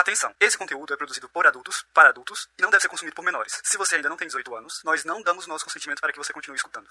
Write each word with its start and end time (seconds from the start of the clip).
Atenção! 0.00 0.32
Esse 0.40 0.56
conteúdo 0.56 0.94
é 0.94 0.96
produzido 0.96 1.28
por 1.28 1.46
adultos, 1.46 1.84
para 1.92 2.08
adultos, 2.08 2.48
e 2.58 2.62
não 2.62 2.70
deve 2.70 2.80
ser 2.80 2.88
consumido 2.88 3.14
por 3.14 3.22
menores. 3.22 3.60
Se 3.62 3.76
você 3.76 3.96
ainda 3.96 4.08
não 4.08 4.16
tem 4.16 4.26
18 4.26 4.54
anos, 4.56 4.80
nós 4.82 5.04
não 5.04 5.20
damos 5.20 5.46
nosso 5.46 5.66
consentimento 5.66 6.00
para 6.00 6.10
que 6.10 6.16
você 6.16 6.32
continue 6.32 6.56
escutando. 6.56 6.88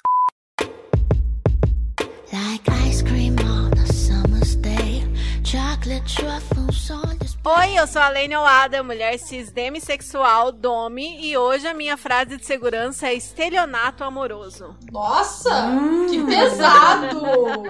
Like 2.32 2.70
ice 2.88 3.04
cream 3.04 3.36
on 3.40 3.72
a 3.82 3.92
summer's 3.92 4.56
day, 4.58 5.02
chocolate 5.44 6.06
truffles 6.16 6.92
on 6.92 7.18
your 7.20 7.58
Oi, 7.58 7.80
eu 7.80 7.88
sou 7.88 8.00
a 8.00 8.10
Lene 8.10 8.36
Oada, 8.36 8.84
mulher 8.84 9.18
cis 9.18 9.52
demissexual, 9.52 10.52
domi, 10.52 11.26
e 11.26 11.36
hoje 11.36 11.68
a 11.68 11.74
minha 11.74 11.98
frase 11.98 12.38
de 12.38 12.46
segurança 12.46 13.08
é 13.08 13.16
estelionato 13.16 14.04
amoroso. 14.04 14.78
Nossa, 14.92 15.72
que 16.08 16.24
pesado! 16.26 17.64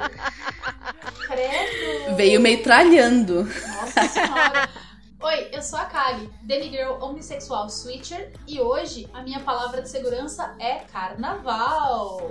Credo! 1.28 2.16
Veio 2.18 2.42
metralhando. 2.42 3.46
Nossa 3.46 4.06
senhora! 4.10 4.70
Oi, 5.22 5.50
eu 5.52 5.62
sou 5.62 5.78
a 5.78 5.84
Kali, 5.84 6.30
demigirl 6.44 6.94
omnissexual 7.02 7.70
switcher, 7.70 8.32
e 8.48 8.62
hoje 8.62 9.06
a 9.14 9.22
minha 9.22 9.42
palavra 9.42 9.82
de 9.82 9.90
segurança 9.90 10.56
é 10.58 10.76
carnaval. 10.90 12.22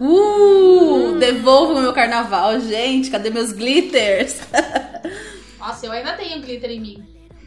Uh! 0.00 1.18
Devolva 1.18 1.72
o 1.72 1.82
meu 1.82 1.92
carnaval, 1.92 2.60
gente. 2.60 3.10
Cadê 3.10 3.30
meus 3.30 3.50
glitters? 3.50 4.38
Nossa, 5.58 5.86
eu 5.86 5.90
ainda 5.90 6.12
tenho 6.12 6.40
glitter 6.40 6.70
em 6.70 6.80
mim. 6.80 7.04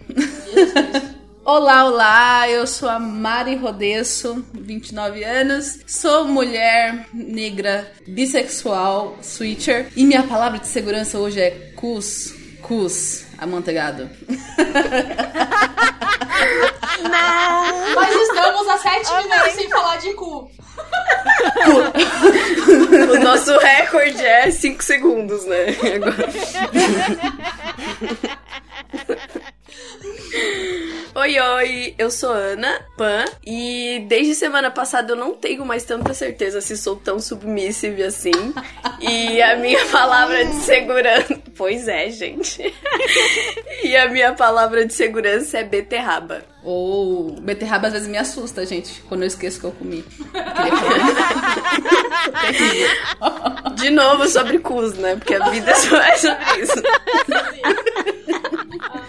Olá, 1.46 1.86
olá, 1.86 2.50
eu 2.50 2.68
sou 2.68 2.90
a 2.90 3.00
Mari 3.00 3.56
Rodesso, 3.56 4.46
29 4.54 5.24
anos, 5.24 5.80
sou 5.88 6.26
mulher 6.26 7.08
negra, 7.12 7.92
bissexual, 8.06 9.18
switcher, 9.22 9.88
e 9.96 10.06
minha 10.06 10.22
palavra 10.22 10.60
de 10.60 10.68
segurança 10.68 11.18
hoje 11.18 11.40
é 11.40 11.72
cus, 11.76 12.36
cus, 12.62 13.29
amanteigado. 13.40 14.10
Nós 17.96 18.16
estamos 18.16 18.68
há 18.68 18.78
sete 18.78 19.14
minutos 19.16 19.54
sem 19.54 19.70
falar 19.70 19.98
de 19.98 20.14
cu. 20.14 20.50
O 23.12 23.20
nosso 23.24 23.58
recorde 23.58 24.24
é 24.24 24.52
5 24.52 24.84
segundos, 24.84 25.46
né? 25.46 25.66
Agora. 25.96 26.30
Oi, 31.16 31.40
oi, 31.40 31.96
eu 31.98 32.12
sou 32.12 32.32
Ana 32.32 32.80
Pan 32.96 33.26
e 33.46 34.06
desde 34.08 34.36
semana 34.36 34.70
passada 34.70 35.12
eu 35.12 35.16
não 35.16 35.34
tenho 35.34 35.66
mais 35.66 35.84
tanta 35.84 36.14
certeza 36.14 36.62
se 36.62 36.78
sou 36.78 36.96
tão 36.96 37.20
submissive 37.20 38.04
assim. 38.04 38.54
E 39.02 39.42
a 39.42 39.58
minha 39.58 39.86
palavra 39.88 40.46
de 40.46 40.56
segurança. 40.62 41.42
Pois 41.58 41.88
é, 41.88 42.10
gente. 42.10 42.62
E 43.82 43.96
a 43.96 44.10
minha 44.10 44.34
palavra 44.34 44.86
de 44.86 44.94
segurança 44.94 45.58
é 45.58 45.64
beterraba. 45.64 46.44
Ou 46.64 47.32
beterraba 47.42 47.88
às 47.88 47.94
vezes 47.94 48.08
me 48.08 48.18
assusta, 48.18 48.66
gente, 48.66 49.02
quando 49.08 49.22
eu 49.22 49.28
esqueço 49.28 49.60
que 49.60 49.66
eu 49.66 49.72
comi. 49.72 50.04
De 53.76 53.90
novo 53.90 54.28
sobre 54.28 54.60
cus, 54.60 54.94
né? 54.96 55.16
Porque 55.16 55.34
a 55.34 55.50
vida 55.50 55.74
só 55.76 55.98
é 55.98 56.18
sobre 56.18 56.62
isso. 56.62 56.84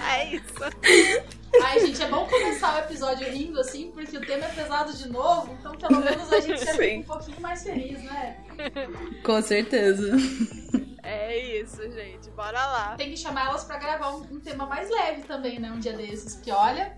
É 0.08 0.34
isso. 0.34 1.24
Ai, 1.62 1.80
gente, 1.80 2.02
é 2.02 2.08
bom 2.08 2.26
começar 2.26 2.76
o 2.76 2.78
episódio 2.78 3.28
rindo 3.30 3.60
assim, 3.60 3.90
porque 3.92 4.16
o 4.16 4.20
tema 4.20 4.44
é 4.46 4.48
pesado 4.48 4.92
de 4.92 5.08
novo, 5.08 5.56
então 5.58 5.72
pelo 5.72 6.00
menos 6.00 6.32
a 6.32 6.40
gente 6.40 6.60
fica 6.60 6.74
Sim. 6.74 6.98
um 6.98 7.02
pouquinho 7.02 7.40
mais 7.40 7.62
feliz, 7.62 8.02
né? 8.02 8.36
Com 9.24 9.42
certeza. 9.42 10.12
É 11.02 11.60
isso, 11.60 11.82
gente. 11.90 12.30
Bora 12.30 12.64
lá. 12.66 12.94
Tem 12.96 13.10
que 13.10 13.16
chamar 13.16 13.46
elas 13.46 13.64
pra 13.64 13.78
gravar 13.78 14.10
um, 14.10 14.22
um 14.30 14.40
tema 14.40 14.66
mais 14.66 14.88
leve 14.90 15.22
também, 15.22 15.58
né? 15.58 15.70
Um 15.70 15.78
dia 15.78 15.92
desses, 15.94 16.36
porque 16.36 16.52
olha. 16.52 16.94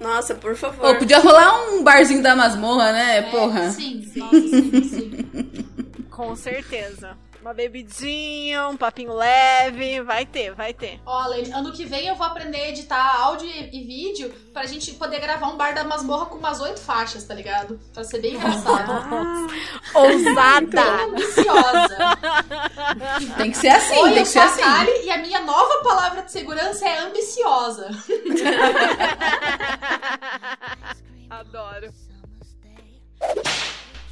Nossa, 0.00 0.34
por 0.34 0.56
favor. 0.56 0.98
podia 0.98 1.18
rolar 1.18 1.68
um 1.70 1.84
barzinho 1.84 2.22
da 2.22 2.34
masmorra, 2.34 2.92
né? 2.92 3.18
é, 3.18 3.22
Porra. 3.30 3.70
Sim, 3.70 4.10
nossa, 4.16 4.40
sim, 4.40 4.84
sim. 4.84 6.06
Com 6.10 6.34
certeza. 6.34 7.16
Uma 7.44 7.52
bebidinha, 7.52 8.68
um 8.68 8.76
papinho 8.76 9.12
leve. 9.12 10.00
Vai 10.00 10.24
ter, 10.24 10.54
vai 10.54 10.72
ter. 10.72 10.98
Ó, 11.04 11.26
Lene, 11.26 11.52
ano 11.52 11.72
que 11.72 11.84
vem 11.84 12.06
eu 12.06 12.14
vou 12.14 12.26
aprender 12.26 12.56
a 12.56 12.70
editar 12.70 13.20
áudio 13.20 13.46
e, 13.46 13.82
e 13.82 13.84
vídeo 13.84 14.34
pra 14.50 14.64
gente 14.64 14.94
poder 14.94 15.20
gravar 15.20 15.48
um 15.48 15.56
bar 15.58 15.74
da 15.74 15.84
masmorra 15.84 16.24
com 16.24 16.38
umas 16.38 16.62
oito 16.62 16.80
faixas, 16.80 17.22
tá 17.24 17.34
ligado? 17.34 17.78
Pra 17.92 18.02
ser 18.02 18.22
bem 18.22 18.36
engraçado. 18.36 18.88
Tô 19.92 19.98
Ousada! 19.98 21.04
ambiciosa. 21.04 21.98
Tem 23.36 23.50
que 23.50 23.58
ser 23.58 23.68
assim, 23.68 23.98
Oi, 23.98 24.08
tem 24.08 24.18
eu 24.20 24.24
que 24.24 24.30
ser 24.30 24.40
sou 24.40 24.40
a 24.40 24.46
assim. 24.46 24.62
Kali 24.62 25.04
e 25.04 25.10
a 25.10 25.18
minha 25.18 25.40
nova 25.42 25.82
palavra 25.82 26.22
de 26.22 26.32
segurança 26.32 26.88
é 26.88 26.98
ambiciosa. 27.00 27.90
Adoro. 31.28 31.92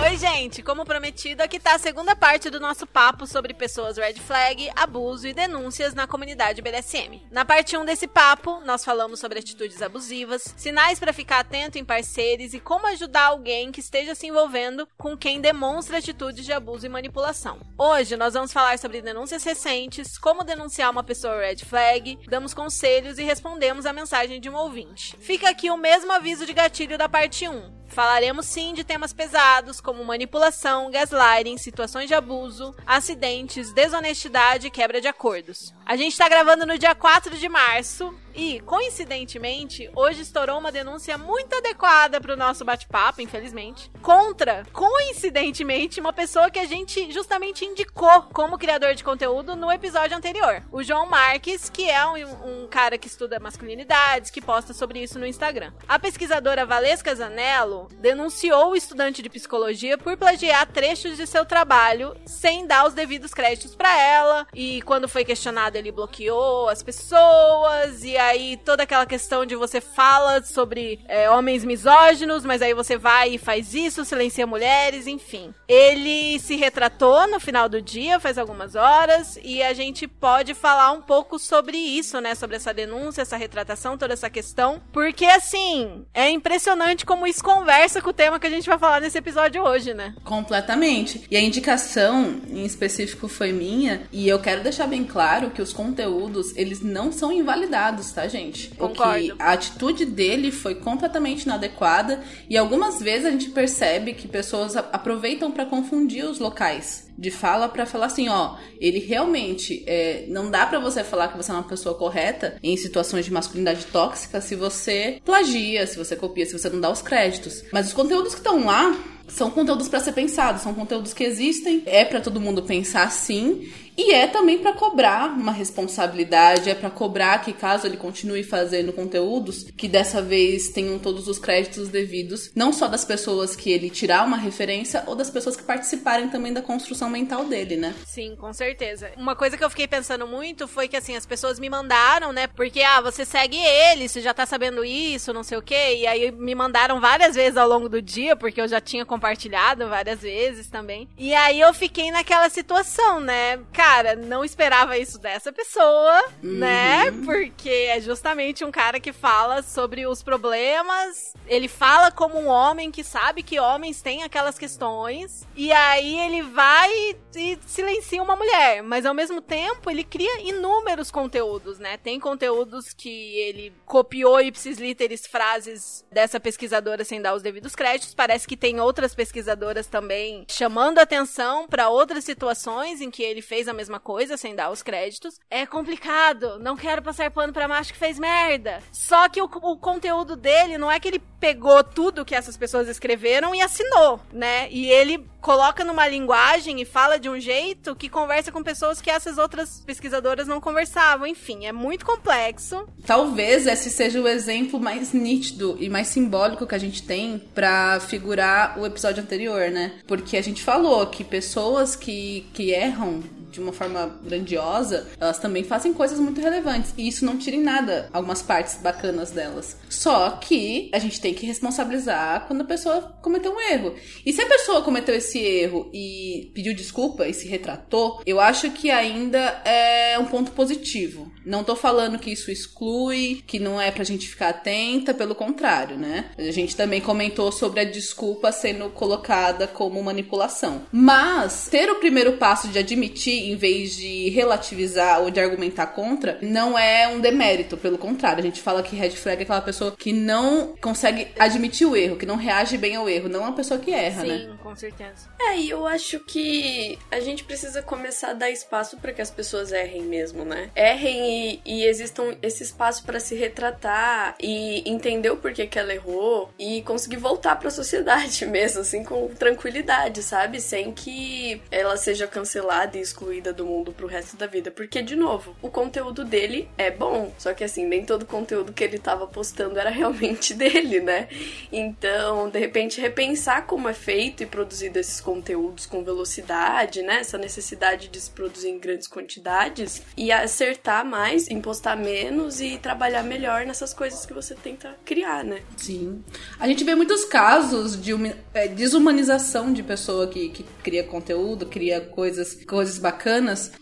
Oi, 0.00 0.16
gente! 0.16 0.62
Como 0.62 0.84
prometido, 0.84 1.42
aqui 1.42 1.58
tá 1.58 1.74
a 1.74 1.78
segunda 1.78 2.14
parte 2.14 2.48
do 2.48 2.60
nosso 2.60 2.86
papo 2.86 3.26
sobre 3.26 3.52
pessoas 3.52 3.96
red 3.96 4.14
flag, 4.14 4.70
abuso 4.76 5.26
e 5.26 5.34
denúncias 5.34 5.92
na 5.92 6.06
comunidade 6.06 6.62
BDSM. 6.62 7.26
Na 7.32 7.44
parte 7.44 7.76
1 7.76 7.84
desse 7.84 8.06
papo, 8.06 8.60
nós 8.64 8.84
falamos 8.84 9.18
sobre 9.18 9.40
atitudes 9.40 9.82
abusivas, 9.82 10.54
sinais 10.56 11.00
pra 11.00 11.12
ficar 11.12 11.40
atento 11.40 11.78
em 11.78 11.84
parceiros 11.84 12.54
e 12.54 12.60
como 12.60 12.86
ajudar 12.86 13.24
alguém 13.24 13.72
que 13.72 13.80
esteja 13.80 14.14
se 14.14 14.28
envolvendo 14.28 14.88
com 14.96 15.16
quem 15.16 15.40
demonstra 15.40 15.98
atitudes 15.98 16.44
de 16.44 16.52
abuso 16.52 16.86
e 16.86 16.88
manipulação. 16.88 17.58
Hoje 17.76 18.16
nós 18.16 18.34
vamos 18.34 18.52
falar 18.52 18.78
sobre 18.78 19.02
denúncias 19.02 19.42
recentes, 19.42 20.16
como 20.16 20.44
denunciar 20.44 20.92
uma 20.92 21.02
pessoa 21.02 21.40
red 21.40 21.56
flag, 21.56 22.20
damos 22.28 22.54
conselhos 22.54 23.18
e 23.18 23.24
respondemos 23.24 23.84
a 23.84 23.92
mensagem 23.92 24.40
de 24.40 24.48
um 24.48 24.54
ouvinte. 24.54 25.16
Fica 25.18 25.50
aqui 25.50 25.72
o 25.72 25.76
mesmo 25.76 26.12
aviso 26.12 26.46
de 26.46 26.52
gatilho 26.52 26.96
da 26.96 27.08
parte 27.08 27.48
1. 27.48 27.87
Falaremos 27.88 28.46
sim 28.46 28.74
de 28.74 28.84
temas 28.84 29.12
pesados 29.12 29.80
como 29.80 30.04
manipulação, 30.04 30.90
gaslighting, 30.90 31.58
situações 31.58 32.06
de 32.06 32.14
abuso, 32.14 32.74
acidentes, 32.86 33.72
desonestidade 33.72 34.66
e 34.66 34.70
quebra 34.70 35.00
de 35.00 35.08
acordos. 35.08 35.74
A 35.88 35.96
gente 35.96 36.18
tá 36.18 36.28
gravando 36.28 36.66
no 36.66 36.76
dia 36.76 36.94
4 36.94 37.38
de 37.38 37.48
março 37.48 38.14
e, 38.34 38.60
coincidentemente, 38.60 39.90
hoje 39.96 40.20
estourou 40.20 40.58
uma 40.58 40.70
denúncia 40.70 41.16
muito 41.16 41.56
adequada 41.56 42.20
pro 42.20 42.36
nosso 42.36 42.62
bate-papo, 42.62 43.22
infelizmente, 43.22 43.90
contra, 44.02 44.64
coincidentemente, 44.70 45.98
uma 45.98 46.12
pessoa 46.12 46.50
que 46.50 46.58
a 46.58 46.66
gente 46.66 47.10
justamente 47.10 47.64
indicou 47.64 48.22
como 48.32 48.58
criador 48.58 48.94
de 48.94 49.02
conteúdo 49.02 49.56
no 49.56 49.72
episódio 49.72 50.16
anterior. 50.16 50.62
O 50.70 50.82
João 50.82 51.08
Marques, 51.08 51.70
que 51.70 51.90
é 51.90 52.06
um, 52.06 52.64
um 52.64 52.68
cara 52.68 52.98
que 52.98 53.08
estuda 53.08 53.40
masculinidades, 53.40 54.30
que 54.30 54.42
posta 54.42 54.74
sobre 54.74 55.02
isso 55.02 55.18
no 55.18 55.26
Instagram. 55.26 55.72
A 55.88 55.98
pesquisadora 55.98 56.66
Valesca 56.66 57.14
Zanello 57.14 57.88
denunciou 57.94 58.72
o 58.72 58.76
estudante 58.76 59.22
de 59.22 59.30
psicologia 59.30 59.96
por 59.96 60.16
plagiar 60.18 60.66
trechos 60.66 61.16
de 61.16 61.26
seu 61.26 61.46
trabalho 61.46 62.14
sem 62.26 62.66
dar 62.66 62.86
os 62.86 62.94
devidos 62.94 63.32
créditos 63.32 63.74
pra 63.74 63.98
ela. 63.98 64.46
E 64.54 64.82
quando 64.82 65.08
foi 65.08 65.24
questionado, 65.24 65.77
ele 65.78 65.92
bloqueou 65.92 66.68
as 66.68 66.82
pessoas. 66.82 68.04
E 68.04 68.16
aí 68.16 68.56
toda 68.64 68.82
aquela 68.82 69.06
questão 69.06 69.46
de 69.46 69.56
você 69.56 69.80
fala 69.80 70.42
sobre 70.42 71.00
é, 71.08 71.30
homens 71.30 71.64
misóginos, 71.64 72.44
mas 72.44 72.62
aí 72.62 72.74
você 72.74 72.96
vai 72.96 73.34
e 73.34 73.38
faz 73.38 73.74
isso, 73.74 74.04
silencia 74.04 74.46
mulheres, 74.46 75.06
enfim. 75.06 75.54
Ele 75.66 76.38
se 76.38 76.56
retratou 76.56 77.26
no 77.28 77.40
final 77.40 77.68
do 77.68 77.80
dia, 77.80 78.20
faz 78.20 78.38
algumas 78.38 78.74
horas, 78.74 79.38
e 79.42 79.62
a 79.62 79.72
gente 79.72 80.06
pode 80.06 80.54
falar 80.54 80.92
um 80.92 81.02
pouco 81.02 81.38
sobre 81.38 81.76
isso, 81.76 82.20
né? 82.20 82.34
Sobre 82.34 82.56
essa 82.56 82.72
denúncia, 82.74 83.22
essa 83.22 83.36
retratação, 83.36 83.98
toda 83.98 84.14
essa 84.14 84.30
questão. 84.30 84.80
Porque, 84.92 85.24
assim, 85.24 86.04
é 86.14 86.28
impressionante 86.30 87.06
como 87.06 87.26
isso 87.26 87.42
conversa 87.42 88.00
com 88.00 88.10
o 88.10 88.12
tema 88.12 88.38
que 88.38 88.46
a 88.46 88.50
gente 88.50 88.68
vai 88.68 88.78
falar 88.78 89.00
nesse 89.00 89.18
episódio 89.18 89.62
hoje, 89.62 89.94
né? 89.94 90.14
Completamente. 90.24 91.24
E 91.30 91.36
a 91.36 91.40
indicação 91.40 92.40
em 92.48 92.64
específico 92.64 93.28
foi 93.28 93.52
minha, 93.52 94.08
e 94.12 94.28
eu 94.28 94.38
quero 94.38 94.62
deixar 94.62 94.86
bem 94.86 95.04
claro 95.04 95.50
que 95.50 95.62
os 95.68 95.72
conteúdos, 95.72 96.56
eles 96.56 96.80
não 96.80 97.12
são 97.12 97.30
invalidados, 97.32 98.10
tá, 98.12 98.26
gente? 98.26 98.70
Concordo. 98.70 99.36
a 99.38 99.52
atitude 99.52 100.04
dele 100.04 100.50
foi 100.50 100.74
completamente 100.74 101.42
inadequada, 101.42 102.22
e 102.48 102.56
algumas 102.56 103.00
vezes 103.00 103.26
a 103.26 103.30
gente 103.30 103.50
percebe 103.50 104.14
que 104.14 104.26
pessoas 104.26 104.76
aproveitam 104.76 105.50
pra 105.50 105.66
confundir 105.66 106.24
os 106.24 106.38
locais. 106.38 107.08
de 107.18 107.32
fala 107.32 107.68
pra 107.68 107.84
falar 107.84 108.06
assim, 108.06 108.28
ó, 108.28 108.56
ele 108.80 109.00
realmente 109.00 109.82
é, 109.88 110.24
não 110.28 110.48
dá 110.50 110.64
pra 110.64 110.78
você 110.78 111.02
falar 111.02 111.28
que 111.28 111.36
você 111.36 111.50
é 111.50 111.54
uma 111.54 111.64
pessoa 111.64 111.96
correta 111.96 112.56
em 112.62 112.76
situações 112.76 113.24
de 113.24 113.32
masculinidade 113.32 113.86
tóxica 113.86 114.40
se 114.40 114.54
você 114.54 115.20
plagia, 115.24 115.84
se 115.84 115.98
você 115.98 116.14
copia, 116.14 116.46
se 116.46 116.56
você 116.56 116.70
não 116.70 116.80
dá 116.80 116.88
os 116.88 117.02
créditos. 117.02 117.64
Mas 117.72 117.88
os 117.88 117.92
conteúdos 117.92 118.34
que 118.34 118.40
estão 118.40 118.64
lá 118.64 118.96
são 119.26 119.50
conteúdos 119.50 119.88
pra 119.88 120.00
ser 120.00 120.12
pensados, 120.12 120.62
são 120.62 120.72
conteúdos 120.72 121.12
que 121.12 121.24
existem, 121.24 121.82
é 121.86 122.04
pra 122.04 122.20
todo 122.20 122.40
mundo 122.40 122.62
pensar 122.62 123.10
sim. 123.10 123.68
E 123.98 124.12
é 124.14 124.28
também 124.28 124.60
pra 124.60 124.72
cobrar 124.72 125.26
uma 125.26 125.50
responsabilidade, 125.50 126.70
é 126.70 126.74
pra 126.74 126.88
cobrar 126.88 127.42
que 127.42 127.52
caso 127.52 127.84
ele 127.84 127.96
continue 127.96 128.44
fazendo 128.44 128.92
conteúdos, 128.92 129.64
que 129.76 129.88
dessa 129.88 130.22
vez 130.22 130.68
tenham 130.68 131.00
todos 131.00 131.26
os 131.26 131.36
créditos 131.36 131.88
devidos, 131.88 132.52
não 132.54 132.72
só 132.72 132.86
das 132.86 133.04
pessoas 133.04 133.56
que 133.56 133.72
ele 133.72 133.90
tirar 133.90 134.24
uma 134.24 134.36
referência, 134.36 135.02
ou 135.04 135.16
das 135.16 135.28
pessoas 135.28 135.56
que 135.56 135.64
participarem 135.64 136.28
também 136.28 136.52
da 136.52 136.62
construção 136.62 137.10
mental 137.10 137.44
dele, 137.46 137.76
né? 137.76 137.92
Sim, 138.06 138.36
com 138.36 138.52
certeza. 138.52 139.10
Uma 139.16 139.34
coisa 139.34 139.56
que 139.56 139.64
eu 139.64 139.70
fiquei 139.70 139.88
pensando 139.88 140.28
muito 140.28 140.68
foi 140.68 140.86
que, 140.86 140.96
assim, 140.96 141.16
as 141.16 141.26
pessoas 141.26 141.58
me 141.58 141.68
mandaram, 141.68 142.32
né? 142.32 142.46
Porque, 142.46 142.80
ah, 142.82 143.00
você 143.00 143.24
segue 143.24 143.56
ele, 143.56 144.08
você 144.08 144.20
já 144.20 144.32
tá 144.32 144.46
sabendo 144.46 144.84
isso, 144.84 145.32
não 145.32 145.42
sei 145.42 145.58
o 145.58 145.62
quê. 145.62 145.96
E 145.96 146.06
aí 146.06 146.30
me 146.30 146.54
mandaram 146.54 147.00
várias 147.00 147.34
vezes 147.34 147.56
ao 147.56 147.68
longo 147.68 147.88
do 147.88 148.00
dia, 148.00 148.36
porque 148.36 148.60
eu 148.60 148.68
já 148.68 148.80
tinha 148.80 149.04
compartilhado 149.04 149.88
várias 149.88 150.20
vezes 150.20 150.68
também. 150.68 151.08
E 151.18 151.34
aí 151.34 151.60
eu 151.60 151.74
fiquei 151.74 152.12
naquela 152.12 152.48
situação, 152.48 153.18
né? 153.18 153.58
Cara, 153.72 153.87
não 154.18 154.44
esperava 154.44 154.96
isso 154.98 155.18
dessa 155.18 155.52
pessoa, 155.52 156.24
né? 156.42 157.10
Porque 157.24 157.68
é 157.68 158.00
justamente 158.00 158.64
um 158.64 158.70
cara 158.70 159.00
que 159.00 159.12
fala 159.12 159.62
sobre 159.62 160.06
os 160.06 160.22
problemas. 160.22 161.34
Ele 161.46 161.68
fala 161.68 162.10
como 162.10 162.38
um 162.38 162.46
homem 162.46 162.90
que 162.90 163.02
sabe 163.02 163.42
que 163.42 163.58
homens 163.58 164.02
têm 164.02 164.22
aquelas 164.22 164.58
questões. 164.58 165.46
E 165.56 165.72
aí 165.72 166.18
ele 166.20 166.42
vai 166.42 166.90
e 167.36 167.58
silencia 167.66 168.22
uma 168.22 168.36
mulher. 168.36 168.82
Mas 168.82 169.06
ao 169.06 169.14
mesmo 169.14 169.40
tempo, 169.40 169.90
ele 169.90 170.04
cria 170.04 170.40
inúmeros 170.42 171.10
conteúdos, 171.10 171.78
né? 171.78 171.96
Tem 171.96 172.18
conteúdos 172.18 172.92
que 172.92 173.38
ele 173.38 173.72
copiou 173.86 174.40
ipsis 174.40 174.78
literis 174.78 175.26
frases 175.26 176.04
dessa 176.10 176.40
pesquisadora 176.40 177.04
sem 177.04 177.20
dar 177.20 177.34
os 177.34 177.42
devidos 177.42 177.74
créditos. 177.74 178.14
Parece 178.14 178.46
que 178.46 178.56
tem 178.56 178.80
outras 178.80 179.14
pesquisadoras 179.14 179.86
também 179.86 180.44
chamando 180.50 180.98
atenção 180.98 181.66
para 181.66 181.88
outras 181.88 182.24
situações 182.24 183.00
em 183.00 183.10
que 183.10 183.22
ele 183.22 183.42
fez 183.42 183.68
a 183.68 183.72
mesma 183.78 184.00
coisa 184.00 184.36
sem 184.36 184.54
dar 184.54 184.70
os 184.70 184.82
créditos. 184.82 185.38
É 185.48 185.64
complicado. 185.64 186.58
Não 186.58 186.76
quero 186.76 187.00
passar 187.00 187.30
pano 187.30 187.52
pra 187.52 187.68
macho 187.68 187.92
que 187.92 187.98
fez 187.98 188.18
merda. 188.18 188.82
Só 188.92 189.28
que 189.28 189.40
o, 189.40 189.44
o 189.44 189.76
conteúdo 189.76 190.36
dele 190.36 190.76
não 190.76 190.90
é 190.90 190.98
que 190.98 191.08
ele 191.08 191.22
pegou 191.40 191.82
tudo 191.84 192.24
que 192.24 192.34
essas 192.34 192.56
pessoas 192.56 192.88
escreveram 192.88 193.54
e 193.54 193.60
assinou, 193.60 194.20
né? 194.32 194.68
E 194.70 194.90
ele 194.90 195.24
coloca 195.40 195.84
numa 195.84 196.08
linguagem 196.08 196.80
e 196.80 196.84
fala 196.84 197.18
de 197.18 197.28
um 197.28 197.38
jeito 197.38 197.94
que 197.94 198.08
conversa 198.08 198.50
com 198.50 198.62
pessoas 198.62 199.00
que 199.00 199.10
essas 199.10 199.38
outras 199.38 199.80
pesquisadoras 199.86 200.46
não 200.46 200.60
conversavam. 200.60 201.26
Enfim, 201.26 201.66
é 201.66 201.72
muito 201.72 202.04
complexo. 202.04 202.86
Talvez 203.06 203.66
esse 203.66 203.90
seja 203.90 204.20
o 204.20 204.28
exemplo 204.28 204.80
mais 204.80 205.12
nítido 205.12 205.76
e 205.78 205.88
mais 205.88 206.08
simbólico 206.08 206.66
que 206.66 206.74
a 206.74 206.78
gente 206.78 207.02
tem 207.02 207.38
pra 207.54 208.00
figurar 208.00 208.78
o 208.78 208.84
episódio 208.84 209.22
anterior, 209.22 209.70
né? 209.70 210.00
Porque 210.06 210.36
a 210.36 210.42
gente 210.42 210.62
falou 210.62 211.06
que 211.06 211.22
pessoas 211.22 211.94
que, 211.94 212.48
que 212.52 212.70
erram 212.70 213.22
de 213.50 213.60
uma 213.60 213.72
forma 213.72 214.18
grandiosa, 214.22 215.08
elas 215.20 215.38
também 215.38 215.64
fazem 215.64 215.92
coisas 215.92 216.18
muito 216.18 216.40
relevantes. 216.40 216.92
E 216.96 217.08
isso 217.08 217.24
não 217.24 217.38
tira 217.38 217.56
em 217.56 217.62
nada 217.62 218.08
algumas 218.12 218.42
partes 218.42 218.76
bacanas 218.76 219.30
delas. 219.30 219.76
Só 219.88 220.30
que 220.30 220.90
a 220.92 220.98
gente 220.98 221.20
tem 221.20 221.34
que 221.34 221.46
responsabilizar 221.46 222.46
quando 222.46 222.62
a 222.62 222.66
pessoa 222.66 223.16
cometeu 223.22 223.52
um 223.52 223.60
erro. 223.60 223.94
E 224.24 224.32
se 224.32 224.40
a 224.40 224.46
pessoa 224.46 224.82
cometeu 224.82 225.14
esse 225.14 225.38
erro 225.38 225.90
e 225.92 226.50
pediu 226.54 226.74
desculpa 226.74 227.26
e 227.26 227.34
se 227.34 227.48
retratou, 227.48 228.20
eu 228.26 228.40
acho 228.40 228.70
que 228.70 228.90
ainda 228.90 229.38
é 229.64 230.18
um 230.18 230.26
ponto 230.26 230.52
positivo. 230.52 231.32
Não 231.44 231.64
tô 231.64 231.74
falando 231.74 232.18
que 232.18 232.30
isso 232.30 232.50
exclui, 232.50 233.42
que 233.46 233.58
não 233.58 233.80
é 233.80 233.90
pra 233.90 234.04
gente 234.04 234.28
ficar 234.28 234.50
atenta, 234.50 235.14
pelo 235.14 235.34
contrário, 235.34 235.96
né? 235.96 236.30
A 236.36 236.50
gente 236.50 236.76
também 236.76 237.00
comentou 237.00 237.50
sobre 237.50 237.80
a 237.80 237.84
desculpa 237.84 238.52
sendo 238.52 238.90
colocada 238.90 239.66
como 239.66 240.02
manipulação. 240.02 240.82
Mas 240.92 241.68
ter 241.70 241.90
o 241.90 241.96
primeiro 241.96 242.34
passo 242.34 242.68
de 242.68 242.78
admitir 242.78 243.47
em 243.48 243.56
vez 243.56 243.96
de 243.96 244.28
relativizar 244.30 245.20
ou 245.20 245.30
de 245.30 245.40
argumentar 245.40 245.86
contra, 245.88 246.38
não 246.42 246.78
é 246.78 247.08
um 247.08 247.20
demérito, 247.20 247.76
pelo 247.76 247.98
contrário. 247.98 248.40
A 248.40 248.42
gente 248.42 248.60
fala 248.60 248.82
que 248.82 248.94
red 248.94 249.10
flag 249.10 249.40
é 249.40 249.42
aquela 249.42 249.60
pessoa 249.60 249.94
que 249.96 250.12
não 250.12 250.74
consegue 250.80 251.28
admitir 251.38 251.86
o 251.86 251.96
erro, 251.96 252.16
que 252.16 252.26
não 252.26 252.36
reage 252.36 252.76
bem 252.76 252.96
ao 252.96 253.08
erro, 253.08 253.28
não 253.28 253.40
é 253.40 253.42
uma 253.44 253.56
pessoa 253.56 253.80
que 253.80 253.92
erra, 253.92 254.22
Sim, 254.22 254.28
né? 254.28 254.58
com 254.62 254.76
certeza. 254.76 255.28
É, 255.40 255.56
e 255.56 255.70
eu 255.70 255.86
acho 255.86 256.20
que 256.20 256.98
a 257.10 257.20
gente 257.20 257.44
precisa 257.44 257.82
começar 257.82 258.30
a 258.30 258.34
dar 258.34 258.50
espaço 258.50 258.98
para 258.98 259.12
que 259.12 259.22
as 259.22 259.30
pessoas 259.30 259.72
errem 259.72 260.02
mesmo, 260.02 260.44
né? 260.44 260.70
Errem 260.76 261.18
e, 261.28 261.60
e 261.64 261.84
existam 261.84 262.36
esse 262.42 262.62
espaço 262.62 263.04
para 263.04 263.20
se 263.20 263.34
retratar 263.34 264.36
e 264.40 264.88
entender 264.88 265.30
o 265.30 265.36
porquê 265.36 265.66
que 265.66 265.78
ela 265.78 265.94
errou 265.94 266.50
e 266.58 266.82
conseguir 266.82 267.16
voltar 267.16 267.56
para 267.56 267.68
a 267.68 267.70
sociedade 267.70 268.44
mesmo, 268.46 268.80
assim, 268.80 269.02
com 269.02 269.28
tranquilidade, 269.28 270.22
sabe? 270.22 270.60
Sem 270.60 270.92
que 270.92 271.62
ela 271.70 271.96
seja 271.96 272.26
cancelada 272.26 272.98
e 272.98 273.00
excluída 273.00 273.27
do 273.52 273.64
mundo 273.64 273.92
pro 273.92 274.06
resto 274.06 274.36
da 274.36 274.46
vida. 274.46 274.70
Porque, 274.70 275.02
de 275.02 275.14
novo, 275.14 275.54
o 275.62 275.68
conteúdo 275.68 276.24
dele 276.24 276.68
é 276.76 276.90
bom, 276.90 277.32
só 277.38 277.52
que 277.52 277.62
assim, 277.62 277.86
nem 277.86 278.04
todo 278.04 278.22
o 278.22 278.26
conteúdo 278.26 278.72
que 278.72 278.82
ele 278.82 278.98
tava 278.98 279.26
postando 279.26 279.78
era 279.78 279.90
realmente 279.90 280.54
dele, 280.54 281.00
né? 281.00 281.28
Então, 281.72 282.48
de 282.48 282.58
repente, 282.58 283.00
repensar 283.00 283.66
como 283.66 283.88
é 283.88 283.94
feito 283.94 284.42
e 284.42 284.46
produzido 284.46 284.98
esses 284.98 285.20
conteúdos 285.20 285.86
com 285.86 286.02
velocidade, 286.02 287.02
né? 287.02 287.20
Essa 287.20 287.38
necessidade 287.38 288.08
de 288.08 288.20
se 288.20 288.30
produzir 288.30 288.68
em 288.68 288.78
grandes 288.78 289.06
quantidades 289.06 290.02
e 290.16 290.32
acertar 290.32 291.04
mais, 291.04 291.48
impostar 291.48 291.96
menos 291.96 292.60
e 292.60 292.78
trabalhar 292.78 293.22
melhor 293.22 293.66
nessas 293.66 293.92
coisas 293.94 294.24
que 294.24 294.32
você 294.32 294.54
tenta 294.54 294.96
criar, 295.04 295.44
né? 295.44 295.60
Sim. 295.76 296.22
A 296.58 296.66
gente 296.66 296.84
vê 296.84 296.94
muitos 296.94 297.24
casos 297.24 298.00
de 298.00 298.12
é, 298.54 298.68
desumanização 298.68 299.72
de 299.72 299.82
pessoa 299.82 300.26
que, 300.26 300.48
que 300.48 300.64
cria 300.82 301.04
conteúdo, 301.04 301.66
cria 301.66 302.00
coisas, 302.00 302.64
coisas 302.64 302.98
bacanas, 302.98 303.17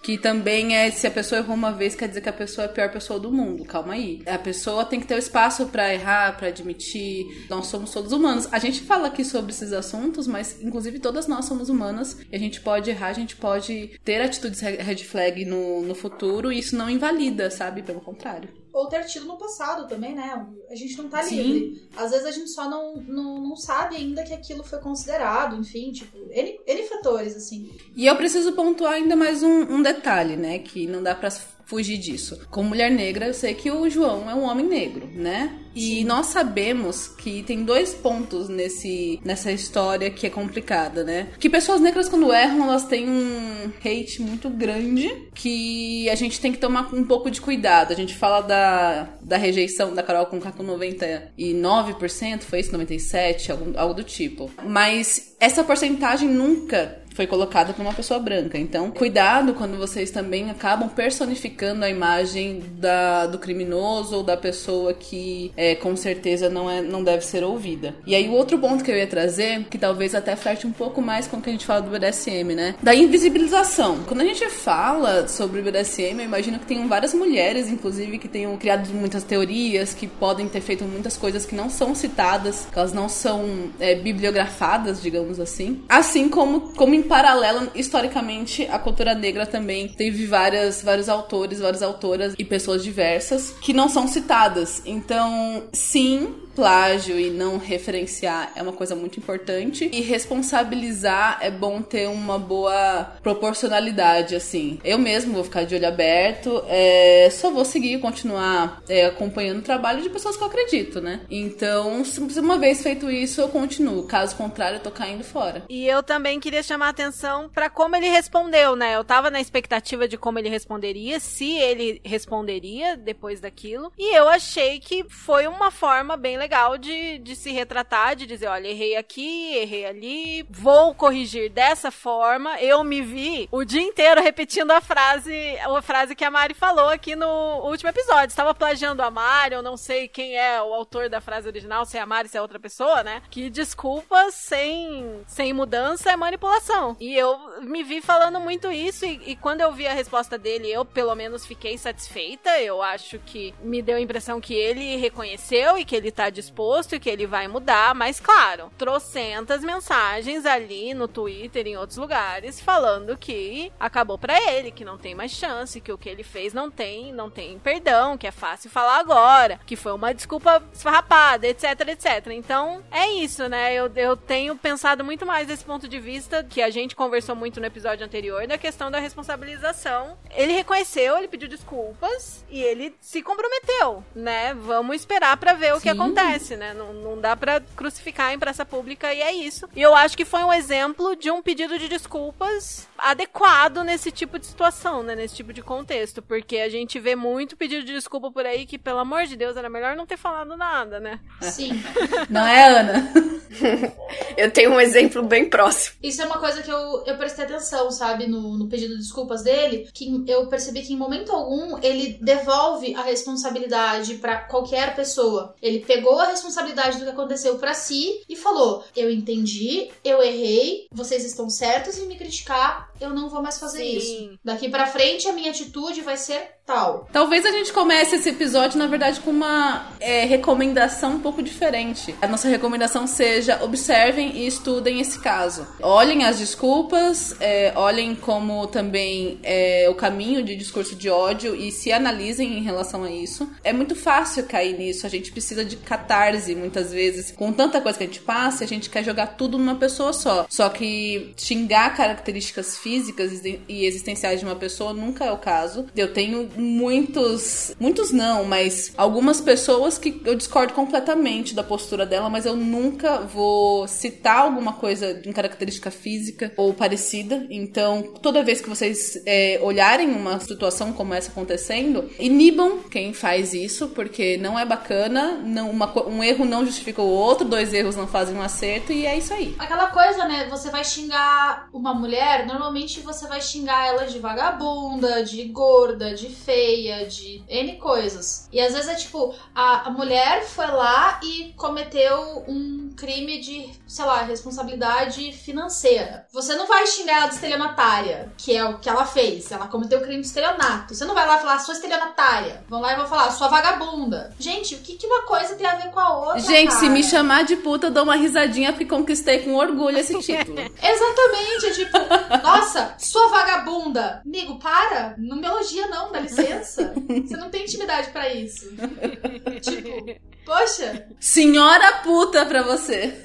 que 0.03 0.19
também 0.19 0.75
é 0.77 0.91
se 0.91 1.06
a 1.06 1.11
pessoa 1.11 1.41
errou 1.41 1.55
uma 1.55 1.73
vez, 1.73 1.94
quer 1.94 2.09
dizer 2.09 2.21
que 2.21 2.29
a 2.29 2.33
pessoa 2.33 2.67
é 2.67 2.69
a 2.69 2.73
pior 2.73 2.91
pessoa 2.91 3.19
do 3.21 3.31
mundo. 3.31 3.65
Calma 3.65 3.94
aí. 3.94 4.23
A 4.27 4.38
pessoa 4.38 4.85
tem 4.85 4.99
que 5.00 5.06
ter 5.06 5.15
o 5.15 5.19
espaço 5.19 5.67
pra 5.67 5.93
errar, 5.93 6.37
pra 6.37 6.49
admitir. 6.49 7.47
Nós 7.49 7.67
somos 7.67 7.91
todos 7.91 8.12
humanos. 8.12 8.49
A 8.53 8.59
gente 8.59 8.81
fala 8.83 9.09
aqui 9.09 9.25
sobre 9.25 9.53
esses 9.53 9.73
assuntos, 9.73 10.27
mas 10.27 10.61
inclusive 10.62 10.99
todas 10.99 11.27
nós 11.27 11.44
somos 11.44 11.69
humanas 11.69 12.19
e 12.31 12.37
a 12.37 12.38
gente 12.38 12.61
pode 12.61 12.91
errar, 12.91 13.09
a 13.09 13.12
gente 13.12 13.37
pode 13.37 13.99
ter 14.05 14.21
atitudes 14.21 14.61
re- 14.61 14.77
red 14.77 14.97
flag 14.99 15.44
no, 15.44 15.83
no 15.83 15.94
futuro 15.94 16.53
e 16.53 16.59
isso 16.59 16.77
não 16.77 16.88
invalida, 16.91 17.50
sabe? 17.50 17.83
Pelo 17.83 18.00
contrário. 18.00 18.49
Ou 18.76 18.87
ter 18.88 19.06
tido 19.06 19.25
no 19.25 19.38
passado 19.38 19.88
também, 19.88 20.14
né? 20.14 20.46
A 20.69 20.75
gente 20.75 20.99
não 20.99 21.08
tá 21.08 21.23
Sim. 21.23 21.40
livre. 21.40 21.88
Às 21.97 22.11
vezes 22.11 22.26
a 22.26 22.30
gente 22.30 22.50
só 22.50 22.68
não, 22.68 22.97
não, 22.97 23.40
não 23.40 23.56
sabe 23.56 23.97
ainda 23.97 24.23
que 24.23 24.35
aquilo 24.35 24.62
foi 24.62 24.78
considerado, 24.80 25.56
enfim, 25.56 25.90
tipo, 25.92 26.18
N, 26.30 26.61
N 26.66 26.83
fatores, 26.83 27.35
assim. 27.35 27.71
E 27.97 28.04
eu 28.04 28.14
preciso 28.16 28.52
pontuar 28.52 28.92
ainda 28.92 29.16
mais 29.16 29.42
um, 29.42 29.62
um 29.62 29.80
detalhe, 29.80 30.37
né? 30.37 30.59
Que 30.59 30.87
não 30.87 31.02
dá 31.02 31.14
pra 31.14 31.30
fugir 31.66 31.99
disso. 31.99 32.40
Como 32.50 32.70
mulher 32.70 32.90
negra, 32.90 33.26
eu 33.26 33.35
sei 33.35 33.52
que 33.52 33.70
o 33.70 33.90
João 33.90 34.30
é 34.30 34.35
um 34.35 34.44
homem 34.44 34.66
negro, 34.66 35.08
né? 35.12 35.58
E 35.75 36.04
nós 36.04 36.26
sabemos 36.26 37.06
que 37.06 37.42
tem 37.42 37.62
dois 37.62 37.92
pontos 37.92 38.49
nesse, 38.49 39.20
nessa 39.23 39.52
história 39.52 40.08
que 40.11 40.26
é 40.26 40.30
complicada, 40.30 41.04
né? 41.04 41.28
Que 41.38 41.50
pessoas 41.50 41.82
negras, 41.82 42.08
quando 42.08 42.32
erram, 42.32 42.62
elas 42.62 42.87
têm 42.87 43.06
um 43.06 43.70
hate 43.85 44.23
muito 44.23 44.49
grande 44.49 45.12
que 45.35 46.08
a 46.08 46.14
gente 46.14 46.40
tem 46.40 46.50
que 46.50 46.58
tomar 46.58 46.94
um 46.94 47.04
pouco 47.04 47.30
de 47.30 47.42
cuidado. 47.42 47.92
A 47.92 47.96
gente 47.96 48.14
fala 48.14 48.40
da, 48.40 49.11
da 49.20 49.37
rejeição 49.37 49.92
da 49.92 50.02
Carol 50.02 50.25
com 50.26 50.40
com 50.46 50.64
99%, 50.64 52.42
foi 52.42 52.61
isso? 52.61 52.70
97%, 52.73 53.50
algo, 53.50 53.73
algo 53.76 53.94
do 53.94 54.04
tipo. 54.04 54.49
Mas 54.64 55.35
essa 55.40 55.64
porcentagem 55.64 56.28
nunca 56.28 57.04
foi 57.16 57.26
colocada 57.26 57.73
por 57.73 57.80
uma 57.80 57.94
pessoa 57.94 58.20
branca. 58.20 58.58
Então, 58.58 58.90
cuidado 58.90 59.54
quando 59.54 59.78
vocês 59.78 60.11
também 60.11 60.50
acabam 60.50 60.88
personificando 60.88 61.82
a 61.82 61.88
imagem 61.88 62.62
da, 62.78 63.26
do 63.26 63.38
criminoso 63.38 64.16
ou 64.16 64.23
da 64.23 64.37
pessoa 64.37 64.92
que 64.92 65.50
é, 65.56 65.75
com 65.75 65.96
certeza 65.96 66.50
não, 66.50 66.70
é, 66.70 66.82
não 66.82 67.02
deve 67.02 67.25
ser 67.25 67.42
ouvida. 67.42 67.94
E 68.06 68.14
aí, 68.14 68.28
o 68.28 68.32
outro 68.32 68.58
ponto 68.58 68.85
que 68.85 68.90
eu 68.90 68.96
ia 68.96 69.06
trazer, 69.06 69.64
que 69.64 69.78
talvez 69.78 70.14
até 70.14 70.37
flerte 70.37 70.66
um 70.66 70.73
pouco 70.73 71.00
mais 71.00 71.26
com 71.26 71.38
o 71.38 71.40
que 71.40 71.49
a 71.49 71.52
gente 71.52 71.64
fala 71.64 71.80
do 71.80 71.90
BDSM, 71.90 72.54
né? 72.54 72.75
Da 72.82 72.94
invisibilização. 72.94 74.00
Quando 74.06 74.20
a 74.20 74.25
gente 74.25 74.49
fala 74.50 75.26
sobre 75.26 75.61
o 75.61 75.64
BDSM, 75.64 76.18
eu 76.18 76.26
imagino 76.26 76.58
que 76.58 76.66
tenham 76.66 76.87
várias 76.87 77.14
mulheres, 77.14 77.70
inclusive, 77.70 78.18
que 78.18 78.28
tenham 78.28 78.54
criado 78.58 78.87
muitas 78.92 79.25
teorias, 79.25 79.94
que 79.94 80.06
podem 80.06 80.49
ter 80.49 80.61
feito 80.61 80.85
muitas 80.85 81.16
coisas 81.16 81.46
que 81.46 81.54
não 81.54 81.70
são 81.70 81.94
citadas, 81.94 82.66
que 82.70 82.78
elas 82.78 82.92
não 82.92 83.08
são 83.08 83.70
é, 83.80 83.94
bibliografadas, 83.94 85.00
digamos 85.00 85.40
assim. 85.40 85.82
Assim 85.88 86.28
como, 86.28 86.73
como 86.75 86.94
paralelo, 87.06 87.70
historicamente, 87.75 88.66
a 88.70 88.78
cultura 88.78 89.14
negra 89.14 89.46
também 89.46 89.88
teve 89.88 90.26
várias, 90.26 90.82
vários 90.82 91.08
autores, 91.08 91.60
várias 91.60 91.82
autoras 91.82 92.34
e 92.38 92.44
pessoas 92.44 92.82
diversas 92.82 93.50
que 93.60 93.72
não 93.72 93.88
são 93.88 94.06
citadas. 94.06 94.82
Então, 94.84 95.64
sim, 95.72 96.34
plágio 96.56 97.20
e 97.20 97.30
não 97.30 97.58
referenciar 97.58 98.50
é 98.56 98.62
uma 98.62 98.72
coisa 98.72 98.96
muito 98.96 99.20
importante. 99.20 99.88
E 99.92 100.00
responsabilizar 100.00 101.38
é 101.42 101.50
bom 101.50 101.82
ter 101.82 102.08
uma 102.08 102.38
boa 102.38 103.12
proporcionalidade, 103.22 104.34
assim. 104.34 104.80
Eu 104.82 104.98
mesmo 104.98 105.34
vou 105.34 105.44
ficar 105.44 105.64
de 105.64 105.75
olho 105.75 105.86
aberto, 105.86 106.64
é, 106.66 107.28
só 107.30 107.50
vou 107.50 107.64
seguir 107.64 107.94
e 107.94 107.98
continuar 107.98 108.82
é, 108.88 109.04
acompanhando 109.04 109.58
o 109.58 109.62
trabalho 109.62 110.02
de 110.02 110.08
pessoas 110.08 110.36
que 110.36 110.42
eu 110.42 110.46
acredito, 110.46 111.00
né? 111.00 111.20
Então, 111.30 112.02
uma 112.38 112.58
vez 112.58 112.82
feito 112.82 113.10
isso, 113.10 113.40
eu 113.40 113.48
continuo. 113.48 114.04
Caso 114.04 114.34
contrário, 114.34 114.76
eu 114.76 114.82
tô 114.82 114.90
caindo 114.90 115.22
fora. 115.22 115.62
E 115.68 115.86
eu 115.86 116.02
também 116.02 116.40
queria 116.40 116.62
chamar 116.62 116.86
a 116.86 116.90
atenção 116.90 117.50
pra 117.50 117.68
como 117.68 117.94
ele 117.94 118.08
respondeu, 118.08 118.75
né? 118.75 118.96
Eu 118.96 119.04
tava 119.04 119.30
na 119.30 119.40
expectativa 119.40 120.08
de 120.08 120.16
como 120.16 120.38
ele 120.38 120.48
responderia, 120.48 121.20
se 121.20 121.52
ele 121.58 122.00
responderia 122.02 122.96
depois 122.96 123.40
daquilo. 123.40 123.92
E 123.98 124.16
eu 124.16 124.28
achei 124.28 124.80
que 124.80 125.04
foi 125.08 125.46
uma 125.46 125.70
forma 125.70 126.16
bem 126.16 126.38
legal 126.38 126.46
de, 126.79 127.19
de 127.19 127.37
se 127.37 127.50
retratar, 127.50 128.17
de 128.17 128.26
dizer, 128.26 128.47
olha, 128.47 128.69
errei 128.69 128.97
aqui, 128.97 129.55
errei 129.57 129.87
ali, 129.87 130.47
vou 130.49 130.95
corrigir 130.95 131.50
dessa 131.50 131.91
forma. 131.91 132.61
Eu 132.61 132.83
me 132.85 133.03
vi 133.03 133.49
o 133.50 133.65
dia 133.65 133.83
inteiro 133.83 134.21
repetindo 134.23 134.71
a 134.71 134.81
frase, 134.81 135.35
a 135.59 135.83
frase 135.83 136.15
que 136.15 136.25
a 136.25 136.31
Mari 136.31 136.55
falou 136.55 136.88
aqui 136.88 137.17
no 137.17 137.62
último 137.65 137.91
episódio. 137.91 138.29
Estava 138.29 138.55
plagiando 138.55 139.03
a 139.03 139.11
Mari, 139.11 139.55
eu 139.55 139.62
não 139.62 139.76
sei 139.76 140.09
quem 140.09 140.37
é 140.37 140.61
o 140.62 140.73
autor 140.73 141.09
da 141.09 141.21
frase 141.21 141.49
original, 141.49 141.85
se 141.85 141.99
é 141.99 142.00
a 142.00 142.07
Mari, 142.07 142.29
se 142.29 142.37
é 142.37 142.43
outra 142.43 142.59
pessoa, 142.59 143.03
né? 143.03 143.23
Que 143.31 143.50
desculpa 143.50 144.31
sem, 144.31 145.23
sem 145.26 145.53
mudança 145.53 146.11
é 146.11 146.17
manipulação. 146.17 146.97
E 147.00 147.17
eu 147.17 147.61
me 147.62 147.83
vi 147.83 148.00
falando 148.00 148.41
muito 148.41 148.71
isso 148.71 149.05
e, 149.05 149.21
e 149.33 149.37
quando 149.37 149.61
eu 149.61 149.73
vi 149.73 149.87
a 149.87 149.93
resposta 149.93 150.38
dele, 150.38 150.71
eu 150.71 150.85
pelo 150.85 151.15
menos 151.15 151.45
fiquei 151.45 151.76
satisfeita. 151.76 152.61
Eu 152.61 152.83
acho 152.83 153.19
que 153.21 153.55
me 153.62 153.83
deu 153.83 153.97
a 153.97 154.00
impressão 154.00 154.41
que 154.41 154.55
ele 154.55 154.97
reconheceu 154.97 155.79
e 155.79 155.85
que 155.85 155.97
ele 155.97 156.11
tá 156.11 156.31
disposto 156.37 156.95
e 156.95 157.00
que 157.00 157.11
ele 157.11 157.26
vai 157.26 157.49
mudar, 157.49 157.95
mas 157.95 158.21
claro, 158.21 158.71
trocentas 158.76 159.64
mensagens 159.64 160.45
ali 160.45 160.95
no 160.95 161.09
Twitter 161.09 161.66
e 161.66 161.71
em 161.71 161.76
outros 161.76 161.97
lugares 161.97 162.61
falando 162.61 163.16
que 163.16 163.73
acabou 163.81 164.19
para 164.19 164.38
ele, 164.52 164.71
que 164.71 164.85
não 164.85 164.99
tem 164.99 165.14
mais 165.14 165.33
chance, 165.33 165.81
que 165.81 165.93
o 165.93 165.99
que 165.99 166.09
ele 166.09 166.23
fez 166.23 166.52
não 166.52 166.71
tem, 166.71 167.12
não 167.12 167.31
tem 167.31 167.59
perdão, 167.59 168.19
que 168.19 168.26
é 168.26 168.31
fácil 168.31 168.71
falar 168.71 168.99
agora, 168.99 169.59
que 169.66 169.76
foi 169.76 169.93
uma 169.93 170.12
desculpa 170.12 170.62
esfarrapada, 170.73 171.47
etc, 171.47 171.64
etc. 171.88 172.26
Então, 172.33 172.85
é 172.90 173.09
isso, 173.12 173.49
né? 173.49 173.75
Eu, 173.75 173.90
eu 173.97 174.16
tenho 174.16 174.55
pensado 174.57 175.02
muito 175.02 175.25
mais 175.25 175.47
desse 175.47 175.64
ponto 175.64 175.88
de 175.88 175.99
vista 175.99 176.45
que 176.45 176.61
a 176.61 176.71
gente 176.71 176.95
conversou 176.95 177.35
muito 177.35 177.61
no 177.61 177.66
episódio 177.66 178.05
anterior, 178.05 178.47
da 178.47 178.59
questão 178.59 178.90
da 178.90 178.99
responsabilização. 178.99 180.16
Ele 180.35 180.52
reconheceu, 180.52 181.16
ele 181.16 181.28
pediu 181.28 181.49
desculpas 181.49 182.45
e 182.50 182.62
ele 182.62 182.95
se 183.00 183.23
comprometeu, 183.23 184.05
né? 184.14 184.55
Vamos 184.55 184.97
esperar 184.97 185.37
para 185.37 185.55
ver 185.55 185.75
o 185.75 185.81
que 185.81 185.88
acontece, 185.88 186.25
né? 186.56 186.75
Não, 186.75 186.92
não 186.92 187.21
dá 187.21 187.37
para 187.37 187.61
crucificar 187.75 188.33
em 188.33 188.38
praça 188.38 188.64
pública 188.64 189.12
e 189.12 189.21
é 189.21 189.33
isso. 189.33 189.68
E 189.75 189.83
eu 189.83 189.95
acho 189.95 190.16
que 190.16 190.25
foi 190.25 190.42
um 190.42 190.52
exemplo 190.52 191.16
de 191.16 191.30
um 191.30 191.42
pedido 191.42 191.78
de 191.78 191.88
desculpas 191.88 192.87
adequado 192.99 193.83
nesse 193.83 194.11
tipo 194.11 194.38
de 194.38 194.47
situação, 194.47 195.02
né? 195.02 195.14
Nesse 195.14 195.37
tipo 195.37 195.52
de 195.52 195.62
contexto, 195.62 196.23
porque 196.23 196.59
a 196.59 196.68
gente 196.68 196.99
vê 196.99 197.14
muito 197.14 197.56
pedido 197.56 197.85
de 197.85 197.92
desculpa 197.92 198.30
por 198.30 198.47
aí 198.47 198.66
que, 198.66 198.78
pelo 198.78 198.99
amor 198.99 199.26
de 199.26 199.37
Deus, 199.37 199.56
era 199.56 199.68
melhor 199.68 199.97
não 199.97 200.06
ter 200.06 200.16
falado 200.16 200.56
nada, 200.56 201.00
né? 201.00 201.21
Sim. 201.40 201.71
Não 202.28 202.47
é, 202.47 202.68
Ana? 202.68 203.12
Eu 204.37 204.50
tenho 204.50 204.73
um 204.73 204.80
exemplo 204.80 205.23
bem 205.23 205.49
próximo. 205.49 205.97
Isso 206.02 206.21
é 206.21 206.26
uma 206.26 206.38
coisa 206.38 206.62
que 206.62 206.71
eu, 206.71 207.04
eu 207.06 207.16
prestei 207.16 207.45
atenção, 207.45 207.90
sabe, 207.90 208.26
no, 208.26 208.56
no 208.56 208.68
pedido 208.68 208.95
de 208.95 209.00
desculpas 209.00 209.42
dele, 209.42 209.88
que 209.92 210.25
eu 210.26 210.47
percebi 210.49 210.83
que 210.83 210.92
em 210.92 210.97
momento 210.97 211.33
algum 211.33 211.78
ele 211.83 212.18
devolve 212.21 212.95
a 212.95 213.02
responsabilidade 213.02 214.14
pra 214.16 214.37
qualquer 214.37 214.95
pessoa. 214.95 215.54
Ele 215.62 215.80
pegou 215.80 216.15
a 216.18 216.26
responsabilidade 216.26 216.99
do 216.99 217.04
que 217.04 217.11
aconteceu 217.11 217.58
pra 217.58 217.75
si 217.75 218.23
e 218.28 218.37
falou: 218.37 218.85
Eu 218.94 219.11
entendi, 219.11 219.90
eu 220.04 220.23
errei, 220.23 220.87
vocês 220.92 221.25
estão 221.25 221.49
certos 221.49 221.99
em 221.99 222.06
me 222.06 222.16
criticar, 222.16 222.90
eu 223.00 223.11
não 223.11 223.29
vou 223.29 223.43
mais 223.43 223.59
fazer 223.59 223.79
Sim. 223.79 223.97
isso. 223.97 224.38
Daqui 224.45 224.69
pra 224.69 224.87
frente 224.87 225.29
a 225.29 225.33
minha 225.33 225.50
atitude 225.50 226.00
vai 226.00 226.17
ser 226.17 226.57
tal. 226.67 227.09
Talvez 227.12 227.47
a 227.47 227.53
gente 227.53 227.73
comece 227.73 228.17
esse 228.17 228.29
episódio, 228.31 228.76
na 228.76 228.88
verdade, 228.88 229.21
com 229.21 229.31
uma 229.31 229.88
é, 230.00 230.25
recomendação 230.25 231.12
um 231.12 231.21
pouco 231.21 231.41
diferente. 231.41 232.15
A 232.21 232.26
nossa 232.26 232.49
recomendação 232.49 233.07
seja 233.07 233.62
observem 233.62 234.37
e 234.37 234.47
estudem 234.47 235.00
esse 235.00 235.21
caso. 235.21 235.67
Olhem 235.81 236.25
as 236.25 236.38
desculpas, 236.38 237.37
é, 237.41 237.73
olhem 237.76 238.17
como 238.17 238.67
também 238.67 239.38
é, 239.45 239.87
o 239.88 239.95
caminho 239.95 240.43
de 240.43 240.57
discurso 240.57 240.97
de 240.97 241.09
ódio 241.09 241.55
e 241.55 241.71
se 241.71 241.93
analisem 241.93 242.59
em 242.59 242.62
relação 242.62 243.05
a 243.05 243.11
isso. 243.11 243.49
É 243.62 243.73
muito 243.73 243.95
fácil 243.95 244.45
cair 244.45 244.76
nisso, 244.76 245.07
a 245.07 245.11
gente 245.11 245.31
precisa 245.31 245.65
de 245.65 245.76
catarse 245.76 246.55
muitas 246.55 246.93
vezes. 246.93 247.31
Com 247.31 247.53
tanta 247.53 247.81
coisa 247.81 247.97
que 247.97 248.05
a 248.05 248.07
gente 248.07 248.21
passa, 248.21 248.65
a 248.65 248.67
gente 248.67 248.91
quer 248.91 249.05
jogar 249.05 249.29
tudo 249.29 249.57
numa 249.57 249.76
pessoa 249.76 250.12
só. 250.12 250.47
Só 250.49 250.69
que 250.69 251.33
xingar 251.37 251.95
características 251.97 252.76
físicas 252.87 253.45
e 253.45 253.85
existenciais 253.85 254.38
de 254.38 254.47
uma 254.47 254.55
pessoa 254.55 254.93
nunca 254.93 255.25
é 255.25 255.33
o 255.33 255.38
caso. 255.38 255.87
Eu 255.97 256.12
tenho 256.12 256.49
muitos, 256.57 257.75
muitos 257.81 258.12
não, 258.12 258.45
mas 258.45 258.93
algumas 258.97 259.40
pessoas 259.40 259.99
que 259.99 260.23
eu 260.25 260.37
discordo 260.37 260.73
completamente 260.73 261.52
da 261.52 261.64
postura 261.64 262.07
dela, 262.07 262.31
mas 262.31 262.47
eu 262.47 262.55
nunca 262.55 263.23
vou 263.23 263.88
citar 263.88 264.38
alguma 264.38 264.75
coisa 264.75 265.21
em 265.26 265.33
característica 265.33 265.90
física 265.90 266.52
ou 266.57 266.73
parecida. 266.73 267.45
Então, 267.50 268.02
toda 268.23 268.45
vez 268.45 268.61
que 268.61 268.69
vocês 268.69 269.21
é, 269.26 269.59
olharem 269.61 270.12
uma 270.12 270.38
situação 270.38 270.93
como 270.93 271.12
essa 271.12 271.33
acontecendo, 271.33 272.09
inibam 272.21 272.85
quem 272.88 273.12
faz 273.12 273.52
isso, 273.52 273.88
porque 273.88 274.37
não 274.37 274.57
é 274.57 274.64
bacana, 274.64 275.43
não, 275.45 275.71
uma 275.71 275.87
um 276.09 276.23
erro 276.23 276.45
não 276.45 276.64
justifica 276.64 277.02
o 277.02 277.09
outro, 277.09 277.49
dois 277.49 277.75
erros 277.75 277.97
não 277.97 278.07
fazem 278.07 278.37
um 278.37 278.43
acerto, 278.43 278.93
e 278.93 279.07
é 279.07 279.19
isso 279.19 279.35
aí. 279.35 279.57
Aquela 279.59 279.88
coisa, 279.88 280.25
né? 280.28 280.47
Você 280.50 280.71
vai 280.71 280.85
xingar 280.85 281.69
uma 281.73 281.93
mulher, 281.93 282.47
normalmente 282.47 282.75
você 283.02 283.26
vai 283.26 283.40
xingar 283.40 283.87
ela 283.87 284.06
de 284.06 284.18
vagabunda, 284.18 285.25
de 285.25 285.45
gorda, 285.45 286.14
de 286.14 286.28
feia, 286.28 287.06
de 287.06 287.42
N 287.49 287.76
coisas. 287.78 288.49
E 288.52 288.61
às 288.61 288.75
vezes 288.75 288.88
é 288.88 288.95
tipo, 288.95 289.35
a, 289.54 289.88
a 289.88 289.90
mulher 289.90 290.45
foi 290.45 290.66
lá 290.66 291.21
e 291.23 291.54
cometeu 291.56 292.45
um 292.47 292.90
crime 292.97 293.40
de, 293.40 293.71
sei 293.87 294.04
lá, 294.04 294.23
responsabilidade 294.23 295.33
financeira. 295.33 296.26
Você 296.33 296.54
não 296.54 296.66
vai 296.66 296.87
xingar 296.87 297.18
ela 297.18 297.26
de 297.28 297.35
estelionatária, 297.35 298.33
que 298.37 298.56
é 298.56 298.64
o 298.64 298.78
que 298.78 298.88
ela 298.88 299.04
fez. 299.04 299.50
Ela 299.50 299.68
cometeu 299.68 300.00
crime 300.00 300.21
de 300.21 300.26
estelionato. 300.26 300.95
Você 300.95 301.04
não 301.04 301.14
vai 301.14 301.26
lá 301.26 301.38
falar, 301.38 301.59
sua 301.59 301.75
estelionatária. 301.75 302.64
Vão 302.68 302.80
lá 302.80 302.92
e 302.92 302.97
vão 302.97 303.06
falar, 303.06 303.30
sua 303.30 303.49
vagabunda. 303.49 304.35
Gente, 304.38 304.75
o 304.75 304.78
que, 304.78 304.97
que 304.97 305.06
uma 305.06 305.23
coisa 305.23 305.54
tem 305.54 305.66
a 305.66 305.76
ver 305.76 305.90
com 305.90 306.00
a 306.00 306.18
outra? 306.18 306.40
Gente, 306.40 306.73
se 306.73 306.80
cara? 306.80 306.92
me 306.92 307.04
chamar 307.04 307.45
de 307.45 307.56
puta, 307.56 307.87
eu 307.87 307.90
dou 307.90 308.04
uma 308.04 308.16
risadinha 308.16 308.73
porque 308.73 308.87
conquistei 308.87 309.40
com 309.40 309.54
orgulho 309.54 309.99
esse 309.99 310.18
título. 310.21 310.59
Exatamente, 310.83 311.66
é 311.66 311.71
tipo, 311.71 311.99
nossa, 312.42 312.65
sua 312.99 313.28
vagabunda. 313.28 314.23
Amigo, 314.25 314.58
para, 314.58 315.14
não 315.18 315.37
me 315.37 315.46
elogia 315.46 315.87
não, 315.88 316.12
dá 316.12 316.20
licença. 316.20 316.92
Você 317.26 317.37
não 317.37 317.50
tem 317.50 317.62
intimidade 317.62 318.11
pra 318.11 318.32
isso. 318.32 318.68
tipo, 319.62 320.20
poxa, 320.44 321.06
Senhora 321.20 321.99
puta 322.02 322.44
pra 322.46 322.62
você. 322.62 323.23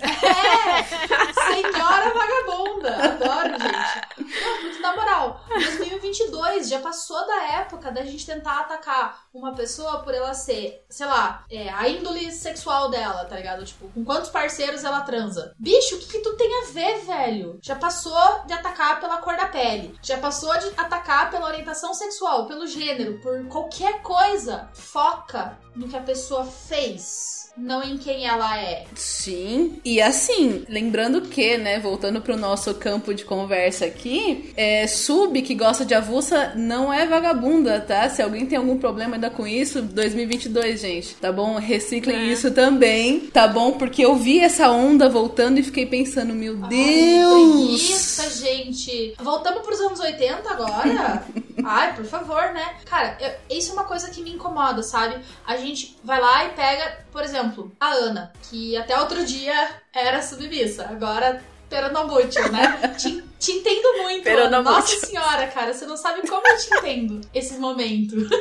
senhora 1.48 2.14
vagabunda. 2.14 2.96
Adoro, 2.96 3.60
gente. 3.60 4.21
Não, 4.40 4.62
muito 4.62 4.82
na 4.82 4.96
moral, 4.96 5.42
2022 5.50 6.70
já 6.70 6.80
passou 6.80 7.26
da 7.28 7.44
época 7.56 7.92
da 7.92 8.04
gente 8.04 8.26
tentar 8.26 8.62
atacar 8.62 9.26
uma 9.34 9.54
pessoa 9.54 10.00
por 10.04 10.14
ela 10.14 10.34
ser, 10.34 10.86
sei 10.90 11.06
lá, 11.06 11.46
é, 11.50 11.70
a 11.70 11.88
índole 11.88 12.32
sexual 12.32 12.90
dela, 12.90 13.26
tá 13.26 13.36
ligado? 13.36 13.66
Tipo, 13.66 13.90
com 13.90 14.04
quantos 14.06 14.30
parceiros 14.30 14.84
ela 14.84 15.02
transa. 15.02 15.54
Bicho, 15.58 15.96
o 15.96 16.00
que, 16.00 16.08
que 16.08 16.20
tu 16.20 16.36
tem 16.36 16.64
a 16.64 16.72
ver, 16.72 17.00
velho? 17.06 17.60
Já 17.62 17.76
passou 17.76 18.46
de 18.46 18.54
atacar 18.54 19.00
pela 19.00 19.18
cor 19.18 19.36
da 19.36 19.48
pele. 19.48 19.98
Já 20.02 20.18
passou 20.18 20.58
de 20.58 20.68
atacar 20.78 21.30
pela 21.30 21.48
orientação 21.48 21.94
sexual, 21.94 22.46
pelo 22.46 22.68
gênero, 22.68 23.20
por 23.20 23.46
qualquer 23.48 24.02
coisa. 24.02 24.70
Foca 24.74 25.58
no 25.76 25.88
que 25.88 25.98
a 25.98 26.02
pessoa 26.02 26.46
fez, 26.46 27.41
não 27.58 27.84
em 27.84 27.98
quem 27.98 28.26
ela 28.26 28.58
é. 28.60 28.86
Sim, 28.96 29.80
e 29.84 30.02
assim, 30.02 30.64
lembrando 30.70 31.22
que, 31.22 31.58
né, 31.58 31.80
voltando 31.80 32.22
pro 32.22 32.38
nosso 32.38 32.74
campo 32.76 33.14
de 33.14 33.26
conversa 33.26 33.86
aqui, 33.86 34.52
é, 34.56 34.88
sub 34.88 35.42
que 35.42 35.54
gosta 35.54 35.86
de 35.86 35.94
avulsa 35.94 36.54
não 36.56 36.92
é 36.92 37.06
vagabunda, 37.06 37.80
tá? 37.80 38.10
Se 38.10 38.22
alguém 38.22 38.46
tem 38.46 38.58
algum 38.58 38.78
problema 38.78 39.16
ainda 39.16 39.30
com 39.30 39.46
isso, 39.46 39.82
2022, 39.82 40.80
gente, 40.82 41.16
tá 41.16 41.32
bom? 41.32 41.56
Reciclem 41.58 42.32
isso 42.32 42.52
também, 42.52 43.20
tá 43.32 43.48
bom? 43.48 43.74
Porque 43.74 44.04
eu 44.04 44.16
vi 44.16 44.40
essa 44.40 44.70
onda 44.70 45.10
voltando 45.10 45.60
e 45.60 45.64
fiquei 45.64 45.86
pensando, 45.86 46.34
meu 46.34 46.58
Ai, 46.64 46.70
Deus! 46.70 47.62
preguiça, 47.82 48.30
gente. 48.30 49.14
Voltamos 49.20 49.62
pros 49.64 49.80
anos 49.82 50.00
80 50.00 50.50
agora? 50.50 51.26
Ai, 51.64 51.96
por 51.96 52.06
favor, 52.06 52.42
né? 52.54 52.76
Cara, 52.86 53.18
eu- 53.20 53.58
isso 53.58 53.70
é 53.72 53.74
uma 53.74 53.84
coisa 53.84 54.10
que 54.10 54.22
me 54.24 54.32
incomoda, 54.32 54.82
sabe? 54.82 55.16
A 55.46 55.58
gente 55.58 55.96
vai 56.04 56.20
lá 56.20 56.46
e 56.46 56.50
pega, 56.50 57.06
por 57.12 57.22
exemplo, 57.24 57.41
a 57.80 57.94
Ana, 57.94 58.32
que 58.50 58.78
até 58.78 59.00
outro 59.00 59.26
dia 59.26 59.70
era 59.94 60.22
submissa, 60.22 60.88
agora 60.90 61.44
peronomútil, 61.70 62.52
né? 62.52 62.78
te, 63.00 63.24
te 63.40 63.52
entendo 63.54 64.04
muito, 64.04 64.28
Ana. 64.28 64.62
Nossa 64.62 65.06
senhora, 65.06 65.48
cara, 65.48 65.74
você 65.74 65.86
não 65.86 65.98
sabe 65.98 66.28
como 66.28 66.46
eu 66.48 66.58
te 66.58 66.74
entendo 66.76 67.22
esses 67.34 67.58
momentos. 67.58 68.28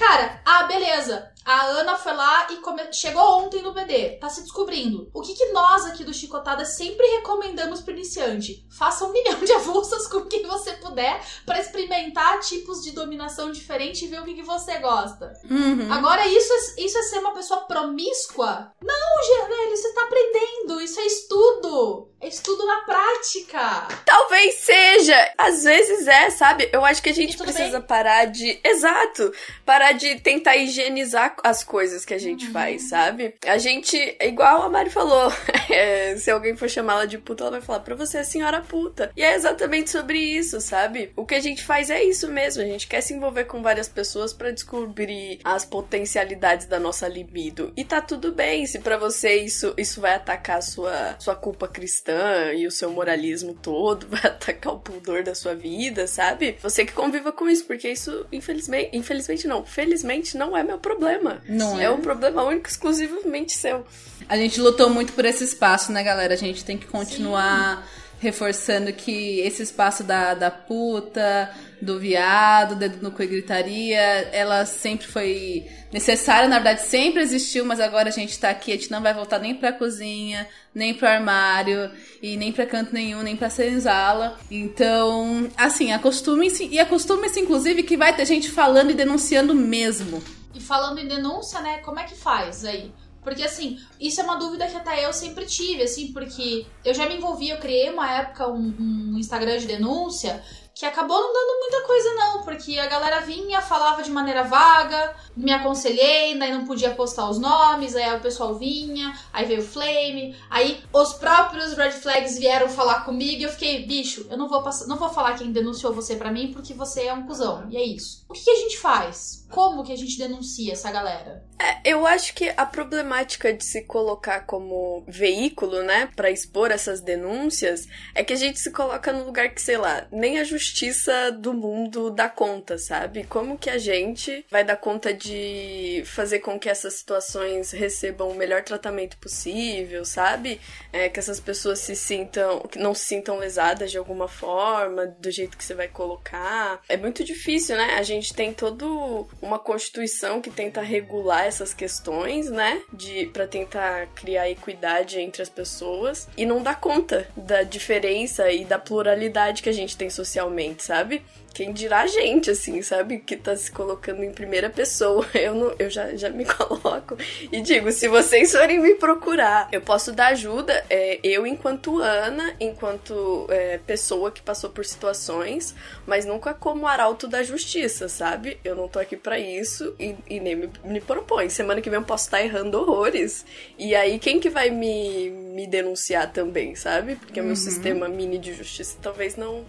Cara, 0.00 0.40
ah, 0.46 0.62
beleza. 0.62 1.30
A 1.44 1.62
Ana 1.66 1.96
foi 1.96 2.12
lá 2.12 2.48
e 2.50 2.56
come- 2.56 2.92
chegou 2.92 3.22
ontem 3.44 3.62
no 3.62 3.72
BD, 3.72 4.18
tá 4.20 4.28
se 4.28 4.42
descobrindo. 4.42 5.10
O 5.14 5.20
que, 5.22 5.34
que 5.34 5.46
nós 5.52 5.86
aqui 5.86 6.04
do 6.04 6.12
Chicotada 6.14 6.64
sempre 6.64 7.06
recomendamos 7.06 7.80
pro 7.80 7.92
iniciante? 7.92 8.66
Faça 8.70 9.04
um 9.04 9.12
milhão 9.12 9.40
de 9.40 9.52
avulsas 9.52 10.06
com 10.06 10.22
quem 10.26 10.46
você 10.46 10.72
puder 10.74 11.20
pra 11.46 11.58
experimentar 11.60 12.40
tipos 12.40 12.82
de 12.82 12.92
dominação 12.92 13.50
diferente 13.50 14.04
e 14.04 14.08
ver 14.08 14.20
o 14.20 14.24
que, 14.24 14.34
que 14.34 14.42
você 14.42 14.78
gosta. 14.78 15.32
Uhum. 15.50 15.92
Agora, 15.92 16.26
isso 16.26 16.52
é, 16.52 16.82
isso 16.84 16.98
é 16.98 17.02
ser 17.02 17.18
uma 17.18 17.32
pessoa 17.34 17.60
promíscua? 17.62 18.72
Não, 18.82 19.48
velho, 19.48 19.76
você 19.76 19.92
tá 19.92 20.02
aprendendo. 20.02 20.80
Isso 20.80 21.00
é 21.00 21.06
estudo. 21.06 22.10
É 22.20 22.28
estudo 22.28 22.66
na 22.66 22.84
prática. 22.84 23.88
Talvez 24.04 24.54
seja. 24.56 25.32
Às 25.38 25.64
vezes 25.64 26.06
é, 26.06 26.30
sabe? 26.30 26.68
Eu 26.72 26.84
acho 26.84 27.02
que 27.02 27.08
a 27.08 27.14
gente 27.14 27.36
precisa 27.36 27.80
parar 27.80 28.26
de. 28.26 28.60
Exato! 28.62 29.32
Parar 29.64 29.92
de 29.92 30.20
tentar 30.20 30.56
higienizar 30.56 31.29
as 31.42 31.62
coisas 31.64 32.04
que 32.04 32.14
a 32.14 32.18
gente 32.18 32.46
Uhum. 32.46 32.52
faz, 32.52 32.88
sabe? 32.88 33.34
A 33.46 33.58
gente, 33.58 34.16
igual 34.20 34.62
a 34.62 34.68
Mari 34.68 34.90
falou, 34.90 35.32
é, 35.70 36.16
se 36.16 36.30
alguém 36.30 36.56
for 36.56 36.68
chamá-la 36.68 37.04
de 37.06 37.18
puta, 37.18 37.44
ela 37.44 37.50
vai 37.52 37.60
falar 37.60 37.80
pra 37.80 37.94
você, 37.94 38.22
senhora 38.24 38.60
puta. 38.60 39.10
E 39.16 39.22
é 39.22 39.34
exatamente 39.34 39.90
sobre 39.90 40.18
isso, 40.18 40.60
sabe? 40.60 41.12
O 41.16 41.24
que 41.26 41.34
a 41.34 41.40
gente 41.40 41.62
faz 41.64 41.90
é 41.90 42.02
isso 42.02 42.28
mesmo. 42.28 42.62
A 42.62 42.66
gente 42.66 42.86
quer 42.86 43.00
se 43.00 43.12
envolver 43.14 43.44
com 43.44 43.62
várias 43.62 43.88
pessoas 43.88 44.32
pra 44.32 44.50
descobrir 44.50 45.40
as 45.44 45.64
potencialidades 45.64 46.66
da 46.66 46.78
nossa 46.80 47.06
libido. 47.08 47.72
E 47.76 47.84
tá 47.84 48.00
tudo 48.00 48.32
bem 48.32 48.66
se 48.66 48.78
pra 48.78 48.96
você 48.96 49.36
isso, 49.36 49.74
isso 49.76 50.00
vai 50.00 50.14
atacar 50.14 50.58
a 50.58 50.62
sua, 50.62 51.16
sua 51.18 51.34
culpa 51.34 51.68
cristã 51.68 52.52
e 52.54 52.66
o 52.66 52.70
seu 52.70 52.90
moralismo 52.90 53.54
todo, 53.54 54.06
vai 54.08 54.20
atacar 54.24 54.72
o 54.72 54.78
pudor 54.78 55.22
da 55.22 55.34
sua 55.34 55.54
vida, 55.54 56.06
sabe? 56.06 56.56
Você 56.62 56.84
que 56.84 56.92
conviva 56.92 57.32
com 57.32 57.48
isso, 57.48 57.64
porque 57.64 57.88
isso, 57.90 58.26
infelizmente, 58.32 58.90
infelizmente 58.92 59.46
não, 59.46 59.64
felizmente 59.64 60.36
não 60.36 60.56
é 60.56 60.62
meu 60.62 60.78
problema. 60.78 61.19
Não 61.48 61.78
é. 61.78 61.84
É 61.84 61.90
um 61.90 62.00
problema 62.00 62.42
único, 62.42 62.68
exclusivamente 62.68 63.52
seu. 63.52 63.86
A 64.28 64.36
gente 64.36 64.60
lutou 64.60 64.90
muito 64.90 65.12
por 65.12 65.24
esse 65.24 65.44
espaço, 65.44 65.92
né, 65.92 66.02
galera? 66.02 66.34
A 66.34 66.36
gente 66.36 66.64
tem 66.64 66.78
que 66.78 66.86
continuar 66.86 67.86
reforçando 68.20 68.92
que 68.92 69.40
esse 69.40 69.62
espaço 69.62 70.04
da, 70.04 70.34
da 70.34 70.50
puta, 70.50 71.50
do 71.80 71.98
viado, 71.98 72.76
dedo 72.76 73.02
no 73.02 73.10
cu 73.10 73.22
e 73.22 73.26
gritaria, 73.26 73.98
ela 74.30 74.66
sempre 74.66 75.06
foi 75.06 75.66
necessária, 75.90 76.46
na 76.46 76.58
verdade 76.58 76.82
sempre 76.82 77.22
existiu, 77.22 77.64
mas 77.64 77.80
agora 77.80 78.10
a 78.10 78.12
gente 78.12 78.38
tá 78.38 78.50
aqui, 78.50 78.72
a 78.72 78.76
gente 78.76 78.90
não 78.90 79.00
vai 79.00 79.14
voltar 79.14 79.38
nem 79.38 79.54
pra 79.54 79.72
cozinha, 79.72 80.46
nem 80.74 80.92
pro 80.92 81.08
armário, 81.08 81.90
e 82.22 82.36
nem 82.36 82.52
pra 82.52 82.66
canto 82.66 82.92
nenhum, 82.92 83.22
nem 83.22 83.34
pra 83.34 83.48
senzala. 83.48 84.38
Então, 84.50 85.50
assim, 85.56 85.90
acostume-se, 85.92 86.66
e 86.66 86.78
acostume-se 86.78 87.40
inclusive 87.40 87.82
que 87.82 87.96
vai 87.96 88.14
ter 88.14 88.26
gente 88.26 88.50
falando 88.50 88.90
e 88.90 88.94
denunciando 88.94 89.54
mesmo. 89.54 90.22
E 90.54 90.60
falando 90.60 90.98
em 90.98 91.08
denúncia, 91.08 91.60
né, 91.60 91.78
como 91.78 91.98
é 92.00 92.04
que 92.04 92.14
faz 92.14 92.64
aí? 92.64 92.92
Porque, 93.22 93.42
assim, 93.42 93.78
isso 94.00 94.20
é 94.20 94.24
uma 94.24 94.36
dúvida 94.36 94.66
que 94.66 94.76
até 94.76 95.04
eu 95.04 95.12
sempre 95.12 95.44
tive, 95.44 95.82
assim, 95.82 96.12
porque 96.12 96.66
eu 96.84 96.94
já 96.94 97.06
me 97.06 97.16
envolvi, 97.16 97.50
eu 97.50 97.58
criei 97.58 97.90
uma 97.90 98.10
época 98.10 98.48
um, 98.48 98.74
um 98.78 99.18
Instagram 99.18 99.58
de 99.58 99.66
denúncia 99.66 100.42
que 100.74 100.86
acabou 100.86 101.20
não 101.20 101.32
dando 101.32 101.60
muita 101.60 101.86
coisa, 101.86 102.14
não, 102.14 102.42
porque 102.42 102.78
a 102.78 102.86
galera 102.86 103.20
vinha, 103.20 103.60
falava 103.60 104.02
de 104.02 104.10
maneira 104.10 104.44
vaga, 104.44 105.14
me 105.36 105.52
aconselhei, 105.52 106.38
daí 106.38 106.52
não 106.52 106.64
podia 106.64 106.94
postar 106.94 107.28
os 107.28 107.38
nomes, 107.38 107.94
aí 107.94 108.16
o 108.16 108.20
pessoal 108.20 108.54
vinha, 108.54 109.12
aí 109.30 109.44
veio 109.44 109.60
o 109.60 109.64
Flame, 109.64 110.34
aí 110.48 110.82
os 110.90 111.12
próprios 111.12 111.74
Red 111.74 111.90
Flags 111.90 112.38
vieram 112.38 112.68
falar 112.68 113.04
comigo 113.04 113.42
e 113.42 113.42
eu 113.42 113.50
fiquei, 113.50 113.84
bicho, 113.84 114.26
eu 114.30 114.38
não 114.38 114.48
vou 114.48 114.62
passar, 114.62 114.86
não 114.86 114.96
vou 114.96 115.10
falar 115.10 115.36
quem 115.36 115.52
denunciou 115.52 115.92
você 115.92 116.16
pra 116.16 116.32
mim 116.32 116.50
porque 116.50 116.72
você 116.72 117.02
é 117.02 117.12
um 117.12 117.26
cuzão, 117.26 117.66
e 117.68 117.76
é 117.76 117.84
isso. 117.84 118.19
O 118.30 118.32
que, 118.32 118.44
que 118.44 118.50
a 118.50 118.56
gente 118.56 118.78
faz? 118.78 119.44
Como 119.50 119.82
que 119.82 119.92
a 119.92 119.96
gente 119.96 120.16
denuncia 120.16 120.72
essa 120.72 120.92
galera? 120.92 121.44
É, 121.58 121.90
eu 121.90 122.06
acho 122.06 122.32
que 122.32 122.52
a 122.56 122.64
problemática 122.64 123.52
de 123.52 123.64
se 123.64 123.82
colocar 123.82 124.46
como 124.46 125.04
veículo, 125.08 125.82
né, 125.82 126.08
Pra 126.14 126.30
expor 126.30 126.70
essas 126.70 127.00
denúncias, 127.00 127.88
é 128.14 128.22
que 128.22 128.32
a 128.32 128.36
gente 128.36 128.60
se 128.60 128.70
coloca 128.70 129.12
no 129.12 129.24
lugar 129.24 129.52
que, 129.52 129.60
sei 129.60 129.76
lá, 129.76 130.06
nem 130.12 130.38
a 130.38 130.44
justiça 130.44 131.32
do 131.32 131.52
mundo 131.52 132.10
dá 132.10 132.28
conta, 132.28 132.78
sabe? 132.78 133.24
Como 133.24 133.58
que 133.58 133.68
a 133.68 133.78
gente 133.78 134.46
vai 134.48 134.62
dar 134.62 134.76
conta 134.76 135.12
de 135.12 136.04
fazer 136.06 136.38
com 136.38 136.58
que 136.58 136.68
essas 136.68 136.94
situações 136.94 137.72
recebam 137.72 138.28
o 138.30 138.34
melhor 138.34 138.62
tratamento 138.62 139.16
possível, 139.16 140.04
sabe? 140.04 140.60
É, 140.92 141.08
que 141.08 141.18
essas 141.18 141.40
pessoas 141.40 141.80
se 141.80 141.96
sintam, 141.96 142.62
não 142.76 142.94
se 142.94 143.06
sintam 143.06 143.38
lesadas 143.38 143.90
de 143.90 143.98
alguma 143.98 144.28
forma, 144.28 145.06
do 145.06 145.30
jeito 145.30 145.56
que 145.56 145.64
você 145.64 145.74
vai 145.74 145.88
colocar. 145.88 146.80
É 146.88 146.96
muito 146.96 147.24
difícil, 147.24 147.76
né? 147.76 147.96
A 147.98 148.02
gente 148.02 148.19
tem 148.28 148.52
todo 148.52 149.26
uma 149.40 149.58
constituição 149.58 150.40
que 150.40 150.50
tenta 150.50 150.80
regular 150.80 151.46
essas 151.46 151.72
questões, 151.72 152.50
né? 152.50 152.82
De 152.92 153.26
para 153.26 153.46
tentar 153.46 154.06
criar 154.08 154.50
equidade 154.50 155.18
entre 155.18 155.42
as 155.42 155.48
pessoas 155.48 156.28
e 156.36 156.44
não 156.44 156.62
dá 156.62 156.74
conta 156.74 157.28
da 157.36 157.62
diferença 157.62 158.50
e 158.50 158.64
da 158.64 158.78
pluralidade 158.78 159.62
que 159.62 159.68
a 159.68 159.72
gente 159.72 159.96
tem 159.96 160.10
socialmente, 160.10 160.82
sabe? 160.82 161.22
Quem 161.52 161.72
dirá 161.72 162.02
a 162.02 162.06
gente, 162.06 162.50
assim, 162.50 162.80
sabe? 162.80 163.18
Que 163.18 163.36
tá 163.36 163.56
se 163.56 163.70
colocando 163.70 164.22
em 164.22 164.32
primeira 164.32 164.70
pessoa. 164.70 165.26
Eu, 165.34 165.54
não, 165.54 165.74
eu 165.78 165.88
já, 165.88 166.14
já 166.16 166.28
me 166.28 166.44
coloco 166.46 167.16
e 167.50 167.60
digo: 167.60 167.90
se 167.90 168.08
vocês 168.08 168.52
forem 168.52 168.78
me 168.78 168.94
procurar, 168.94 169.68
eu 169.72 169.80
posso 169.80 170.12
dar 170.12 170.28
ajuda. 170.28 170.84
É, 170.90 171.18
eu, 171.22 171.46
enquanto 171.46 171.98
Ana, 171.98 172.54
enquanto 172.60 173.46
é, 173.48 173.78
pessoa 173.78 174.30
que 174.30 174.42
passou 174.42 174.70
por 174.70 174.84
situações, 174.84 175.74
mas 176.06 176.26
nunca 176.26 176.52
como 176.52 176.86
arauto 176.86 177.26
da 177.26 177.42
justiça, 177.42 178.08
sabe? 178.08 178.58
Eu 178.62 178.76
não 178.76 178.86
tô 178.86 178.98
aqui 178.98 179.16
pra 179.16 179.38
isso 179.38 179.94
e, 179.98 180.14
e 180.28 180.40
nem 180.40 180.56
me, 180.56 180.70
me 180.84 181.00
propõe. 181.00 181.48
Semana 181.48 181.80
que 181.80 181.88
vem 181.88 181.98
eu 181.98 182.04
posso 182.04 182.26
estar 182.26 182.42
errando 182.42 182.78
horrores. 182.78 183.44
E 183.78 183.94
aí, 183.94 184.18
quem 184.18 184.38
que 184.38 184.50
vai 184.50 184.70
me, 184.70 185.30
me 185.30 185.66
denunciar 185.66 186.32
também, 186.32 186.74
sabe? 186.74 187.16
Porque 187.16 187.40
o 187.40 187.44
meu 187.44 187.56
sistema 187.56 188.08
mini 188.08 188.38
de 188.38 188.52
justiça 188.52 188.96
talvez 189.00 189.36
não 189.36 189.64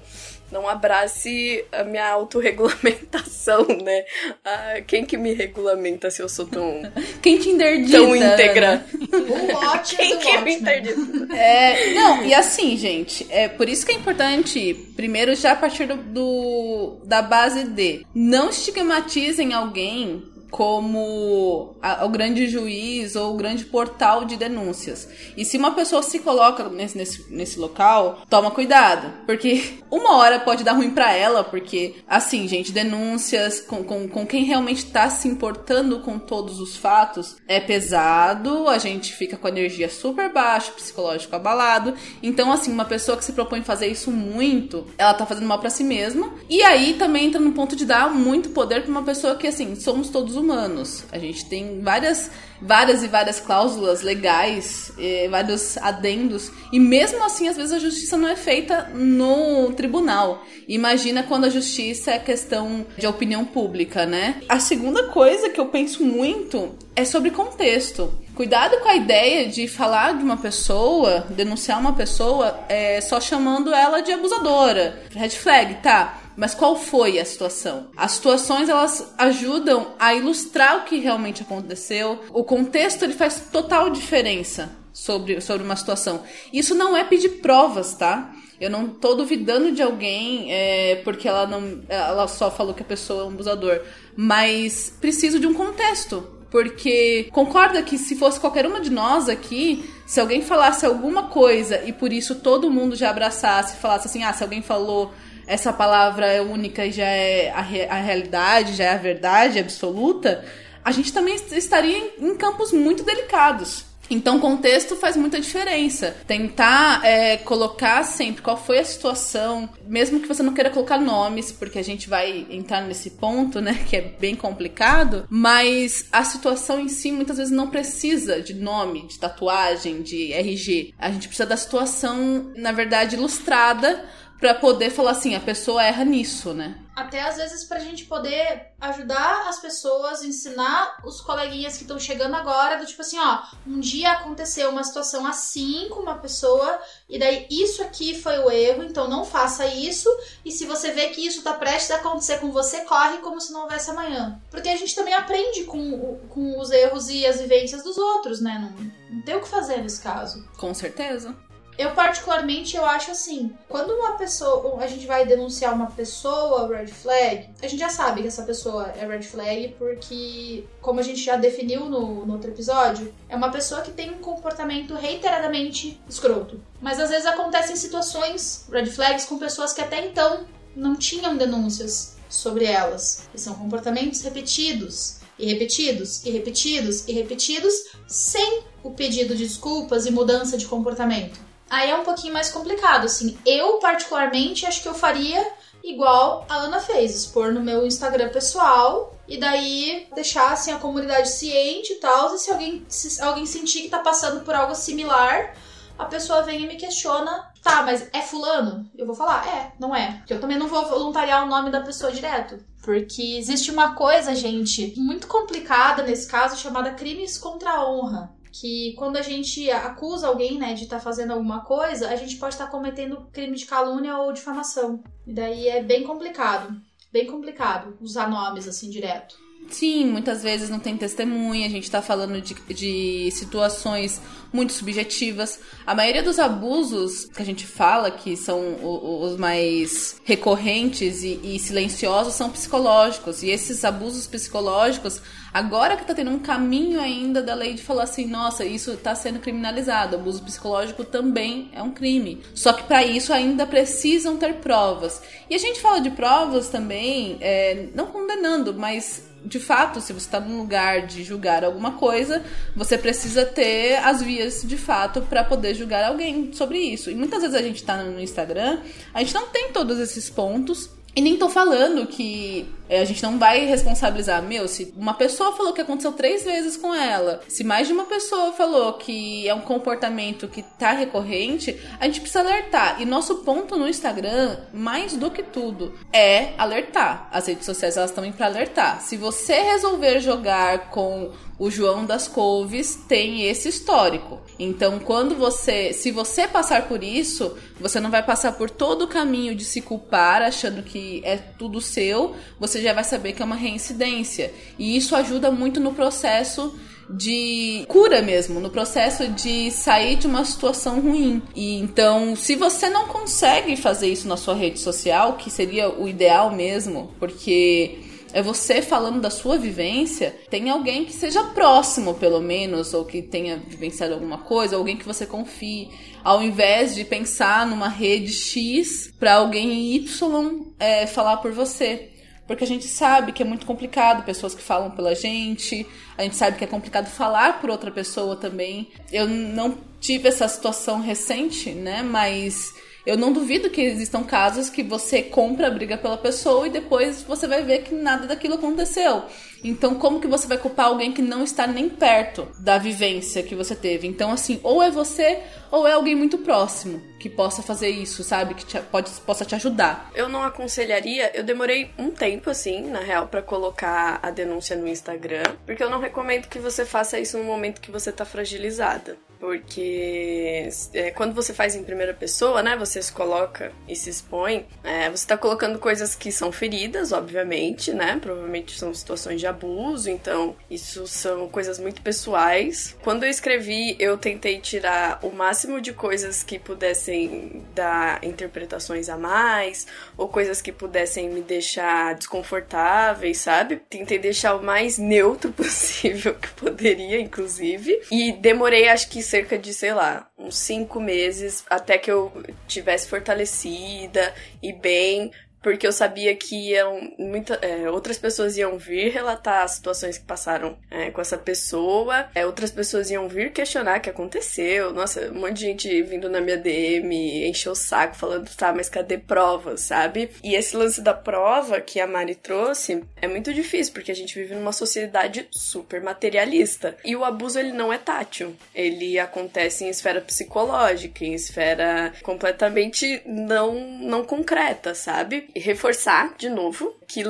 não 0.51 0.67
abrace 0.67 1.63
a 1.71 1.83
minha 1.83 2.07
autorregulamentação, 2.09 3.65
né? 3.83 4.03
Ah, 4.43 4.81
quem 4.85 5.05
que 5.05 5.17
me 5.17 5.33
regulamenta 5.33 6.09
se 6.11 6.21
eu 6.21 6.29
sou 6.29 6.45
tão, 6.45 6.81
Quem 7.21 7.37
te 7.37 7.49
interdita? 7.49 7.97
tão 7.97 8.15
íntegra? 8.15 8.85
O 9.11 9.53
Watcher 9.55 9.97
Quem 9.99 10.09
do 10.15 10.17
que 10.19 10.25
me 10.25 10.33
Watchmen. 10.37 10.55
interdita? 10.57 11.35
É, 11.35 11.93
não, 11.93 12.23
e 12.25 12.33
assim, 12.33 12.75
gente, 12.77 13.25
é 13.29 13.47
por 13.47 13.69
isso 13.69 13.85
que 13.85 13.91
é 13.91 13.95
importante, 13.95 14.73
primeiro, 14.95 15.33
já 15.35 15.51
a 15.53 15.55
partir 15.55 15.85
do, 15.87 15.95
do- 15.97 16.97
da 17.05 17.21
base 17.21 17.63
de 17.65 18.05
não 18.13 18.49
estigmatizem 18.49 19.53
alguém 19.53 20.23
como 20.51 21.75
a- 21.81 22.05
o 22.05 22.09
grande 22.09 22.47
juiz 22.47 23.15
ou 23.15 23.33
o 23.33 23.37
grande 23.37 23.65
portal 23.65 24.25
de 24.25 24.35
denúncias. 24.37 25.07
E 25.35 25.43
se 25.43 25.57
uma 25.57 25.71
pessoa 25.71 26.03
se 26.03 26.19
coloca 26.19 26.69
nesse, 26.69 26.97
nesse, 26.97 27.25
nesse 27.31 27.59
local, 27.59 28.21
toma 28.29 28.51
cuidado. 28.51 29.11
Porque 29.25 29.73
uma 29.89 30.17
hora 30.17 30.39
pode 30.39 30.63
dar 30.63 30.73
ruim 30.73 30.91
pra 30.91 31.13
ela, 31.13 31.43
porque, 31.43 31.95
assim, 32.07 32.47
gente, 32.47 32.71
denúncias 32.71 33.59
com, 33.61 33.83
com, 33.83 34.07
com 34.07 34.25
quem 34.25 34.43
realmente 34.43 34.85
tá 34.85 35.09
se 35.09 35.27
importando 35.27 35.99
com 36.01 36.19
todos 36.19 36.59
os 36.59 36.75
fatos 36.77 37.35
é 37.47 37.59
pesado, 37.59 38.67
a 38.67 38.77
gente 38.77 39.13
fica 39.13 39.37
com 39.37 39.47
a 39.47 39.49
energia 39.49 39.89
super 39.89 40.31
baixa, 40.31 40.71
psicológico 40.71 41.35
abalado. 41.35 41.93
Então, 42.21 42.51
assim, 42.51 42.71
uma 42.71 42.85
pessoa 42.85 43.17
que 43.17 43.25
se 43.25 43.33
propõe 43.33 43.61
fazer 43.63 43.87
isso 43.87 44.11
muito, 44.11 44.85
ela 44.97 45.13
tá 45.13 45.25
fazendo 45.25 45.47
mal 45.47 45.59
pra 45.59 45.69
si 45.69 45.83
mesma. 45.83 46.31
E 46.49 46.61
aí 46.61 46.93
também 46.95 47.25
entra 47.25 47.39
no 47.39 47.51
ponto 47.53 47.75
de 47.75 47.85
dar 47.85 48.13
muito 48.13 48.49
poder 48.49 48.81
pra 48.83 48.91
uma 48.91 49.03
pessoa 49.03 49.35
que, 49.35 49.47
assim, 49.47 49.75
somos 49.75 50.09
todos 50.09 50.35
humanos. 50.41 51.03
A 51.11 51.19
gente 51.19 51.45
tem 51.45 51.81
várias, 51.81 52.31
várias 52.61 53.03
e 53.03 53.07
várias 53.07 53.39
cláusulas 53.39 54.01
legais, 54.01 54.91
eh, 54.97 55.27
vários 55.29 55.77
adendos. 55.77 56.51
E 56.71 56.79
mesmo 56.79 57.23
assim, 57.23 57.47
às 57.47 57.55
vezes 57.55 57.71
a 57.71 57.79
justiça 57.79 58.17
não 58.17 58.27
é 58.27 58.35
feita 58.35 58.89
no 58.93 59.71
tribunal. 59.73 60.43
Imagina 60.67 61.23
quando 61.23 61.45
a 61.45 61.49
justiça 61.49 62.11
é 62.11 62.19
questão 62.19 62.85
de 62.97 63.07
opinião 63.07 63.45
pública, 63.45 64.05
né? 64.05 64.41
A 64.49 64.59
segunda 64.59 65.03
coisa 65.07 65.49
que 65.49 65.59
eu 65.59 65.67
penso 65.67 66.03
muito 66.03 66.75
é 66.95 67.05
sobre 67.05 67.31
contexto. 67.31 68.11
Cuidado 68.35 68.79
com 68.79 68.89
a 68.89 68.95
ideia 68.95 69.47
de 69.47 69.67
falar 69.67 70.17
de 70.17 70.23
uma 70.23 70.37
pessoa, 70.37 71.27
denunciar 71.29 71.79
uma 71.79 71.93
pessoa, 71.93 72.59
é, 72.69 72.99
só 73.01 73.19
chamando 73.19 73.73
ela 73.73 74.01
de 74.01 74.11
abusadora. 74.11 75.01
Red 75.13 75.29
flag, 75.29 75.75
tá. 75.75 76.20
Mas 76.35 76.53
qual 76.53 76.75
foi 76.75 77.19
a 77.19 77.25
situação? 77.25 77.89
As 77.95 78.13
situações 78.13 78.69
elas 78.69 79.13
ajudam 79.17 79.93
a 79.99 80.13
ilustrar 80.13 80.77
o 80.77 80.83
que 80.85 80.97
realmente 80.97 81.41
aconteceu. 81.41 82.19
O 82.33 82.43
contexto 82.43 83.03
ele 83.03 83.13
faz 83.13 83.49
total 83.51 83.89
diferença 83.89 84.69
sobre, 84.93 85.39
sobre 85.41 85.63
uma 85.63 85.75
situação. 85.75 86.23
Isso 86.51 86.75
não 86.75 86.95
é 86.95 87.03
pedir 87.03 87.41
provas, 87.41 87.93
tá? 87.93 88.33
Eu 88.59 88.69
não 88.69 88.87
tô 88.87 89.15
duvidando 89.15 89.71
de 89.71 89.81
alguém 89.81 90.53
é, 90.53 91.01
porque 91.03 91.27
ela 91.27 91.47
não, 91.47 91.81
ela 91.89 92.27
só 92.27 92.51
falou 92.51 92.73
que 92.73 92.83
a 92.83 92.85
pessoa 92.85 93.23
é 93.23 93.25
um 93.25 93.29
abusador, 93.29 93.81
mas 94.15 94.95
preciso 95.01 95.39
de 95.39 95.47
um 95.47 95.53
contexto. 95.53 96.41
Porque 96.51 97.29
concorda 97.31 97.81
que 97.81 97.97
se 97.97 98.15
fosse 98.15 98.37
qualquer 98.37 98.67
uma 98.67 98.81
de 98.81 98.89
nós 98.89 99.29
aqui, 99.29 99.89
se 100.05 100.19
alguém 100.19 100.41
falasse 100.41 100.85
alguma 100.85 101.23
coisa 101.23 101.81
e 101.85 101.93
por 101.93 102.11
isso 102.11 102.35
todo 102.35 102.69
mundo 102.69 102.93
já 102.93 103.09
abraçasse, 103.09 103.77
falasse 103.77 104.07
assim, 104.07 104.21
ah, 104.21 104.33
se 104.33 104.43
alguém 104.43 104.61
falou 104.61 105.13
essa 105.51 105.73
palavra 105.73 106.25
é 106.27 106.41
única 106.41 106.85
e 106.85 106.91
já 106.93 107.05
é 107.05 107.51
a, 107.51 107.61
re- 107.61 107.85
a 107.89 107.95
realidade, 107.95 108.73
já 108.73 108.85
é 108.85 108.93
a 108.93 108.97
verdade 108.97 109.59
absoluta, 109.59 110.45
a 110.83 110.91
gente 110.91 111.11
também 111.11 111.35
estaria 111.35 111.97
em, 111.97 112.11
em 112.31 112.35
campos 112.37 112.71
muito 112.71 113.03
delicados. 113.03 113.83
Então, 114.09 114.41
contexto 114.41 114.95
faz 114.97 115.15
muita 115.15 115.39
diferença. 115.39 116.15
Tentar 116.27 116.99
é, 117.05 117.37
colocar 117.37 118.03
sempre 118.03 118.41
qual 118.41 118.57
foi 118.57 118.79
a 118.79 118.83
situação, 118.83 119.69
mesmo 119.85 120.19
que 120.19 120.27
você 120.27 120.43
não 120.43 120.53
queira 120.53 120.69
colocar 120.69 120.97
nomes, 120.97 121.49
porque 121.51 121.79
a 121.79 121.83
gente 121.83 122.09
vai 122.09 122.45
entrar 122.49 122.81
nesse 122.81 123.11
ponto, 123.11 123.61
né, 123.61 123.73
que 123.87 123.95
é 123.95 124.01
bem 124.01 124.35
complicado, 124.35 125.25
mas 125.29 126.05
a 126.11 126.25
situação 126.25 126.79
em 126.79 126.89
si 126.89 127.09
muitas 127.11 127.37
vezes 127.37 127.53
não 127.53 127.69
precisa 127.69 128.41
de 128.41 128.53
nome, 128.53 129.07
de 129.07 129.17
tatuagem, 129.17 130.01
de 130.01 130.33
RG. 130.33 130.93
A 130.97 131.09
gente 131.09 131.27
precisa 131.27 131.47
da 131.47 131.55
situação, 131.55 132.51
na 132.55 132.73
verdade, 132.73 133.15
ilustrada 133.15 134.03
para 134.41 134.55
poder 134.55 134.89
falar 134.89 135.11
assim, 135.11 135.35
a 135.35 135.39
pessoa 135.39 135.83
erra 135.83 136.03
nisso, 136.03 136.51
né? 136.51 136.75
Até 136.95 137.21
às 137.21 137.37
vezes 137.37 137.63
pra 137.63 137.77
gente 137.77 138.05
poder 138.05 138.71
ajudar 138.81 139.47
as 139.47 139.59
pessoas, 139.59 140.23
ensinar 140.23 140.97
os 141.05 141.21
coleguinhas 141.21 141.77
que 141.77 141.83
estão 141.83 141.99
chegando 141.99 142.35
agora, 142.35 142.77
do 142.77 142.85
tipo 142.85 143.01
assim, 143.01 143.19
ó, 143.19 143.43
um 143.67 143.79
dia 143.79 144.11
aconteceu 144.11 144.71
uma 144.71 144.83
situação 144.83 145.27
assim 145.27 145.87
com 145.89 145.99
uma 145.99 146.17
pessoa, 146.17 146.81
e 147.07 147.19
daí 147.19 147.45
isso 147.51 147.83
aqui 147.83 148.19
foi 148.19 148.39
o 148.39 148.49
erro, 148.49 148.83
então 148.83 149.07
não 149.07 149.23
faça 149.23 149.67
isso, 149.67 150.09
e 150.43 150.51
se 150.51 150.65
você 150.65 150.91
vê 150.91 151.09
que 151.09 151.25
isso 151.25 151.43
tá 151.43 151.53
prestes 151.53 151.91
a 151.91 151.97
acontecer 151.97 152.39
com 152.39 152.51
você, 152.51 152.81
corre 152.81 153.19
como 153.19 153.39
se 153.39 153.53
não 153.53 153.61
houvesse 153.61 153.91
amanhã. 153.91 154.41
Porque 154.49 154.69
a 154.69 154.75
gente 154.75 154.95
também 154.95 155.13
aprende 155.13 155.65
com, 155.65 156.17
com 156.29 156.59
os 156.59 156.71
erros 156.71 157.09
e 157.09 157.27
as 157.27 157.39
vivências 157.39 157.83
dos 157.83 157.97
outros, 157.97 158.41
né? 158.41 158.57
Não, 158.59 159.17
não 159.17 159.21
tem 159.21 159.35
o 159.35 159.41
que 159.41 159.47
fazer 159.47 159.77
nesse 159.77 160.01
caso. 160.01 160.43
Com 160.57 160.73
certeza. 160.73 161.35
Eu 161.81 161.95
particularmente 161.95 162.77
eu 162.77 162.85
acho 162.85 163.09
assim, 163.09 163.51
quando 163.67 163.89
uma 163.89 164.11
pessoa, 164.11 164.77
a 164.79 164.85
gente 164.85 165.07
vai 165.07 165.25
denunciar 165.25 165.73
uma 165.73 165.87
pessoa 165.87 166.67
red 166.67 166.85
flag, 166.85 167.49
a 167.59 167.67
gente 167.67 167.79
já 167.79 167.89
sabe 167.89 168.21
que 168.21 168.27
essa 168.27 168.43
pessoa 168.43 168.93
é 168.95 169.03
red 169.03 169.23
flag 169.23 169.75
porque, 169.79 170.63
como 170.79 170.99
a 170.99 171.03
gente 171.03 171.19
já 171.23 171.37
definiu 171.37 171.89
no, 171.89 172.23
no 172.23 172.33
outro 172.33 172.51
episódio, 172.51 173.11
é 173.27 173.35
uma 173.35 173.49
pessoa 173.49 173.81
que 173.81 173.89
tem 173.89 174.11
um 174.11 174.19
comportamento 174.19 174.93
reiteradamente 174.93 175.99
escroto. 176.07 176.61
Mas 176.79 176.99
às 176.99 177.09
vezes 177.09 177.25
acontecem 177.25 177.75
situações 177.75 178.67
red 178.71 178.85
flags 178.85 179.25
com 179.25 179.39
pessoas 179.39 179.73
que 179.73 179.81
até 179.81 180.05
então 180.05 180.45
não 180.75 180.95
tinham 180.95 181.35
denúncias 181.35 182.15
sobre 182.29 182.65
elas. 182.65 183.27
E 183.33 183.39
são 183.39 183.55
comportamentos 183.55 184.21
repetidos 184.21 185.19
e 185.39 185.51
repetidos, 185.51 186.23
e 186.23 186.29
repetidos, 186.29 187.07
e 187.07 187.11
repetidos, 187.11 187.73
sem 188.07 188.61
o 188.83 188.91
pedido 188.91 189.35
de 189.35 189.47
desculpas 189.47 190.05
e 190.05 190.11
mudança 190.11 190.59
de 190.59 190.67
comportamento. 190.67 191.49
Aí 191.71 191.89
é 191.89 191.95
um 191.95 192.03
pouquinho 192.03 192.33
mais 192.33 192.49
complicado, 192.49 193.05
assim. 193.05 193.39
Eu, 193.45 193.77
particularmente, 193.77 194.65
acho 194.65 194.81
que 194.81 194.89
eu 194.89 194.93
faria 194.93 195.53
igual 195.81 196.45
a 196.49 196.57
Ana 196.57 196.81
fez, 196.81 197.15
expor 197.15 197.53
no 197.53 197.61
meu 197.61 197.87
Instagram 197.87 198.27
pessoal 198.27 199.17
e 199.25 199.37
daí 199.39 200.05
deixar 200.13 200.51
assim 200.51 200.73
a 200.73 200.77
comunidade 200.77 201.29
ciente 201.29 201.93
e 201.93 201.95
tal, 201.95 202.35
e 202.35 202.37
se 202.37 202.51
alguém 202.51 202.85
se 202.89 203.21
alguém 203.21 203.45
sentir 203.45 203.83
que 203.83 203.89
tá 203.89 203.99
passando 203.99 204.41
por 204.41 204.53
algo 204.53 204.75
similar, 204.75 205.55
a 205.97 206.03
pessoa 206.05 206.43
vem 206.43 206.63
e 206.63 206.67
me 206.67 206.75
questiona, 206.75 207.49
tá, 207.63 207.83
mas 207.83 208.05
é 208.11 208.21
fulano? 208.21 208.85
Eu 208.97 209.05
vou 209.05 209.15
falar, 209.15 209.47
é, 209.47 209.71
não 209.79 209.95
é. 209.95 210.17
Porque 210.17 210.33
eu 210.33 210.41
também 210.41 210.59
não 210.59 210.67
vou 210.67 210.85
voluntariar 210.85 211.45
o 211.45 211.49
nome 211.49 211.71
da 211.71 211.79
pessoa 211.79 212.11
direto. 212.11 212.59
Porque 212.83 213.37
existe 213.37 213.71
uma 213.71 213.95
coisa, 213.95 214.35
gente, 214.35 214.93
muito 214.97 215.25
complicada 215.25 216.03
nesse 216.03 216.27
caso, 216.27 216.57
chamada 216.57 216.91
crimes 216.91 217.37
contra 217.37 217.71
a 217.71 217.89
honra 217.89 218.40
que 218.51 218.93
quando 218.97 219.17
a 219.17 219.21
gente 219.21 219.69
acusa 219.71 220.27
alguém, 220.27 220.57
né, 220.57 220.73
de 220.73 220.83
estar 220.83 220.97
tá 220.97 221.03
fazendo 221.03 221.31
alguma 221.31 221.61
coisa, 221.61 222.09
a 222.09 222.15
gente 222.15 222.35
pode 222.37 222.55
estar 222.55 222.65
tá 222.65 222.71
cometendo 222.71 223.27
crime 223.31 223.55
de 223.55 223.65
calúnia 223.65 224.17
ou 224.17 224.33
difamação. 224.33 225.03
E 225.25 225.33
daí 225.33 225.67
é 225.67 225.81
bem 225.81 226.03
complicado, 226.03 226.79
bem 227.11 227.25
complicado 227.25 227.97
usar 228.01 228.29
nomes 228.29 228.67
assim 228.67 228.89
direto. 228.89 229.35
Sim, 229.71 230.05
muitas 230.05 230.43
vezes 230.43 230.69
não 230.69 230.79
tem 230.79 230.97
testemunha, 230.97 231.65
a 231.65 231.69
gente 231.69 231.85
está 231.85 232.01
falando 232.01 232.41
de, 232.41 232.53
de 232.73 233.31
situações 233.31 234.21
muito 234.51 234.73
subjetivas. 234.73 235.61
A 235.87 235.95
maioria 235.95 236.21
dos 236.21 236.39
abusos 236.39 237.25
que 237.25 237.41
a 237.41 237.45
gente 237.45 237.65
fala, 237.65 238.11
que 238.11 238.35
são 238.35 238.75
os 238.83 239.37
mais 239.37 240.21
recorrentes 240.25 241.23
e, 241.23 241.39
e 241.41 241.57
silenciosos, 241.57 242.33
são 242.33 242.49
psicológicos. 242.49 243.43
E 243.43 243.49
esses 243.49 243.85
abusos 243.85 244.27
psicológicos, 244.27 245.21
agora 245.53 245.95
que 245.95 246.01
está 246.01 246.13
tendo 246.13 246.31
um 246.31 246.39
caminho 246.39 246.99
ainda 246.99 247.41
da 247.41 247.53
lei 247.53 247.73
de 247.73 247.81
falar 247.81 248.03
assim, 248.03 248.25
nossa, 248.27 248.65
isso 248.65 248.91
está 248.91 249.15
sendo 249.15 249.39
criminalizado, 249.39 250.17
abuso 250.17 250.43
psicológico 250.43 251.05
também 251.05 251.71
é 251.73 251.81
um 251.81 251.91
crime. 251.91 252.43
Só 252.53 252.73
que 252.73 252.83
para 252.83 253.05
isso 253.05 253.31
ainda 253.31 253.65
precisam 253.65 254.35
ter 254.35 254.55
provas. 254.55 255.21
E 255.49 255.55
a 255.55 255.57
gente 255.57 255.79
fala 255.79 256.01
de 256.01 256.09
provas 256.09 256.67
também, 256.67 257.37
é, 257.39 257.87
não 257.95 258.07
condenando, 258.07 258.73
mas 258.73 259.30
de 259.43 259.59
fato, 259.59 259.99
se 259.99 260.13
você 260.13 260.25
está 260.25 260.39
num 260.39 260.57
lugar 260.57 261.07
de 261.07 261.23
julgar 261.23 261.63
alguma 261.63 261.93
coisa, 261.93 262.43
você 262.75 262.97
precisa 262.97 263.45
ter 263.45 263.95
as 263.97 264.21
vias 264.21 264.61
de 264.63 264.77
fato 264.77 265.21
para 265.21 265.43
poder 265.43 265.73
julgar 265.73 266.03
alguém 266.03 266.53
sobre 266.53 266.77
isso. 266.77 267.09
E 267.09 267.15
muitas 267.15 267.41
vezes 267.41 267.55
a 267.55 267.61
gente 267.61 267.77
está 267.77 268.03
no 268.03 268.19
Instagram, 268.19 268.79
a 269.13 269.19
gente 269.19 269.33
não 269.33 269.47
tem 269.47 269.71
todos 269.71 269.99
esses 269.99 270.29
pontos 270.29 270.89
e 271.15 271.21
nem 271.21 271.37
tô 271.37 271.49
falando 271.49 272.07
que 272.07 272.67
é, 272.87 272.99
a 272.99 273.05
gente 273.05 273.21
não 273.23 273.37
vai 273.37 273.65
responsabilizar. 273.65 274.41
Meu, 274.41 274.67
se 274.67 274.93
uma 274.97 275.13
pessoa 275.13 275.53
falou 275.53 275.73
que 275.73 275.81
aconteceu 275.81 276.11
três 276.13 276.43
vezes 276.43 276.77
com 276.77 276.93
ela, 276.93 277.41
se 277.47 277.63
mais 277.63 277.87
de 277.87 277.93
uma 277.93 278.05
pessoa 278.05 278.53
falou 278.53 278.93
que 278.93 279.47
é 279.47 279.53
um 279.53 279.61
comportamento 279.61 280.47
que 280.47 280.61
tá 280.61 280.91
recorrente, 280.91 281.79
a 281.99 282.05
gente 282.05 282.21
precisa 282.21 282.41
alertar. 282.41 283.01
E 283.01 283.05
nosso 283.05 283.35
ponto 283.39 283.77
no 283.77 283.87
Instagram, 283.87 284.57
mais 284.73 285.15
do 285.15 285.29
que 285.31 285.43
tudo, 285.43 285.93
é 286.13 286.53
alertar. 286.57 287.29
As 287.31 287.47
redes 287.47 287.65
sociais, 287.65 287.97
elas 287.97 288.09
estão 288.09 288.29
para 288.31 288.45
alertar. 288.45 289.01
Se 289.01 289.17
você 289.17 289.61
resolver 289.61 290.19
jogar 290.19 290.89
com 290.91 291.31
o 291.61 291.69
João 291.69 292.07
das 292.07 292.27
Couves 292.27 292.95
tem 293.07 293.43
esse 293.43 293.69
histórico. 293.69 294.41
Então, 294.57 294.97
quando 294.97 295.35
você, 295.35 295.93
se 295.93 296.09
você 296.09 296.47
passar 296.47 296.87
por 296.87 297.03
isso, 297.03 297.55
você 297.79 297.99
não 297.99 298.09
vai 298.09 298.25
passar 298.25 298.53
por 298.53 298.67
todo 298.67 299.03
o 299.03 299.07
caminho 299.07 299.53
de 299.53 299.63
se 299.63 299.79
culpar 299.79 300.41
achando 300.41 300.81
que 300.81 301.21
é 301.23 301.37
tudo 301.37 301.79
seu, 301.79 302.35
você 302.59 302.81
já 302.81 302.93
vai 302.93 303.03
saber 303.03 303.33
que 303.33 303.43
é 303.43 303.45
uma 303.45 303.55
reincidência. 303.55 304.51
E 304.79 304.97
isso 304.97 305.15
ajuda 305.15 305.51
muito 305.51 305.79
no 305.79 305.93
processo 305.93 306.75
de 307.07 307.85
cura 307.87 308.23
mesmo, 308.23 308.59
no 308.59 308.71
processo 308.71 309.27
de 309.27 309.69
sair 309.69 310.15
de 310.15 310.25
uma 310.25 310.43
situação 310.43 310.99
ruim. 310.99 311.43
E 311.55 311.77
então, 311.77 312.35
se 312.35 312.55
você 312.55 312.89
não 312.89 313.07
consegue 313.07 313.77
fazer 313.77 314.07
isso 314.07 314.27
na 314.27 314.35
sua 314.35 314.55
rede 314.55 314.79
social, 314.79 315.33
que 315.33 315.51
seria 315.51 315.91
o 315.91 316.09
ideal 316.09 316.49
mesmo, 316.49 317.11
porque 317.19 318.09
é 318.33 318.41
você 318.41 318.81
falando 318.81 319.21
da 319.21 319.29
sua 319.29 319.57
vivência, 319.57 320.35
tem 320.49 320.69
alguém 320.69 321.05
que 321.05 321.13
seja 321.13 321.43
próximo, 321.45 322.13
pelo 322.15 322.41
menos, 322.41 322.93
ou 322.93 323.05
que 323.05 323.21
tenha 323.21 323.57
vivenciado 323.57 324.13
alguma 324.13 324.39
coisa, 324.39 324.75
alguém 324.75 324.97
que 324.97 325.05
você 325.05 325.25
confie, 325.25 325.89
ao 326.23 326.41
invés 326.41 326.95
de 326.95 327.03
pensar 327.03 327.65
numa 327.65 327.87
rede 327.87 328.31
X 328.31 329.13
para 329.19 329.35
alguém 329.35 329.95
Y 329.95 330.73
é, 330.79 331.07
falar 331.07 331.37
por 331.37 331.51
você. 331.51 332.09
Porque 332.47 332.63
a 332.63 332.67
gente 332.67 332.85
sabe 332.85 333.31
que 333.31 333.41
é 333.41 333.45
muito 333.45 333.65
complicado 333.65 334.25
pessoas 334.25 334.53
que 334.53 334.61
falam 334.61 334.91
pela 334.91 335.15
gente, 335.15 335.87
a 336.17 336.23
gente 336.23 336.35
sabe 336.35 336.57
que 336.57 336.63
é 336.63 336.67
complicado 336.67 337.07
falar 337.07 337.61
por 337.61 337.69
outra 337.69 337.91
pessoa 337.91 338.35
também. 338.35 338.89
Eu 339.11 339.27
não 339.27 339.77
tive 340.01 340.27
essa 340.27 340.47
situação 340.47 340.99
recente, 340.99 341.71
né? 341.71 342.03
Mas 342.03 342.73
eu 343.05 343.17
não 343.17 343.33
duvido 343.33 343.69
que 343.69 343.81
existam 343.81 344.23
casos 344.23 344.69
que 344.69 344.83
você 344.83 345.23
compra 345.23 345.67
a 345.67 345.71
briga 345.71 345.97
pela 345.97 346.17
pessoa 346.17 346.67
e 346.67 346.71
depois 346.71 347.23
você 347.23 347.47
vai 347.47 347.63
ver 347.63 347.79
que 347.79 347.95
nada 347.95 348.27
daquilo 348.27 348.55
aconteceu. 348.55 349.23
Então, 349.63 349.95
como 349.95 350.19
que 350.19 350.27
você 350.27 350.47
vai 350.47 350.57
culpar 350.57 350.87
alguém 350.87 351.11
que 351.11 351.21
não 351.21 351.43
está 351.43 351.67
nem 351.67 351.87
perto 351.87 352.47
da 352.59 352.77
vivência 352.77 353.43
que 353.43 353.55
você 353.55 353.75
teve? 353.75 354.07
Então, 354.07 354.31
assim, 354.31 354.59
ou 354.63 354.81
é 354.81 354.89
você 354.89 355.39
ou 355.69 355.87
é 355.87 355.93
alguém 355.93 356.15
muito 356.15 356.39
próximo 356.39 357.01
que 357.19 357.29
possa 357.29 357.61
fazer 357.61 357.89
isso, 357.89 358.23
sabe? 358.23 358.55
Que 358.55 358.65
te, 358.65 358.79
pode, 358.79 359.11
possa 359.21 359.45
te 359.45 359.53
ajudar. 359.53 360.09
Eu 360.15 360.27
não 360.27 360.43
aconselharia, 360.43 361.31
eu 361.35 361.43
demorei 361.43 361.91
um 361.97 362.09
tempo, 362.09 362.49
assim, 362.49 362.89
na 362.89 362.99
real, 362.99 363.27
para 363.27 363.41
colocar 363.41 364.19
a 364.21 364.31
denúncia 364.31 364.75
no 364.75 364.87
Instagram, 364.87 365.43
porque 365.65 365.83
eu 365.83 365.89
não 365.89 365.99
recomendo 365.99 366.47
que 366.47 366.59
você 366.59 366.83
faça 366.83 367.19
isso 367.19 367.37
no 367.37 367.43
momento 367.43 367.81
que 367.81 367.91
você 367.91 368.11
tá 368.11 368.25
fragilizada. 368.25 369.17
Porque 369.41 370.69
é, 370.93 371.09
quando 371.09 371.33
você 371.33 371.51
faz 371.51 371.73
em 371.73 371.83
primeira 371.83 372.13
pessoa, 372.13 372.61
né? 372.61 372.77
Você 372.77 373.01
se 373.01 373.11
coloca 373.11 373.71
e 373.87 373.95
se 373.95 374.11
expõe, 374.11 374.67
é, 374.83 375.09
você 375.09 375.25
tá 375.25 375.35
colocando 375.35 375.79
coisas 375.79 376.13
que 376.13 376.31
são 376.31 376.51
feridas, 376.51 377.11
obviamente, 377.11 377.91
né? 377.91 378.19
Provavelmente 378.21 378.77
são 378.77 378.93
situações 378.93 379.39
de 379.39 379.47
abuso, 379.47 380.11
então 380.11 380.55
isso 380.69 381.07
são 381.07 381.49
coisas 381.49 381.79
muito 381.79 382.03
pessoais. 382.03 382.95
Quando 383.03 383.23
eu 383.23 383.31
escrevi, 383.31 383.95
eu 383.97 384.15
tentei 384.15 384.59
tirar 384.59 385.19
o 385.23 385.31
máximo 385.31 385.81
de 385.81 385.91
coisas 385.91 386.43
que 386.43 386.59
pudessem 386.59 387.63
dar 387.73 388.23
interpretações 388.23 389.09
a 389.09 389.17
mais, 389.17 389.87
ou 390.15 390.27
coisas 390.27 390.61
que 390.61 390.71
pudessem 390.71 391.29
me 391.29 391.41
deixar 391.41 392.13
desconfortáveis, 392.13 393.39
sabe? 393.39 393.77
Tentei 393.89 394.19
deixar 394.19 394.53
o 394.53 394.61
mais 394.61 394.99
neutro 394.99 395.49
possível 395.51 396.35
que 396.35 396.49
poderia, 396.49 397.19
inclusive. 397.19 397.99
E 398.11 398.33
demorei, 398.33 398.87
acho 398.87 399.09
que 399.09 399.30
cerca 399.31 399.57
de, 399.57 399.73
sei 399.73 399.93
lá, 399.93 400.29
uns 400.37 400.57
cinco 400.57 400.99
meses 400.99 401.63
até 401.69 401.97
que 401.97 402.11
eu 402.11 402.33
tivesse 402.67 403.07
fortalecida 403.07 404.35
e 404.61 404.73
bem 404.73 405.31
porque 405.61 405.85
eu 405.85 405.91
sabia 405.91 406.35
que 406.35 406.71
iam 406.71 407.13
muita, 407.17 407.55
é, 407.55 407.89
outras 407.89 408.17
pessoas 408.17 408.57
iam 408.57 408.77
vir 408.77 409.11
relatar 409.11 409.63
as 409.63 409.71
situações 409.71 410.17
que 410.17 410.25
passaram 410.25 410.77
é, 410.89 411.11
com 411.11 411.21
essa 411.21 411.37
pessoa, 411.37 412.27
é, 412.33 412.45
outras 412.45 412.71
pessoas 412.71 413.09
iam 413.11 413.27
vir 413.27 413.51
questionar 413.51 413.99
o 413.99 414.01
que 414.01 414.09
aconteceu. 414.09 414.93
Nossa, 414.93 415.29
um 415.31 415.39
monte 415.39 415.53
de 415.53 415.61
gente 415.61 416.01
vindo 416.01 416.29
na 416.29 416.41
minha 416.41 416.57
DM, 416.57 417.47
encheu 417.47 417.73
o 417.73 417.75
saco, 417.75 418.15
falando, 418.15 418.49
tá, 418.55 418.73
mas 418.73 418.89
cadê 418.89 419.17
provas, 419.17 419.81
sabe? 419.81 420.31
E 420.43 420.55
esse 420.55 420.75
lance 420.75 421.01
da 421.01 421.13
prova 421.13 421.79
que 421.79 421.99
a 421.99 422.07
Mari 422.07 422.35
trouxe 422.35 423.03
é 423.21 423.27
muito 423.27 423.53
difícil, 423.53 423.93
porque 423.93 424.11
a 424.11 424.15
gente 424.15 424.35
vive 424.35 424.55
numa 424.55 424.71
sociedade 424.71 425.47
super 425.51 426.01
materialista. 426.01 426.97
E 427.05 427.15
o 427.15 427.23
abuso, 427.23 427.59
ele 427.59 427.71
não 427.71 427.93
é 427.93 427.97
tátil. 427.97 428.55
Ele 428.73 429.19
acontece 429.19 429.85
em 429.85 429.89
esfera 429.89 430.21
psicológica, 430.21 431.23
em 431.23 431.33
esfera 431.33 432.13
completamente 432.23 433.21
não, 433.25 433.73
não 433.99 434.23
concreta, 434.23 434.95
sabe? 434.95 435.50
Reforçar, 435.55 436.35
de 436.37 436.49
novo, 436.49 436.95
que 437.11 437.23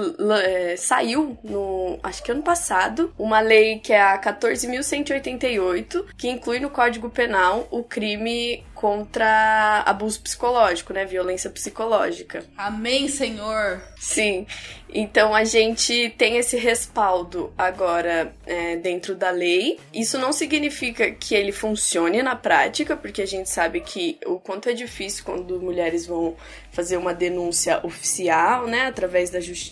é, 0.46 0.76
saiu 0.78 1.36
no, 1.44 1.98
acho 2.04 2.22
que 2.22 2.32
ano 2.32 2.44
passado, 2.44 3.12
uma 3.18 3.40
lei 3.40 3.80
que 3.80 3.92
é 3.92 4.00
a 4.00 4.22
14.188, 4.22 6.06
que 6.16 6.30
inclui 6.30 6.60
no 6.60 6.70
Código 6.70 7.10
Penal 7.10 7.68
o 7.72 7.84
crime 7.84 8.64
contra 8.76 9.84
abuso 9.86 10.22
psicológico, 10.22 10.94
né? 10.94 11.04
Violência 11.06 11.50
psicológica. 11.50 12.44
Amém, 12.56 13.08
Senhor! 13.08 13.82
Sim. 14.00 14.46
Então 14.94 15.34
a 15.34 15.44
gente 15.44 16.14
tem 16.18 16.38
esse 16.38 16.58
respaldo 16.58 17.54
agora 17.58 18.34
é, 18.46 18.76
dentro 18.76 19.16
da 19.16 19.30
lei. 19.30 19.80
Isso 19.94 20.18
não 20.18 20.34
significa 20.34 21.12
que 21.12 21.34
ele 21.34 21.52
funcione 21.52 22.22
na 22.22 22.36
prática, 22.36 22.98
porque 22.98 23.22
a 23.22 23.26
gente 23.26 23.50
sabe 23.50 23.82
que 23.82 24.18
o 24.26 24.40
quanto 24.40 24.68
é 24.68 24.74
difícil 24.74 25.24
quando 25.24 25.62
mulheres 25.62 26.06
vão 26.06 26.36
fazer 26.72 26.98
uma 26.98 27.14
denúncia 27.14 27.80
oficial, 27.86 28.68
né, 28.68 28.88
através 28.88 29.30
da 29.30 29.40
justiça, 29.40 29.71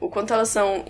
o 0.00 0.08
quanto 0.08 0.32
elas 0.32 0.48
são 0.48 0.84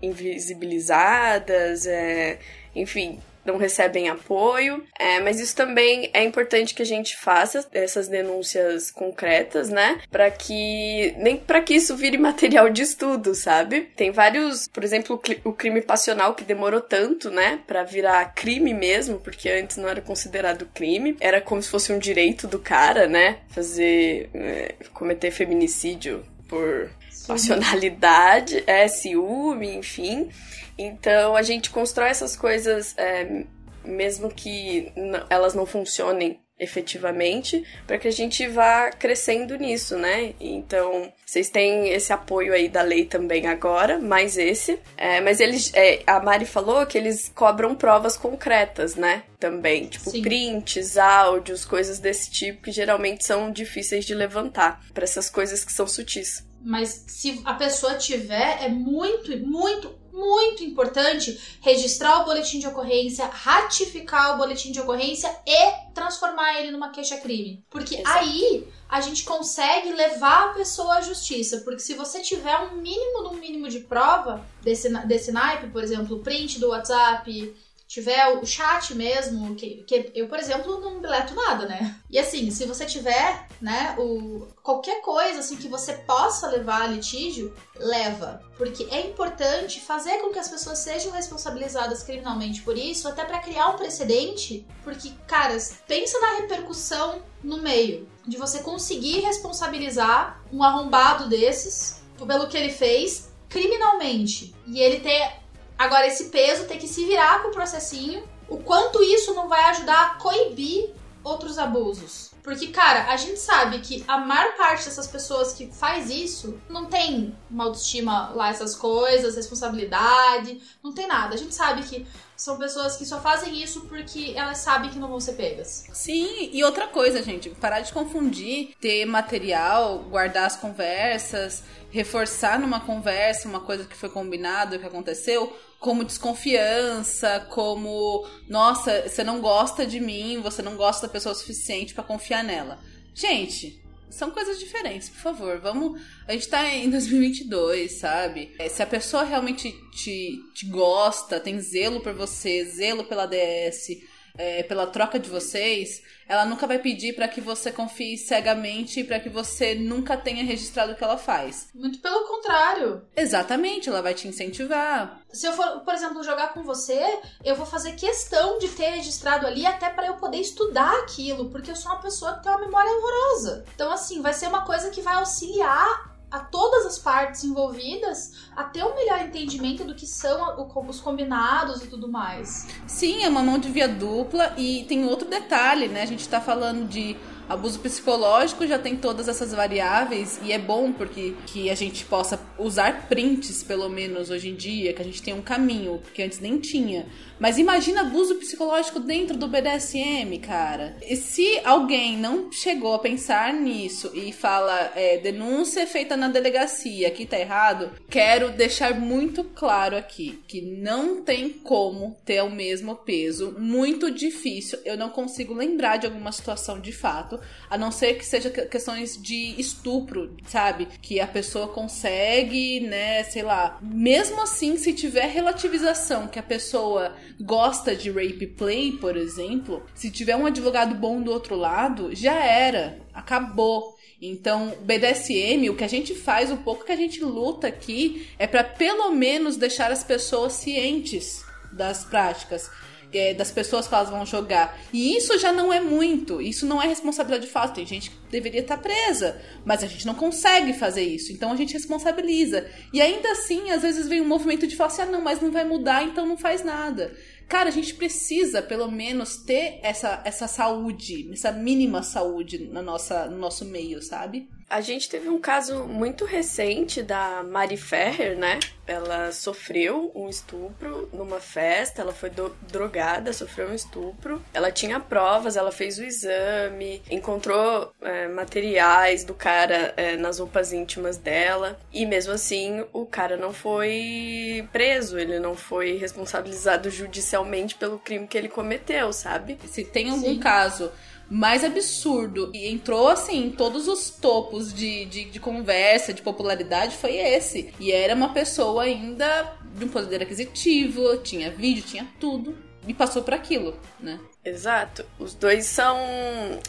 invisibilizadas, 0.00 1.86
é, 1.86 2.38
enfim, 2.74 3.20
não 3.44 3.56
recebem 3.56 4.08
apoio. 4.08 4.82
É, 4.98 5.20
mas 5.20 5.38
isso 5.38 5.54
também 5.54 6.10
é 6.12 6.24
importante 6.24 6.74
que 6.74 6.82
a 6.82 6.86
gente 6.86 7.16
faça 7.16 7.66
essas 7.72 8.08
denúncias 8.08 8.90
concretas, 8.90 9.68
né? 9.68 10.00
Para 10.10 10.30
que 10.30 11.14
nem 11.18 11.36
para 11.36 11.60
que 11.60 11.74
isso 11.74 11.96
vire 11.96 12.16
material 12.16 12.70
de 12.70 12.82
estudo, 12.82 13.34
sabe? 13.34 13.82
Tem 13.96 14.10
vários, 14.10 14.66
por 14.68 14.82
exemplo, 14.82 15.20
o 15.44 15.52
crime 15.52 15.82
passional 15.82 16.34
que 16.34 16.44
demorou 16.44 16.80
tanto, 16.80 17.30
né, 17.30 17.60
para 17.66 17.82
virar 17.82 18.34
crime 18.34 18.72
mesmo, 18.72 19.18
porque 19.18 19.48
antes 19.48 19.76
não 19.76 19.88
era 19.88 20.00
considerado 20.00 20.66
crime, 20.72 21.16
era 21.20 21.40
como 21.40 21.62
se 21.62 21.68
fosse 21.68 21.92
um 21.92 21.98
direito 21.98 22.46
do 22.46 22.58
cara, 22.58 23.06
né, 23.06 23.38
fazer 23.48 24.30
é, 24.34 24.74
cometer 24.92 25.30
feminicídio 25.30 26.24
por 26.48 26.90
passionalidade, 27.26 28.62
é 28.66 28.86
ciúme, 28.88 29.76
enfim. 29.76 30.28
Então 30.76 31.36
a 31.36 31.42
gente 31.42 31.70
constrói 31.70 32.08
essas 32.08 32.36
coisas, 32.36 32.94
é, 32.96 33.44
mesmo 33.84 34.28
que 34.30 34.92
elas 35.30 35.54
não 35.54 35.66
funcionem 35.66 36.40
efetivamente, 36.58 37.64
para 37.86 37.98
que 37.98 38.06
a 38.06 38.12
gente 38.12 38.46
vá 38.46 38.90
crescendo 38.90 39.56
nisso, 39.56 39.96
né? 39.96 40.34
Então, 40.40 41.12
vocês 41.26 41.50
têm 41.50 41.88
esse 41.88 42.12
apoio 42.12 42.52
aí 42.52 42.68
da 42.68 42.82
lei 42.82 43.04
também 43.04 43.46
agora, 43.46 43.98
mais 43.98 44.38
esse. 44.38 44.78
É, 44.96 45.20
mas 45.20 45.40
eles, 45.40 45.72
é, 45.74 46.02
a 46.06 46.20
Mari 46.20 46.46
falou 46.46 46.86
que 46.86 46.96
eles 46.96 47.30
cobram 47.34 47.74
provas 47.74 48.16
concretas, 48.16 48.94
né? 48.94 49.24
Também, 49.38 49.86
tipo 49.86 50.10
Sim. 50.10 50.22
prints, 50.22 50.96
áudios, 50.96 51.64
coisas 51.64 51.98
desse 51.98 52.30
tipo 52.30 52.62
que 52.62 52.72
geralmente 52.72 53.24
são 53.24 53.50
difíceis 53.50 54.04
de 54.04 54.14
levantar 54.14 54.80
para 54.94 55.04
essas 55.04 55.28
coisas 55.28 55.64
que 55.64 55.72
são 55.72 55.88
sutis. 55.88 56.44
Mas 56.64 57.04
se 57.06 57.42
a 57.44 57.54
pessoa 57.54 57.94
tiver, 57.94 58.64
é 58.64 58.68
muito, 58.68 59.36
muito, 59.46 59.94
muito 60.12 60.64
importante 60.64 61.38
registrar 61.60 62.22
o 62.22 62.24
boletim 62.24 62.58
de 62.58 62.66
ocorrência, 62.66 63.26
ratificar 63.26 64.34
o 64.34 64.38
boletim 64.38 64.72
de 64.72 64.80
ocorrência 64.80 65.30
e 65.46 65.92
transformar 65.92 66.58
ele 66.58 66.70
numa 66.70 66.90
queixa-crime. 66.90 67.62
Porque 67.68 67.96
Exato. 67.96 68.18
aí 68.18 68.66
a 68.88 69.00
gente 69.00 69.24
consegue 69.24 69.92
levar 69.92 70.50
a 70.50 70.54
pessoa 70.54 70.94
à 70.94 71.00
justiça. 71.00 71.58
Porque 71.58 71.80
se 71.80 71.94
você 71.94 72.20
tiver 72.20 72.56
um 72.60 72.76
mínimo 72.76 73.28
do 73.28 73.34
mínimo 73.34 73.68
de 73.68 73.80
prova 73.80 74.44
desse, 74.62 74.88
desse 75.06 75.32
naipe, 75.32 75.68
por 75.68 75.82
exemplo, 75.82 76.16
o 76.16 76.20
print 76.20 76.58
do 76.58 76.68
WhatsApp, 76.68 77.54
tiver 77.94 78.26
o 78.26 78.44
chat 78.44 78.92
mesmo, 78.92 79.54
que, 79.54 79.84
que 79.86 80.10
eu, 80.16 80.26
por 80.26 80.36
exemplo, 80.36 80.80
não 80.80 81.00
deleto 81.00 81.32
nada, 81.32 81.66
né? 81.66 81.94
E 82.10 82.18
assim, 82.18 82.50
se 82.50 82.66
você 82.66 82.84
tiver, 82.84 83.46
né, 83.60 83.94
o, 83.96 84.48
qualquer 84.64 85.00
coisa 85.00 85.38
assim 85.38 85.56
que 85.56 85.68
você 85.68 85.92
possa 85.92 86.48
levar 86.48 86.82
a 86.82 86.86
litígio, 86.88 87.54
leva. 87.76 88.42
Porque 88.58 88.88
é 88.90 89.06
importante 89.06 89.80
fazer 89.80 90.18
com 90.18 90.32
que 90.32 90.40
as 90.40 90.48
pessoas 90.48 90.80
sejam 90.80 91.12
responsabilizadas 91.12 92.02
criminalmente 92.02 92.62
por 92.62 92.76
isso, 92.76 93.06
até 93.06 93.24
para 93.24 93.38
criar 93.38 93.68
um 93.68 93.76
precedente. 93.76 94.66
Porque, 94.82 95.12
caras, 95.28 95.78
pensa 95.86 96.18
na 96.18 96.38
repercussão 96.38 97.22
no 97.44 97.58
meio. 97.58 98.08
De 98.26 98.36
você 98.36 98.58
conseguir 98.60 99.20
responsabilizar 99.20 100.42
um 100.52 100.64
arrombado 100.64 101.28
desses 101.28 102.02
pelo 102.26 102.48
que 102.48 102.56
ele 102.56 102.72
fez 102.72 103.30
criminalmente. 103.48 104.52
E 104.66 104.80
ele 104.80 104.98
ter 104.98 105.43
Agora, 105.78 106.06
esse 106.06 106.26
peso 106.26 106.64
tem 106.64 106.78
que 106.78 106.88
se 106.88 107.04
virar 107.04 107.42
com 107.42 107.48
o 107.48 107.52
processinho. 107.52 108.26
O 108.48 108.58
quanto 108.58 109.02
isso 109.02 109.34
não 109.34 109.48
vai 109.48 109.64
ajudar 109.70 110.02
a 110.02 110.14
coibir 110.16 110.92
outros 111.24 111.58
abusos. 111.58 112.30
Porque, 112.42 112.66
cara, 112.68 113.10
a 113.10 113.16
gente 113.16 113.40
sabe 113.40 113.78
que 113.78 114.04
a 114.06 114.18
maior 114.18 114.54
parte 114.54 114.84
dessas 114.84 115.06
pessoas 115.06 115.54
que 115.54 115.72
faz 115.72 116.10
isso 116.10 116.60
não 116.68 116.84
tem 116.84 117.34
uma 117.50 117.64
autoestima 117.64 118.28
lá, 118.34 118.50
essas 118.50 118.76
coisas, 118.76 119.34
responsabilidade, 119.34 120.60
não 120.82 120.92
tem 120.92 121.06
nada. 121.06 121.34
A 121.34 121.38
gente 121.38 121.54
sabe 121.54 121.82
que 121.84 122.06
são 122.36 122.58
pessoas 122.58 122.96
que 122.96 123.06
só 123.06 123.18
fazem 123.18 123.62
isso 123.62 123.86
porque 123.86 124.34
elas 124.36 124.58
sabem 124.58 124.90
que 124.90 124.98
não 124.98 125.08
vão 125.08 125.20
ser 125.20 125.32
pegas. 125.32 125.86
Sim, 125.94 126.50
e 126.52 126.62
outra 126.62 126.86
coisa, 126.86 127.22
gente, 127.22 127.48
parar 127.48 127.80
de 127.80 127.94
confundir 127.94 128.74
ter 128.78 129.06
material, 129.06 130.00
guardar 130.00 130.44
as 130.44 130.56
conversas, 130.56 131.62
reforçar 131.94 132.58
numa 132.58 132.80
conversa 132.80 133.48
uma 133.48 133.60
coisa 133.60 133.84
que 133.84 133.94
foi 133.94 134.08
combinado, 134.08 134.80
que 134.80 134.84
aconteceu, 134.84 135.56
como 135.78 136.02
desconfiança, 136.02 137.46
como 137.50 138.26
nossa, 138.48 139.08
você 139.08 139.22
não 139.22 139.40
gosta 139.40 139.86
de 139.86 140.00
mim, 140.00 140.40
você 140.42 140.60
não 140.60 140.74
gosta 140.74 141.06
da 141.06 141.12
pessoa 141.12 141.32
o 141.32 141.38
suficiente 141.38 141.94
para 141.94 142.02
confiar 142.02 142.42
nela. 142.42 142.80
Gente, 143.14 143.80
são 144.10 144.32
coisas 144.32 144.58
diferentes, 144.58 145.08
por 145.08 145.20
favor. 145.20 145.60
Vamos. 145.60 146.00
A 146.26 146.32
gente 146.32 146.48
tá 146.48 146.68
em 146.68 146.90
2022, 146.90 147.92
sabe? 147.92 148.52
É, 148.58 148.68
se 148.68 148.82
a 148.82 148.86
pessoa 148.86 149.22
realmente 149.22 149.70
te, 149.92 150.36
te 150.52 150.66
gosta, 150.66 151.38
tem 151.38 151.60
zelo 151.60 152.00
por 152.00 152.12
você, 152.12 152.64
zelo 152.64 153.04
pela 153.04 153.26
DS, 153.26 154.02
é, 154.36 154.62
pela 154.62 154.86
troca 154.86 155.18
de 155.18 155.30
vocês, 155.30 156.02
ela 156.28 156.44
nunca 156.44 156.66
vai 156.66 156.78
pedir 156.78 157.14
para 157.14 157.28
que 157.28 157.40
você 157.40 157.70
confie 157.70 158.16
cegamente 158.16 159.00
e 159.00 159.04
para 159.04 159.20
que 159.20 159.28
você 159.28 159.74
nunca 159.74 160.16
tenha 160.16 160.44
registrado 160.44 160.92
o 160.92 160.96
que 160.96 161.04
ela 161.04 161.16
faz. 161.16 161.68
Muito 161.74 161.98
pelo 162.00 162.26
contrário. 162.26 163.02
Exatamente, 163.16 163.88
ela 163.88 164.02
vai 164.02 164.14
te 164.14 164.26
incentivar. 164.26 165.20
Se 165.32 165.46
eu 165.46 165.52
for, 165.52 165.80
por 165.80 165.94
exemplo, 165.94 166.22
jogar 166.22 166.52
com 166.52 166.62
você, 166.62 167.00
eu 167.44 167.54
vou 167.54 167.66
fazer 167.66 167.92
questão 167.92 168.58
de 168.58 168.68
ter 168.68 168.90
registrado 168.90 169.46
ali 169.46 169.66
até 169.66 169.90
para 169.90 170.06
eu 170.06 170.14
poder 170.14 170.38
estudar 170.38 170.92
aquilo, 171.00 171.50
porque 171.50 171.70
eu 171.70 171.76
sou 171.76 171.92
uma 171.92 172.00
pessoa 172.00 172.34
que 172.34 172.42
tem 172.42 172.52
uma 172.52 172.60
memória 172.60 172.90
horrorosa. 172.90 173.64
Então, 173.74 173.92
assim, 173.92 174.20
vai 174.20 174.32
ser 174.32 174.48
uma 174.48 174.64
coisa 174.64 174.90
que 174.90 175.02
vai 175.02 175.14
auxiliar 175.14 176.13
a 176.34 176.40
todas 176.40 176.84
as 176.84 176.98
partes 176.98 177.44
envolvidas 177.44 178.32
a 178.56 178.64
ter 178.64 178.82
um 178.82 178.92
melhor 178.96 179.20
entendimento 179.20 179.84
do 179.84 179.94
que 179.94 180.04
são 180.04 180.68
os 180.88 181.00
combinados 181.00 181.80
e 181.80 181.86
tudo 181.86 182.08
mais. 182.08 182.66
Sim, 182.88 183.22
é 183.22 183.28
uma 183.28 183.40
mão 183.40 183.56
de 183.56 183.70
via 183.70 183.86
dupla 183.86 184.52
e 184.56 184.84
tem 184.88 185.06
outro 185.06 185.28
detalhe, 185.28 185.86
né? 185.86 186.02
A 186.02 186.06
gente 186.06 186.28
tá 186.28 186.40
falando 186.40 186.88
de 186.88 187.16
Abuso 187.48 187.78
psicológico 187.80 188.66
já 188.66 188.78
tem 188.78 188.96
todas 188.96 189.28
essas 189.28 189.52
variáveis 189.52 190.40
e 190.42 190.52
é 190.52 190.58
bom 190.58 190.92
porque 190.92 191.34
que 191.46 191.68
a 191.68 191.74
gente 191.74 192.04
possa 192.04 192.40
usar 192.58 193.06
prints, 193.08 193.62
pelo 193.62 193.88
menos 193.88 194.30
hoje 194.30 194.48
em 194.48 194.54
dia, 194.54 194.92
que 194.92 195.02
a 195.02 195.04
gente 195.04 195.22
tem 195.22 195.34
um 195.34 195.42
caminho 195.42 196.00
que 196.14 196.22
antes 196.22 196.40
nem 196.40 196.58
tinha. 196.58 197.06
Mas 197.38 197.58
imagina 197.58 198.00
abuso 198.02 198.36
psicológico 198.36 199.00
dentro 199.00 199.36
do 199.36 199.48
BDSM, 199.48 200.38
cara. 200.40 200.96
E 201.02 201.16
se 201.16 201.60
alguém 201.64 202.16
não 202.16 202.50
chegou 202.50 202.94
a 202.94 202.98
pensar 202.98 203.52
nisso 203.52 204.10
e 204.14 204.32
fala 204.32 204.92
é, 204.94 205.18
denúncia 205.18 205.86
feita 205.86 206.16
na 206.16 206.28
delegacia, 206.28 207.08
aqui 207.08 207.26
tá 207.26 207.38
errado, 207.38 207.90
quero 208.08 208.50
deixar 208.50 208.98
muito 208.98 209.44
claro 209.44 209.96
aqui 209.96 210.38
que 210.46 210.62
não 210.62 211.22
tem 211.22 211.50
como 211.50 212.16
ter 212.24 212.42
o 212.42 212.50
mesmo 212.50 212.96
peso. 212.96 213.54
Muito 213.58 214.10
difícil. 214.10 214.78
Eu 214.84 214.96
não 214.96 215.10
consigo 215.10 215.52
lembrar 215.52 215.98
de 215.98 216.06
alguma 216.06 216.32
situação 216.32 216.80
de 216.80 216.92
fato 216.92 217.33
a 217.68 217.78
não 217.78 217.90
ser 217.90 218.14
que 218.14 218.24
seja 218.24 218.50
questões 218.50 219.20
de 219.20 219.54
estupro, 219.60 220.36
sabe? 220.46 220.88
Que 221.00 221.20
a 221.20 221.26
pessoa 221.26 221.68
consegue, 221.68 222.80
né, 222.80 223.24
sei 223.24 223.42
lá. 223.42 223.78
Mesmo 223.82 224.42
assim, 224.42 224.76
se 224.76 224.92
tiver 224.92 225.26
relativização 225.26 226.28
que 226.28 226.38
a 226.38 226.42
pessoa 226.42 227.14
gosta 227.40 227.94
de 227.94 228.10
rape 228.10 228.46
play, 228.46 228.92
por 228.92 229.16
exemplo, 229.16 229.84
se 229.94 230.10
tiver 230.10 230.36
um 230.36 230.46
advogado 230.46 230.94
bom 230.94 231.20
do 231.20 231.30
outro 231.30 231.54
lado, 231.56 232.14
já 232.14 232.34
era, 232.34 232.98
acabou. 233.12 233.94
Então, 234.20 234.74
BDSM, 234.80 235.68
o 235.68 235.76
que 235.76 235.84
a 235.84 235.88
gente 235.88 236.14
faz, 236.14 236.50
o 236.50 236.56
pouco 236.56 236.84
que 236.84 236.92
a 236.92 236.96
gente 236.96 237.22
luta 237.22 237.66
aqui, 237.66 238.28
é 238.38 238.46
para 238.46 238.64
pelo 238.64 239.10
menos 239.10 239.56
deixar 239.56 239.92
as 239.92 240.02
pessoas 240.02 240.54
cientes 240.54 241.44
das 241.72 242.04
práticas. 242.04 242.70
É, 243.18 243.34
das 243.34 243.50
pessoas 243.50 243.86
que 243.86 243.94
elas 243.94 244.10
vão 244.10 244.24
jogar. 244.24 244.78
E 244.92 245.16
isso 245.16 245.38
já 245.38 245.52
não 245.52 245.72
é 245.72 245.80
muito. 245.80 246.40
Isso 246.40 246.66
não 246.66 246.82
é 246.82 246.86
responsabilidade 246.86 247.46
de 247.46 247.52
fato. 247.52 247.74
Tem 247.74 247.86
gente 247.86 248.10
que 248.10 248.16
deveria 248.30 248.60
estar 248.60 248.78
presa, 248.78 249.40
mas 249.64 249.82
a 249.82 249.86
gente 249.86 250.06
não 250.06 250.14
consegue 250.14 250.72
fazer 250.72 251.02
isso. 251.02 251.32
Então 251.32 251.52
a 251.52 251.56
gente 251.56 251.72
responsabiliza. 251.72 252.66
E 252.92 253.00
ainda 253.00 253.30
assim, 253.32 253.70
às 253.70 253.82
vezes 253.82 254.08
vem 254.08 254.20
um 254.20 254.28
movimento 254.28 254.66
de 254.66 254.76
falar 254.76 254.88
assim: 254.88 255.02
ah, 255.02 255.06
não, 255.06 255.20
mas 255.20 255.40
não 255.40 255.50
vai 255.50 255.64
mudar, 255.64 256.04
então 256.04 256.26
não 256.26 256.36
faz 256.36 256.64
nada. 256.64 257.12
Cara, 257.48 257.68
a 257.68 257.72
gente 257.72 257.94
precisa, 257.94 258.62
pelo 258.62 258.90
menos, 258.90 259.36
ter 259.36 259.78
essa, 259.82 260.22
essa 260.24 260.48
saúde, 260.48 261.30
essa 261.32 261.52
mínima 261.52 262.02
saúde 262.02 262.68
na 262.72 262.82
nossa, 262.82 263.26
no 263.26 263.36
nosso 263.36 263.64
meio, 263.64 264.02
sabe? 264.02 264.48
A 264.68 264.80
gente 264.80 265.08
teve 265.08 265.28
um 265.28 265.38
caso 265.38 265.84
muito 265.84 266.24
recente 266.24 267.02
da 267.02 267.42
Mari 267.42 267.76
Ferrer, 267.76 268.36
né? 268.36 268.58
Ela 268.86 269.30
sofreu 269.30 270.10
um 270.14 270.28
estupro 270.28 271.08
numa 271.12 271.38
festa, 271.38 272.02
ela 272.02 272.12
foi 272.12 272.28
do- 272.30 272.54
drogada, 272.70 273.32
sofreu 273.32 273.68
um 273.68 273.74
estupro. 273.74 274.42
Ela 274.52 274.72
tinha 274.72 274.98
provas, 274.98 275.56
ela 275.56 275.70
fez 275.70 275.98
o 275.98 276.04
exame, 276.04 277.02
encontrou 277.10 277.92
é, 278.02 278.26
materiais 278.28 279.22
do 279.24 279.32
cara 279.34 279.94
é, 279.96 280.16
nas 280.16 280.38
roupas 280.38 280.72
íntimas 280.72 281.16
dela. 281.16 281.78
E 281.92 282.04
mesmo 282.04 282.32
assim, 282.32 282.84
o 282.92 283.06
cara 283.06 283.36
não 283.36 283.52
foi 283.52 284.66
preso, 284.72 285.18
ele 285.18 285.38
não 285.38 285.54
foi 285.54 285.96
responsabilizado 285.96 286.90
judicialmente 286.90 287.74
pelo 287.76 287.98
crime 287.98 288.26
que 288.26 288.36
ele 288.36 288.48
cometeu, 288.48 289.12
sabe? 289.12 289.58
Se 289.68 289.84
tem 289.84 290.10
algum 290.10 290.38
caso 290.38 290.90
mais 291.30 291.64
absurdo 291.64 292.50
e 292.54 292.68
entrou 292.68 293.08
assim 293.08 293.46
em 293.46 293.50
todos 293.50 293.88
os 293.88 294.10
topos 294.10 294.72
de, 294.72 295.04
de, 295.06 295.24
de 295.24 295.40
conversa, 295.40 296.12
de 296.12 296.22
popularidade, 296.22 296.96
foi 296.96 297.16
esse. 297.16 297.72
E 297.80 297.92
era 297.92 298.14
uma 298.14 298.32
pessoa 298.32 298.84
ainda 298.84 299.56
de 299.74 299.84
um 299.84 299.88
poder 299.88 300.22
aquisitivo, 300.22 301.16
tinha 301.18 301.50
vídeo, 301.50 301.84
tinha 301.84 302.06
tudo. 302.20 302.56
E 302.86 302.92
passou 302.92 303.22
por 303.22 303.32
aquilo, 303.32 303.74
né? 303.98 304.20
Exato. 304.44 305.06
Os 305.18 305.34
dois 305.34 305.64
são. 305.64 305.96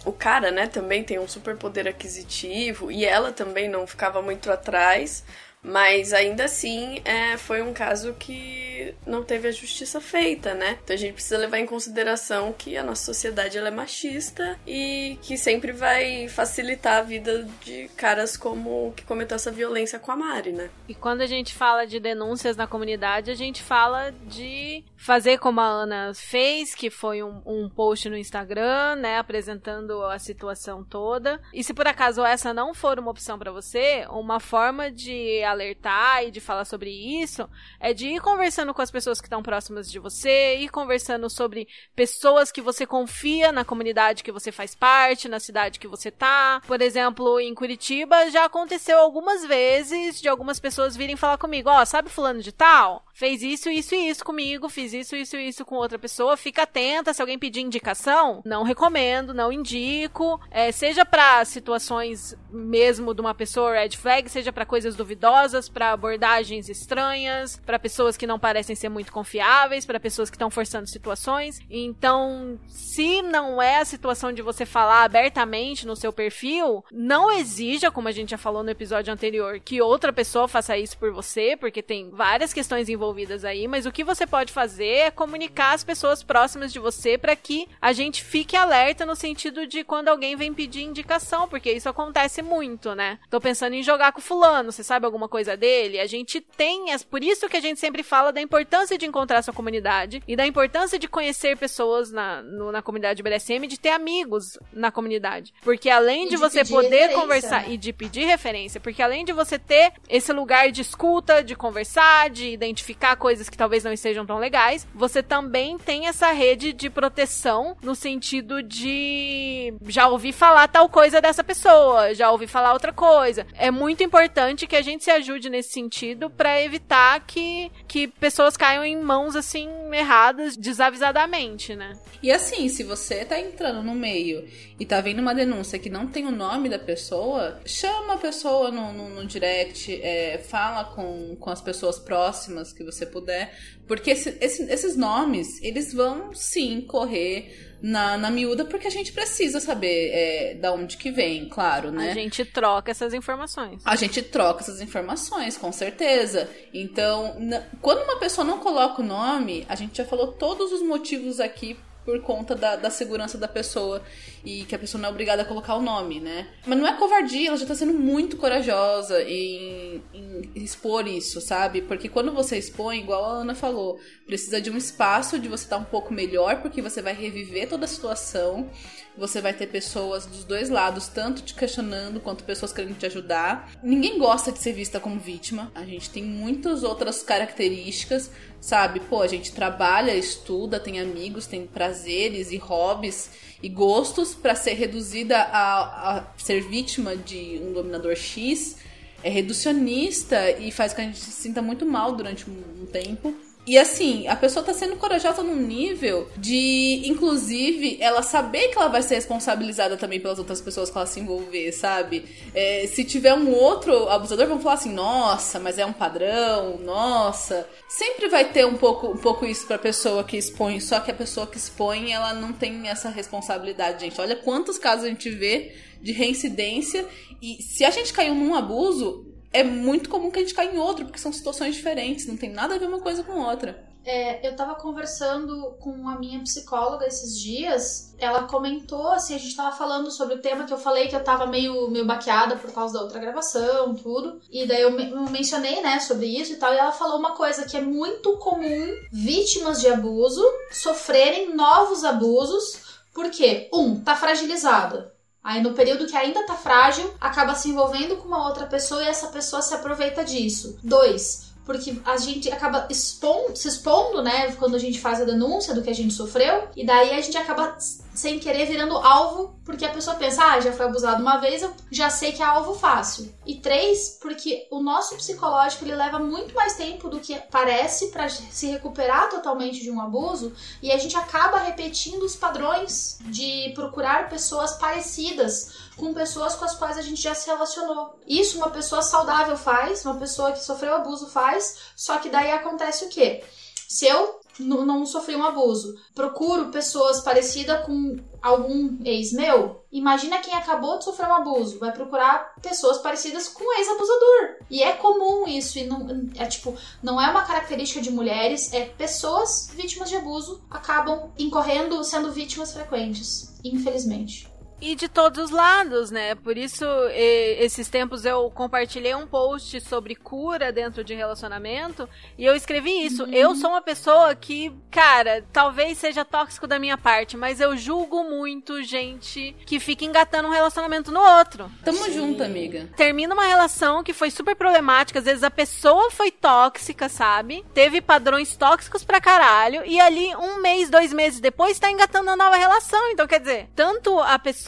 O 0.06 0.14
cara, 0.14 0.50
né, 0.50 0.66
também 0.66 1.04
tem 1.04 1.20
um 1.20 1.28
superpoder 1.28 1.88
aquisitivo 1.88 2.90
e 2.90 3.04
ela 3.04 3.34
também 3.34 3.68
não 3.68 3.86
ficava 3.86 4.22
muito 4.22 4.50
atrás. 4.50 5.26
Mas 5.66 6.14
ainda 6.14 6.46
assim, 6.46 7.02
é, 7.04 7.38
foi 7.38 7.62
um 7.64 7.74
caso 7.74 8.14
que 8.14 8.94
não 9.06 9.24
teve 9.24 9.48
a 9.48 9.52
justiça 9.52 10.00
feita, 10.00 10.54
né? 10.54 10.78
Então 10.84 10.94
a 10.94 10.98
gente 10.98 11.14
precisa 11.14 11.38
levar 11.38 11.58
em 11.58 11.66
consideração 11.66 12.54
que 12.54 12.78
a 12.78 12.84
nossa 12.84 13.04
sociedade 13.04 13.58
é 13.58 13.72
machista 13.72 14.60
e 14.68 15.18
que 15.24 15.38
sempre 15.38 15.72
vai 15.72 16.28
facilitar 16.28 17.00
a 17.00 17.02
vida 17.02 17.48
de 17.64 17.90
caras 17.96 18.38
como 18.38 18.94
que 18.96 19.04
cometeu 19.04 19.36
essa 19.36 19.52
violência 19.52 19.98
com 19.98 20.12
a 20.12 20.16
Mari, 20.16 20.52
né? 20.52 20.70
E 20.88 20.94
quando 20.94 21.22
a 21.22 21.26
gente 21.26 21.54
fala 21.54 21.86
de 21.86 22.00
denúncias 22.00 22.56
na 22.56 22.68
comunidade, 22.68 23.32
a 23.32 23.36
gente 23.36 23.64
fala 23.64 24.12
de 24.28 24.84
fazer 24.98 25.40
como 25.40 25.62
a 25.62 25.66
Ana 25.66 26.12
fez, 26.14 26.76
que 26.76 26.90
foi 26.90 27.24
um, 27.24 27.42
um 27.46 27.70
post 27.70 28.10
no 28.10 28.18
Instagram, 28.18 28.96
né, 28.96 29.18
apresentando 29.18 30.04
a 30.04 30.20
situação 30.20 30.84
toda. 30.84 31.40
E 31.54 31.64
se 31.64 31.74
por 31.74 31.88
acaso 31.88 32.24
essa 32.24 32.54
não 32.54 32.74
for 32.74 33.00
uma 33.00 33.12
opção 33.12 33.38
pra 33.38 33.52
você, 33.52 34.06
uma 34.10 34.40
forma 34.40 34.92
de 34.92 35.44
alertar 35.56 36.24
e 36.24 36.32
de 36.32 36.40
falar 36.40 36.66
sobre 36.66 36.90
isso 36.90 37.50
é 37.80 37.94
de 37.94 38.08
ir 38.08 38.22
conversando 38.22 38.74
com 38.74 38.82
as 38.82 38.92
pessoas 38.92 39.20
que 39.20 39.28
estão 39.28 39.42
próximas 39.42 39.90
de 39.90 40.00
você, 40.00 40.58
ir 40.58 40.70
conversando 40.70 41.30
sobre 41.30 41.68
pessoas 41.96 42.52
que 42.52 42.62
você 42.62 42.86
confia 42.86 43.52
na 43.52 43.66
comunidade 43.66 44.24
que 44.24 44.32
você 44.32 44.52
faz 44.52 44.76
parte, 44.76 45.30
na 45.30 45.40
cidade 45.40 45.80
que 45.80 45.88
você 45.88 46.12
tá. 46.12 46.62
Por 46.68 46.82
exemplo, 46.82 47.40
em 47.40 47.54
Curitiba 47.56 48.30
já 48.30 48.46
aconteceu 48.46 49.00
algumas 49.00 49.46
vezes 49.46 50.22
de 50.22 50.28
algumas 50.28 50.60
pessoas 50.60 50.96
virem 50.96 51.16
falar 51.16 51.38
comigo, 51.38 51.70
ó, 51.70 51.84
sabe 51.86 52.10
fulano 52.10 52.42
de 52.42 52.52
tal? 52.52 53.05
Fez 53.16 53.42
isso, 53.42 53.70
isso 53.70 53.96
e 53.96 54.10
isso 54.10 54.26
comigo, 54.26 54.68
fiz 54.68 54.92
isso, 54.92 55.16
isso 55.16 55.38
e 55.38 55.48
isso 55.48 55.64
com 55.64 55.76
outra 55.76 55.98
pessoa. 55.98 56.36
Fica 56.36 56.64
atenta, 56.64 57.14
se 57.14 57.22
alguém 57.22 57.40
pedir 57.40 57.62
indicação, 57.62 58.42
não 58.44 58.64
recomendo, 58.64 59.34
não 59.34 59.54
indico. 59.54 60.38
É, 60.52 60.70
seja 60.70 61.06
pra 61.06 61.46
situações 61.46 62.38
mesmo 62.52 63.14
de 63.14 63.22
uma 63.22 63.34
pessoa 63.34 63.72
red 63.72 63.92
flag, 63.92 64.30
seja 64.30 64.52
pra 64.52 64.66
coisas 64.66 64.98
duvidosas, 64.98 65.70
pra 65.70 65.94
abordagens 65.94 66.68
estranhas, 66.68 67.56
pra 67.66 67.80
pessoas 67.80 68.18
que 68.18 68.28
não 68.28 68.38
parecem 68.38 68.76
ser 68.76 68.90
muito 68.90 69.14
confiáveis, 69.14 69.86
pra 69.86 69.98
pessoas 69.98 70.30
que 70.30 70.36
estão 70.36 70.52
forçando 70.52 70.90
situações. 70.90 71.62
Então, 71.70 72.60
se 72.68 73.22
não 73.22 73.62
é 73.62 73.80
a 73.80 73.86
situação 73.86 74.34
de 74.34 74.42
você 74.42 74.66
falar 74.66 75.06
abertamente 75.06 75.88
no 75.88 75.96
seu 75.96 76.12
perfil, 76.12 76.84
não 76.92 77.32
exija, 77.32 77.90
como 77.90 78.10
a 78.10 78.12
gente 78.12 78.32
já 78.32 78.38
falou 78.38 78.62
no 78.62 78.72
episódio 78.72 79.14
anterior, 79.14 79.58
que 79.62 79.82
outra 79.82 80.12
pessoa 80.12 80.50
faça 80.50 80.78
isso 80.78 80.98
por 80.98 81.14
você, 81.14 81.56
porque 81.56 81.82
tem 81.82 82.10
várias 82.10 82.52
questões 82.52 82.90
envolvidas 82.90 83.05
aí, 83.44 83.68
mas 83.68 83.86
o 83.86 83.92
que 83.92 84.04
você 84.04 84.26
pode 84.26 84.52
fazer 84.54 84.86
é 84.88 85.12
comunicar 85.12 85.74
as 85.74 85.84
pessoas 85.84 86.24
próximas 86.24 86.72
de 86.72 86.80
você 86.80 87.18
para 87.18 87.36
que 87.36 87.68
a 87.82 87.92
gente 87.94 88.24
fique 88.24 88.56
alerta 88.56 89.06
no 89.06 89.16
sentido 89.16 89.66
de 89.68 89.84
quando 89.84 90.08
alguém 90.08 90.36
vem 90.36 90.54
pedir 90.54 90.82
indicação, 90.84 91.48
porque 91.48 91.72
isso 91.72 91.90
acontece 91.90 92.42
muito, 92.42 92.94
né? 92.96 93.20
Tô 93.30 93.40
pensando 93.42 93.74
em 93.74 93.84
jogar 93.84 94.12
com 94.12 94.22
fulano, 94.22 94.72
você 94.72 94.84
sabe 94.84 95.06
alguma 95.06 95.28
coisa 95.28 95.58
dele? 95.58 96.00
A 96.00 96.06
gente 96.08 96.40
tem, 96.42 96.92
as- 96.94 97.04
por 97.04 97.24
isso 97.24 97.50
que 97.50 97.58
a 97.58 97.62
gente 97.62 97.80
sempre 97.80 98.04
fala 98.04 98.32
da 98.32 98.42
importância 98.42 98.98
de 98.98 99.06
encontrar 99.06 99.42
sua 99.42 99.54
comunidade 99.54 100.22
e 100.28 100.36
da 100.36 100.46
importância 100.46 100.98
de 101.00 101.08
conhecer 101.08 101.58
pessoas 101.58 102.12
na, 102.12 102.42
no- 102.42 102.72
na 102.72 102.82
comunidade 102.82 103.22
BDSM, 103.24 103.68
de 103.68 103.80
ter 103.80 103.90
amigos 103.90 104.58
na 104.72 104.92
comunidade. 104.92 105.54
Porque 105.64 105.90
além 105.90 106.26
de 106.26 106.36
de 106.36 106.38
você 106.38 106.66
poder 106.66 107.14
conversar 107.14 107.62
né? 107.64 107.74
e 107.74 107.78
de 107.78 107.94
pedir 107.94 108.26
referência, 108.26 108.80
porque 108.82 109.02
além 109.02 109.24
de 109.24 109.32
você 109.32 109.58
ter 109.58 109.94
esse 110.10 110.34
lugar 110.34 110.70
de 110.72 110.82
escuta, 110.82 111.42
de 111.44 111.56
conversar, 111.56 112.30
de 112.30 112.50
identificar 112.50 112.95
coisas 113.18 113.50
que 113.50 113.58
talvez 113.58 113.84
não 113.84 113.94
estejam 113.94 114.26
tão 114.26 114.38
legais, 114.38 114.88
você 114.94 115.22
também 115.22 115.78
tem 115.78 116.08
essa 116.08 116.32
rede 116.32 116.74
de 116.74 116.90
proteção 116.90 117.76
no 117.82 117.96
sentido 117.96 118.64
de 118.64 119.74
já 119.88 120.08
ouvi 120.08 120.32
falar 120.32 120.68
tal 120.68 120.88
coisa 120.90 121.22
dessa 121.22 121.44
pessoa, 121.44 122.14
já 122.14 122.32
ouvi 122.32 122.48
falar 122.48 122.74
outra 122.74 122.94
coisa. 122.94 123.46
É 123.54 123.70
muito 123.70 124.04
importante 124.04 124.68
que 124.68 124.76
a 124.76 124.82
gente 124.82 125.04
se 125.04 125.12
ajude 125.12 125.50
nesse 125.50 125.70
sentido 125.70 126.30
pra 126.30 126.62
evitar 126.62 127.20
que, 127.26 127.72
que 127.88 128.08
pessoas 128.08 128.56
caiam 128.58 128.84
em 128.84 129.00
mãos 129.00 129.36
assim 129.36 129.70
erradas 129.92 130.58
desavisadamente, 130.58 131.76
né? 131.76 131.94
E 132.22 132.32
assim, 132.32 132.70
se 132.70 132.84
você 132.84 133.24
tá 133.24 133.40
entrando 133.40 133.84
no 133.84 133.94
meio 133.94 134.48
e 134.80 134.86
tá 134.86 135.00
vendo 135.00 135.20
uma 135.20 135.36
denúncia 135.36 135.78
que 135.78 135.90
não 135.90 136.08
tem 136.08 136.26
o 136.26 136.32
nome 136.32 136.70
da 136.70 136.80
pessoa, 136.80 137.60
chama 137.66 138.16
a 138.16 138.18
pessoa 138.18 138.72
no, 138.72 138.92
no, 138.94 139.10
no 139.10 139.26
direct, 139.26 139.94
é, 140.02 140.40
fala 140.40 140.86
com, 140.86 141.36
com 141.36 141.50
as 141.50 141.62
pessoas 141.62 142.00
próximas 142.00 142.74
que 142.74 142.84
você 142.86 143.06
puder, 143.06 143.54
porque 143.88 144.12
esse- 144.12 144.38
esse- 144.40 144.64
esses 144.72 144.96
nomes, 144.96 145.62
eles 145.62 145.94
vão 145.94 146.34
sim 146.34 146.82
correr 146.82 147.76
na, 147.82 148.18
na 148.18 148.32
miúda, 148.32 148.66
porque 148.66 148.88
a 148.88 148.92
gente 148.92 149.12
precisa 149.12 149.60
saber 149.60 150.10
é, 150.14 150.56
da 150.56 150.72
onde 150.72 150.98
que 150.98 151.12
vem, 151.12 151.48
claro, 151.50 151.92
né? 151.92 152.12
A 152.12 152.14
gente 152.14 152.44
troca 152.46 152.90
essas 152.92 153.14
informações. 153.14 153.82
A 153.86 153.96
gente 153.96 154.22
troca 154.22 154.62
essas 154.62 154.82
informações, 154.82 155.58
com 155.58 155.72
certeza. 155.72 156.50
Então, 156.74 157.36
quando 157.82 158.04
uma 158.04 158.18
pessoa 158.18 158.46
não 158.46 158.60
coloca 158.60 159.02
o 159.02 159.06
nome, 159.06 159.66
a 159.70 159.76
gente 159.76 159.98
já 159.98 160.06
falou 160.06 160.32
todos 160.34 160.72
os 160.72 160.82
motivos 160.82 161.40
aqui 161.40 161.78
por 162.06 162.22
conta 162.22 162.56
da, 162.56 162.76
da 162.76 162.90
segurança 162.90 163.38
da 163.38 163.48
pessoa 163.48 164.04
e 164.46 164.64
que 164.66 164.76
a 164.76 164.80
pessoa 164.80 165.02
não 165.02 165.10
é 165.10 165.12
obrigada 165.12 165.42
a 165.42 165.46
colocar 165.46 165.76
o 165.76 165.82
nome, 165.82 166.20
né? 166.20 166.48
Mas 166.66 166.78
não 166.78 166.88
é 166.88 166.96
covardia, 166.96 167.48
ela 167.48 167.58
já 167.58 167.66
tá 167.66 167.74
sendo 167.74 167.94
muito 167.94 168.38
corajosa 168.38 169.24
em, 169.24 170.04
em 170.14 170.52
expor 170.56 171.08
isso, 171.08 171.42
sabe? 171.42 171.82
Porque 171.82 172.08
quando 172.08 172.32
você 172.32 172.58
expõe, 172.58 173.00
igual 173.00 173.26
a 173.26 173.34
Ana 173.40 173.56
falou, 173.56 174.00
precisa 174.26 174.62
de 174.62 174.70
um 174.70 174.78
espaço 174.78 175.40
de 175.40 175.50
você 175.50 175.64
estar 175.64 175.78
um 175.78 175.84
pouco 175.84 176.14
melhor, 176.14 176.62
porque 176.62 176.82
você 176.82 177.02
vai 177.02 177.14
reviver 177.14 177.68
toda 177.68 177.86
a 177.86 177.88
situação, 177.88 178.70
você 179.18 179.42
vai 179.42 179.54
ter 179.54 179.68
pessoas 179.68 180.26
dos 180.26 180.44
dois 180.44 180.70
lados, 180.70 181.08
tanto 181.08 181.42
te 181.42 181.54
questionando 181.54 182.20
quanto 182.20 182.44
pessoas 182.44 182.74
querendo 182.74 182.98
te 182.98 183.06
ajudar. 183.06 183.72
Ninguém 183.82 184.20
gosta 184.20 184.52
de 184.52 184.60
ser 184.60 184.74
vista 184.74 185.00
como 185.00 185.20
vítima. 185.20 185.72
A 185.74 185.84
gente 185.84 186.10
tem 186.10 186.24
muitas 186.24 186.84
outras 186.84 187.24
características, 187.24 188.30
sabe? 188.66 189.00
Pô, 189.00 189.22
a 189.22 189.28
gente 189.28 189.52
trabalha, 189.52 190.16
estuda, 190.16 190.80
tem 190.80 191.00
amigos, 191.00 191.46
tem 191.46 191.68
prazeres 191.68 192.52
e 192.52 192.58
hobbies 192.58 193.30
e 193.62 193.70
gostos 193.70 194.34
para 194.34 194.56
ser 194.56 194.74
reduzida 194.74 195.38
a, 195.38 196.18
a 196.18 196.24
ser 196.36 196.62
vítima 196.68 197.16
de 197.16 197.62
um 197.64 197.74
dominador 197.74 198.16
X. 198.16 198.78
É 199.22 199.30
reducionista 199.30 200.50
e 200.50 200.72
faz 200.72 200.94
com 200.94 200.96
que 200.96 201.02
a 201.02 201.06
gente 201.06 201.20
se 201.20 201.32
sinta 201.32 201.62
muito 201.62 201.86
mal 201.86 202.14
durante 202.14 202.50
um, 202.50 202.82
um 202.82 202.86
tempo. 202.88 203.36
E 203.68 203.80
assim, 203.80 204.28
a 204.28 204.36
pessoa 204.36 204.64
tá 204.64 204.74
sendo 204.74 204.96
corajosa 204.96 205.42
num 205.42 205.56
nível 205.56 206.30
de, 206.38 207.02
inclusive, 207.06 207.98
ela 208.00 208.22
saber 208.22 208.68
que 208.68 208.78
ela 208.78 208.90
vai 208.90 209.02
ser 209.02 209.16
responsabilizada 209.16 209.98
também 209.98 210.20
pelas 210.20 210.38
outras 210.38 210.62
pessoas 210.62 210.92
que 210.92 210.98
ela 210.98 211.08
se 211.08 211.20
envolver, 211.20 211.72
sabe? 211.72 212.26
É, 212.54 212.86
se 212.86 213.04
tiver 213.04 213.34
um 213.34 213.52
outro 213.52 214.08
abusador, 214.10 214.48
vão 214.48 214.60
falar 214.60 214.76
assim, 214.76 214.94
nossa, 214.94 215.60
mas 215.60 215.80
é 215.80 215.86
um 215.86 215.94
padrão, 215.94 216.78
nossa. 216.78 217.68
Sempre 217.90 218.28
vai 218.28 218.46
ter 218.52 218.68
um 218.68 218.76
pouco, 218.76 219.08
um 219.08 219.18
pouco 219.18 219.46
isso 219.48 219.66
pra 219.66 219.80
pessoa 219.80 220.24
que 220.24 220.38
expõe, 220.38 220.80
só 220.80 221.00
que 221.00 221.10
a 221.10 221.16
pessoa 221.16 221.48
que 221.48 221.58
expõe, 221.58 222.12
ela 222.12 222.34
não 222.34 222.54
tem 222.54 222.88
essa 222.88 223.10
responsabilidade, 223.10 224.02
gente. 224.02 224.22
Olha 224.22 224.36
quantos 224.36 224.78
casos 224.78 225.06
a 225.06 225.10
gente 225.10 225.30
vê 225.32 225.74
de 226.02 226.12
reincidência 226.12 227.04
e 227.42 227.64
se 227.64 227.84
a 227.84 227.90
gente 227.90 228.14
caiu 228.14 228.36
num 228.36 228.54
abuso, 228.54 229.35
é 229.60 229.64
muito 229.64 230.10
comum 230.10 230.30
que 230.32 230.40
a 230.40 230.42
gente 230.42 230.54
caia 230.54 230.74
em 230.74 230.78
outro, 230.78 231.06
porque 231.06 231.20
são 231.20 231.32
situações 231.34 231.76
diferentes, 231.76 232.28
não 232.28 232.38
tem 232.38 232.50
nada 232.52 232.76
a 232.76 232.78
ver 232.78 232.88
uma 232.88 233.00
coisa 233.00 233.24
com 233.24 233.34
outra. 233.40 233.84
É, 234.08 234.48
eu 234.48 234.56
tava 234.56 234.76
conversando 234.76 235.76
com 235.80 236.08
a 236.08 236.20
minha 236.20 236.40
psicóloga 236.42 237.08
esses 237.08 237.40
dias. 237.40 238.14
Ela 238.20 238.44
comentou, 238.44 239.08
assim, 239.08 239.34
a 239.34 239.40
gente 239.40 239.56
tava 239.56 239.76
falando 239.76 240.12
sobre 240.12 240.36
o 240.36 240.42
tema 240.42 240.66
que 240.66 240.72
eu 240.74 240.78
falei 240.78 241.08
que 241.08 241.16
eu 241.16 241.24
tava 241.24 241.48
meio, 241.48 241.90
meio 241.90 242.06
baqueada 242.06 242.56
por 242.56 242.72
causa 242.72 242.94
da 242.94 243.02
outra 243.02 243.20
gravação, 243.20 243.96
tudo. 243.96 244.40
E 244.52 244.68
daí 244.68 244.82
eu, 244.84 244.92
me- 244.92 245.10
eu 245.10 245.22
mencionei, 245.32 245.82
né, 245.82 246.00
sobre 246.00 246.28
isso 246.28 246.54
e 246.54 246.58
tal. 246.58 246.72
E 246.72 246.78
ela 246.78 246.92
falou 246.92 247.18
uma 247.18 247.32
coisa 247.36 247.66
que 247.66 247.76
é 247.78 247.82
muito 247.82 248.38
comum 248.38 248.94
vítimas 249.12 249.82
de 249.82 249.88
abuso 249.88 250.44
sofrerem 250.72 251.56
novos 251.56 252.04
abusos. 252.04 252.84
Porque, 253.12 253.70
um, 253.74 254.00
tá 254.02 254.16
fragilizada. 254.16 255.15
Aí 255.46 255.62
no 255.62 255.74
período 255.74 256.08
que 256.08 256.18
ainda 256.18 256.44
tá 256.48 256.56
frágil, 256.56 257.14
acaba 257.22 257.54
se 257.54 257.70
envolvendo 257.70 258.18
com 258.18 258.28
uma 258.28 258.48
outra 258.48 258.66
pessoa 258.66 259.04
e 259.04 259.08
essa 259.08 259.28
pessoa 259.28 259.62
se 259.62 259.76
aproveita 259.76 260.26
disso. 260.26 260.76
Dois, 260.82 261.54
porque 261.64 261.96
a 262.04 262.18
gente 262.18 262.52
acaba 262.52 262.88
expon- 262.90 263.56
se 263.56 263.68
expondo, 263.68 264.24
né, 264.24 264.52
quando 264.54 264.76
a 264.76 264.80
gente 264.80 265.00
faz 265.00 265.22
a 265.22 265.24
denúncia 265.26 265.76
do 265.76 265.84
que 265.84 265.90
a 265.92 265.94
gente 265.96 266.16
sofreu, 266.16 266.68
e 266.76 266.84
daí 266.84 267.12
a 267.12 267.22
gente 267.22 267.38
acaba 267.38 267.78
sem 268.16 268.40
querer 268.40 268.66
virando 268.66 268.98
alvo, 268.98 269.60
porque 269.66 269.86
a 269.86 269.92
pessoa 269.92 270.16
pensa, 270.16 270.44
ah, 270.44 270.60
já 270.60 270.72
foi 270.72 270.86
abusado 270.86 271.22
uma 271.22 271.38
vez, 271.38 271.62
eu 271.62 271.74
já 271.92 272.10
sei 272.10 272.32
que 272.32 272.42
é 272.42 272.46
alvo 272.46 272.74
fácil. 272.74 273.34
E 273.46 273.56
três, 273.60 274.18
porque 274.22 274.68
o 274.72 274.82
nosso 274.82 275.16
psicológico 275.16 275.84
ele 275.84 275.96
leva 275.96 276.18
muito 276.18 276.56
mais 276.56 276.76
tempo 276.76 277.10
do 277.10 277.20
que 277.20 277.36
parece 277.52 278.08
para 278.08 278.30
se 278.30 278.68
recuperar 278.68 279.30
totalmente 279.30 279.82
de 279.82 279.92
um 279.92 280.00
abuso, 280.00 280.54
e 280.82 280.92
a 280.92 280.98
gente 280.98 281.18
acaba 281.18 281.58
repetindo 281.58 282.24
os 282.24 282.36
padrões 282.36 283.20
de 283.26 283.72
procurar 283.76 284.30
pessoas 284.30 284.74
parecidas 284.78 285.86
com 285.98 286.14
pessoas 286.14 286.56
com 286.56 286.66
as 286.66 286.76
quais 286.76 286.98
a 286.98 287.02
gente 287.02 287.22
já 287.22 287.36
se 287.36 287.48
relacionou. 287.48 288.18
Isso 288.26 288.58
uma 288.58 288.70
pessoa 288.70 289.02
saudável 289.02 289.58
faz, 289.58 290.06
uma 290.06 290.16
pessoa 290.16 290.52
que 290.54 290.64
sofreu 290.64 290.96
abuso 290.96 291.28
faz, 291.28 291.80
só 291.96 292.18
que 292.18 292.30
daí 292.30 292.52
acontece 292.52 293.06
o 293.06 293.10
quê? 293.10 293.44
Se 293.88 294.06
eu 294.06 294.40
não 294.60 295.06
sofri 295.06 295.36
um 295.36 295.44
abuso, 295.44 295.96
procuro 296.14 296.70
pessoas 296.72 297.22
parecidas 297.22 297.86
com 297.86 298.18
algum 298.42 298.98
ex 299.04 299.34
meu, 299.34 299.84
imagina 299.92 300.40
quem 300.40 300.54
acabou 300.54 300.98
de 300.98 301.04
sofrer 301.04 301.28
um 301.28 301.34
abuso, 301.34 301.80
vai 301.80 301.92
procurar 301.92 302.54
pessoas 302.62 303.00
parecidas 303.00 303.48
com 303.48 303.64
o 303.64 303.74
ex-abusador. 303.80 304.66
E 304.70 304.84
é 304.84 304.94
comum 304.94 305.48
isso, 305.48 305.80
e 305.80 305.86
não 305.86 306.08
é 306.36 306.46
tipo, 306.46 306.76
não 307.02 307.20
é 307.20 307.30
uma 307.30 307.44
característica 307.44 308.02
de 308.02 308.12
mulheres, 308.12 308.72
é 308.74 308.86
pessoas 308.86 309.70
vítimas 309.74 310.10
de 310.10 310.16
abuso 310.16 310.64
acabam 310.70 311.32
incorrendo 311.38 312.04
sendo 312.04 312.32
vítimas 312.32 312.72
frequentes, 312.72 313.60
infelizmente. 313.64 314.55
E 314.82 314.94
de 314.94 315.08
todos 315.08 315.46
os 315.46 315.52
lados, 315.52 316.12
né? 316.12 316.36
Por 316.36 316.58
isso, 316.58 316.86
esses 317.14 317.88
tempos 317.88 318.26
eu 318.26 318.52
compartilhei 318.52 319.16
um 319.16 319.26
post 319.26 319.80
sobre 319.82 320.16
cura 320.16 320.72
dentro 320.72 321.04
de 321.04 321.14
relacionamento 321.14 322.08
e 322.38 322.46
eu 322.46 322.56
escrevi 322.56 323.06
isso. 323.06 323.24
Eu 323.32 323.56
sou 323.56 323.70
uma 323.70 323.82
pessoa 323.82 324.36
que, 324.36 324.72
cara, 324.92 325.44
talvez 325.52 325.98
seja 325.98 326.26
tóxico 326.26 326.68
da 326.68 326.78
minha 326.78 326.98
parte, 326.98 327.38
mas 327.38 327.62
eu 327.62 327.78
julgo 327.78 328.26
muito 328.26 328.84
gente 328.84 329.56
que 329.66 329.80
fica 329.80 330.04
engatando 330.04 330.50
um 330.50 330.52
relacionamento 330.52 331.12
no 331.12 331.22
outro. 331.22 331.72
Tamo 331.84 332.12
junto, 332.12 332.44
amiga. 332.44 332.90
Termina 332.98 333.34
uma 333.34 333.46
relação 333.46 334.04
que 334.04 334.14
foi 334.14 334.30
super 334.30 334.56
problemática, 334.56 335.20
às 335.20 335.26
vezes 335.26 335.44
a 335.44 335.50
pessoa 335.52 336.12
foi 336.12 336.32
tóxica, 336.32 337.08
sabe? 337.08 337.66
Teve 337.74 338.02
padrões 338.02 338.56
tóxicos 338.58 339.04
pra 339.04 339.22
caralho, 339.22 339.84
e 339.86 340.00
ali 340.00 340.36
um 340.36 340.62
mês, 340.62 340.90
dois 340.90 341.14
meses 341.14 341.40
depois 341.40 341.80
tá 341.80 341.90
engatando 341.90 342.30
uma 342.30 342.36
nova 342.36 342.58
relação. 342.58 343.10
Então, 343.10 343.26
quer 343.26 343.40
dizer, 343.40 343.70
tanto 343.74 344.20
a 344.20 344.38
pessoa 344.38 344.65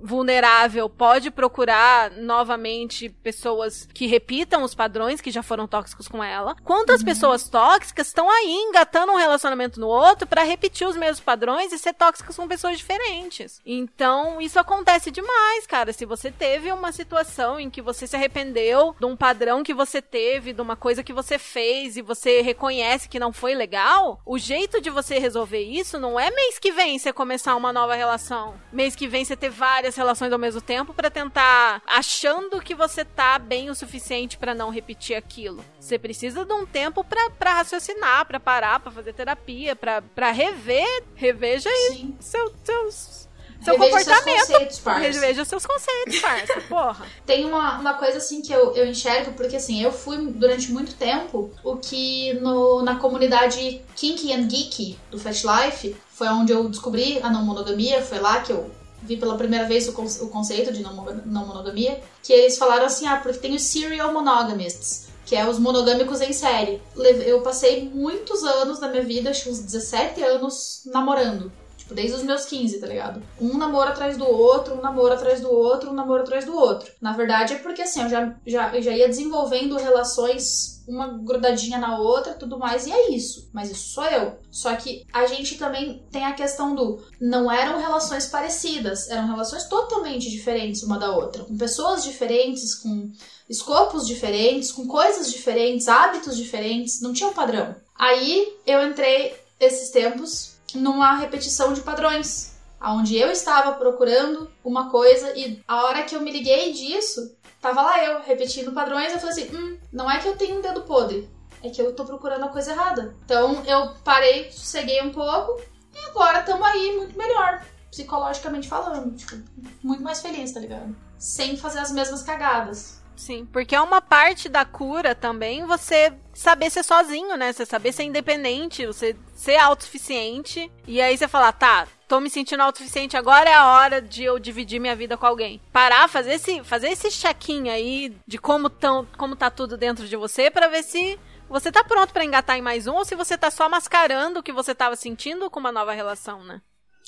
vulnerável 0.00 0.88
pode 0.88 1.30
procurar 1.30 2.10
novamente 2.12 3.08
pessoas 3.08 3.88
que 3.92 4.06
repitam 4.06 4.62
os 4.62 4.74
padrões 4.74 5.20
que 5.20 5.30
já 5.30 5.42
foram 5.42 5.66
tóxicos 5.66 6.08
com 6.08 6.22
ela, 6.22 6.56
quanto 6.64 6.92
as 6.92 7.02
pessoas 7.02 7.48
tóxicas 7.48 8.08
estão 8.08 8.30
aí 8.30 8.52
engatando 8.68 9.12
um 9.12 9.16
relacionamento 9.16 9.80
no 9.80 9.88
outro 9.88 10.26
pra 10.26 10.42
repetir 10.42 10.86
os 10.86 10.96
mesmos 10.96 11.20
padrões 11.20 11.72
e 11.72 11.78
ser 11.78 11.92
tóxicas 11.92 12.36
com 12.36 12.48
pessoas 12.48 12.78
diferentes. 12.78 13.60
Então, 13.64 14.40
isso 14.40 14.58
acontece 14.58 15.10
demais, 15.10 15.66
cara. 15.66 15.92
Se 15.92 16.04
você 16.04 16.30
teve 16.30 16.72
uma 16.72 16.92
situação 16.92 17.58
em 17.58 17.68
que 17.70 17.82
você 17.82 18.06
se 18.06 18.16
arrependeu 18.16 18.94
de 18.98 19.06
um 19.06 19.16
padrão 19.16 19.62
que 19.62 19.74
você 19.74 20.00
teve, 20.00 20.52
de 20.52 20.60
uma 20.60 20.76
coisa 20.76 21.02
que 21.02 21.12
você 21.12 21.38
fez 21.38 21.96
e 21.96 22.02
você 22.02 22.40
reconhece 22.40 23.08
que 23.08 23.18
não 23.18 23.32
foi 23.32 23.54
legal, 23.54 24.20
o 24.24 24.38
jeito 24.38 24.80
de 24.80 24.90
você 24.90 25.18
resolver 25.18 25.62
isso 25.62 25.98
não 25.98 26.18
é 26.18 26.30
mês 26.30 26.58
que 26.58 26.72
vem 26.72 26.98
você 26.98 27.12
começar 27.12 27.56
uma 27.56 27.72
nova 27.72 27.94
relação. 27.94 28.54
Mês 28.72 28.94
que 28.94 29.08
vem 29.08 29.24
você 29.26 29.36
ter 29.36 29.50
várias 29.50 29.96
relações 29.96 30.32
ao 30.32 30.38
mesmo 30.38 30.60
tempo 30.60 30.94
pra 30.94 31.10
tentar 31.10 31.82
achando 31.86 32.60
que 32.60 32.74
você 32.74 33.04
tá 33.04 33.38
bem 33.38 33.70
o 33.70 33.74
suficiente 33.74 34.38
pra 34.38 34.54
não 34.54 34.70
repetir 34.70 35.16
aquilo. 35.16 35.64
Você 35.80 35.98
precisa 35.98 36.44
de 36.44 36.52
um 36.52 36.64
tempo 36.64 37.04
pra 37.04 37.30
pra 37.30 37.54
raciocinar, 37.54 38.24
pra 38.26 38.40
parar, 38.40 38.80
pra 38.80 38.90
fazer 38.92 39.12
terapia, 39.12 39.74
pra 39.76 40.02
pra 40.02 40.30
rever, 40.30 41.04
reveja 41.14 41.68
aí 41.68 42.14
seu, 42.20 42.52
seus, 42.64 43.28
seu 43.62 43.74
Reveja 43.74 44.04
seus 44.04 44.06
comportamento. 44.06 44.46
conceitos, 44.46 44.78
parça. 44.78 45.00
Reveja 45.00 45.44
seus 45.44 45.66
conceitos, 45.66 46.18
parça. 46.20 46.60
Porra. 46.68 47.06
Tem 47.24 47.44
uma, 47.44 47.78
uma 47.78 47.94
coisa 47.94 48.18
assim 48.18 48.42
que 48.42 48.52
eu, 48.52 48.74
eu 48.74 48.86
enxergo, 48.86 49.32
porque 49.32 49.56
assim, 49.56 49.82
eu 49.82 49.92
fui 49.92 50.18
durante 50.18 50.70
muito 50.72 50.94
tempo 50.94 51.50
o 51.64 51.76
que 51.76 52.34
no, 52.34 52.82
na 52.82 52.96
comunidade 52.96 53.82
Kinky 53.94 54.32
and 54.32 54.48
Geeky 54.48 54.98
do 55.10 55.18
Fat 55.18 55.42
Life 55.42 55.96
foi 56.08 56.28
onde 56.28 56.52
eu 56.52 56.68
descobri 56.68 57.20
a 57.22 57.30
não 57.30 57.44
monogamia, 57.44 58.02
foi 58.02 58.18
lá 58.18 58.40
que 58.40 58.52
eu 58.52 58.70
vi 59.06 59.16
pela 59.16 59.36
primeira 59.36 59.66
vez 59.66 59.88
o, 59.88 59.92
o 59.92 60.28
conceito 60.28 60.72
de 60.72 60.82
não, 60.82 60.92
não 61.24 61.46
monogamia, 61.46 62.00
que 62.22 62.32
eles 62.32 62.58
falaram 62.58 62.86
assim, 62.86 63.06
ah, 63.06 63.16
porque 63.16 63.38
tem 63.38 63.54
os 63.54 63.62
serial 63.62 64.12
monogamists, 64.12 65.08
que 65.24 65.34
é 65.34 65.48
os 65.48 65.58
monogâmicos 65.58 66.20
em 66.20 66.32
série. 66.32 66.82
Eu 67.24 67.42
passei 67.42 67.88
muitos 67.88 68.44
anos 68.44 68.78
da 68.78 68.88
minha 68.88 69.02
vida, 69.02 69.30
acho 69.30 69.50
uns 69.50 69.60
17 69.60 70.22
anos, 70.22 70.82
namorando. 70.86 71.50
Tipo, 71.76 71.94
desde 71.94 72.16
os 72.16 72.22
meus 72.22 72.44
15, 72.46 72.80
tá 72.80 72.86
ligado? 72.86 73.22
Um 73.40 73.56
namoro 73.56 73.90
atrás 73.90 74.16
do 74.16 74.28
outro, 74.28 74.74
um 74.74 74.80
namoro 74.80 75.14
atrás 75.14 75.40
do 75.40 75.50
outro, 75.50 75.90
um 75.90 75.94
namoro 75.94 76.22
atrás 76.22 76.44
do 76.44 76.56
outro. 76.56 76.92
Na 77.00 77.12
verdade 77.12 77.54
é 77.54 77.58
porque 77.58 77.82
assim, 77.82 78.02
eu 78.02 78.08
já, 78.08 78.34
já, 78.44 78.74
eu 78.74 78.82
já 78.82 78.90
ia 78.90 79.08
desenvolvendo 79.08 79.76
relações 79.76 80.75
uma 80.86 81.18
grudadinha 81.18 81.78
na 81.78 81.98
outra 81.98 82.34
tudo 82.34 82.58
mais, 82.58 82.86
e 82.86 82.92
é 82.92 83.10
isso. 83.10 83.50
Mas 83.52 83.70
isso 83.70 83.94
sou 83.94 84.04
eu. 84.04 84.38
Só 84.50 84.74
que 84.76 85.04
a 85.12 85.26
gente 85.26 85.56
também 85.56 86.04
tem 86.10 86.24
a 86.24 86.34
questão 86.34 86.74
do 86.74 87.02
não 87.20 87.50
eram 87.50 87.78
relações 87.78 88.26
parecidas, 88.26 89.08
eram 89.10 89.26
relações 89.26 89.64
totalmente 89.64 90.30
diferentes 90.30 90.82
uma 90.82 90.98
da 90.98 91.14
outra, 91.14 91.44
com 91.44 91.56
pessoas 91.56 92.04
diferentes, 92.04 92.74
com 92.74 93.10
escopos 93.48 94.06
diferentes, 94.06 94.72
com 94.72 94.86
coisas 94.86 95.30
diferentes, 95.30 95.88
hábitos 95.88 96.36
diferentes, 96.36 97.00
não 97.00 97.12
tinha 97.12 97.28
um 97.28 97.34
padrão. 97.34 97.74
Aí 97.94 98.56
eu 98.66 98.86
entrei 98.86 99.34
esses 99.58 99.90
tempos 99.90 100.56
numa 100.74 101.16
repetição 101.16 101.72
de 101.72 101.80
padrões, 101.80 102.56
aonde 102.78 103.16
eu 103.16 103.30
estava 103.30 103.72
procurando 103.72 104.50
uma 104.64 104.90
coisa 104.90 105.32
e 105.36 105.60
a 105.66 105.84
hora 105.84 106.02
que 106.02 106.14
eu 106.14 106.20
me 106.20 106.30
liguei 106.30 106.72
disso, 106.72 107.35
tava 107.66 107.82
lá 107.82 108.04
eu 108.04 108.22
repetindo 108.22 108.72
padrões, 108.72 109.12
eu 109.12 109.18
falei 109.18 109.32
assim, 109.32 109.56
hum, 109.56 109.78
não 109.92 110.10
é 110.10 110.20
que 110.20 110.28
eu 110.28 110.36
tenho 110.36 110.58
um 110.58 110.60
dedo 110.60 110.82
podre, 110.82 111.28
é 111.62 111.68
que 111.68 111.82
eu 111.82 111.94
tô 111.94 112.04
procurando 112.04 112.44
a 112.44 112.48
coisa 112.48 112.70
errada. 112.70 113.14
Então 113.24 113.64
eu 113.64 113.92
parei, 114.04 114.50
sosseguei 114.52 115.02
um 115.02 115.12
pouco 115.12 115.60
e 115.94 115.98
agora 116.10 116.40
estamos 116.40 116.66
aí 116.66 116.96
muito 116.96 117.18
melhor, 117.18 117.64
psicologicamente 117.90 118.68
falando, 118.68 119.16
tipo, 119.16 119.36
muito 119.82 120.02
mais 120.02 120.20
feliz, 120.20 120.52
tá 120.52 120.60
ligado? 120.60 120.94
Sem 121.18 121.56
fazer 121.56 121.80
as 121.80 121.90
mesmas 121.90 122.22
cagadas. 122.22 122.95
Sim, 123.16 123.46
porque 123.46 123.74
é 123.74 123.80
uma 123.80 124.02
parte 124.02 124.48
da 124.48 124.64
cura 124.64 125.14
também 125.14 125.64
você 125.64 126.12
saber 126.34 126.70
ser 126.70 126.82
sozinho, 126.82 127.36
né? 127.36 127.52
Você 127.52 127.64
saber 127.64 127.92
ser 127.92 128.04
independente, 128.04 128.86
você 128.86 129.16
ser 129.34 129.56
autossuficiente. 129.56 130.70
E 130.86 131.00
aí 131.00 131.16
você 131.16 131.26
falar, 131.26 131.52
tá, 131.52 131.88
tô 132.06 132.20
me 132.20 132.28
sentindo 132.28 132.62
autossuficiente, 132.62 133.16
agora 133.16 133.48
é 133.48 133.54
a 133.54 133.66
hora 133.66 134.02
de 134.02 134.22
eu 134.22 134.38
dividir 134.38 134.78
minha 134.78 134.94
vida 134.94 135.16
com 135.16 135.26
alguém. 135.26 135.60
Parar, 135.72 136.08
fazer 136.08 136.34
esse, 136.34 136.62
fazer 136.62 136.88
esse 136.88 137.10
check-in 137.10 137.70
aí 137.70 138.14
de 138.26 138.36
como, 138.38 138.68
tão, 138.68 139.06
como 139.16 139.34
tá 139.34 139.50
tudo 139.50 139.78
dentro 139.78 140.06
de 140.06 140.14
você 140.14 140.50
pra 140.50 140.68
ver 140.68 140.82
se 140.82 141.18
você 141.48 141.72
tá 141.72 141.82
pronto 141.82 142.12
pra 142.12 142.24
engatar 142.24 142.58
em 142.58 142.62
mais 142.62 142.86
um 142.86 142.94
ou 142.96 143.04
se 143.04 143.14
você 143.14 143.38
tá 143.38 143.50
só 143.50 143.68
mascarando 143.68 144.40
o 144.40 144.42
que 144.42 144.52
você 144.52 144.74
tava 144.74 144.94
sentindo 144.94 145.48
com 145.48 145.60
uma 145.60 145.72
nova 145.72 145.92
relação, 145.92 146.44
né? 146.44 146.60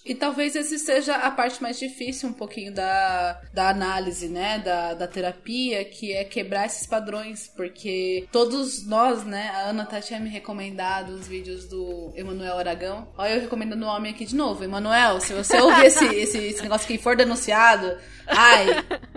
E 0.05 0.14
talvez 0.14 0.57
esse 0.57 0.78
seja 0.78 1.14
a 1.16 1.30
parte 1.30 1.61
mais 1.62 1.78
difícil 1.78 2.28
um 2.30 2.32
pouquinho 2.32 2.72
da, 2.72 3.40
da 3.53 3.68
análise, 3.68 4.28
né? 4.28 4.59
Da, 4.59 4.94
da 4.94 5.07
terapia, 5.07 5.84
que 5.84 6.12
é 6.12 6.24
quebrar 6.24 6.66
esses 6.66 6.86
padrões, 6.86 7.51
porque 7.55 8.26
todos 8.32 8.86
nós, 8.86 9.24
né? 9.24 9.51
A 9.55 9.68
Ana 9.68 9.84
tá 9.84 10.01
tinha 10.01 10.18
me 10.18 10.30
recomendado 10.30 11.11
os 11.11 11.28
vídeos 11.28 11.66
do 11.68 12.12
Emanuel 12.14 12.59
Aragão. 12.59 13.09
Olha 13.18 13.34
eu 13.34 13.40
recomendando 13.42 13.84
o 13.84 13.88
homem 13.88 14.12
aqui 14.12 14.24
de 14.24 14.34
novo. 14.36 14.64
Emanuel, 14.64 15.20
se 15.20 15.34
você 15.34 15.61
ouvir 15.61 15.86
esse, 15.86 16.07
esse, 16.14 16.38
esse 16.38 16.62
negócio 16.62 16.84
aqui 16.84 16.94
e 16.94 16.99
for 16.99 17.14
denunciado, 17.16 17.99
ai, 18.26 18.66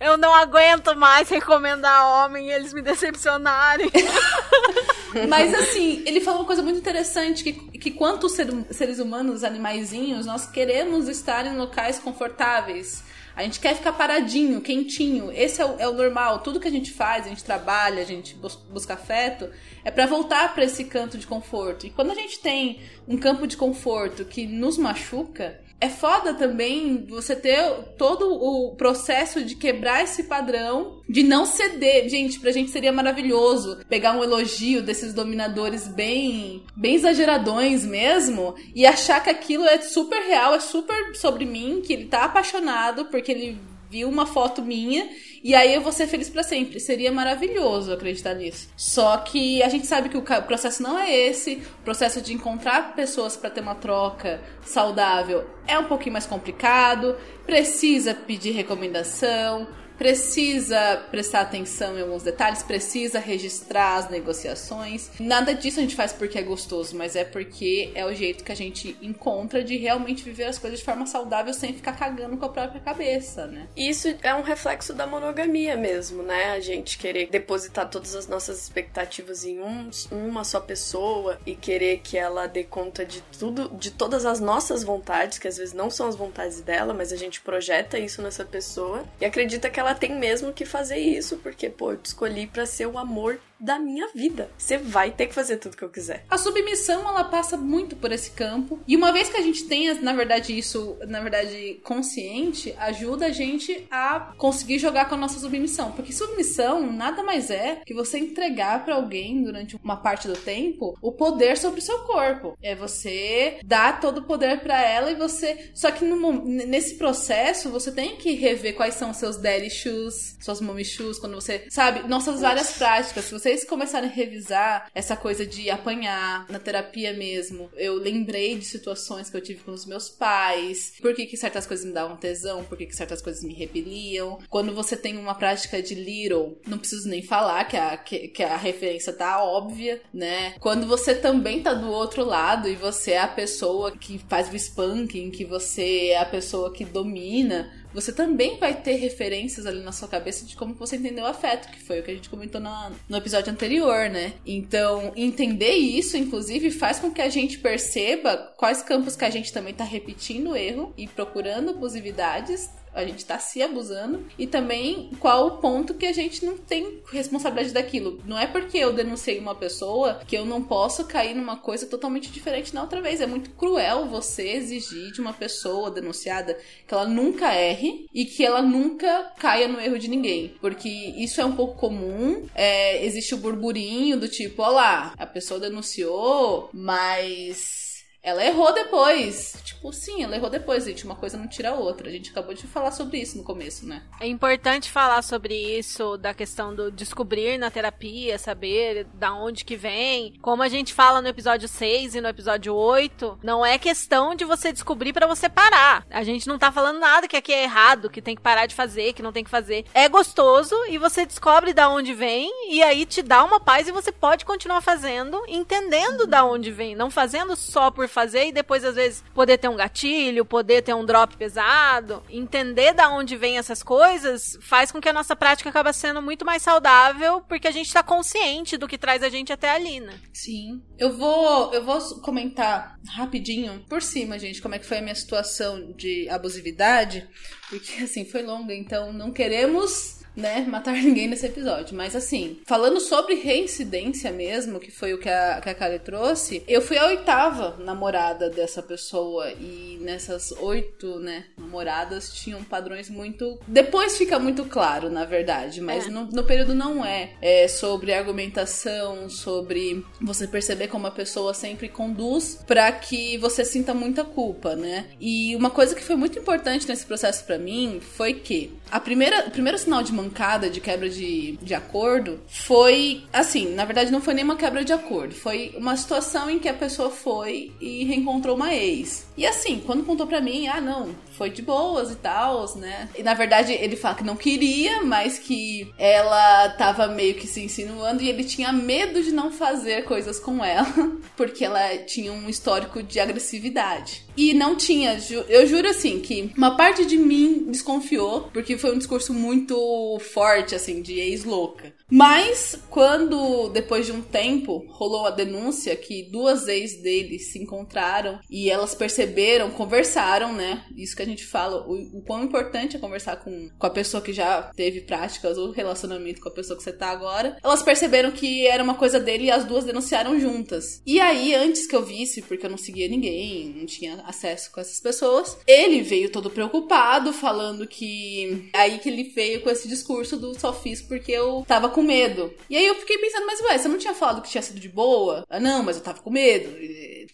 Eu 0.00 0.16
não 0.16 0.34
aguento 0.34 0.96
mais 0.96 1.28
recomendar 1.28 2.24
homem 2.24 2.48
e 2.48 2.52
eles 2.52 2.72
me 2.72 2.82
decepcionarem. 2.82 3.90
Mas 5.28 5.54
assim, 5.54 6.02
ele 6.04 6.20
falou 6.20 6.40
uma 6.40 6.46
coisa 6.46 6.62
muito 6.62 6.78
interessante: 6.78 7.44
que, 7.44 7.52
que 7.78 7.90
quanto 7.92 8.28
ser- 8.28 8.48
seres 8.70 8.98
humanos, 8.98 9.44
animaizinhos, 9.44 10.23
nós 10.24 10.46
queremos 10.46 11.08
estar 11.08 11.46
em 11.46 11.56
locais 11.56 11.98
confortáveis. 11.98 13.04
A 13.36 13.42
gente 13.42 13.58
quer 13.58 13.74
ficar 13.74 13.92
paradinho, 13.92 14.60
quentinho. 14.60 15.32
Esse 15.32 15.60
é 15.60 15.66
o, 15.66 15.76
é 15.80 15.88
o 15.88 15.92
normal. 15.92 16.38
Tudo 16.38 16.60
que 16.60 16.68
a 16.68 16.70
gente 16.70 16.92
faz, 16.92 17.26
a 17.26 17.28
gente 17.28 17.42
trabalha, 17.42 18.00
a 18.00 18.06
gente 18.06 18.34
bus- 18.36 18.54
busca 18.54 18.94
afeto, 18.94 19.50
é 19.84 19.90
pra 19.90 20.06
voltar 20.06 20.54
pra 20.54 20.64
esse 20.64 20.84
canto 20.84 21.18
de 21.18 21.26
conforto. 21.26 21.84
E 21.84 21.90
quando 21.90 22.12
a 22.12 22.14
gente 22.14 22.38
tem 22.38 22.80
um 23.08 23.16
campo 23.18 23.46
de 23.46 23.56
conforto 23.56 24.24
que 24.24 24.46
nos 24.46 24.78
machuca, 24.78 25.60
é 25.84 25.88
foda 25.90 26.32
também 26.32 27.04
você 27.06 27.36
ter 27.36 27.60
todo 27.98 28.26
o 28.32 28.74
processo 28.74 29.44
de 29.44 29.54
quebrar 29.54 30.02
esse 30.02 30.22
padrão, 30.22 31.02
de 31.06 31.22
não 31.22 31.44
ceder. 31.44 32.08
Gente, 32.08 32.40
pra 32.40 32.50
gente 32.50 32.70
seria 32.70 32.90
maravilhoso 32.90 33.78
pegar 33.86 34.12
um 34.12 34.24
elogio 34.24 34.82
desses 34.82 35.12
dominadores 35.12 35.86
bem, 35.86 36.62
bem 36.74 36.94
exageradões 36.94 37.84
mesmo 37.84 38.54
e 38.74 38.86
achar 38.86 39.22
que 39.22 39.28
aquilo 39.28 39.64
é 39.66 39.82
super 39.82 40.20
real, 40.22 40.54
é 40.54 40.60
super 40.60 41.14
sobre 41.14 41.44
mim, 41.44 41.82
que 41.84 41.92
ele 41.92 42.06
tá 42.06 42.24
apaixonado 42.24 43.04
porque 43.06 43.30
ele 43.30 43.58
viu 43.94 44.08
uma 44.08 44.26
foto 44.26 44.60
minha 44.60 45.08
e 45.42 45.54
aí 45.54 45.72
eu 45.72 45.80
vou 45.80 45.92
ser 45.92 46.08
feliz 46.08 46.28
pra 46.28 46.42
sempre. 46.42 46.80
Seria 46.80 47.12
maravilhoso 47.12 47.92
acreditar 47.92 48.34
nisso. 48.34 48.68
Só 48.76 49.16
que 49.18 49.62
a 49.62 49.68
gente 49.68 49.86
sabe 49.86 50.08
que 50.08 50.16
o 50.16 50.22
processo 50.22 50.82
não 50.82 50.98
é 50.98 51.14
esse. 51.14 51.62
O 51.80 51.84
processo 51.84 52.20
de 52.20 52.34
encontrar 52.34 52.96
pessoas 52.96 53.36
pra 53.36 53.50
ter 53.50 53.60
uma 53.60 53.76
troca 53.76 54.40
saudável 54.64 55.44
é 55.64 55.78
um 55.78 55.84
pouquinho 55.84 56.14
mais 56.14 56.26
complicado. 56.26 57.14
Precisa 57.46 58.14
pedir 58.14 58.50
recomendação. 58.50 59.68
Precisa 59.98 61.04
prestar 61.10 61.42
atenção 61.42 61.96
em 61.98 62.02
alguns 62.02 62.22
detalhes, 62.22 62.62
precisa 62.62 63.18
registrar 63.18 63.96
as 63.96 64.10
negociações. 64.10 65.10
Nada 65.20 65.54
disso 65.54 65.78
a 65.78 65.82
gente 65.82 65.94
faz 65.94 66.12
porque 66.12 66.38
é 66.38 66.42
gostoso, 66.42 66.96
mas 66.96 67.16
é 67.16 67.24
porque 67.24 67.90
é 67.94 68.04
o 68.04 68.12
jeito 68.12 68.44
que 68.44 68.52
a 68.52 68.56
gente 68.56 68.96
encontra 69.00 69.62
de 69.62 69.76
realmente 69.76 70.22
viver 70.22 70.44
as 70.44 70.58
coisas 70.58 70.80
de 70.80 70.84
forma 70.84 71.06
saudável 71.06 71.54
sem 71.54 71.72
ficar 71.72 71.92
cagando 71.92 72.36
com 72.36 72.44
a 72.44 72.48
própria 72.48 72.80
cabeça, 72.80 73.46
né? 73.46 73.68
Isso 73.76 74.14
é 74.22 74.34
um 74.34 74.42
reflexo 74.42 74.92
da 74.92 75.06
monogamia 75.06 75.76
mesmo, 75.76 76.22
né? 76.22 76.52
A 76.52 76.60
gente 76.60 76.98
querer 76.98 77.28
depositar 77.28 77.88
todas 77.88 78.14
as 78.14 78.26
nossas 78.26 78.60
expectativas 78.62 79.44
em 79.44 79.60
um, 79.60 79.90
uma 80.10 80.44
só 80.44 80.60
pessoa 80.60 81.38
e 81.46 81.54
querer 81.54 82.00
que 82.02 82.18
ela 82.18 82.46
dê 82.46 82.64
conta 82.64 83.04
de 83.04 83.22
tudo, 83.38 83.68
de 83.76 83.90
todas 83.90 84.26
as 84.26 84.40
nossas 84.40 84.82
vontades, 84.82 85.38
que 85.38 85.48
às 85.48 85.56
vezes 85.56 85.72
não 85.72 85.90
são 85.90 86.08
as 86.08 86.16
vontades 86.16 86.60
dela, 86.60 86.92
mas 86.92 87.12
a 87.12 87.16
gente 87.16 87.40
projeta 87.40 87.98
isso 87.98 88.20
nessa 88.20 88.44
pessoa 88.44 89.04
e 89.20 89.24
acredita 89.24 89.70
que 89.70 89.83
ela 89.84 89.94
tem 89.94 90.18
mesmo 90.18 90.52
que 90.52 90.64
fazer 90.64 90.98
isso, 90.98 91.36
porque, 91.38 91.68
pô, 91.68 91.92
eu 91.92 91.96
te 91.98 92.06
escolhi 92.06 92.46
pra 92.46 92.66
ser 92.66 92.86
o 92.86 92.98
amor 92.98 93.38
da 93.64 93.78
minha 93.78 94.08
vida. 94.14 94.50
Você 94.58 94.76
vai 94.76 95.10
ter 95.10 95.26
que 95.26 95.34
fazer 95.34 95.56
tudo 95.56 95.76
que 95.76 95.82
eu 95.82 95.88
quiser. 95.88 96.24
A 96.28 96.36
submissão, 96.36 97.08
ela 97.08 97.24
passa 97.24 97.56
muito 97.56 97.96
por 97.96 98.12
esse 98.12 98.30
campo. 98.30 98.78
E 98.86 98.94
uma 98.94 99.12
vez 99.12 99.28
que 99.30 99.38
a 99.38 99.42
gente 99.42 99.64
tenha, 99.64 99.94
na 99.94 100.12
verdade, 100.12 100.56
isso, 100.56 100.96
na 101.08 101.20
verdade, 101.20 101.80
consciente, 101.82 102.74
ajuda 102.78 103.26
a 103.26 103.30
gente 103.30 103.86
a 103.90 104.34
conseguir 104.36 104.78
jogar 104.78 105.08
com 105.08 105.14
a 105.14 105.18
nossa 105.18 105.38
submissão. 105.38 105.92
Porque 105.92 106.12
submissão 106.12 106.92
nada 106.92 107.22
mais 107.22 107.50
é 107.50 107.80
que 107.86 107.94
você 107.94 108.18
entregar 108.18 108.84
pra 108.84 108.96
alguém 108.96 109.42
durante 109.42 109.76
uma 109.82 109.96
parte 109.96 110.28
do 110.28 110.36
tempo 110.36 110.96
o 111.00 111.12
poder 111.12 111.56
sobre 111.56 111.80
o 111.80 111.82
seu 111.82 112.00
corpo. 112.00 112.56
É 112.62 112.74
você 112.74 113.58
dar 113.64 114.00
todo 114.00 114.18
o 114.18 114.24
poder 114.24 114.60
pra 114.60 114.80
ela 114.80 115.10
e 115.10 115.14
você. 115.14 115.70
Só 115.74 115.90
que 115.90 116.04
no 116.04 116.44
nesse 116.44 116.96
processo, 116.96 117.70
você 117.70 117.90
tem 117.90 118.16
que 118.16 118.32
rever 118.32 118.74
quais 118.74 118.94
são 118.94 119.10
os 119.10 119.16
seus 119.16 119.36
daddy 119.36 119.70
shoes, 119.70 120.36
suas 120.40 120.60
mommy 120.60 120.84
shoes, 120.84 121.18
quando 121.18 121.34
você. 121.34 121.66
Sabe? 121.70 122.06
Nossas 122.08 122.40
várias 122.40 122.76
práticas. 122.76 123.24
Se 123.24 123.32
vocês 123.54 123.64
começarem 123.64 124.10
a 124.10 124.12
revisar 124.12 124.90
essa 124.92 125.16
coisa 125.16 125.46
de 125.46 125.70
apanhar 125.70 126.44
na 126.50 126.58
terapia 126.58 127.12
mesmo, 127.12 127.70
eu 127.76 127.94
lembrei 127.94 128.58
de 128.58 128.64
situações 128.64 129.30
que 129.30 129.36
eu 129.36 129.40
tive 129.40 129.62
com 129.62 129.70
os 129.70 129.86
meus 129.86 130.08
pais, 130.08 130.94
por 131.00 131.14
que, 131.14 131.24
que 131.24 131.36
certas 131.36 131.64
coisas 131.64 131.86
me 131.86 131.92
davam 131.92 132.16
tesão, 132.16 132.64
por 132.64 132.76
que, 132.76 132.86
que 132.86 132.96
certas 132.96 133.22
coisas 133.22 133.44
me 133.44 133.54
repeliam. 133.54 134.38
Quando 134.50 134.74
você 134.74 134.96
tem 134.96 135.16
uma 135.16 135.36
prática 135.36 135.80
de 135.80 135.94
little, 135.94 136.58
não 136.66 136.78
preciso 136.78 137.08
nem 137.08 137.22
falar 137.22 137.64
que 137.64 137.76
a, 137.76 137.96
que, 137.96 138.28
que 138.28 138.42
a 138.42 138.56
referência 138.56 139.12
tá 139.12 139.44
óbvia, 139.44 140.02
né? 140.12 140.54
Quando 140.58 140.86
você 140.88 141.14
também 141.14 141.62
tá 141.62 141.74
do 141.74 141.90
outro 141.90 142.24
lado 142.24 142.68
e 142.68 142.74
você 142.74 143.12
é 143.12 143.20
a 143.20 143.28
pessoa 143.28 143.92
que 143.92 144.18
faz 144.28 144.52
o 144.52 144.56
spanking, 144.56 145.30
que 145.30 145.44
você 145.44 146.08
é 146.08 146.18
a 146.18 146.26
pessoa 146.26 146.72
que 146.72 146.84
domina, 146.84 147.70
você 147.94 148.12
também 148.12 148.58
vai 148.58 148.74
ter 148.74 148.96
referências 148.96 149.64
ali 149.66 149.80
na 149.82 149.92
sua 149.92 150.08
cabeça 150.08 150.44
de 150.44 150.56
como 150.56 150.74
você 150.74 150.96
entendeu 150.96 151.24
o 151.24 151.28
afeto, 151.28 151.70
que 151.70 151.80
foi 151.80 152.00
o 152.00 152.02
que 152.02 152.10
a 152.10 152.14
gente 152.14 152.28
comentou 152.28 152.60
na- 152.60 152.90
no 153.08 153.16
episódio 153.16 153.52
anterior, 153.52 154.10
né? 154.10 154.32
Então, 154.44 155.12
entender 155.16 155.72
isso, 155.74 156.16
inclusive, 156.16 156.70
faz 156.70 156.98
com 156.98 157.10
que 157.10 157.22
a 157.22 157.28
gente 157.28 157.58
perceba 157.58 158.36
quais 158.58 158.82
campos 158.82 159.16
que 159.16 159.24
a 159.24 159.30
gente 159.30 159.52
também 159.52 159.72
tá 159.72 159.84
repetindo 159.84 160.56
erro 160.56 160.92
e 160.98 161.06
procurando 161.06 161.70
abusividades 161.70 162.68
a 162.94 163.04
gente 163.04 163.24
tá 163.24 163.38
se 163.38 163.62
abusando 163.62 164.24
e 164.38 164.46
também 164.46 165.10
qual 165.18 165.46
o 165.46 165.56
ponto 165.58 165.94
que 165.94 166.06
a 166.06 166.12
gente 166.12 166.44
não 166.44 166.56
tem 166.56 167.02
responsabilidade 167.10 167.74
daquilo. 167.74 168.20
Não 168.24 168.38
é 168.38 168.46
porque 168.46 168.78
eu 168.78 168.92
denunciei 168.92 169.38
uma 169.38 169.54
pessoa 169.54 170.20
que 170.26 170.36
eu 170.36 170.44
não 170.44 170.62
posso 170.62 171.04
cair 171.06 171.34
numa 171.34 171.56
coisa 171.56 171.86
totalmente 171.86 172.30
diferente 172.30 172.74
na 172.74 172.82
outra 172.82 173.00
vez. 173.00 173.20
É 173.20 173.26
muito 173.26 173.50
cruel 173.50 174.06
você 174.06 174.48
exigir 174.50 175.12
de 175.12 175.20
uma 175.20 175.32
pessoa 175.32 175.90
denunciada 175.90 176.58
que 176.86 176.94
ela 176.94 177.06
nunca 177.06 177.54
erre 177.54 178.06
e 178.12 178.24
que 178.24 178.44
ela 178.44 178.62
nunca 178.62 179.32
caia 179.38 179.68
no 179.68 179.80
erro 179.80 179.98
de 179.98 180.08
ninguém. 180.08 180.54
Porque 180.60 180.88
isso 180.88 181.40
é 181.40 181.44
um 181.44 181.56
pouco 181.56 181.78
comum. 181.78 182.46
É, 182.54 183.04
existe 183.04 183.34
o 183.34 183.38
burburinho 183.38 184.18
do 184.18 184.28
tipo, 184.28 184.62
ó 184.62 184.68
lá, 184.68 185.14
a 185.18 185.26
pessoa 185.26 185.60
denunciou, 185.60 186.70
mas 186.72 187.83
ela 188.24 188.44
errou 188.44 188.72
depois. 188.72 189.54
Tipo, 189.62 189.92
sim, 189.92 190.24
ela 190.24 190.34
errou 190.34 190.48
depois, 190.48 190.84
gente. 190.84 191.04
Uma 191.04 191.14
coisa 191.14 191.36
não 191.36 191.46
tira 191.46 191.70
a 191.70 191.74
outra. 191.74 192.08
A 192.08 192.10
gente 192.10 192.30
acabou 192.30 192.54
de 192.54 192.66
falar 192.66 192.90
sobre 192.90 193.18
isso 193.18 193.36
no 193.36 193.44
começo, 193.44 193.86
né? 193.86 194.02
É 194.18 194.26
importante 194.26 194.90
falar 194.90 195.20
sobre 195.20 195.54
isso, 195.54 196.16
da 196.16 196.32
questão 196.32 196.74
do 196.74 196.90
descobrir 196.90 197.58
na 197.58 197.70
terapia, 197.70 198.38
saber 198.38 199.06
da 199.12 199.34
onde 199.34 199.62
que 199.62 199.76
vem. 199.76 200.32
Como 200.40 200.62
a 200.62 200.68
gente 200.68 200.94
fala 200.94 201.20
no 201.20 201.28
episódio 201.28 201.68
6 201.68 202.14
e 202.14 202.20
no 202.22 202.28
episódio 202.28 202.74
8, 202.74 203.40
não 203.42 203.64
é 203.64 203.76
questão 203.76 204.34
de 204.34 204.46
você 204.46 204.72
descobrir 204.72 205.12
pra 205.12 205.26
você 205.26 205.50
parar. 205.50 206.06
A 206.08 206.24
gente 206.24 206.48
não 206.48 206.58
tá 206.58 206.72
falando 206.72 206.98
nada 206.98 207.28
que 207.28 207.36
aqui 207.36 207.52
é 207.52 207.64
errado, 207.64 208.08
que 208.08 208.22
tem 208.22 208.34
que 208.34 208.40
parar 208.40 208.64
de 208.64 208.74
fazer, 208.74 209.12
que 209.12 209.22
não 209.22 209.32
tem 209.32 209.44
que 209.44 209.50
fazer. 209.50 209.84
É 209.92 210.08
gostoso 210.08 210.74
e 210.88 210.96
você 210.96 211.26
descobre 211.26 211.74
da 211.74 211.90
onde 211.90 212.14
vem 212.14 212.50
e 212.70 212.82
aí 212.82 213.04
te 213.04 213.20
dá 213.20 213.44
uma 213.44 213.60
paz 213.60 213.86
e 213.86 213.92
você 213.92 214.10
pode 214.10 214.46
continuar 214.46 214.80
fazendo, 214.80 215.42
entendendo 215.46 216.26
da 216.26 216.42
onde 216.42 216.70
vem, 216.70 216.94
não 216.94 217.10
fazendo 217.10 217.54
só 217.54 217.90
por 217.90 218.08
fazer 218.14 218.46
e 218.46 218.52
depois 218.52 218.84
às 218.84 218.94
vezes 218.94 219.24
poder 219.34 219.58
ter 219.58 219.68
um 219.68 219.76
gatilho, 219.76 220.44
poder 220.44 220.82
ter 220.82 220.94
um 220.94 221.04
drop 221.04 221.36
pesado, 221.36 222.22
entender 222.30 222.94
da 222.94 223.10
onde 223.10 223.36
vem 223.36 223.58
essas 223.58 223.82
coisas 223.82 224.56
faz 224.60 224.92
com 224.92 225.00
que 225.00 225.08
a 225.08 225.12
nossa 225.12 225.34
prática 225.34 225.68
acaba 225.68 225.92
sendo 225.92 226.22
muito 226.22 226.44
mais 226.44 226.62
saudável 226.62 227.42
porque 227.48 227.68
a 227.68 227.72
gente 227.72 227.92
tá 227.92 228.02
consciente 228.02 228.76
do 228.76 228.86
que 228.86 228.96
traz 228.96 229.22
a 229.22 229.28
gente 229.28 229.52
até 229.52 229.70
ali, 229.70 230.00
né? 230.00 230.14
Sim. 230.32 230.80
Eu 230.96 231.16
vou, 231.16 231.74
eu 231.74 231.84
vou 231.84 232.00
comentar 232.20 232.98
rapidinho, 233.08 233.84
por 233.88 234.00
cima, 234.00 234.38
gente, 234.38 234.62
como 234.62 234.74
é 234.74 234.78
que 234.78 234.86
foi 234.86 234.98
a 234.98 235.02
minha 235.02 235.14
situação 235.14 235.92
de 235.92 236.28
abusividade, 236.28 237.28
porque 237.68 238.04
assim, 238.04 238.24
foi 238.24 238.42
longa, 238.42 238.72
então 238.72 239.12
não 239.12 239.32
queremos 239.32 240.23
né, 240.36 240.64
matar 240.68 240.94
ninguém 240.94 241.28
nesse 241.28 241.46
episódio. 241.46 241.96
Mas 241.96 242.14
assim, 242.16 242.58
falando 242.64 243.00
sobre 243.00 243.34
reincidência 243.34 244.32
mesmo, 244.32 244.80
que 244.80 244.90
foi 244.90 245.14
o 245.14 245.18
que 245.18 245.28
a, 245.28 245.60
que 245.60 245.68
a 245.68 245.74
Kali 245.74 245.98
trouxe, 245.98 246.62
eu 246.66 246.80
fui 246.80 246.98
a 246.98 247.06
oitava 247.06 247.76
namorada 247.78 248.50
dessa 248.50 248.82
pessoa. 248.82 249.52
E 249.52 249.93
nessas 250.04 250.52
oito, 250.52 251.18
né, 251.18 251.44
namoradas 251.58 252.32
tinham 252.32 252.62
padrões 252.62 253.08
muito. 253.10 253.58
Depois 253.66 254.16
fica 254.16 254.38
muito 254.38 254.64
claro, 254.66 255.10
na 255.10 255.24
verdade, 255.24 255.80
mas 255.80 256.06
É. 256.06 256.10
no, 256.10 256.26
no 256.26 256.44
período 256.44 256.74
não 256.74 257.04
é. 257.04 257.30
É 257.40 257.66
sobre 257.68 258.12
argumentação, 258.12 259.28
sobre 259.28 260.04
você 260.20 260.46
perceber 260.46 260.88
como 260.88 261.06
a 261.06 261.10
pessoa 261.10 261.52
sempre 261.54 261.88
conduz 261.88 262.58
pra 262.66 262.90
que 262.92 263.36
você 263.38 263.64
sinta 263.64 263.92
muita 263.94 264.24
culpa, 264.24 264.76
né? 264.76 265.06
E 265.20 265.54
uma 265.56 265.70
coisa 265.70 265.94
que 265.94 266.02
foi 266.02 266.16
muito 266.16 266.38
importante 266.38 266.86
nesse 266.88 267.04
processo 267.04 267.44
pra 267.44 267.58
mim 267.58 268.00
foi 268.00 268.34
que 268.34 268.72
a 268.90 269.00
primeira, 269.00 269.46
o 269.46 269.50
primeiro 269.50 269.78
sinal 269.78 270.02
de 270.02 270.12
mancada 270.12 270.68
de 270.70 270.80
quebra 270.80 271.08
de, 271.08 271.58
de 271.62 271.74
acordo 271.74 272.40
foi 272.46 273.24
assim, 273.32 273.74
na 273.74 273.84
verdade 273.84 274.12
não 274.12 274.20
foi 274.20 274.34
nem 274.34 274.44
uma 274.44 274.56
quebra 274.56 274.84
de 274.84 274.92
acordo, 274.92 275.34
foi 275.34 275.74
uma 275.76 275.96
situação 275.96 276.48
em 276.50 276.58
que 276.58 276.68
a 276.68 276.74
pessoa 276.74 277.10
foi 277.10 277.72
e 277.80 278.04
reencontrou 278.04 278.54
uma 278.56 278.74
ex. 278.74 279.26
E 279.36 279.46
assim, 279.46 279.82
quando 279.84 280.04
contou 280.04 280.26
pra 280.26 280.40
mim, 280.40 280.68
ah 280.68 280.80
não, 280.80 281.14
foi 281.36 281.50
de 281.50 281.60
boas 281.60 282.10
e 282.10 282.16
tal, 282.16 282.76
né? 282.76 283.08
E 283.16 283.22
na 283.22 283.34
verdade 283.34 283.72
ele 283.72 283.96
fala 283.96 284.14
que 284.14 284.24
não 284.24 284.36
queria, 284.36 285.02
mas 285.02 285.38
que 285.38 285.92
ela 285.98 286.68
tava 286.70 287.08
meio 287.08 287.34
que 287.34 287.46
se 287.46 287.62
insinuando 287.62 288.22
e 288.22 288.28
ele 288.28 288.44
tinha 288.44 288.72
medo 288.72 289.22
de 289.22 289.32
não 289.32 289.50
fazer 289.50 290.04
coisas 290.04 290.38
com 290.38 290.64
ela, 290.64 290.86
porque 291.36 291.64
ela 291.64 291.96
tinha 291.98 292.32
um 292.32 292.48
histórico 292.48 293.02
de 293.02 293.18
agressividade. 293.18 294.24
E 294.36 294.52
não 294.52 294.76
tinha, 294.76 295.18
eu 295.48 295.66
juro 295.66 295.88
assim, 295.88 296.20
que 296.20 296.52
uma 296.56 296.76
parte 296.76 297.04
de 297.06 297.16
mim 297.16 297.66
desconfiou, 297.68 298.48
porque 298.52 298.76
foi 298.76 298.94
um 298.94 298.98
discurso 298.98 299.32
muito 299.32 300.18
forte, 300.32 300.74
assim, 300.74 301.00
de 301.00 301.18
ex-louca. 301.20 301.93
Mas, 302.10 302.78
quando, 302.90 303.68
depois 303.70 304.06
de 304.06 304.12
um 304.12 304.20
tempo, 304.20 304.84
rolou 304.90 305.26
a 305.26 305.30
denúncia 305.30 305.96
que 305.96 306.28
duas 306.30 306.68
ex 306.68 307.00
dele 307.02 307.38
se 307.38 307.58
encontraram 307.58 308.38
e 308.50 308.70
elas 308.70 308.94
perceberam, 308.94 309.70
conversaram, 309.70 310.52
né? 310.52 310.84
Isso 310.96 311.16
que 311.16 311.22
a 311.22 311.26
gente 311.26 311.44
fala, 311.44 311.86
o, 311.88 312.18
o 312.18 312.22
quão 312.22 312.44
importante 312.44 312.96
é 312.96 313.00
conversar 313.00 313.36
com, 313.36 313.70
com 313.78 313.86
a 313.86 313.90
pessoa 313.90 314.22
que 314.22 314.32
já 314.32 314.70
teve 314.76 315.00
práticas 315.02 315.56
ou 315.56 315.70
relacionamento 315.70 316.40
com 316.40 316.48
a 316.48 316.54
pessoa 316.54 316.76
que 316.76 316.82
você 316.82 316.92
tá 316.92 317.08
agora. 317.08 317.56
Elas 317.62 317.82
perceberam 317.82 318.30
que 318.30 318.66
era 318.66 318.82
uma 318.82 318.94
coisa 318.94 319.18
dele 319.18 319.44
e 319.44 319.50
as 319.50 319.64
duas 319.64 319.84
denunciaram 319.84 320.38
juntas. 320.38 321.00
E 321.06 321.18
aí, 321.18 321.54
antes 321.54 321.86
que 321.86 321.96
eu 321.96 322.04
visse, 322.04 322.42
porque 322.42 322.66
eu 322.66 322.70
não 322.70 322.78
seguia 322.78 323.08
ninguém, 323.08 323.74
não 323.76 323.86
tinha 323.86 324.22
acesso 324.26 324.70
com 324.70 324.80
essas 324.80 325.00
pessoas, 325.00 325.56
ele 325.66 326.02
veio 326.02 326.30
todo 326.30 326.50
preocupado, 326.50 327.32
falando 327.32 327.86
que. 327.86 328.68
Aí 328.74 328.98
que 328.98 329.08
ele 329.08 329.24
veio 329.24 329.62
com 329.62 329.70
esse 329.70 329.88
discurso 329.88 330.36
do 330.36 330.58
só 330.58 330.72
fiz 330.72 331.00
porque 331.00 331.32
eu 331.32 331.64
tava 331.66 331.93
com 331.94 332.02
medo. 332.02 332.52
E 332.68 332.76
aí 332.76 332.84
eu 332.84 332.96
fiquei 332.96 333.16
pensando, 333.18 333.46
mas 333.46 333.60
ué, 333.60 333.78
você 333.78 333.88
não 333.88 333.98
tinha 333.98 334.12
falado 334.12 334.42
que 334.42 334.50
tinha 334.50 334.62
sido 334.62 334.80
de 334.80 334.88
boa? 334.88 335.46
Ah, 335.48 335.60
não, 335.60 335.82
mas 335.84 335.96
eu 335.96 336.02
tava 336.02 336.20
com 336.20 336.30
medo. 336.30 336.68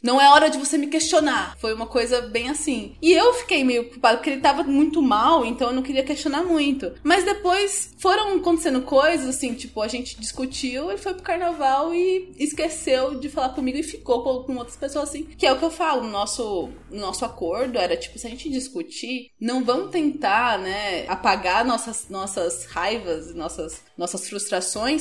Não 0.02 0.20
é 0.20 0.28
hora 0.28 0.50
de 0.50 0.58
você 0.58 0.76
me 0.76 0.86
questionar. 0.86 1.56
Foi 1.58 1.72
uma 1.72 1.86
coisa 1.86 2.20
bem 2.20 2.50
assim. 2.50 2.94
E 3.00 3.12
eu 3.12 3.32
fiquei 3.34 3.64
meio 3.64 3.84
preocupada 3.84 4.18
porque 4.18 4.30
ele 4.30 4.40
tava 4.40 4.62
muito 4.62 5.00
mal, 5.00 5.44
então 5.44 5.68
eu 5.68 5.74
não 5.74 5.82
queria 5.82 6.04
questionar 6.04 6.42
muito. 6.42 6.92
Mas 7.02 7.24
depois 7.24 7.94
foram 7.98 8.36
acontecendo 8.36 8.82
coisas 8.82 9.28
assim, 9.28 9.54
tipo, 9.54 9.80
a 9.80 9.88
gente 9.88 10.20
discutiu, 10.20 10.90
ele 10.90 10.98
foi 10.98 11.14
pro 11.14 11.22
carnaval 11.22 11.94
e 11.94 12.30
esqueceu 12.38 13.18
de 13.18 13.28
falar 13.30 13.50
comigo 13.50 13.78
e 13.78 13.82
ficou 13.82 14.22
com, 14.22 14.44
com 14.44 14.56
outras 14.58 14.76
pessoas 14.76 15.08
assim. 15.08 15.24
Que 15.24 15.46
é 15.46 15.52
o 15.52 15.58
que 15.58 15.64
eu 15.64 15.70
falo, 15.70 16.02
no 16.02 16.10
nosso, 16.10 16.68
no 16.90 17.00
nosso 17.00 17.24
acordo 17.24 17.78
era 17.78 17.96
tipo, 17.96 18.18
se 18.18 18.26
a 18.26 18.30
gente 18.30 18.50
discutir, 18.50 19.30
não 19.40 19.64
vamos 19.64 19.90
tentar, 19.90 20.58
né, 20.58 21.06
apagar 21.08 21.64
nossas, 21.64 22.08
nossas 22.10 22.66
raivas, 22.66 23.34
nossas, 23.34 23.82
nossas 23.96 24.28
frustrações 24.28 24.49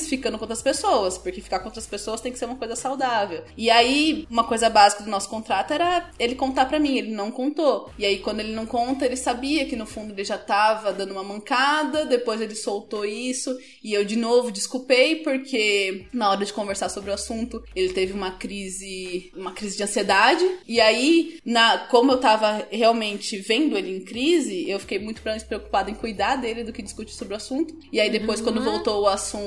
ficando 0.08 0.38
com 0.38 0.44
outras 0.44 0.62
pessoas, 0.62 1.18
porque 1.18 1.42
ficar 1.42 1.60
com 1.60 1.66
outras 1.66 1.88
pessoas 1.88 2.22
tem 2.22 2.32
que 2.32 2.40
ser 2.40 2.46
uma 2.46 2.56
coisa 2.56 2.76
saudável. 2.76 3.44
E 3.58 3.70
aí, 3.70 4.28
uma 4.30 4.44
coisa 4.44 4.70
básica 4.70 5.04
do 5.04 5.10
nosso 5.10 5.30
contrato 5.30 5.74
era 5.74 6.10
ele 6.20 6.36
contar 6.36 6.66
pra 6.66 6.80
mim, 6.80 6.98
ele 6.98 7.12
não 7.12 7.32
contou. 7.32 7.92
E 7.98 8.06
aí, 8.06 8.20
quando 8.20 8.40
ele 8.40 8.54
não 8.54 8.66
conta, 8.66 9.06
ele 9.06 9.16
sabia 9.16 9.66
que 9.66 9.76
no 9.76 9.86
fundo 9.86 10.14
ele 10.14 10.24
já 10.24 10.38
tava 10.38 10.94
dando 10.94 11.12
uma 11.12 11.24
mancada, 11.24 12.06
depois 12.06 12.42
ele 12.42 12.56
soltou 12.56 13.06
isso, 13.06 13.58
e 13.84 13.94
eu 13.94 14.04
de 14.04 14.16
novo 14.16 14.52
desculpei, 14.52 15.18
porque 15.18 16.06
na 16.14 16.30
hora 16.30 16.46
de 16.46 16.54
conversar 16.54 16.90
sobre 16.90 17.12
o 17.12 17.14
assunto, 17.14 17.64
ele 17.76 17.94
teve 17.94 18.14
uma 18.14 18.32
crise, 18.32 19.32
uma 19.36 19.52
crise 19.52 19.78
de 19.78 19.84
ansiedade, 19.84 20.46
e 20.68 20.80
aí, 20.80 21.40
na, 21.46 21.78
como 21.78 22.12
eu 22.12 22.20
tava 22.20 22.68
realmente 22.72 23.38
vendo 23.38 23.78
ele 23.78 23.98
em 23.98 24.02
crise, 24.02 24.70
eu 24.70 24.80
fiquei 24.80 25.00
muito 25.00 25.22
mais 25.24 25.44
preocupada 25.44 25.90
em 25.90 25.96
cuidar 25.96 26.36
dele 26.36 26.64
do 26.64 26.74
que 26.74 26.82
discutir 26.82 27.14
sobre 27.14 27.34
o 27.34 27.38
assunto. 27.38 27.76
E 27.92 28.00
aí, 28.00 28.10
depois, 28.10 28.42
quando 28.42 28.64
voltou 28.64 29.04
o 29.04 29.08
assunto, 29.08 29.39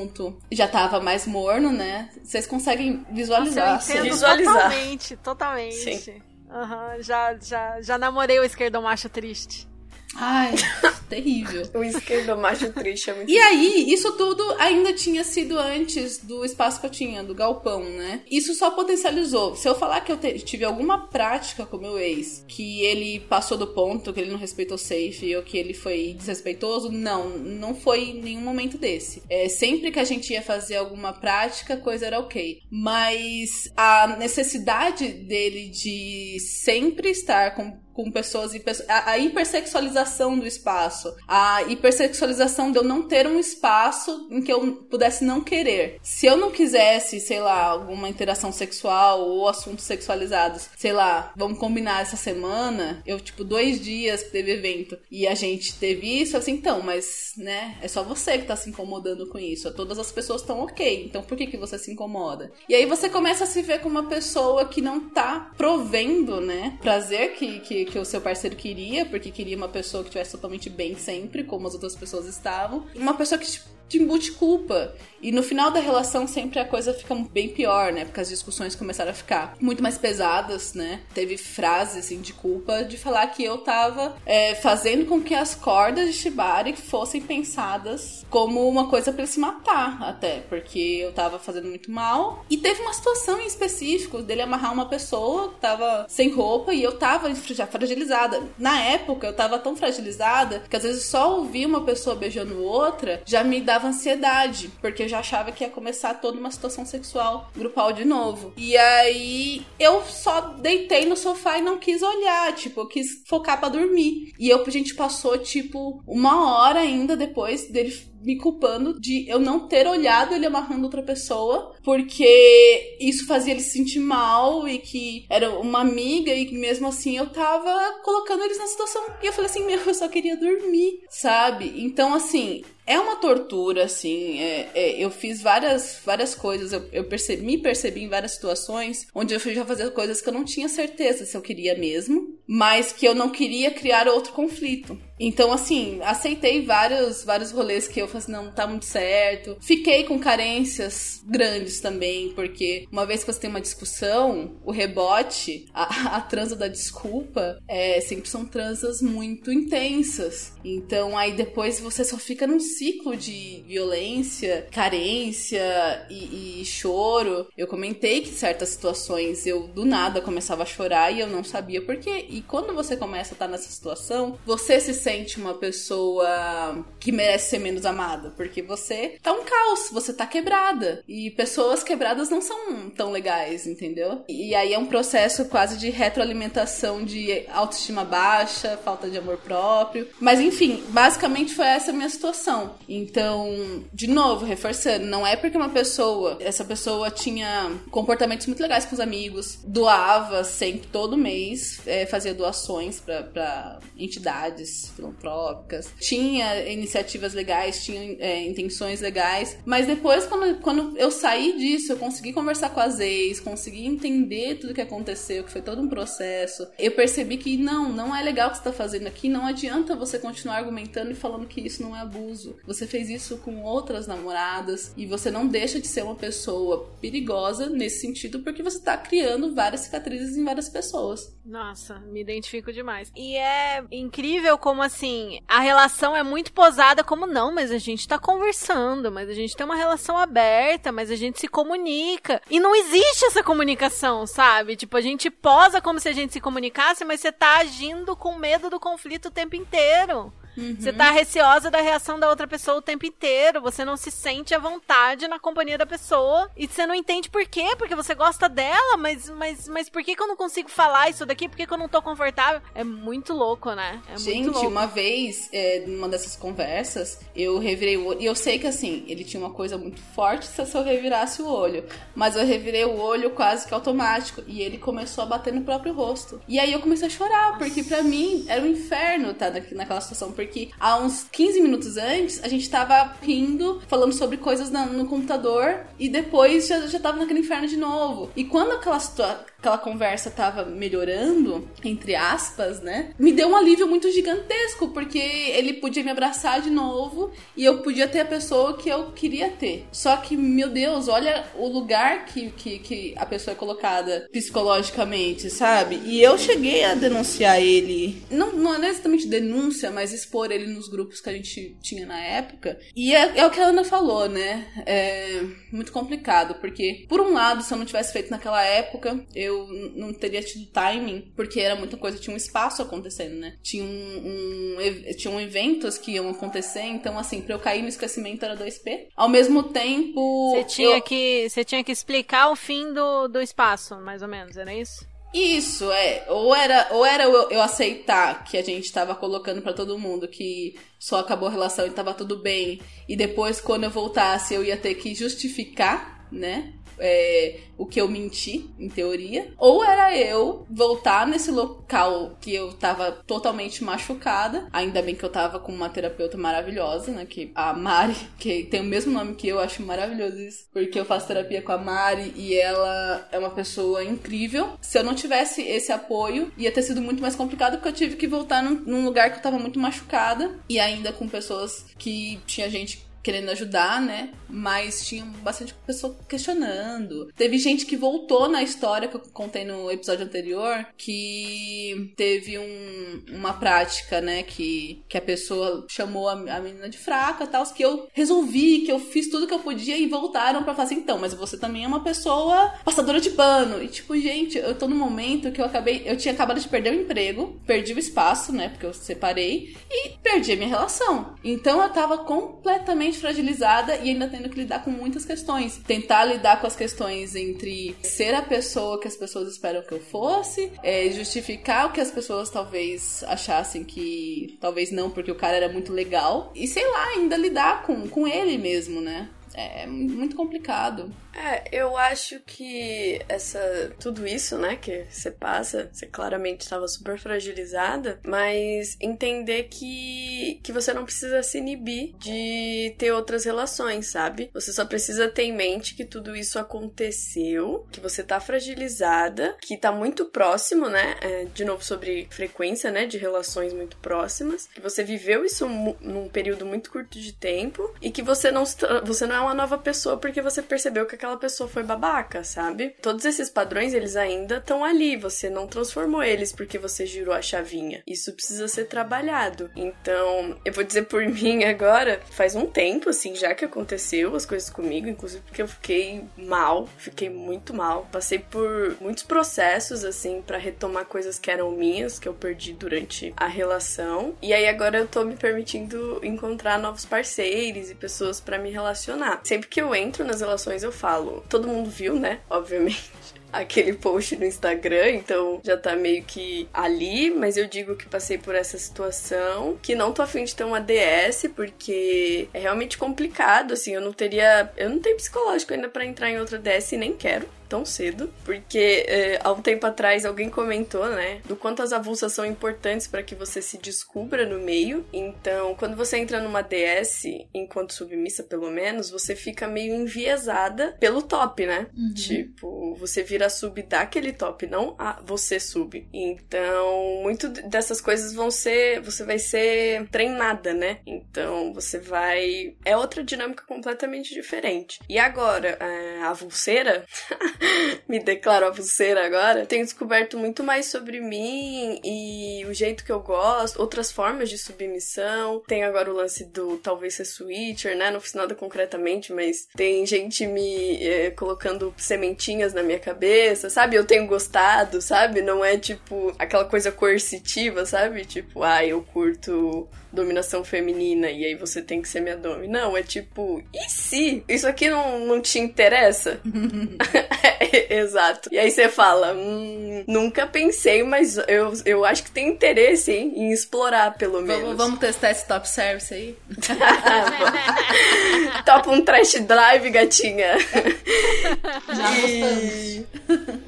já 0.50 0.68
tava 0.68 1.00
mais 1.00 1.26
morno, 1.26 1.70
né? 1.72 2.10
Vocês 2.22 2.46
conseguem 2.46 3.04
visualizar. 3.10 3.74
Nossa, 3.74 3.92
eu 3.92 3.98
entendo 3.98 4.12
visualizar. 4.12 4.54
totalmente, 4.54 5.16
totalmente. 5.16 6.00
Sim. 6.00 6.22
Aham, 6.50 7.00
já, 7.00 7.34
já, 7.40 7.80
já 7.80 7.98
namorei 7.98 8.38
o 8.38 8.44
esquerdomacho 8.44 9.08
triste. 9.08 9.66
Ai, 10.14 10.52
terrível. 11.08 11.62
O 11.74 11.84
esquerdo 11.84 12.36
macho 12.36 12.72
triste 12.72 13.10
é 13.10 13.14
muito 13.14 13.30
E 13.30 13.38
aí, 13.38 13.92
isso 13.92 14.12
tudo 14.12 14.42
ainda 14.58 14.92
tinha 14.92 15.24
sido 15.24 15.58
antes 15.58 16.18
do 16.18 16.44
espaço 16.44 16.80
que 16.80 16.86
eu 16.86 16.90
tinha, 16.90 17.22
do 17.22 17.34
galpão, 17.34 17.82
né? 17.84 18.22
Isso 18.30 18.54
só 18.54 18.70
potencializou. 18.70 19.56
Se 19.56 19.68
eu 19.68 19.74
falar 19.74 20.00
que 20.00 20.12
eu 20.12 20.18
tive 20.38 20.64
alguma 20.64 21.08
prática 21.08 21.66
com 21.66 21.78
meu 21.78 21.98
ex, 21.98 22.44
que 22.48 22.82
ele 22.84 23.20
passou 23.20 23.58
do 23.58 23.66
ponto, 23.66 24.12
que 24.12 24.20
ele 24.20 24.30
não 24.30 24.38
respeitou 24.38 24.78
safe, 24.78 25.34
ou 25.36 25.42
que 25.42 25.58
ele 25.58 25.74
foi 25.74 26.14
desrespeitoso, 26.16 26.90
não, 26.90 27.30
não 27.38 27.74
foi 27.74 28.10
em 28.10 28.22
nenhum 28.22 28.40
momento 28.40 28.78
desse. 28.78 29.22
É, 29.28 29.48
sempre 29.48 29.90
que 29.90 29.98
a 29.98 30.04
gente 30.04 30.32
ia 30.32 30.42
fazer 30.42 30.76
alguma 30.76 31.12
prática, 31.12 31.74
a 31.74 31.78
coisa 31.78 32.06
era 32.06 32.18
ok. 32.18 32.62
Mas 32.70 33.70
a 33.76 34.16
necessidade 34.18 35.08
dele 35.08 35.68
de 35.68 36.38
sempre 36.40 37.10
estar 37.10 37.54
com 37.54 37.82
com 37.92 38.10
pessoas 38.10 38.54
e 38.54 38.62
a, 38.88 39.18
hipersexualização 39.18 40.38
do 40.38 40.46
espaço, 40.46 41.14
a 41.26 41.62
hipersexualização 41.62 42.70
de 42.70 42.78
eu 42.78 42.84
não 42.84 43.02
ter 43.02 43.26
um 43.26 43.38
espaço 43.38 44.28
em 44.30 44.40
que 44.40 44.52
eu 44.52 44.72
pudesse 44.90 45.24
não 45.24 45.40
querer. 45.40 45.98
Se 46.02 46.26
eu 46.26 46.36
não 46.36 46.50
quisesse, 46.50 47.20
sei 47.20 47.40
lá, 47.40 47.64
alguma 47.64 48.08
interação 48.08 48.52
sexual 48.52 49.20
ou 49.20 49.48
assuntos 49.48 49.84
sexualizados, 49.84 50.68
sei 50.76 50.92
lá, 50.92 51.32
vamos 51.36 51.58
combinar 51.58 52.02
essa 52.02 52.16
semana, 52.16 53.02
eu 53.06 53.20
tipo 53.20 53.44
dois 53.44 53.80
dias 53.80 54.22
teve 54.24 54.52
evento 54.52 54.98
e 55.10 55.26
a 55.26 55.34
gente 55.34 55.74
teve 55.74 56.06
isso, 56.20 56.36
assim, 56.36 56.52
então, 56.52 56.82
mas 56.82 57.32
né, 57.36 57.76
é 57.80 57.88
só 57.88 58.02
você 58.02 58.38
que 58.38 58.46
tá 58.46 58.56
se 58.56 58.70
incomodando 58.70 59.28
com 59.28 59.38
isso. 59.38 59.72
Todas 59.74 59.98
as 59.98 60.12
pessoas 60.12 60.40
estão 60.40 60.60
ok, 60.60 61.04
então 61.04 61.22
por 61.22 61.36
que 61.36 61.46
que 61.46 61.56
você 61.56 61.78
se 61.78 61.90
incomoda? 61.90 62.52
E 62.68 62.74
aí 62.74 62.86
você 62.86 63.08
começa 63.08 63.44
a 63.44 63.46
se 63.46 63.62
ver 63.62 63.80
como 63.80 63.98
uma 63.98 64.08
pessoa 64.08 64.64
que 64.64 64.80
não 64.80 65.08
tá 65.10 65.52
provendo, 65.56 66.40
né, 66.40 66.78
prazer 66.80 67.34
que, 67.34 67.60
que, 67.60 67.81
que 67.84 67.98
o 67.98 68.04
seu 68.04 68.20
parceiro 68.20 68.56
queria, 68.56 69.04
porque 69.06 69.30
queria 69.30 69.56
uma 69.56 69.68
pessoa 69.68 70.02
que 70.02 70.08
estivesse 70.08 70.32
totalmente 70.32 70.68
bem 70.68 70.96
sempre, 70.96 71.44
como 71.44 71.66
as 71.66 71.74
outras 71.74 71.94
pessoas 71.94 72.26
estavam. 72.26 72.86
Uma 72.94 73.14
pessoa 73.14 73.38
que 73.38 73.46
te, 73.46 73.62
te 73.92 73.98
embute 73.98 74.32
culpa. 74.32 74.94
E 75.22 75.30
no 75.30 75.42
final 75.42 75.70
da 75.70 75.78
relação 75.78 76.26
sempre 76.26 76.58
a 76.58 76.64
coisa 76.64 76.92
fica 76.92 77.14
bem 77.14 77.50
pior, 77.50 77.92
né? 77.92 78.04
Porque 78.04 78.20
as 78.20 78.28
discussões 78.28 78.74
começaram 78.74 79.12
a 79.12 79.14
ficar 79.14 79.54
muito 79.60 79.80
mais 79.80 79.96
pesadas, 79.96 80.74
né? 80.74 81.00
Teve 81.14 81.36
frases 81.36 82.04
assim 82.04 82.20
de 82.20 82.32
culpa 82.32 82.82
de 82.82 82.96
falar 82.96 83.28
que 83.28 83.44
eu 83.44 83.58
tava 83.58 84.16
é, 84.26 84.56
fazendo 84.56 85.06
com 85.06 85.22
que 85.22 85.34
as 85.34 85.54
cordas 85.54 86.08
de 86.08 86.14
Shibari 86.14 86.74
fossem 86.74 87.20
pensadas 87.20 88.26
como 88.28 88.68
uma 88.68 88.88
coisa 88.88 89.14
ele 89.16 89.26
se 89.26 89.38
matar, 89.38 90.02
até, 90.02 90.40
porque 90.48 90.78
eu 90.78 91.12
tava 91.12 91.38
fazendo 91.38 91.68
muito 91.68 91.90
mal. 91.90 92.44
E 92.50 92.56
teve 92.56 92.80
uma 92.80 92.94
situação 92.94 93.38
em 93.38 93.46
específico 93.46 94.22
dele 94.22 94.42
amarrar 94.42 94.72
uma 94.72 94.86
pessoa 94.86 95.50
que 95.50 95.60
tava 95.60 96.06
sem 96.08 96.30
roupa 96.32 96.74
e 96.74 96.82
eu 96.82 96.98
tava 96.98 97.32
já 97.34 97.66
fragilizada. 97.66 98.42
Na 98.58 98.80
época 98.80 99.28
eu 99.28 99.36
tava 99.36 99.58
tão 99.58 99.76
fragilizada 99.76 100.64
que 100.68 100.74
às 100.74 100.82
vezes 100.82 101.04
só 101.04 101.36
ouvir 101.36 101.66
uma 101.66 101.84
pessoa 101.84 102.16
beijando 102.16 102.60
outra 102.60 103.22
já 103.24 103.44
me 103.44 103.60
dava 103.60 103.81
ansiedade, 103.88 104.70
porque 104.80 105.04
eu 105.04 105.08
já 105.08 105.18
achava 105.18 105.52
que 105.52 105.64
ia 105.64 105.70
começar 105.70 106.14
toda 106.14 106.38
uma 106.38 106.50
situação 106.50 106.84
sexual 106.84 107.50
grupal 107.56 107.92
de 107.92 108.04
novo. 108.04 108.52
E 108.56 108.76
aí 108.76 109.64
eu 109.78 110.02
só 110.02 110.40
deitei 110.40 111.04
no 111.04 111.16
sofá 111.16 111.58
e 111.58 111.62
não 111.62 111.78
quis 111.78 112.02
olhar, 112.02 112.54
tipo, 112.54 112.80
eu 112.80 112.88
quis 112.88 113.22
focar 113.26 113.58
pra 113.58 113.68
dormir. 113.68 114.32
E 114.38 114.48
eu, 114.48 114.62
a 114.64 114.70
gente 114.70 114.94
passou, 114.94 115.36
tipo, 115.38 116.02
uma 116.06 116.56
hora 116.56 116.80
ainda 116.80 117.16
depois 117.16 117.70
dele 117.70 118.11
me 118.22 118.36
culpando 118.36 118.98
de 119.00 119.28
eu 119.28 119.38
não 119.38 119.66
ter 119.68 119.86
olhado 119.86 120.34
ele 120.34 120.46
amarrando 120.46 120.84
outra 120.84 121.02
pessoa, 121.02 121.74
porque 121.82 122.96
isso 123.00 123.26
fazia 123.26 123.52
ele 123.52 123.60
se 123.60 123.70
sentir 123.70 124.00
mal 124.00 124.66
e 124.68 124.78
que 124.78 125.24
era 125.28 125.50
uma 125.58 125.80
amiga 125.80 126.32
e 126.34 126.50
mesmo 126.52 126.86
assim 126.88 127.16
eu 127.16 127.28
tava 127.30 128.00
colocando 128.02 128.44
eles 128.44 128.58
na 128.58 128.66
situação. 128.66 129.02
E 129.22 129.26
eu 129.26 129.32
falei 129.32 129.50
assim, 129.50 129.64
meu, 129.64 129.78
eu 129.80 129.94
só 129.94 130.08
queria 130.08 130.36
dormir, 130.36 131.00
sabe? 131.08 131.72
Então, 131.76 132.14
assim, 132.14 132.62
é 132.86 132.98
uma 132.98 133.16
tortura, 133.16 133.84
assim. 133.84 134.40
é- 134.40 134.70
é, 134.74 135.04
eu 135.04 135.10
fiz 135.10 135.40
várias, 135.42 136.00
várias 136.04 136.34
coisas. 136.34 136.72
Eu, 136.72 136.88
eu 136.92 137.04
percebi, 137.04 137.42
me 137.44 137.58
percebi 137.58 138.02
em 138.02 138.08
várias 138.08 138.32
situações 138.32 139.06
onde 139.14 139.34
eu 139.34 139.40
fui 139.40 139.54
já 139.54 139.64
fazer 139.64 139.90
coisas 139.92 140.20
que 140.20 140.28
eu 140.28 140.32
não 140.32 140.44
tinha 140.44 140.68
certeza 140.68 141.24
se 141.24 141.36
eu 141.36 141.40
queria 141.42 141.76
mesmo, 141.76 142.36
mas 142.46 142.92
que 142.92 143.06
eu 143.06 143.14
não 143.14 143.30
queria 143.30 143.70
criar 143.70 144.08
outro 144.08 144.32
conflito. 144.32 144.98
Então, 145.24 145.52
assim, 145.52 146.00
aceitei 146.02 146.66
vários, 146.66 147.22
vários 147.22 147.52
rolês 147.52 147.86
que 147.86 148.02
eu 148.02 148.08
falei 148.08 148.22
assim, 148.24 148.32
não, 148.32 148.50
tá 148.50 148.66
muito 148.66 148.84
certo. 148.84 149.56
Fiquei 149.60 150.02
com 150.02 150.18
carências 150.18 151.22
grandes 151.24 151.80
também, 151.80 152.30
porque 152.30 152.88
uma 152.90 153.06
vez 153.06 153.22
que 153.22 153.32
você 153.32 153.38
tem 153.38 153.48
uma 153.48 153.60
discussão, 153.60 154.56
o 154.64 154.72
rebote, 154.72 155.66
a, 155.72 156.16
a 156.18 156.20
transa 156.22 156.56
da 156.56 156.66
desculpa, 156.66 157.60
é, 157.68 158.00
sempre 158.00 158.28
são 158.28 158.44
transas 158.44 159.00
muito 159.00 159.52
intensas. 159.52 160.54
Então, 160.64 161.16
aí 161.16 161.32
depois 161.34 161.78
você 161.78 162.04
só 162.04 162.18
fica 162.18 162.44
num 162.44 162.58
ciclo 162.58 163.16
de 163.16 163.62
violência, 163.64 164.66
carência 164.72 166.04
e, 166.10 166.62
e 166.62 166.64
choro. 166.64 167.46
Eu 167.56 167.68
comentei 167.68 168.22
que 168.22 168.30
certas 168.30 168.70
situações 168.70 169.46
eu 169.46 169.68
do 169.68 169.84
nada 169.84 170.20
começava 170.20 170.64
a 170.64 170.66
chorar 170.66 171.12
e 171.12 171.20
eu 171.20 171.28
não 171.28 171.44
sabia 171.44 171.80
por 171.80 171.96
quê. 171.98 172.26
E 172.28 172.42
quando 172.42 172.74
você 172.74 172.96
começa 172.96 173.34
a 173.34 173.36
estar 173.36 173.46
nessa 173.46 173.70
situação, 173.70 174.36
você 174.44 174.80
se 174.80 174.92
sente 174.92 175.11
sente 175.12 175.38
uma 175.38 175.52
pessoa 175.52 176.84
que 176.98 177.12
merece 177.12 177.50
ser 177.50 177.58
menos 177.58 177.84
amada, 177.84 178.32
porque 178.34 178.62
você 178.62 179.18
tá 179.22 179.32
um 179.32 179.44
caos, 179.44 179.90
você 179.92 180.12
tá 180.12 180.26
quebrada. 180.26 181.04
E 181.06 181.30
pessoas 181.30 181.82
quebradas 181.82 182.30
não 182.30 182.40
são 182.40 182.88
tão 182.90 183.10
legais, 183.10 183.66
entendeu? 183.66 184.24
E 184.26 184.54
aí 184.54 184.72
é 184.72 184.78
um 184.78 184.86
processo 184.86 185.44
quase 185.46 185.76
de 185.76 185.90
retroalimentação 185.90 187.04
de 187.04 187.44
autoestima 187.52 188.04
baixa, 188.04 188.78
falta 188.82 189.10
de 189.10 189.18
amor 189.18 189.36
próprio. 189.38 190.08
Mas 190.18 190.40
enfim, 190.40 190.82
basicamente 190.88 191.54
foi 191.54 191.66
essa 191.66 191.92
minha 191.92 192.08
situação. 192.08 192.76
Então, 192.88 193.84
de 193.92 194.06
novo, 194.06 194.46
reforçando, 194.46 195.04
não 195.04 195.26
é 195.26 195.36
porque 195.36 195.56
uma 195.56 195.68
pessoa, 195.68 196.38
essa 196.40 196.64
pessoa 196.64 197.10
tinha 197.10 197.70
comportamentos 197.90 198.46
muito 198.46 198.62
legais 198.62 198.86
com 198.86 198.94
os 198.94 199.00
amigos, 199.00 199.58
doava 199.64 200.42
sempre, 200.42 200.88
todo 200.90 201.18
mês, 201.18 201.80
é, 201.86 202.06
fazia 202.06 202.32
doações 202.32 203.00
para 203.00 203.78
entidades 203.98 204.91
filantrópicas, 204.92 205.92
tinha 206.00 206.68
iniciativas 206.68 207.34
legais, 207.34 207.84
tinha 207.84 208.16
é, 208.18 208.46
intenções 208.46 209.00
legais, 209.00 209.58
mas 209.64 209.86
depois, 209.86 210.26
quando, 210.26 210.60
quando 210.60 210.96
eu 210.98 211.10
saí 211.10 211.56
disso, 211.58 211.92
eu 211.92 211.96
consegui 211.96 212.32
conversar 212.32 212.70
com 212.70 212.80
as 212.80 213.00
ex, 213.00 213.40
consegui 213.40 213.86
entender 213.86 214.56
tudo 214.56 214.74
que 214.74 214.80
aconteceu, 214.80 215.44
que 215.44 215.50
foi 215.50 215.62
todo 215.62 215.80
um 215.80 215.88
processo, 215.88 216.66
eu 216.78 216.92
percebi 216.92 217.36
que 217.36 217.56
não, 217.56 217.92
não 217.92 218.14
é 218.14 218.22
legal 218.22 218.48
o 218.48 218.50
que 218.52 218.58
você 218.58 218.64
tá 218.64 218.72
fazendo 218.72 219.06
aqui, 219.06 219.28
não 219.28 219.46
adianta 219.46 219.96
você 219.96 220.18
continuar 220.18 220.56
argumentando 220.56 221.10
e 221.10 221.14
falando 221.14 221.46
que 221.46 221.60
isso 221.60 221.82
não 221.82 221.96
é 221.96 222.00
abuso. 222.00 222.56
Você 222.66 222.86
fez 222.86 223.08
isso 223.08 223.38
com 223.38 223.62
outras 223.62 224.06
namoradas 224.06 224.92
e 224.96 225.06
você 225.06 225.30
não 225.30 225.46
deixa 225.46 225.80
de 225.80 225.86
ser 225.86 226.02
uma 226.02 226.14
pessoa 226.14 226.90
perigosa 227.00 227.68
nesse 227.68 228.00
sentido 228.00 228.40
porque 228.40 228.62
você 228.62 228.80
tá 228.80 228.96
criando 228.96 229.54
várias 229.54 229.82
cicatrizes 229.82 230.36
em 230.36 230.44
várias 230.44 230.68
pessoas. 230.68 231.36
Nossa, 231.44 231.98
me 232.00 232.20
identifico 232.20 232.72
demais. 232.72 233.10
E 233.16 233.36
é 233.36 233.84
incrível 233.90 234.56
como 234.58 234.81
assim, 234.82 235.40
a 235.48 235.60
relação 235.60 236.14
é 236.14 236.22
muito 236.22 236.52
posada 236.52 237.02
como 237.02 237.26
não, 237.26 237.52
mas 237.52 237.70
a 237.70 237.78
gente 237.78 238.06
tá 238.06 238.18
conversando, 238.18 239.10
mas 239.10 239.28
a 239.28 239.34
gente 239.34 239.56
tem 239.56 239.64
uma 239.64 239.76
relação 239.76 240.18
aberta, 240.18 240.92
mas 240.92 241.10
a 241.10 241.16
gente 241.16 241.40
se 241.40 241.48
comunica. 241.48 242.40
E 242.50 242.60
não 242.60 242.74
existe 242.74 243.24
essa 243.24 243.42
comunicação, 243.42 244.26
sabe? 244.26 244.76
Tipo, 244.76 244.96
a 244.96 245.00
gente 245.00 245.30
posa 245.30 245.80
como 245.80 246.00
se 246.00 246.08
a 246.08 246.12
gente 246.12 246.32
se 246.32 246.40
comunicasse, 246.40 247.04
mas 247.04 247.20
você 247.20 247.32
tá 247.32 247.58
agindo 247.58 248.16
com 248.16 248.34
medo 248.36 248.68
do 248.68 248.80
conflito 248.80 249.26
o 249.26 249.30
tempo 249.30 249.56
inteiro. 249.56 250.32
Uhum. 250.56 250.76
Você 250.78 250.92
tá 250.92 251.10
receosa 251.10 251.70
da 251.70 251.80
reação 251.80 252.18
da 252.18 252.28
outra 252.28 252.46
pessoa 252.46 252.78
o 252.78 252.82
tempo 252.82 253.06
inteiro. 253.06 253.60
Você 253.62 253.84
não 253.84 253.96
se 253.96 254.10
sente 254.10 254.54
à 254.54 254.58
vontade 254.58 255.26
na 255.28 255.38
companhia 255.38 255.78
da 255.78 255.86
pessoa. 255.86 256.50
E 256.56 256.66
você 256.66 256.86
não 256.86 256.94
entende 256.94 257.30
por 257.30 257.44
quê? 257.46 257.74
Porque 257.78 257.94
você 257.94 258.14
gosta 258.14 258.48
dela, 258.48 258.96
mas, 258.96 259.28
mas, 259.30 259.68
mas 259.68 259.88
por 259.88 260.02
que, 260.02 260.14
que 260.14 260.22
eu 260.22 260.26
não 260.28 260.36
consigo 260.36 260.68
falar 260.68 261.08
isso 261.10 261.24
daqui? 261.24 261.48
Por 261.48 261.56
que, 261.56 261.66
que 261.66 261.72
eu 261.72 261.78
não 261.78 261.88
tô 261.88 262.00
confortável? 262.02 262.60
É 262.74 262.84
muito 262.84 263.32
louco, 263.32 263.72
né? 263.72 264.00
É 264.12 264.16
Gente, 264.18 264.42
muito 264.44 264.52
louco. 264.54 264.68
uma 264.68 264.86
vez, 264.86 265.48
é, 265.52 265.84
numa 265.86 266.08
dessas 266.08 266.36
conversas, 266.36 267.20
eu 267.34 267.58
revirei 267.58 267.96
o 267.96 268.06
olho. 268.06 268.20
E 268.20 268.26
eu 268.26 268.34
sei 268.34 268.58
que 268.58 268.66
assim, 268.66 269.04
ele 269.08 269.24
tinha 269.24 269.40
uma 269.42 269.52
coisa 269.52 269.78
muito 269.78 270.00
forte 270.14 270.46
se 270.46 270.60
eu 270.76 270.82
revirasse 270.82 271.42
o 271.42 271.46
olho. 271.48 271.84
Mas 272.14 272.36
eu 272.36 272.44
revirei 272.44 272.84
o 272.84 272.96
olho 272.98 273.30
quase 273.30 273.66
que 273.66 273.74
automático. 273.74 274.42
E 274.46 274.62
ele 274.62 274.78
começou 274.78 275.22
a 275.24 275.26
bater 275.26 275.52
no 275.52 275.62
próprio 275.62 275.92
rosto. 275.92 276.40
E 276.46 276.58
aí 276.58 276.72
eu 276.72 276.80
comecei 276.80 277.06
a 277.06 277.10
chorar, 277.10 277.58
porque 277.58 277.82
pra 277.82 278.02
mim 278.02 278.44
era 278.48 278.60
um 278.62 278.66
inferno 278.66 279.34
na- 279.38 279.76
naquela 279.76 280.00
situação. 280.00 280.32
Porque 280.46 280.70
há 280.78 280.98
uns 280.98 281.24
15 281.30 281.60
minutos 281.60 281.96
antes, 281.96 282.42
a 282.42 282.48
gente 282.48 282.68
tava 282.68 283.14
rindo, 283.22 283.80
falando 283.88 284.12
sobre 284.12 284.36
coisas 284.36 284.70
na- 284.70 284.86
no 284.86 285.06
computador. 285.06 285.80
E 285.98 286.08
depois 286.08 286.66
já, 286.66 286.86
já 286.86 286.98
tava 286.98 287.18
naquele 287.18 287.40
inferno 287.40 287.66
de 287.68 287.76
novo. 287.76 288.30
E 288.36 288.44
quando 288.44 288.72
aquela 288.72 288.98
situa- 289.00 289.44
aquela 289.62 289.78
conversa 289.78 290.28
tava 290.28 290.64
melhorando, 290.64 291.68
entre 291.84 292.16
aspas, 292.16 292.80
né? 292.80 293.14
Me 293.16 293.32
deu 293.32 293.48
um 293.48 293.56
alívio 293.56 293.86
muito 293.86 294.10
gigantesco, 294.10 294.88
porque 294.88 295.20
ele 295.20 295.74
podia 295.74 296.02
me 296.02 296.10
abraçar 296.10 296.60
de 296.60 296.68
novo 296.68 297.30
e 297.56 297.64
eu 297.64 297.78
podia 297.78 298.08
ter 298.08 298.20
a 298.20 298.24
pessoa 298.24 298.76
que 298.76 298.88
eu 298.88 299.12
queria 299.12 299.50
ter. 299.50 299.86
Só 299.92 300.16
que, 300.16 300.36
meu 300.36 300.68
Deus, 300.68 301.06
olha 301.06 301.44
o 301.54 301.68
lugar 301.68 302.24
que, 302.24 302.50
que, 302.50 302.80
que 302.80 303.14
a 303.16 303.24
pessoa 303.24 303.52
é 303.52 303.56
colocada 303.56 304.28
psicologicamente, 304.32 305.48
sabe? 305.48 306.00
E 306.04 306.20
eu 306.20 306.36
cheguei 306.36 306.82
a 306.82 306.96
denunciar 306.96 307.62
ele. 307.62 308.20
Não, 308.30 308.52
não 308.52 308.74
é 308.82 308.88
exatamente 308.88 309.28
denúncia, 309.28 309.92
mas 309.92 310.12
expor 310.12 310.50
ele 310.50 310.66
nos 310.66 310.88
grupos 310.88 311.20
que 311.20 311.30
a 311.30 311.32
gente 311.32 311.76
tinha 311.80 312.04
na 312.04 312.18
época. 312.18 312.80
E 312.96 313.14
é, 313.14 313.38
é 313.38 313.46
o 313.46 313.50
que 313.50 313.60
a 313.60 313.66
Ana 313.66 313.84
falou, 313.84 314.28
né? 314.28 314.66
É 314.84 315.40
muito 315.70 315.92
complicado, 315.92 316.56
porque, 316.56 317.06
por 317.08 317.20
um 317.20 317.32
lado, 317.32 317.62
se 317.62 317.72
eu 317.72 317.78
não 317.78 317.86
tivesse 317.86 318.12
feito 318.12 318.30
naquela 318.30 318.62
época, 318.64 319.24
eu 319.34 319.51
n- 319.68 319.92
não 319.96 320.12
teria 320.12 320.42
tido 320.42 320.66
timing, 320.66 321.32
porque 321.36 321.60
era 321.60 321.76
muita 321.76 321.96
coisa, 321.96 322.18
tinha 322.18 322.34
um 322.34 322.36
espaço 322.36 322.82
acontecendo, 322.82 323.36
né? 323.36 323.54
Tinha 323.62 323.84
um, 323.84 323.86
um 323.88 325.12
tinham 325.16 325.40
eventos 325.40 325.98
que 325.98 326.12
iam 326.12 326.28
acontecer, 326.30 326.82
então, 326.82 327.18
assim, 327.18 327.40
pra 327.42 327.54
eu 327.54 327.58
cair 327.58 327.82
no 327.82 327.88
esquecimento 327.88 328.44
era 328.44 328.56
2P. 328.56 329.08
Ao 329.16 329.28
mesmo 329.28 329.62
tempo. 329.64 330.52
Você 330.56 330.64
tinha, 330.64 330.96
eu- 330.96 331.02
que, 331.02 331.48
você 331.48 331.64
tinha 331.64 331.84
que 331.84 331.92
explicar 331.92 332.50
o 332.50 332.56
fim 332.56 332.92
do, 332.92 333.28
do 333.28 333.40
espaço, 333.40 333.96
mais 334.00 334.22
ou 334.22 334.28
menos, 334.28 334.56
era 334.56 334.74
isso? 334.74 335.06
Isso, 335.34 335.90
é. 335.90 336.26
Ou 336.28 336.54
era, 336.54 336.88
ou 336.90 337.06
era 337.06 337.24
eu, 337.24 337.50
eu 337.50 337.62
aceitar 337.62 338.44
que 338.44 338.58
a 338.58 338.62
gente 338.62 338.92
tava 338.92 339.14
colocando 339.14 339.62
pra 339.62 339.72
todo 339.72 339.98
mundo 339.98 340.28
que 340.28 340.74
só 340.98 341.20
acabou 341.20 341.48
a 341.48 341.50
relação 341.50 341.86
e 341.86 341.90
tava 341.90 342.12
tudo 342.12 342.36
bem. 342.42 342.80
E 343.08 343.16
depois, 343.16 343.58
quando 343.58 343.84
eu 343.84 343.90
voltasse, 343.90 344.52
eu 344.54 344.62
ia 344.62 344.76
ter 344.76 344.94
que 344.96 345.14
justificar, 345.14 346.28
né? 346.30 346.74
É, 346.98 347.60
o 347.76 347.86
que 347.86 348.00
eu 348.00 348.08
menti, 348.08 348.70
em 348.78 348.88
teoria. 348.88 349.52
Ou 349.58 349.84
era 349.84 350.16
eu 350.16 350.66
voltar 350.70 351.26
nesse 351.26 351.50
local 351.50 352.36
que 352.40 352.54
eu 352.54 352.72
tava 352.72 353.12
totalmente 353.26 353.82
machucada. 353.82 354.68
Ainda 354.72 355.02
bem 355.02 355.14
que 355.14 355.24
eu 355.24 355.30
tava 355.30 355.58
com 355.58 355.72
uma 355.72 355.88
terapeuta 355.88 356.36
maravilhosa, 356.36 357.10
né? 357.12 357.26
Que 357.26 357.50
a 357.54 357.72
Mari, 357.72 358.16
que 358.38 358.64
tem 358.64 358.80
o 358.80 358.84
mesmo 358.84 359.12
nome 359.12 359.34
que 359.34 359.48
eu, 359.48 359.58
acho 359.58 359.82
maravilhoso 359.82 360.38
isso. 360.38 360.66
Porque 360.72 360.98
eu 360.98 361.04
faço 361.04 361.26
terapia 361.26 361.62
com 361.62 361.72
a 361.72 361.78
Mari 361.78 362.32
e 362.36 362.54
ela 362.54 363.28
é 363.32 363.38
uma 363.38 363.50
pessoa 363.50 364.04
incrível. 364.04 364.78
Se 364.80 364.98
eu 364.98 365.04
não 365.04 365.14
tivesse 365.14 365.62
esse 365.62 365.92
apoio, 365.92 366.52
ia 366.56 366.72
ter 366.72 366.82
sido 366.82 367.00
muito 367.00 367.20
mais 367.20 367.34
complicado 367.34 367.74
porque 367.74 367.88
eu 367.88 367.92
tive 367.92 368.16
que 368.16 368.26
voltar 368.26 368.62
num, 368.62 368.74
num 368.74 369.04
lugar 369.04 369.30
que 369.30 369.38
eu 369.38 369.42
tava 369.42 369.58
muito 369.58 369.78
machucada 369.78 370.58
e 370.68 370.78
ainda 370.78 371.12
com 371.12 371.28
pessoas 371.28 371.86
que 371.98 372.40
tinha 372.46 372.68
gente 372.70 373.04
querendo 373.22 373.50
ajudar, 373.50 374.00
né? 374.00 374.30
Mas 374.48 375.06
tinha 375.06 375.24
bastante 375.24 375.74
pessoa 375.86 376.16
questionando. 376.28 377.32
Teve 377.36 377.56
gente 377.58 377.86
que 377.86 377.96
voltou 377.96 378.48
na 378.48 378.62
história 378.62 379.08
que 379.08 379.14
eu 379.16 379.20
contei 379.32 379.64
no 379.64 379.90
episódio 379.90 380.24
anterior, 380.24 380.86
que 380.96 382.12
teve 382.16 382.58
um- 382.58 383.24
uma 383.36 383.52
prática, 383.54 384.20
né? 384.20 384.42
Que, 384.42 385.02
que 385.08 385.16
a 385.16 385.22
pessoa 385.22 385.86
chamou 385.88 386.28
a, 386.28 386.32
a 386.32 386.60
menina 386.60 386.88
de 386.88 386.98
fraca 386.98 387.44
e 387.44 387.46
tal, 387.46 387.64
que 387.72 387.82
eu 387.84 388.08
resolvi, 388.12 388.80
que 388.80 388.92
eu 388.92 388.98
fiz 388.98 389.28
tudo 389.28 389.46
que 389.46 389.54
eu 389.54 389.58
podia 389.60 389.96
e 389.96 390.06
voltaram 390.06 390.62
pra 390.62 390.74
falar 390.74 390.86
assim, 390.86 390.96
então, 390.96 391.18
mas 391.18 391.32
você 391.34 391.56
também 391.58 391.84
é 391.84 391.86
uma 391.86 392.02
pessoa 392.02 392.74
passadora 392.84 393.20
de 393.20 393.30
pano. 393.30 393.82
E 393.82 393.88
tipo, 393.88 394.16
gente, 394.18 394.58
eu 394.58 394.74
tô 394.76 394.86
num 394.88 394.96
momento 394.96 395.50
que 395.52 395.60
eu 395.60 395.64
acabei, 395.64 396.02
eu 396.04 396.16
tinha 396.16 396.34
acabado 396.34 396.60
de 396.60 396.68
perder 396.68 396.92
o 396.92 397.00
emprego, 397.02 397.60
perdi 397.66 397.92
o 397.94 397.98
espaço, 397.98 398.52
né? 398.52 398.68
Porque 398.68 398.86
eu 398.86 398.92
separei 398.94 399.76
e 399.90 400.10
perdi 400.22 400.52
a 400.52 400.56
minha 400.56 400.68
relação. 400.68 401.34
Então 401.44 401.82
eu 401.82 401.88
tava 401.90 402.18
completamente 402.18 403.11
fragilizada 403.18 403.96
e 403.96 404.10
ainda 404.10 404.28
tendo 404.28 404.48
que 404.48 404.58
lidar 404.58 404.84
com 404.84 404.90
muitas 404.90 405.24
questões. 405.24 405.80
Tentar 405.86 406.24
lidar 406.24 406.60
com 406.60 406.66
as 406.66 406.76
questões 406.76 407.34
entre 407.34 407.96
ser 408.02 408.34
a 408.34 408.42
pessoa 408.42 409.00
que 409.00 409.08
as 409.08 409.16
pessoas 409.16 409.48
esperam 409.48 409.82
que 409.82 409.92
eu 409.92 410.00
fosse, 410.00 410.72
é, 410.82 411.10
justificar 411.10 411.86
o 411.86 411.92
que 411.92 412.00
as 412.00 412.10
pessoas 412.10 412.50
talvez 412.50 413.24
achassem 413.24 413.84
que 413.84 414.56
talvez 414.60 414.90
não, 414.90 415.10
porque 415.10 415.30
o 415.30 415.36
cara 415.36 415.56
era 415.56 415.68
muito 415.68 415.92
legal. 415.92 416.52
E 416.54 416.66
sei 416.66 416.86
lá, 416.90 417.08
ainda 417.08 417.36
lidar 417.36 417.82
com, 417.82 418.08
com 418.08 418.26
ele 418.26 418.58
mesmo, 418.58 419.00
né? 419.00 419.28
É 419.54 419.86
muito 419.86 420.36
complicado. 420.36 421.12
É, 421.34 421.64
eu 421.72 421.96
acho 421.96 422.40
que 422.40 423.20
essa 423.28 423.92
tudo 423.98 424.26
isso, 424.26 424.58
né, 424.58 424.76
que 424.76 425.06
você 425.10 425.30
passa, 425.30 425.88
você 425.92 426.06
claramente 426.06 426.60
estava 426.60 426.86
super 426.86 427.18
fragilizada, 427.18 428.20
mas 428.26 428.96
entender 429.00 429.64
que 429.64 430.60
que 430.62 430.72
você 430.72 430.92
não 430.92 431.04
precisa 431.04 431.42
se 431.42 431.58
inibir 431.58 432.14
de 432.18 432.94
ter 432.98 433.12
outras 433.12 433.44
relações, 433.44 434.06
sabe? 434.06 434.50
Você 434.52 434.72
só 434.72 434.84
precisa 434.84 435.28
ter 435.28 435.44
em 435.44 435.52
mente 435.52 435.94
que 435.94 436.04
tudo 436.04 436.36
isso 436.36 436.58
aconteceu, 436.58 437.86
que 437.90 438.00
você 438.00 438.22
tá 438.22 438.38
fragilizada, 438.40 439.56
que 439.60 439.76
tá 439.76 439.90
muito 439.90 440.26
próximo, 440.26 440.88
né? 440.88 441.16
É, 441.20 441.44
de 441.46 441.64
novo 441.64 441.82
sobre 441.82 442.26
frequência, 442.30 442.90
né, 442.90 443.06
de 443.06 443.18
relações 443.18 443.72
muito 443.72 443.96
próximas, 443.98 444.66
que 444.66 444.80
você 444.80 445.02
viveu 445.02 445.44
isso 445.44 445.66
num 445.66 446.28
período 446.28 446.66
muito 446.66 446.90
curto 446.90 447.18
de 447.18 447.32
tempo 447.32 447.94
e 448.00 448.10
que 448.10 448.22
você 448.22 448.50
não 448.50 448.64
você 449.04 449.26
não 449.26 449.36
é 449.36 449.41
tornar 449.42 449.44
uma 449.44 449.54
nova 449.54 449.76
pessoa 449.76 450.16
porque 450.16 450.40
você 450.40 450.62
percebeu 450.62 451.06
que 451.06 451.14
aquela 451.14 451.36
pessoa 451.36 451.68
foi 451.68 451.82
babaca, 451.82 452.44
sabe? 452.44 452.94
Todos 453.02 453.24
esses 453.24 453.50
padrões, 453.50 453.92
eles 453.92 454.16
ainda 454.16 454.56
estão 454.56 454.84
ali, 454.84 455.16
você 455.16 455.50
não 455.50 455.66
transformou 455.66 456.22
eles 456.22 456.52
porque 456.52 456.78
você 456.78 457.04
girou 457.04 457.34
a 457.34 457.42
chavinha. 457.42 458.02
Isso 458.06 458.32
precisa 458.32 458.68
ser 458.68 458.84
trabalhado. 458.84 459.70
Então, 459.74 460.56
eu 460.64 460.72
vou 460.72 460.84
dizer 460.84 461.02
por 461.02 461.24
mim 461.26 461.64
agora, 461.64 462.20
faz 462.30 462.54
um 462.54 462.66
tempo, 462.66 463.10
assim, 463.10 463.34
já 463.34 463.54
que 463.54 463.64
aconteceu 463.64 464.34
as 464.34 464.46
coisas 464.46 464.70
comigo, 464.70 465.08
inclusive 465.08 465.42
porque 465.44 465.62
eu 465.62 465.68
fiquei 465.68 466.24
mal, 466.36 466.86
fiquei 466.96 467.28
muito 467.28 467.74
mal. 467.74 468.08
Passei 468.12 468.38
por 468.38 468.96
muitos 469.00 469.24
processos, 469.24 470.04
assim, 470.04 470.42
para 470.42 470.58
retomar 470.58 471.06
coisas 471.06 471.38
que 471.38 471.50
eram 471.50 471.70
minhas, 471.72 472.18
que 472.18 472.28
eu 472.28 472.34
perdi 472.34 472.72
durante 472.72 473.32
a 473.36 473.46
relação. 473.46 474.34
E 474.40 474.52
aí 474.52 474.68
agora 474.68 474.98
eu 474.98 475.08
tô 475.08 475.24
me 475.24 475.36
permitindo 475.36 476.20
encontrar 476.22 476.78
novos 476.78 477.04
parceiros 477.04 477.90
e 477.90 477.94
pessoas 477.94 478.40
para 478.40 478.58
me 478.58 478.70
relacionar. 478.70 479.31
Sempre 479.42 479.68
que 479.68 479.80
eu 479.80 479.94
entro 479.94 480.24
nas 480.24 480.40
relações, 480.40 480.82
eu 480.82 480.92
falo. 480.92 481.44
Todo 481.48 481.68
mundo 481.68 481.90
viu, 481.90 482.14
né? 482.14 482.40
Obviamente 482.48 483.10
aquele 483.52 483.92
post 483.92 484.34
no 484.36 484.46
Instagram, 484.46 485.10
então 485.10 485.60
já 485.62 485.76
tá 485.76 485.94
meio 485.94 486.24
que 486.24 486.66
ali, 486.72 487.30
mas 487.30 487.56
eu 487.56 487.68
digo 487.68 487.94
que 487.94 488.08
passei 488.08 488.38
por 488.38 488.54
essa 488.54 488.78
situação, 488.78 489.78
que 489.82 489.94
não 489.94 490.10
tô 490.10 490.22
afim 490.22 490.42
de 490.44 490.56
ter 490.56 490.64
uma 490.64 490.80
DS, 490.80 491.50
porque 491.54 492.48
é 492.54 492.60
realmente 492.60 492.96
complicado, 492.96 493.74
assim, 493.74 493.92
eu 493.94 494.00
não 494.00 494.12
teria. 494.12 494.72
Eu 494.76 494.88
não 494.88 494.98
tenho 494.98 495.16
psicológico 495.16 495.74
ainda 495.74 495.88
para 495.88 496.04
entrar 496.04 496.30
em 496.30 496.40
outra 496.40 496.58
DS 496.58 496.92
e 496.92 496.96
nem 496.96 497.12
quero 497.12 497.46
tão 497.72 497.86
cedo, 497.86 498.30
porque 498.44 499.06
é, 499.08 499.40
há 499.42 499.50
um 499.50 499.62
tempo 499.62 499.86
atrás 499.86 500.26
alguém 500.26 500.50
comentou, 500.50 501.08
né, 501.08 501.40
do 501.46 501.56
quanto 501.56 501.80
as 501.80 501.90
avulsas 501.90 502.34
são 502.34 502.44
importantes 502.44 503.06
para 503.06 503.22
que 503.22 503.34
você 503.34 503.62
se 503.62 503.78
descubra 503.78 504.44
no 504.44 504.58
meio. 504.58 505.06
Então, 505.10 505.74
quando 505.76 505.96
você 505.96 506.18
entra 506.18 506.38
numa 506.38 506.60
DS, 506.60 507.24
enquanto 507.54 507.94
submissa 507.94 508.42
pelo 508.42 508.70
menos, 508.70 509.08
você 509.08 509.34
fica 509.34 509.66
meio 509.66 509.94
enviesada 509.94 510.94
pelo 511.00 511.22
top, 511.22 511.64
né? 511.64 511.86
Uhum. 511.96 512.12
Tipo, 512.12 512.94
você 512.96 513.22
vira 513.22 513.48
sub 513.48 513.82
daquele 513.84 514.34
top, 514.34 514.66
não 514.66 514.94
a 514.98 515.18
você 515.22 515.58
sub. 515.58 516.06
Então, 516.12 517.22
muito 517.22 517.48
dessas 517.48 518.02
coisas 518.02 518.34
vão 518.34 518.50
ser, 518.50 519.00
você 519.00 519.24
vai 519.24 519.38
ser 519.38 520.06
treinada, 520.10 520.74
né? 520.74 520.98
Então, 521.06 521.72
você 521.72 521.98
vai 521.98 522.74
é 522.84 522.94
outra 522.94 523.24
dinâmica 523.24 523.64
completamente 523.66 524.34
diferente. 524.34 525.00
E 525.08 525.18
agora, 525.18 525.78
é, 525.80 526.20
a 526.20 526.30
avulseira 526.30 527.06
me 528.08 528.18
declaro 528.18 528.66
a 528.66 528.72
pulseira 528.72 529.24
agora, 529.24 529.66
tenho 529.66 529.84
descoberto 529.84 530.38
muito 530.38 530.62
mais 530.62 530.86
sobre 530.86 531.20
mim 531.20 532.00
e 532.04 532.64
o 532.66 532.74
jeito 532.74 533.04
que 533.04 533.12
eu 533.12 533.20
gosto, 533.20 533.80
outras 533.80 534.10
formas 534.10 534.48
de 534.50 534.58
submissão. 534.58 535.62
Tem 535.66 535.84
agora 535.84 536.10
o 536.10 536.16
lance 536.16 536.44
do 536.44 536.78
talvez 536.78 537.14
ser 537.14 537.24
switcher, 537.24 537.96
né? 537.96 538.10
Não 538.10 538.20
fiz 538.20 538.34
nada 538.34 538.54
concretamente, 538.54 539.32
mas 539.32 539.68
tem 539.74 540.04
gente 540.06 540.46
me 540.46 541.02
é, 541.04 541.30
colocando 541.30 541.94
sementinhas 541.96 542.74
na 542.74 542.82
minha 542.82 542.98
cabeça, 542.98 543.70
sabe? 543.70 543.96
Eu 543.96 544.04
tenho 544.04 544.26
gostado, 544.26 545.00
sabe? 545.00 545.42
Não 545.42 545.64
é 545.64 545.78
tipo 545.78 546.34
aquela 546.38 546.64
coisa 546.64 546.90
coercitiva, 546.90 547.84
sabe? 547.86 548.24
Tipo, 548.24 548.62
ah, 548.62 548.84
eu 548.84 549.02
curto 549.02 549.88
dominação 550.12 550.62
feminina 550.62 551.30
e 551.30 551.44
aí 551.44 551.54
você 551.54 551.80
tem 551.80 552.02
que 552.02 552.08
ser 552.08 552.20
minha 552.20 552.36
domi. 552.36 552.68
Não, 552.68 552.96
é 552.96 553.02
tipo, 553.02 553.62
e 553.72 553.90
se 553.90 554.44
isso 554.46 554.68
aqui 554.68 554.88
não, 554.90 555.20
não 555.20 555.40
te 555.40 555.58
interessa? 555.58 556.40
Exato. 557.90 558.48
E 558.52 558.58
aí 558.58 558.70
você 558.70 558.88
fala, 558.88 559.32
hum, 559.34 560.04
nunca 560.06 560.46
pensei, 560.46 561.02
mas 561.02 561.36
eu, 561.48 561.72
eu 561.84 562.04
acho 562.04 562.22
que 562.24 562.30
tem 562.30 562.48
interesse 562.48 563.12
hein, 563.12 563.32
em 563.36 563.52
explorar, 563.52 564.14
pelo 564.16 564.40
menos. 564.40 564.62
Vamos, 564.62 564.76
vamos 564.76 564.98
testar 565.00 565.30
esse 565.30 565.46
top 565.46 565.68
service 565.68 566.12
aí? 566.12 566.36
Top 568.64 568.88
um 568.88 569.02
trash 569.04 569.34
drive, 569.40 569.90
gatinha. 569.90 570.56
Já 571.94 572.18
E- 572.18 572.20
gostamos. 572.20 573.60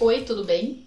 Oi, 0.00 0.22
tudo 0.22 0.44
bem? 0.44 0.84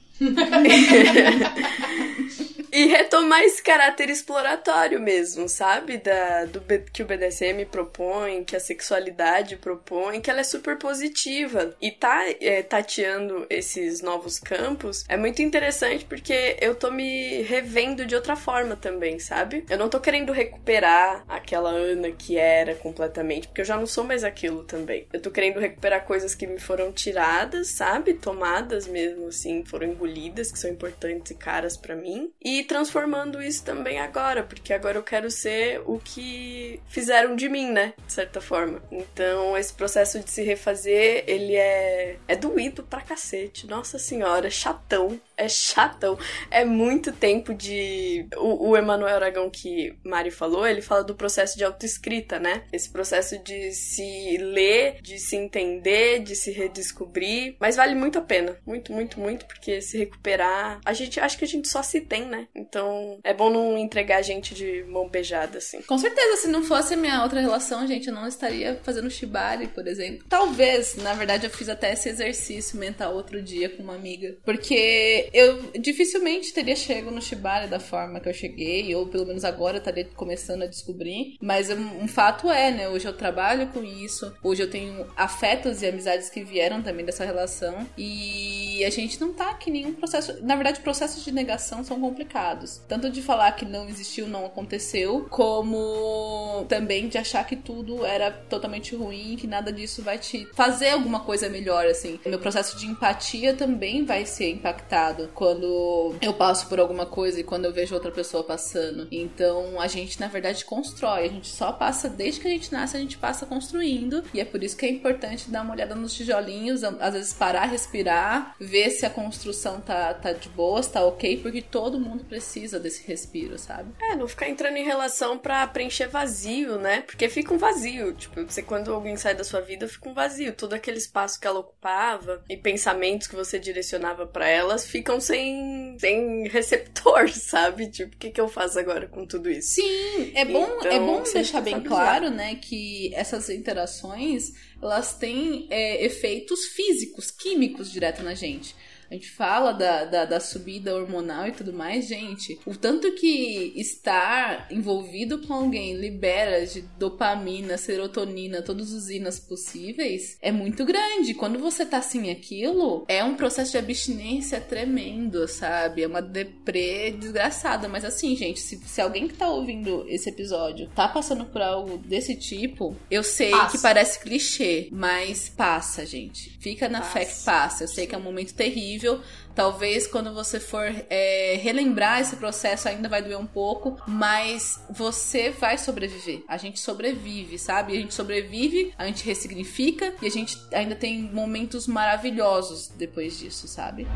E 2.74 2.88
retomar 2.88 3.44
esse 3.44 3.62
caráter 3.62 4.10
exploratório 4.10 5.00
mesmo, 5.00 5.48
sabe? 5.48 5.98
Da, 5.98 6.46
do 6.46 6.60
que 6.92 7.04
o 7.04 7.06
BDSM 7.06 7.66
propõe, 7.70 8.44
que 8.44 8.56
a 8.56 8.60
sexualidade 8.60 9.58
propõe, 9.58 10.20
que 10.20 10.32
ela 10.32 10.40
é 10.40 10.44
super 10.44 10.76
positiva. 10.80 11.76
E 11.80 11.92
tá 11.92 12.26
é, 12.42 12.64
tateando 12.64 13.46
esses 13.48 14.02
novos 14.02 14.40
campos 14.40 15.04
é 15.08 15.16
muito 15.16 15.44
interessante 15.44 16.04
porque 16.04 16.58
eu 16.60 16.74
tô 16.74 16.90
me 16.90 17.44
revendo 17.44 18.08
de 18.08 18.16
outra 18.16 18.36
forma 18.36 18.76
também, 18.76 19.20
sabe? 19.20 19.64
Eu 19.70 19.78
não 19.78 19.88
tô 19.88 20.00
querendo 20.00 20.32
recuperar 20.32 21.24
aquela 21.30 21.70
Ana 21.70 22.10
que 22.10 22.38
era 22.38 22.74
completamente, 22.74 23.48
porque 23.48 23.62
eu 23.62 23.66
já 23.66 23.78
não 23.78 23.86
sou 23.86 24.04
mais 24.04 24.24
aquilo 24.24 24.64
também. 24.64 25.08
Eu 25.14 25.22
tô 25.22 25.30
querendo 25.30 25.60
recuperar 25.60 26.06
coisas 26.06 26.34
que 26.34 26.48
me 26.48 26.60
foram 26.60 26.92
tiradas, 26.92 27.68
sabe? 27.68 28.16
Tomadas 28.16 28.88
mesmo, 28.88 29.28
assim, 29.28 29.64
foram 29.64 29.88
engolidas, 29.88 30.52
que 30.52 30.58
são 30.58 30.72
importantes 30.72 31.32
e 31.32 31.36
caras 31.36 31.78
pra 31.78 31.96
mim. 31.96 32.32
E 32.44 32.62
transformando 32.64 33.41
isso 33.41 33.64
também 33.64 33.99
agora, 33.99 34.43
porque 34.43 34.74
agora 34.74 34.97
eu 34.97 35.03
quero 35.03 35.30
ser 35.30 35.82
o 35.86 35.99
que 35.99 36.80
fizeram 36.88 37.36
de 37.36 37.49
mim, 37.49 37.72
né? 37.72 37.93
De 38.05 38.14
certa 38.14 38.41
forma. 38.41 38.82
Então, 38.91 39.57
esse 39.57 39.74
processo 39.74 40.20
de 40.20 40.30
se 40.30 40.43
refazer, 40.43 41.24
ele 41.28 41.55
é, 41.55 42.18
é 42.28 42.36
doído 42.36 42.84
pra 42.84 43.01
cacete. 43.01 43.68
Nossa 43.68 43.97
senhora, 43.97 44.47
é 44.47 44.51
chatão. 44.51 45.20
É 45.36 45.47
chatão. 45.49 46.18
É 46.51 46.64
muito 46.64 47.11
tempo 47.11 47.53
de. 47.53 48.28
O, 48.38 48.70
o 48.70 48.78
Emanuel 48.78 49.16
Aragão 49.16 49.49
que 49.49 49.97
Mari 50.03 50.32
falou, 50.32 50.68
ele 50.68 50.82
fala 50.82 51.03
do 51.03 51.16
processo 51.16 51.57
de 51.57 51.64
autoescrita, 51.64 52.39
né? 52.39 52.64
Esse 52.72 52.89
processo 52.89 53.38
de 53.39 53.72
se 53.72 54.38
ler, 54.38 54.97
de 55.01 55.18
se 55.20 55.36
entender, 55.36 56.20
de 56.20 56.36
se 56.36 56.51
redescobrir. 56.51 57.55
Mas 57.59 57.76
vale 57.76 57.95
muito 57.95 58.20
a 58.20 58.22
pena. 58.22 58.57
Muito, 58.66 58.93
muito, 58.93 59.20
muito, 59.20 59.45
porque 59.45 59.82
se 59.82 59.97
recuperar. 59.97 60.80
A 60.86 60.93
gente 60.93 61.20
acho 61.20 61.38
que 61.38 61.45
a 61.45 61.47
gente 61.47 61.68
só 61.68 61.82
se 61.82 62.01
tem, 62.01 62.26
né? 62.26 62.47
Então 62.56 63.20
é 63.24 63.34
bom 63.34 63.49
não 63.49 63.78
entregar 63.78 64.18
a 64.18 64.22
gente 64.22 64.54
de 64.54 64.84
mão 64.84 65.10
beijada, 65.10 65.58
assim. 65.58 65.82
Com 65.82 65.97
certeza, 65.97 66.41
se 66.41 66.47
não 66.47 66.64
fosse 66.64 66.95
minha 66.95 67.24
outra 67.24 67.39
relação, 67.39 67.88
gente, 67.88 68.08
eu 68.08 68.14
não 68.14 68.28
estaria 68.28 68.80
fazendo 68.84 69.10
shibari, 69.10 69.68
por 69.68 69.88
exemplo. 69.88 70.26
Talvez, 70.30 70.95
na 70.95 71.14
verdade, 71.14 71.45
eu 71.45 71.49
fiz 71.49 71.70
até 71.70 71.93
esse 71.93 72.10
exercício 72.10 72.78
mental 72.78 73.16
outro 73.16 73.41
dia 73.41 73.70
com 73.70 73.84
uma 73.84 73.95
amiga. 73.95 74.38
Porque 74.43 75.30
eu 75.34 75.72
dificilmente 75.80 76.54
teria 76.54 76.76
chego 76.76 77.12
no 77.12 77.22
shibari 77.22 77.68
da 77.68 77.80
forma 77.80 78.20
que 78.20 78.30
eu 78.30 78.34
cheguei, 78.34 78.93
ou 78.95 79.08
pelo 79.08 79.26
menos 79.26 79.43
agora 79.43 79.78
eu 79.78 79.80
estaria 79.80 80.06
começando 80.16 80.64
a 80.64 80.68
descobrir. 80.68 81.38
Mas 81.41 81.70
um, 81.70 82.04
um 82.04 82.08
fato 82.08 82.49
é, 82.49 82.72
né? 82.72 82.89
Hoje 82.89 83.08
eu 83.08 83.14
trabalho 83.14 83.68
com 83.68 83.84
isso, 83.84 84.34
hoje 84.43 84.62
eu 84.62 84.70
tenho 84.70 85.08
afetos 85.16 85.82
e 85.82 85.88
amizades 85.88 86.30
que 86.30 86.43
vieram 86.43 86.82
também 86.82 87.06
dessa 87.06 87.26
relação. 87.26 87.88
E 87.97 88.84
a 88.86 88.89
gente 88.89 89.20
não 89.20 89.34
tá 89.34 89.49
aqui 89.49 89.72
nenhum 89.72 89.93
processo. 89.93 90.43
Na 90.43 90.56
verdade, 90.56 90.82
processos 90.82 91.24
de 91.24 91.32
negação 91.32 91.84
são 91.84 91.99
complicados. 91.99 92.43
Tanto 92.88 93.10
de 93.10 93.22
falar 93.22 93.52
que 93.54 93.66
não 93.66 93.88
existiu, 93.88 94.28
não 94.28 94.46
aconteceu, 94.46 95.26
como 95.30 96.66
também 96.68 97.08
de 97.08 97.18
achar 97.18 97.46
que 97.46 97.56
tudo 97.56 98.06
era 98.06 98.32
totalmente 98.32 98.96
ruim, 98.96 99.36
que 99.36 99.48
nada 99.48 99.72
disso 99.72 100.02
vai 100.02 100.18
te 100.18 100.48
fazer 100.54 100.89
alguma 100.89 101.22
coisa 101.22 101.50
melhor, 101.50 101.86
assim. 101.86 102.20
Meu 102.26 102.39
processo 102.39 102.78
de 102.78 102.86
empatia 102.86 103.54
também 103.54 104.06
vai 104.06 104.26
ser 104.26 104.50
impactado 104.50 105.30
quando 105.34 106.16
eu 106.22 106.34
passo 106.34 106.68
por 106.68 106.80
alguma 106.80 107.06
coisa 107.06 107.39
e 107.39 107.44
quando 107.44 107.66
eu 107.66 107.74
vejo 107.74 107.94
outra 107.94 108.12
pessoa 108.12 108.44
passando. 108.44 109.08
Então, 109.12 109.80
a 109.80 109.88
gente, 109.88 110.20
na 110.20 110.28
verdade, 110.28 110.66
constrói. 110.66 111.26
A 111.26 111.30
gente 111.30 111.48
só 111.48 111.72
passa, 111.72 112.10
desde 112.10 112.41
que 112.41 112.48
a 112.48 112.52
gente 112.52 112.72
nasce, 112.72 112.98
a 112.98 113.00
gente 113.00 113.18
passa 113.18 113.46
construindo. 113.46 114.24
E 114.34 114.39
é 114.39 114.46
por 114.46 114.64
isso 114.64 114.76
que 114.76 114.86
é 114.86 114.89
importante 114.89 115.50
dar 115.50 115.62
uma 115.62 115.74
olhada 115.74 115.96
nos 115.96 116.14
tijolinhos, 116.14 116.84
às 116.84 117.14
vezes 117.14 117.34
parar, 117.34 117.66
respirar, 117.66 118.56
ver 118.60 118.89
se 118.89 119.06
a 119.06 119.10
construção 119.10 119.80
tá, 119.82 120.14
tá 120.14 120.34
de 120.34 120.50
boas, 120.50 120.88
tá 120.88 121.04
ok, 121.04 121.38
porque 121.38 121.62
todo 121.62 122.00
mundo 122.00 122.26
precisa 122.34 122.80
desse 122.80 123.06
respiro, 123.06 123.60
sabe? 123.60 123.94
É, 124.02 124.16
não 124.16 124.28
ficar 124.28 124.50
entrando 124.50 124.76
em 124.76 124.84
relação 124.84 125.38
pra 125.38 125.68
preencher 125.68 126.08
vazio, 126.08 126.80
né? 126.80 127.02
Porque 127.02 127.30
fica 127.30 127.54
um 127.54 127.60
vazio. 127.60 128.12
Tipo, 128.14 128.42
você 128.42 128.64
quando 128.64 128.92
alguém 128.92 129.16
sai 129.16 129.36
da 129.36 129.44
sua 129.44 129.62
vida, 129.62 129.88
fica 129.88 130.10
um 130.10 130.16
vazio. 130.16 130.52
Todo 130.54 130.74
aquele 130.74 130.98
espaço 130.98 131.40
que 131.40 131.46
ela 131.46 131.60
ocupava 131.60 132.44
e 132.50 132.58
pensamentos 132.58 133.28
que 133.28 133.36
você 133.36 133.60
direcionava 133.60 134.26
pra 134.26 134.48
elas 134.48 134.88
ficam 134.88 135.20
sem, 135.20 135.96
sem 136.00 136.48
receptor, 136.48 137.30
sabe? 137.38 137.88
Tipo, 137.88 138.16
o 138.16 138.18
que, 138.18 138.32
que 138.32 138.42
eu 138.42 138.48
faço 138.48 138.80
agora 138.80 139.08
com 139.08 139.28
tudo 139.28 139.48
isso? 139.48 139.76
Sim, 139.76 140.32
é 140.34 140.44
bom, 140.44 140.78
Então, 140.80 140.92
é 140.92 141.00
bom 141.00 141.22
deixar 141.22 141.60
que 141.60 141.70
bem 141.70 141.82
claro, 141.82 142.32
né, 142.32 142.56
que 142.56 143.14
essas 143.14 143.48
interações 143.50 144.54
elas 144.82 145.14
têm 145.14 145.68
é, 145.70 146.04
efeitos 146.04 146.66
físicos, 146.66 147.30
químicos 147.30 147.92
direto 147.92 148.24
na 148.24 148.34
gente. 148.34 148.76
A 149.14 149.16
gente 149.16 149.30
fala 149.30 149.72
da, 149.72 150.05
da, 150.05 150.26
da 150.26 150.39
subida 150.39 150.95
hormonal 150.95 151.47
e 151.47 151.51
tudo 151.51 151.72
mais, 151.72 152.07
gente. 152.07 152.59
O 152.66 152.76
tanto 152.76 153.11
que 153.14 153.72
estar 153.76 154.68
envolvido 154.72 155.38
com 155.45 155.53
alguém 155.53 155.95
libera 155.95 156.66
de 156.66 156.82
dopamina, 156.97 157.78
serotonina, 157.78 158.64
todos 158.64 158.91
os 158.91 159.11
inas 159.11 159.39
possíveis, 159.39 160.36
é 160.41 160.51
muito 160.51 160.84
grande. 160.84 161.36
Quando 161.36 161.59
você 161.59 161.86
tá 161.86 162.01
sem 162.01 162.32
aquilo, 162.32 163.05
é 163.07 163.24
um 163.24 163.36
processo 163.36 163.72
de 163.74 163.78
abstinência 163.78 164.59
tremendo, 164.59 165.47
sabe? 165.47 166.01
É 166.01 166.07
uma 166.07 166.22
deprê 166.22 167.11
desgraçada. 167.11 167.88
Mas 167.88 168.03
assim, 168.03 168.36
gente, 168.36 168.59
se, 168.59 168.78
se 168.78 168.99
alguém 168.99 169.28
que 169.28 169.36
tá 169.36 169.47
ouvindo 169.47 170.05
esse 170.09 170.28
episódio 170.28 170.89
tá 170.95 171.07
passando 171.07 171.45
por 171.45 171.61
algo 171.61 171.99
desse 171.99 172.36
tipo, 172.36 172.95
eu 173.11 173.24
sei 173.24 173.51
Passa. 173.51 173.78
que 173.78 173.84
parece 173.84 174.20
clichê, 174.20 174.88
mas 174.91 175.49
passa, 175.49 176.03
gente. 176.03 176.57
Fica 176.59 176.89
na 176.89 177.03
fé 177.03 177.26
que 177.26 177.43
passa. 177.43 177.84
Eu 177.84 177.88
sei 177.88 178.07
que 178.07 178.16
é 178.16 178.18
um 178.18 178.22
momento 178.22 178.55
terrível. 178.55 179.03
possível 179.04 179.22
Talvez 179.56 180.08
quando 180.08 180.34
você 180.34 180.60
for 180.60 180.86
é, 181.10 181.60
relembrar 181.62 182.22
esse 182.22 182.36
processo 182.36 182.88
ainda 182.88 183.08
vai 183.08 183.22
doer 183.22 183.38
um 183.38 183.45
pouco, 183.45 183.97
mas 184.08 184.82
você 184.89 185.51
vai 185.51 185.78
sobreviver. 185.78 186.43
A 186.47 186.58
gente 186.58 186.80
sobrevive, 186.80 187.60
sabe? 187.60 187.93
A 187.93 187.99
gente 187.99 188.14
sobrevive, 188.14 188.93
a 188.97 189.06
gente 189.06 189.24
ressignifica 189.24 190.14
e 190.22 190.28
a 190.28 190.32
gente 190.32 190.58
ainda 190.72 190.95
tem 190.95 191.22
momentos 191.22 191.88
maravilhosos 191.88 192.88
depois 192.88 193.38
disso, 193.38 193.68
sabe? 193.68 194.08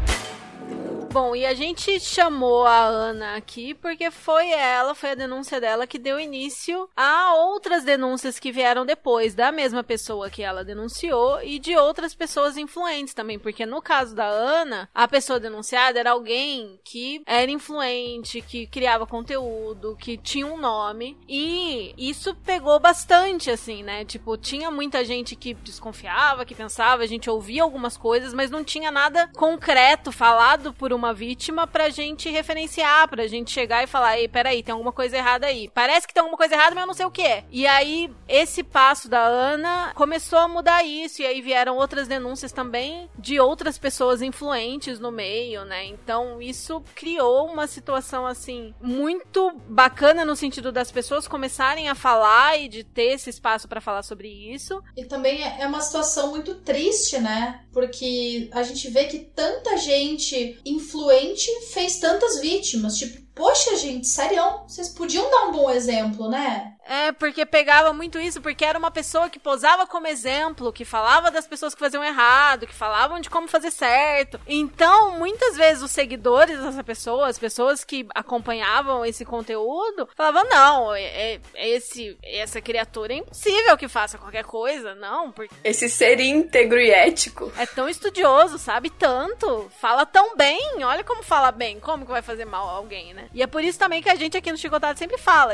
Bom, 1.11 1.35
e 1.35 1.45
a 1.45 1.53
gente 1.53 1.99
chamou 1.99 2.65
a 2.67 2.83
Ana 2.83 3.37
aqui 3.37 3.73
porque 3.73 4.11
foi 4.11 4.49
ela, 4.49 4.93
foi 4.93 5.11
a 5.11 5.15
denúncia 5.15 5.59
dela 5.59 5.87
que 5.87 5.97
deu 5.97 6.19
início 6.19 6.87
a 6.95 7.33
outras 7.33 7.83
denúncias 7.83 8.37
que 8.37 8.51
vieram 8.51 8.85
depois, 8.85 9.33
da 9.33 9.51
mesma 9.51 9.83
pessoa 9.83 10.29
que 10.29 10.43
ela 10.43 10.65
denunciou 10.65 11.41
e 11.41 11.59
de 11.59 11.75
outras 11.75 12.13
pessoas 12.13 12.57
influentes 12.57 13.13
também, 13.13 13.39
porque 13.39 13.65
no 13.65 13.81
caso 13.81 14.13
da 14.13 14.27
Ana, 14.27 14.89
a 14.93 15.07
pessoa 15.07 15.26
denunciada 15.39 15.99
era 15.99 16.11
alguém 16.11 16.79
que 16.83 17.21
era 17.25 17.51
influente, 17.51 18.41
que 18.41 18.65
criava 18.67 19.05
conteúdo, 19.05 19.95
que 19.99 20.17
tinha 20.17 20.47
um 20.47 20.57
nome, 20.57 21.17
e 21.27 21.93
isso 21.97 22.33
pegou 22.35 22.79
bastante, 22.79 23.51
assim, 23.51 23.83
né? 23.83 24.05
Tipo, 24.05 24.37
tinha 24.37 24.71
muita 24.71 25.03
gente 25.03 25.35
que 25.35 25.53
desconfiava, 25.53 26.45
que 26.45 26.55
pensava, 26.55 27.03
a 27.03 27.07
gente 27.07 27.29
ouvia 27.29 27.63
algumas 27.63 27.97
coisas, 27.97 28.33
mas 28.33 28.49
não 28.49 28.63
tinha 28.63 28.89
nada 28.89 29.29
concreto 29.35 30.11
falado 30.11 30.73
por 30.73 30.93
uma 30.93 31.13
vítima 31.13 31.67
pra 31.67 31.89
gente 31.89 32.29
referenciar, 32.29 33.07
pra 33.09 33.27
gente 33.27 33.51
chegar 33.51 33.83
e 33.83 33.87
falar, 33.87 34.17
ei, 34.17 34.27
peraí, 34.27 34.63
tem 34.63 34.71
alguma 34.71 34.91
coisa 34.91 35.17
errada 35.17 35.47
aí. 35.47 35.69
Parece 35.73 36.07
que 36.07 36.13
tem 36.13 36.21
alguma 36.21 36.37
coisa 36.37 36.55
errada, 36.55 36.73
mas 36.73 36.83
eu 36.83 36.87
não 36.87 36.93
sei 36.93 37.05
o 37.05 37.11
que 37.11 37.21
é. 37.21 37.43
E 37.51 37.67
aí, 37.67 38.09
esse 38.27 38.63
passo 38.63 39.09
da 39.09 39.23
Ana 39.23 39.91
começou 39.95 40.39
a 40.39 40.47
mudar 40.47 40.83
isso, 40.83 41.21
e 41.21 41.25
aí 41.25 41.41
vieram 41.41 41.77
outras 41.77 42.07
denúncias 42.07 42.51
também 42.51 43.09
de 43.17 43.39
outras 43.39 43.77
pessoas 43.77 44.21
influentes 44.21 44.99
no 44.99 45.11
meio, 45.17 45.65
né? 45.65 45.85
Então, 45.85 46.41
isso 46.41 46.81
criou 46.95 47.47
uma 47.47 47.67
situação, 47.67 48.25
assim, 48.25 48.73
muito 48.81 49.51
bacana 49.67 50.23
no 50.23 50.35
sentido 50.35 50.71
das 50.71 50.91
pessoas 50.91 51.27
começarem 51.27 51.89
a 51.89 51.95
falar 51.95 52.57
e 52.57 52.69
de 52.69 52.83
ter 52.83 53.15
esse 53.15 53.29
espaço 53.29 53.67
pra 53.67 53.81
falar 53.81 54.03
sobre 54.03 54.29
isso. 54.29 54.81
E 54.95 55.03
também 55.03 55.43
é 55.43 55.57
é 55.59 55.67
uma 55.67 55.81
situação 55.81 56.29
muito 56.29 56.55
triste, 56.55 57.19
né? 57.19 57.61
Porque 57.71 58.49
a 58.53 58.63
gente 58.63 58.89
vê 58.89 59.05
que 59.05 59.19
tanta 59.19 59.77
gente 59.77 60.59
influente 60.65 61.49
fez 61.73 61.99
tantas 61.99 62.39
vítimas. 62.39 62.97
Tipo, 62.97 63.26
poxa, 63.37 63.75
gente, 63.77 64.07
sério, 64.07 64.41
vocês 64.67 64.89
podiam 64.89 65.29
dar 65.29 65.45
um 65.45 65.51
bom 65.51 65.69
exemplo, 65.69 66.27
né? 66.29 66.73
É, 66.89 67.11
porque 67.11 67.45
pegava 67.45 67.91
muito 67.91 68.17
isso, 68.17 68.41
porque 68.41 68.63
era 68.63 68.79
uma 68.79 68.89
pessoa 68.89 69.29
que 69.29 69.37
posava 69.37 69.85
como 69.85 70.07
exemplo, 70.07 70.71
que 70.71 70.85
falava 70.85 71.29
das 71.29 71.45
pessoas 71.45 71.73
que 71.75 71.79
faziam 71.81 72.01
errado, 72.03 72.65
que 72.65 72.73
falavam 72.73 73.19
de 73.19 73.29
como 73.29 73.45
fazer 73.47 73.71
certo. 73.71 74.39
Então, 74.47 75.11
muitas 75.19 75.57
vezes 75.57 75.83
os 75.83 75.91
seguidores 75.91 76.57
dessa 76.59 76.83
pessoa, 76.85 77.27
as 77.27 77.37
pessoas 77.37 77.83
que 77.83 78.07
acompanhavam 78.15 79.05
esse 79.05 79.25
conteúdo, 79.25 80.07
falavam: 80.15 80.49
não, 80.49 80.95
é, 80.95 81.33
é- 81.35 81.41
esse, 81.55 82.17
essa 82.23 82.61
criatura 82.61 83.13
é 83.13 83.17
impossível 83.17 83.77
que 83.77 83.89
faça 83.89 84.17
qualquer 84.17 84.45
coisa, 84.45 84.95
não, 84.95 85.29
porque 85.31 85.53
Esse 85.65 85.89
ser 85.89 86.19
íntegro 86.21 86.79
e 86.79 86.89
ético. 86.89 87.51
é 87.57 87.65
tão 87.65 87.89
estudioso, 87.89 88.57
sabe 88.57 88.89
tanto, 88.89 89.69
fala 89.81 90.05
tão 90.05 90.37
bem, 90.37 90.83
olha 90.85 91.03
como 91.03 91.21
fala 91.21 91.51
bem, 91.51 91.79
como 91.81 92.05
que 92.05 92.11
vai 92.11 92.21
fazer 92.21 92.45
mal 92.45 92.69
a 92.69 92.71
alguém, 92.73 93.13
né? 93.13 93.26
E 93.33 93.41
é 93.41 93.47
por 93.47 93.63
isso 93.63 93.79
também 93.79 94.01
que 94.01 94.09
a 94.09 94.15
gente 94.15 94.37
aqui 94.37 94.51
no 94.51 94.57
Chicotado 94.57 94.97
sempre 94.97 95.17
fala, 95.17 95.53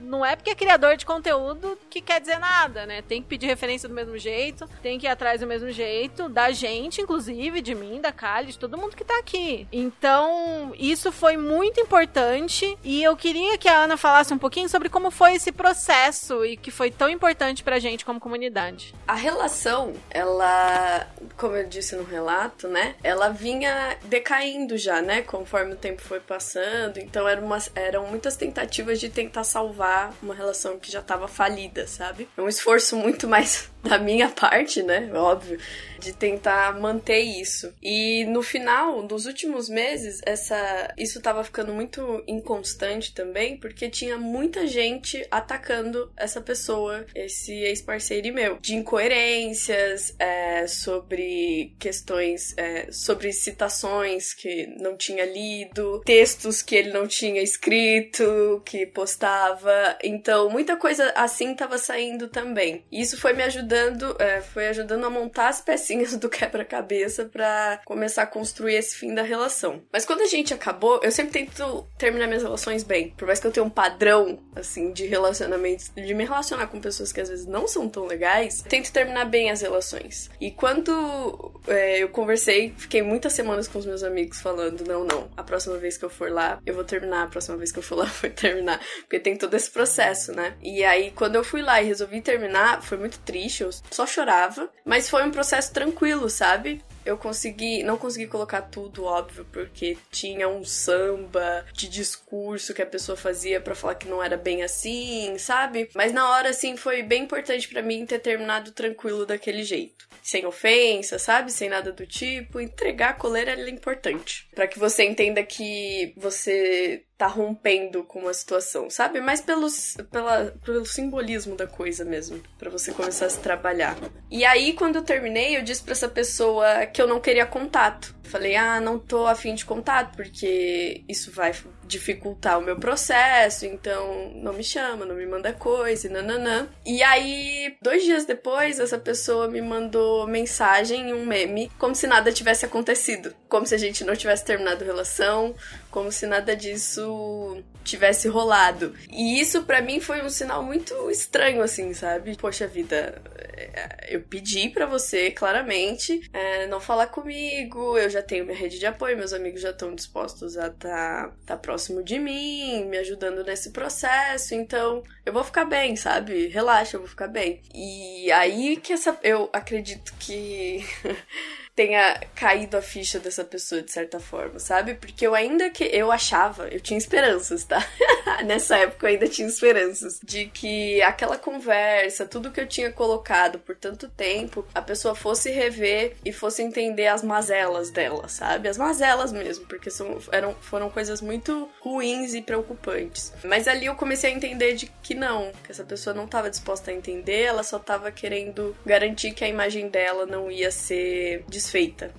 não 0.00 0.24
é 0.24 0.36
porque 0.36 0.50
é 0.50 0.54
criador 0.54 0.96
de 0.96 1.06
conteúdo 1.06 1.78
que 1.88 2.00
quer 2.00 2.20
dizer 2.20 2.38
nada, 2.38 2.86
né? 2.86 3.02
Tem 3.02 3.22
que 3.22 3.28
pedir 3.28 3.46
referência 3.46 3.88
do 3.88 3.94
mesmo 3.94 4.18
jeito, 4.18 4.68
tem 4.82 4.98
que 4.98 5.06
ir 5.06 5.08
atrás 5.08 5.40
do 5.40 5.46
mesmo 5.46 5.70
jeito, 5.70 6.28
da 6.28 6.50
gente, 6.50 7.00
inclusive, 7.00 7.60
de 7.60 7.74
mim, 7.74 8.00
da 8.00 8.12
Kali, 8.12 8.48
de 8.48 8.58
todo 8.58 8.78
mundo 8.78 8.96
que 8.96 9.04
tá 9.04 9.18
aqui. 9.18 9.66
Então, 9.72 10.72
isso 10.78 11.12
foi 11.12 11.36
muito 11.36 11.80
importante 11.80 12.76
e 12.82 13.02
eu 13.02 13.16
queria 13.16 13.58
que 13.58 13.68
a 13.68 13.84
Ana 13.84 13.96
falasse 13.96 14.32
um 14.32 14.38
pouquinho 14.38 14.68
sobre 14.68 14.88
como 14.88 15.10
foi 15.10 15.34
esse 15.34 15.52
processo 15.52 16.44
e 16.44 16.56
que 16.56 16.70
foi 16.70 16.90
tão 16.90 17.08
importante 17.08 17.62
pra 17.62 17.78
gente 17.78 18.04
como 18.04 18.20
comunidade. 18.20 18.94
A 19.06 19.14
relação, 19.14 19.92
ela, 20.10 21.06
como 21.36 21.56
eu 21.56 21.68
disse 21.68 21.96
no 21.96 22.04
relato, 22.04 22.68
né? 22.68 22.94
Ela 23.02 23.28
vinha 23.28 23.96
decaindo 24.04 24.76
já, 24.76 25.00
né? 25.00 25.22
Conforme 25.22 25.74
o 25.74 25.76
tempo 25.76 26.02
foi 26.02 26.20
passando. 26.20 26.98
Então 27.10 27.28
eram, 27.28 27.44
umas, 27.44 27.70
eram 27.74 28.06
muitas 28.06 28.36
tentativas 28.36 29.00
de 29.00 29.08
tentar 29.08 29.42
salvar 29.42 30.14
uma 30.22 30.32
relação 30.32 30.78
que 30.78 30.90
já 30.90 31.02
tava 31.02 31.26
falida, 31.26 31.84
sabe? 31.88 32.28
É 32.36 32.40
um 32.40 32.48
esforço 32.48 32.96
muito 32.96 33.26
mais 33.26 33.68
da 33.82 33.98
minha 33.98 34.28
parte, 34.28 34.80
né? 34.80 35.10
Óbvio, 35.12 35.58
de 36.00 36.12
tentar 36.12 36.80
manter 36.80 37.20
isso. 37.20 37.72
E 37.82 38.24
no 38.24 38.42
final, 38.42 39.02
dos 39.02 39.26
últimos 39.26 39.68
meses, 39.68 40.20
essa 40.24 40.92
isso 40.96 41.20
tava 41.20 41.44
ficando 41.44 41.72
muito 41.72 42.22
inconstante 42.26 43.14
também, 43.14 43.56
porque 43.56 43.88
tinha 43.88 44.16
muita 44.16 44.66
gente 44.66 45.24
atacando 45.30 46.10
essa 46.16 46.40
pessoa, 46.40 47.06
esse 47.14 47.52
ex-parceiro 47.52 48.32
meu, 48.32 48.58
de 48.60 48.74
incoerências, 48.74 50.14
é, 50.18 50.66
sobre 50.66 51.74
questões, 51.78 52.54
é, 52.56 52.90
sobre 52.90 53.32
citações 53.32 54.32
que 54.32 54.66
não 54.78 54.96
tinha 54.96 55.24
lido, 55.24 56.00
textos 56.04 56.62
que 56.62 56.74
ele 56.74 56.92
não 56.92 57.06
tinha 57.06 57.42
escrito, 57.42 58.62
que 58.64 58.86
postava. 58.86 59.98
Então, 60.02 60.48
muita 60.50 60.76
coisa 60.76 61.12
assim 61.16 61.54
tava 61.54 61.78
saindo 61.78 62.28
também. 62.28 62.84
E 62.90 63.00
isso 63.00 63.18
foi 63.18 63.32
me 63.32 63.42
ajudando, 63.42 64.16
é, 64.18 64.40
foi 64.40 64.68
ajudando 64.68 65.04
a 65.04 65.10
montar 65.10 65.48
as 65.48 65.60
pecinhas 65.90 66.16
do 66.16 66.28
quebra-cabeça 66.28 67.24
pra 67.24 67.80
começar 67.84 68.22
a 68.22 68.26
construir 68.26 68.76
esse 68.76 68.96
fim 68.96 69.12
da 69.12 69.22
relação. 69.22 69.82
Mas 69.92 70.04
quando 70.04 70.20
a 70.20 70.26
gente 70.26 70.54
acabou, 70.54 71.00
eu 71.02 71.10
sempre 71.10 71.32
tento 71.32 71.86
terminar 71.98 72.28
minhas 72.28 72.42
relações 72.42 72.84
bem. 72.84 73.10
Por 73.16 73.26
mais 73.26 73.40
que 73.40 73.46
eu 73.46 73.50
tenha 73.50 73.66
um 73.66 73.70
padrão, 73.70 74.38
assim, 74.54 74.92
de 74.92 75.06
relacionamentos, 75.06 75.90
de 75.94 76.14
me 76.14 76.24
relacionar 76.24 76.68
com 76.68 76.80
pessoas 76.80 77.12
que 77.12 77.20
às 77.20 77.28
vezes 77.28 77.46
não 77.46 77.66
são 77.66 77.88
tão 77.88 78.06
legais, 78.06 78.62
tento 78.68 78.92
terminar 78.92 79.24
bem 79.24 79.50
as 79.50 79.60
relações. 79.60 80.30
E 80.40 80.50
quando 80.50 81.60
é, 81.66 82.02
eu 82.02 82.08
conversei, 82.08 82.72
fiquei 82.76 83.02
muitas 83.02 83.32
semanas 83.32 83.66
com 83.66 83.78
os 83.78 83.86
meus 83.86 84.02
amigos 84.02 84.40
falando: 84.40 84.84
não, 84.86 85.04
não, 85.04 85.28
a 85.36 85.42
próxima 85.42 85.76
vez 85.76 85.98
que 85.98 86.04
eu 86.04 86.10
for 86.10 86.30
lá, 86.30 86.60
eu 86.64 86.74
vou 86.74 86.84
terminar, 86.84 87.24
a 87.24 87.26
próxima 87.26 87.56
vez 87.56 87.72
que 87.72 87.78
eu 87.78 87.82
for 87.82 87.96
lá, 87.96 88.04
eu 88.22 88.28
vou 88.28 88.30
terminar. 88.30 88.80
Porque 89.00 89.18
tem 89.18 89.36
todo 89.36 89.54
esse 89.54 89.70
processo, 89.70 90.32
né? 90.32 90.54
E 90.62 90.84
aí, 90.84 91.10
quando 91.10 91.34
eu 91.34 91.42
fui 91.42 91.62
lá 91.62 91.82
e 91.82 91.86
resolvi 91.86 92.20
terminar, 92.20 92.82
foi 92.82 92.98
muito 92.98 93.18
triste, 93.20 93.64
eu 93.64 93.70
só 93.90 94.06
chorava, 94.06 94.70
mas 94.84 95.10
foi 95.10 95.24
um 95.24 95.30
processo 95.30 95.72
tranquilo, 95.80 96.28
sabe? 96.28 96.82
Eu 97.06 97.16
consegui, 97.16 97.82
não 97.82 97.96
consegui 97.96 98.26
colocar 98.26 98.60
tudo, 98.60 99.04
óbvio, 99.04 99.46
porque 99.50 99.96
tinha 100.10 100.46
um 100.46 100.62
samba 100.62 101.64
de 101.72 101.88
discurso 101.88 102.74
que 102.74 102.82
a 102.82 102.86
pessoa 102.86 103.16
fazia 103.16 103.58
pra 103.58 103.74
falar 103.74 103.94
que 103.94 104.06
não 104.06 104.22
era 104.22 104.36
bem 104.36 104.62
assim, 104.62 105.38
sabe? 105.38 105.88
Mas 105.94 106.12
na 106.12 106.28
hora, 106.28 106.50
assim, 106.50 106.76
foi 106.76 107.02
bem 107.02 107.22
importante 107.22 107.66
pra 107.66 107.80
mim 107.80 108.04
ter 108.04 108.18
terminado 108.18 108.72
tranquilo 108.72 109.24
daquele 109.24 109.62
jeito. 109.64 110.06
Sem 110.22 110.44
ofensa, 110.44 111.18
sabe? 111.18 111.50
Sem 111.50 111.70
nada 111.70 111.90
do 111.90 112.06
tipo. 112.06 112.60
Entregar 112.60 113.10
a 113.10 113.14
coleira 113.14 113.52
é 113.52 113.70
importante. 113.70 114.46
Pra 114.54 114.68
que 114.68 114.78
você 114.78 115.04
entenda 115.04 115.42
que 115.42 116.12
você 116.18 117.04
tá 117.20 117.26
rompendo 117.26 118.02
com 118.02 118.20
uma 118.20 118.32
situação, 118.32 118.88
sabe? 118.88 119.20
Mas 119.20 119.42
pelos, 119.42 119.94
pela, 120.10 120.54
pelo 120.64 120.86
simbolismo 120.86 121.54
da 121.54 121.66
coisa 121.66 122.02
mesmo, 122.02 122.40
Pra 122.58 122.70
você 122.70 122.92
começar 122.92 123.26
a 123.26 123.30
se 123.30 123.38
trabalhar. 123.40 123.94
E 124.30 124.42
aí, 124.42 124.72
quando 124.72 124.96
eu 124.96 125.02
terminei, 125.02 125.54
eu 125.54 125.62
disse 125.62 125.82
pra 125.82 125.92
essa 125.92 126.08
pessoa 126.08 126.86
que 126.86 127.00
eu 127.00 127.06
não 127.06 127.20
queria 127.20 127.44
contato. 127.44 128.14
Falei, 128.22 128.56
ah, 128.56 128.80
não 128.80 128.98
tô 128.98 129.26
afim 129.26 129.54
de 129.54 129.66
contato, 129.66 130.16
porque 130.16 131.04
isso 131.06 131.30
vai 131.30 131.52
dificultar 131.90 132.58
o 132.58 132.62
meu 132.62 132.76
processo, 132.76 133.66
então 133.66 134.32
não 134.34 134.52
me 134.52 134.64
chama, 134.64 135.04
não 135.04 135.14
me 135.14 135.26
manda 135.26 135.52
coisa, 135.52 136.06
e 136.06 136.10
nananã. 136.10 136.68
E 136.86 137.02
aí, 137.02 137.76
dois 137.82 138.04
dias 138.04 138.24
depois, 138.24 138.78
essa 138.78 138.98
pessoa 138.98 139.48
me 139.48 139.60
mandou 139.60 140.26
mensagem, 140.26 141.12
um 141.12 141.26
meme, 141.26 141.70
como 141.78 141.94
se 141.94 142.06
nada 142.06 142.32
tivesse 142.32 142.64
acontecido. 142.64 143.34
Como 143.48 143.66
se 143.66 143.74
a 143.74 143.78
gente 143.78 144.04
não 144.04 144.14
tivesse 144.14 144.44
terminado 144.44 144.84
relação, 144.84 145.54
como 145.90 146.12
se 146.12 146.26
nada 146.26 146.54
disso 146.54 147.00
isso 147.00 147.62
tivesse 147.84 148.28
rolado. 148.28 148.94
E 149.10 149.40
isso 149.40 149.62
para 149.62 149.80
mim 149.80 150.00
foi 150.00 150.22
um 150.22 150.28
sinal 150.28 150.62
muito 150.62 151.10
estranho, 151.10 151.62
assim, 151.62 151.94
sabe? 151.94 152.36
Poxa 152.36 152.66
vida, 152.66 153.20
é, 153.56 154.14
eu 154.14 154.20
pedi 154.22 154.68
para 154.68 154.86
você 154.86 155.30
claramente 155.30 156.20
é, 156.32 156.66
não 156.66 156.80
falar 156.80 157.06
comigo, 157.06 157.98
eu 157.98 158.08
já 158.10 158.22
tenho 158.22 158.44
minha 158.44 158.56
rede 158.56 158.78
de 158.78 158.86
apoio, 158.86 159.16
meus 159.16 159.32
amigos 159.32 159.60
já 159.60 159.70
estão 159.70 159.94
dispostos 159.94 160.56
a 160.56 160.66
estar 160.66 161.28
tá, 161.28 161.32
tá 161.46 161.56
próximo 161.56 161.79
de 162.04 162.18
mim, 162.18 162.84
me 162.84 162.98
ajudando 162.98 163.44
nesse 163.44 163.70
processo, 163.70 164.54
então 164.54 165.02
eu 165.24 165.32
vou 165.32 165.44
ficar 165.44 165.64
bem, 165.64 165.96
sabe? 165.96 166.48
Relaxa, 166.48 166.96
eu 166.96 167.00
vou 167.00 167.08
ficar 167.08 167.28
bem. 167.28 167.62
E 167.74 168.30
aí 168.32 168.76
que 168.76 168.92
essa. 168.92 169.18
Eu 169.22 169.48
acredito 169.52 170.14
que. 170.18 170.84
tenha 171.80 172.20
caído 172.34 172.76
a 172.76 172.82
ficha 172.82 173.18
dessa 173.18 173.42
pessoa 173.42 173.80
de 173.80 173.90
certa 173.90 174.20
forma, 174.20 174.58
sabe? 174.58 174.92
Porque 174.92 175.26
eu 175.26 175.34
ainda 175.34 175.70
que 175.70 175.84
eu 175.84 176.12
achava, 176.12 176.68
eu 176.68 176.78
tinha 176.78 176.98
esperanças, 176.98 177.64
tá? 177.64 177.82
Nessa 178.44 178.76
época 178.76 179.06
eu 179.06 179.12
ainda 179.12 179.26
tinha 179.26 179.48
esperanças 179.48 180.20
de 180.22 180.44
que 180.44 181.00
aquela 181.00 181.38
conversa, 181.38 182.26
tudo 182.26 182.50
que 182.50 182.60
eu 182.60 182.66
tinha 182.66 182.92
colocado 182.92 183.58
por 183.58 183.74
tanto 183.74 184.10
tempo, 184.10 184.62
a 184.74 184.82
pessoa 184.82 185.14
fosse 185.14 185.50
rever 185.50 186.16
e 186.22 186.30
fosse 186.34 186.62
entender 186.62 187.06
as 187.06 187.22
mazelas 187.22 187.88
dela, 187.88 188.28
sabe? 188.28 188.68
As 188.68 188.76
mazelas 188.76 189.32
mesmo, 189.32 189.64
porque 189.64 189.88
são, 189.88 190.18
eram, 190.32 190.54
foram 190.60 190.90
coisas 190.90 191.22
muito 191.22 191.66
ruins 191.80 192.34
e 192.34 192.42
preocupantes. 192.42 193.32
Mas 193.42 193.66
ali 193.66 193.86
eu 193.86 193.94
comecei 193.94 194.30
a 194.30 194.36
entender 194.36 194.74
de 194.74 194.84
que 195.02 195.14
não, 195.14 195.50
que 195.64 195.72
essa 195.72 195.84
pessoa 195.84 196.12
não 196.12 196.26
estava 196.26 196.50
disposta 196.50 196.90
a 196.90 196.94
entender, 196.94 197.44
ela 197.44 197.62
só 197.62 197.78
estava 197.78 198.12
querendo 198.12 198.76
garantir 198.84 199.32
que 199.32 199.44
a 199.44 199.48
imagem 199.48 199.88
dela 199.88 200.26
não 200.26 200.50
ia 200.50 200.70
ser. 200.70 201.42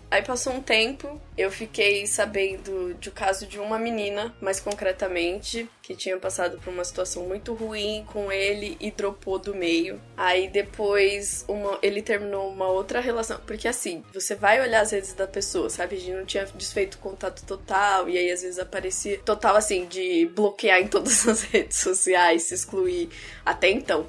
Aí 0.10 0.22
passou 0.22 0.54
um 0.54 0.62
tempo, 0.62 1.20
eu 1.38 1.52
fiquei 1.52 2.06
sabendo 2.06 2.94
do 2.96 3.12
caso 3.12 3.46
de 3.46 3.60
uma 3.60 3.78
menina, 3.78 4.34
mais 4.42 4.60
concretamente, 4.60 5.70
que 5.82 5.96
tinha 5.96 6.18
passado 6.18 6.58
por 6.60 6.72
uma 6.72 6.84
situação 6.84 7.28
muito 7.28 7.54
ruim 7.54 8.06
com 8.08 8.32
ele 8.32 8.78
e 8.80 8.92
dropou 8.92 9.40
do 9.40 9.54
meio. 9.54 10.02
Aí 10.16 10.48
depois 10.48 11.44
uma, 11.48 11.78
ele 11.82 12.02
terminou 12.02 12.50
uma 12.50 12.68
outra 12.68 13.00
relação. 13.00 13.40
Porque 13.46 13.68
assim, 13.68 14.04
você 14.14 14.36
vai 14.36 14.62
olhar 14.62 14.82
as 14.82 14.92
redes 14.92 15.14
da 15.14 15.28
pessoa, 15.28 15.70
sabe? 15.70 15.96
A 15.96 16.00
gente 16.00 16.14
não 16.14 16.26
tinha 16.26 16.46
desfeito 16.46 16.98
contato 16.98 17.44
total, 17.46 18.10
e 18.10 18.18
aí 18.18 18.32
às 18.32 18.42
vezes 18.42 18.60
aparecia 18.60 19.20
total 19.20 19.56
assim, 19.56 19.86
de 19.86 20.26
bloquear 20.34 20.80
em 20.80 20.88
todas 20.88 21.28
as 21.28 21.44
redes 21.44 21.78
sociais, 21.78 22.44
se 22.44 22.54
excluir 22.54 23.10
até 23.46 23.70
então. 23.70 24.08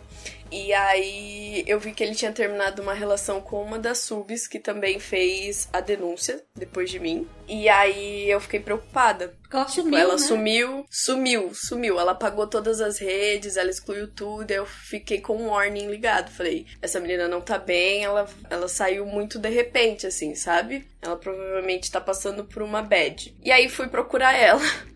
E 0.53 0.71
aí 0.75 1.65
eu 1.67 1.81
vi 1.81 1.93
que 1.93 2.05
ele 2.05 2.15
tinha 2.15 2.31
terminado 2.31 2.83
uma 2.83 2.93
relação 2.93 3.41
com 3.41 3.63
uma 3.63 3.79
das 3.79 3.99
subs 3.99 4.47
que 4.47 4.59
também 4.59 5.01
fez 5.01 5.67
a 5.73 5.81
denúncia 5.81 6.45
depois 6.55 6.91
de 6.91 6.99
mim. 7.01 7.27
E 7.49 7.69
aí 7.71 8.31
eu 8.31 8.39
fiquei 8.39 8.61
preocupada. 8.61 9.35
Ela 9.51 9.65
Tipo, 9.65 9.83
sumiu, 9.83 9.99
ela 9.99 10.13
né? 10.13 10.19
sumiu, 10.19 10.87
sumiu, 10.91 11.51
sumiu. 11.55 12.01
Ela 12.01 12.13
apagou 12.13 12.47
todas 12.47 12.81
as 12.81 12.99
redes, 12.99 13.57
ela 13.57 13.71
excluiu 13.71 14.09
tudo. 14.09 14.51
Eu 14.51 14.67
fiquei 14.67 15.21
com 15.21 15.37
um 15.37 15.49
warning 15.49 15.89
ligado. 15.89 16.31
Falei, 16.31 16.67
essa 16.81 17.01
menina 17.01 17.29
não 17.29 17.41
tá 17.41 17.59
bem, 17.59 18.05
ela, 18.05 18.27
ela 18.51 18.69
saiu 18.69 19.05
muito 19.07 19.39
de 19.39 19.49
repente, 19.49 20.07
assim, 20.07 20.35
sabe? 20.35 20.87
Ela 21.01 21.17
provavelmente 21.17 21.91
tá 21.91 22.01
passando 22.01 22.45
por 22.45 22.63
uma 22.63 22.83
bad. 22.83 23.35
E 23.43 23.51
aí 23.51 23.69
fui 23.69 23.89
procurar 23.89 24.35
ela. 24.35 24.63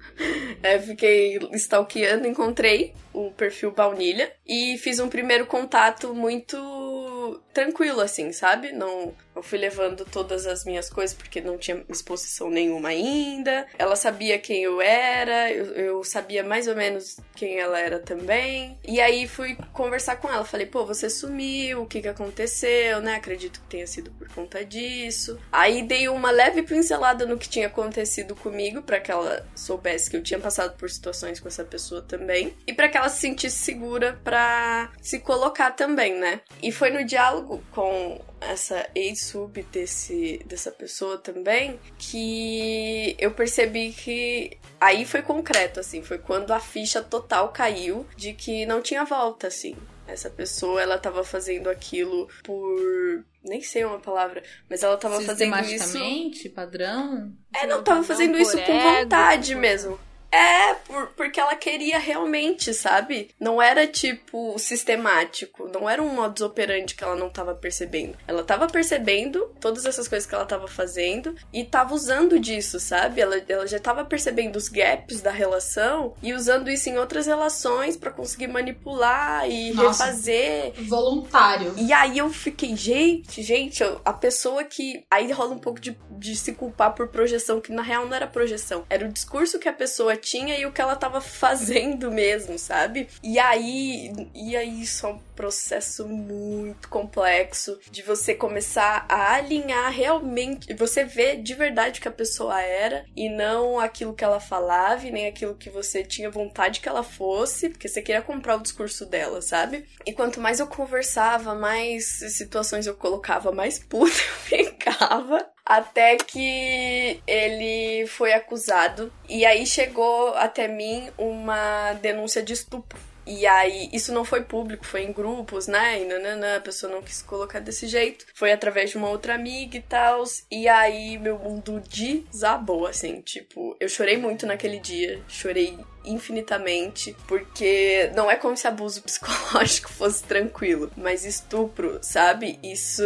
É, 0.62 0.78
fiquei 0.78 1.38
stalkeando, 1.52 2.26
encontrei 2.26 2.94
o 3.12 3.30
perfil 3.30 3.70
Baunilha 3.70 4.32
e 4.46 4.76
fiz 4.78 4.98
um 4.98 5.08
primeiro 5.08 5.46
contato 5.46 6.14
muito 6.14 7.40
tranquilo, 7.52 8.00
assim, 8.00 8.32
sabe? 8.32 8.72
Não, 8.72 9.14
eu 9.36 9.42
fui 9.42 9.58
levando 9.58 10.04
todas 10.04 10.46
as 10.46 10.64
minhas 10.64 10.88
coisas 10.88 11.14
porque 11.14 11.40
não 11.40 11.58
tinha 11.58 11.84
exposição 11.88 12.48
nenhuma 12.50 12.88
ainda. 12.88 13.66
Ela 13.78 13.94
sabia 13.94 14.38
quem 14.38 14.62
eu 14.62 14.80
era, 14.80 15.52
eu, 15.52 15.66
eu 15.74 16.04
sabia 16.04 16.42
mais 16.42 16.66
ou 16.66 16.74
menos 16.74 17.18
quem 17.34 17.58
ela 17.58 17.78
era 17.78 17.98
também. 17.98 18.78
E 18.84 19.00
aí 19.00 19.28
fui 19.28 19.56
conversar 19.72 20.16
com 20.16 20.28
ela. 20.28 20.44
Falei, 20.44 20.66
pô, 20.66 20.86
você 20.86 21.10
sumiu, 21.10 21.82
o 21.82 21.86
que 21.86 22.00
que 22.00 22.08
aconteceu, 22.08 23.00
né? 23.00 23.16
Acredito 23.16 23.60
que 23.60 23.66
tenha 23.66 23.86
sido 23.86 24.10
por 24.12 24.28
conta 24.28 24.64
disso. 24.64 25.38
Aí 25.52 25.82
dei 25.82 26.08
uma 26.08 26.30
leve 26.30 26.62
pincelada 26.62 27.26
no 27.26 27.36
que 27.36 27.48
tinha 27.48 27.66
acontecido 27.66 28.34
comigo 28.34 28.82
para 28.82 29.00
que 29.00 29.10
ela 29.10 29.46
soubesse 29.54 30.10
que 30.10 30.16
eu 30.16 30.22
tinha 30.22 30.40
passado 30.40 30.76
por 30.76 30.90
situações 30.90 31.38
com 31.40 31.48
essa 31.48 31.64
pessoa 31.64 32.00
também 32.00 32.54
e 32.66 32.72
para 32.72 32.88
que 32.88 32.96
ela 32.96 33.08
se 33.08 33.20
sentisse 33.20 33.58
segura 33.58 34.18
para 34.24 34.90
se 35.02 35.18
colocar 35.18 35.72
também, 35.72 36.14
né? 36.14 36.40
E 36.62 36.72
foi 36.72 36.90
no 36.90 37.04
diálogo 37.04 37.62
com 37.70 38.20
essa 38.40 38.88
ex-sub 38.94 39.62
desse, 39.72 40.40
dessa 40.46 40.70
pessoa 40.70 41.16
também 41.18 41.78
que 41.98 43.16
eu 43.18 43.30
percebi 43.30 43.92
que 43.92 44.56
aí 44.80 45.04
foi 45.04 45.22
concreto, 45.22 45.80
assim, 45.80 46.02
foi 46.02 46.18
quando 46.18 46.52
a 46.52 46.60
ficha 46.60 47.02
total 47.02 47.48
caiu 47.50 48.06
de 48.16 48.32
que 48.32 48.66
não 48.66 48.82
tinha 48.82 49.04
volta, 49.04 49.46
assim. 49.46 49.74
Essa 50.06 50.30
pessoa, 50.30 50.80
ela 50.80 50.98
tava 50.98 51.24
fazendo 51.24 51.68
aquilo 51.68 52.28
por. 52.44 53.24
Nem 53.42 53.60
sei 53.60 53.84
uma 53.84 53.98
palavra, 53.98 54.40
mas 54.70 54.82
ela 54.84 54.96
tava 54.96 55.20
fazendo 55.20 55.56
isso. 55.56 55.68
Sistematicamente, 55.78 56.48
padrão. 56.48 57.32
É, 57.52 57.66
não, 57.66 57.82
tava 57.82 58.04
fazendo 58.04 58.32
por 58.32 58.40
isso 58.40 58.52
com 58.52 58.58
ego, 58.58 59.00
vontade 59.02 59.54
por- 59.54 59.60
mesmo. 59.60 60.00
É, 60.30 60.74
por- 60.86 61.08
porque 61.16 61.40
ela 61.40 61.54
queria 61.54 61.98
realmente, 61.98 62.74
sabe? 62.74 63.30
Não 63.40 63.60
era 63.60 63.86
tipo 63.86 64.58
sistemático, 64.58 65.68
não 65.72 65.88
era 65.88 66.02
um 66.02 66.08
modus 66.14 66.42
operandi 66.42 66.94
que 66.94 67.02
ela 67.04 67.16
não 67.16 67.30
tava 67.30 67.54
percebendo. 67.54 68.16
Ela 68.26 68.42
tava 68.42 68.66
percebendo 68.66 69.54
todas 69.60 69.86
essas 69.86 70.06
coisas 70.08 70.28
que 70.28 70.34
ela 70.34 70.44
tava 70.44 70.68
fazendo 70.68 71.34
e 71.52 71.64
tava 71.64 71.94
usando 71.94 72.38
disso, 72.38 72.78
sabe? 72.80 73.20
Ela, 73.20 73.42
ela 73.48 73.66
já 73.66 73.78
tava 73.78 74.04
percebendo 74.04 74.56
os 74.56 74.68
gaps 74.68 75.20
da 75.20 75.30
relação 75.30 76.14
e 76.22 76.32
usando 76.34 76.70
isso 76.70 76.88
em 76.88 76.98
outras 76.98 77.26
relações 77.26 77.96
pra 77.96 78.10
conseguir 78.10 78.46
manipular 78.48 79.48
e 79.50 79.72
Nossa. 79.72 80.04
refazer. 80.04 80.72
Voluntário. 80.88 81.74
E 81.76 81.92
aí 81.92 82.18
eu 82.18 82.30
fiquei, 82.30 82.76
gente, 82.76 83.42
gente, 83.42 83.82
a 84.04 84.12
pessoa 84.12 84.64
que. 84.64 85.04
Aí 85.10 85.30
rola 85.32 85.54
um 85.54 85.58
pouco 85.58 85.80
de, 85.80 85.96
de 86.12 86.34
se 86.36 86.52
culpar 86.52 86.94
por 86.94 87.08
projeção, 87.08 87.60
que 87.60 87.72
na 87.72 87.82
real 87.82 88.06
não 88.06 88.14
era 88.14 88.26
projeção. 88.26 88.84
Era 88.90 89.06
o 89.06 89.12
discurso 89.12 89.58
que 89.58 89.68
a 89.68 89.72
pessoa 89.72 90.15
tinha 90.16 90.58
e 90.58 90.66
o 90.66 90.72
que 90.72 90.80
ela 90.80 90.96
tava 90.96 91.20
fazendo 91.20 92.10
mesmo, 92.10 92.58
sabe? 92.58 93.08
E 93.22 93.38
aí. 93.38 94.12
E 94.34 94.56
aí 94.56 94.82
isso 94.82 95.06
é 95.06 95.10
um 95.10 95.18
processo 95.34 96.08
muito 96.08 96.88
complexo 96.88 97.78
de 97.90 98.02
você 98.02 98.34
começar 98.34 99.04
a 99.08 99.34
alinhar 99.34 99.92
realmente. 99.92 100.72
Você 100.74 101.04
ver 101.04 101.42
de 101.42 101.54
verdade 101.54 101.98
o 101.98 102.02
que 102.02 102.08
a 102.08 102.12
pessoa 102.12 102.60
era 102.60 103.04
e 103.14 103.28
não 103.28 103.78
aquilo 103.78 104.14
que 104.14 104.24
ela 104.24 104.40
falava 104.40 105.06
e 105.06 105.10
nem 105.10 105.26
aquilo 105.26 105.54
que 105.54 105.70
você 105.70 106.02
tinha 106.02 106.30
vontade 106.30 106.80
que 106.80 106.88
ela 106.88 107.02
fosse, 107.02 107.68
porque 107.68 107.88
você 107.88 108.00
queria 108.00 108.22
comprar 108.22 108.56
o 108.56 108.62
discurso 108.62 109.06
dela, 109.06 109.42
sabe? 109.42 109.86
E 110.04 110.12
quanto 110.12 110.40
mais 110.40 110.60
eu 110.60 110.66
conversava, 110.66 111.54
mais 111.54 112.06
situações 112.06 112.86
eu 112.86 112.94
colocava, 112.94 113.52
mais 113.52 113.78
puta 113.78 114.06
eu 114.50 114.64
ficava. 114.64 115.55
Até 115.66 116.16
que 116.16 117.20
ele 117.26 118.06
foi 118.06 118.32
acusado. 118.32 119.12
E 119.28 119.44
aí 119.44 119.66
chegou 119.66 120.28
até 120.34 120.68
mim 120.68 121.10
uma 121.18 121.92
denúncia 121.94 122.40
de 122.40 122.52
estupro. 122.52 122.96
E 123.26 123.44
aí, 123.44 123.90
isso 123.92 124.12
não 124.12 124.24
foi 124.24 124.42
público, 124.42 124.86
foi 124.86 125.02
em 125.02 125.12
grupos, 125.12 125.66
né? 125.66 126.00
E 126.00 126.04
nananã, 126.04 126.58
a 126.58 126.60
pessoa 126.60 126.92
não 126.92 127.02
quis 127.02 127.22
colocar 127.22 127.58
desse 127.58 127.88
jeito. 127.88 128.24
Foi 128.32 128.52
através 128.52 128.90
de 128.90 128.96
uma 128.96 129.08
outra 129.08 129.34
amiga 129.34 129.76
e 129.76 129.82
tal. 129.82 130.22
E 130.48 130.68
aí, 130.68 131.18
meu 131.18 131.36
mundo 131.36 131.82
desabou, 131.88 132.86
assim. 132.86 133.20
Tipo, 133.20 133.76
eu 133.80 133.88
chorei 133.88 134.16
muito 134.16 134.46
naquele 134.46 134.78
dia. 134.78 135.20
Chorei 135.26 135.76
infinitamente, 136.04 137.16
porque 137.26 138.12
não 138.14 138.30
é 138.30 138.36
como 138.36 138.56
se 138.56 138.68
abuso 138.68 139.02
psicológico 139.04 139.90
fosse 139.90 140.22
tranquilo, 140.22 140.88
mas 140.96 141.24
estupro, 141.24 141.98
sabe? 142.00 142.60
Isso 142.62 143.02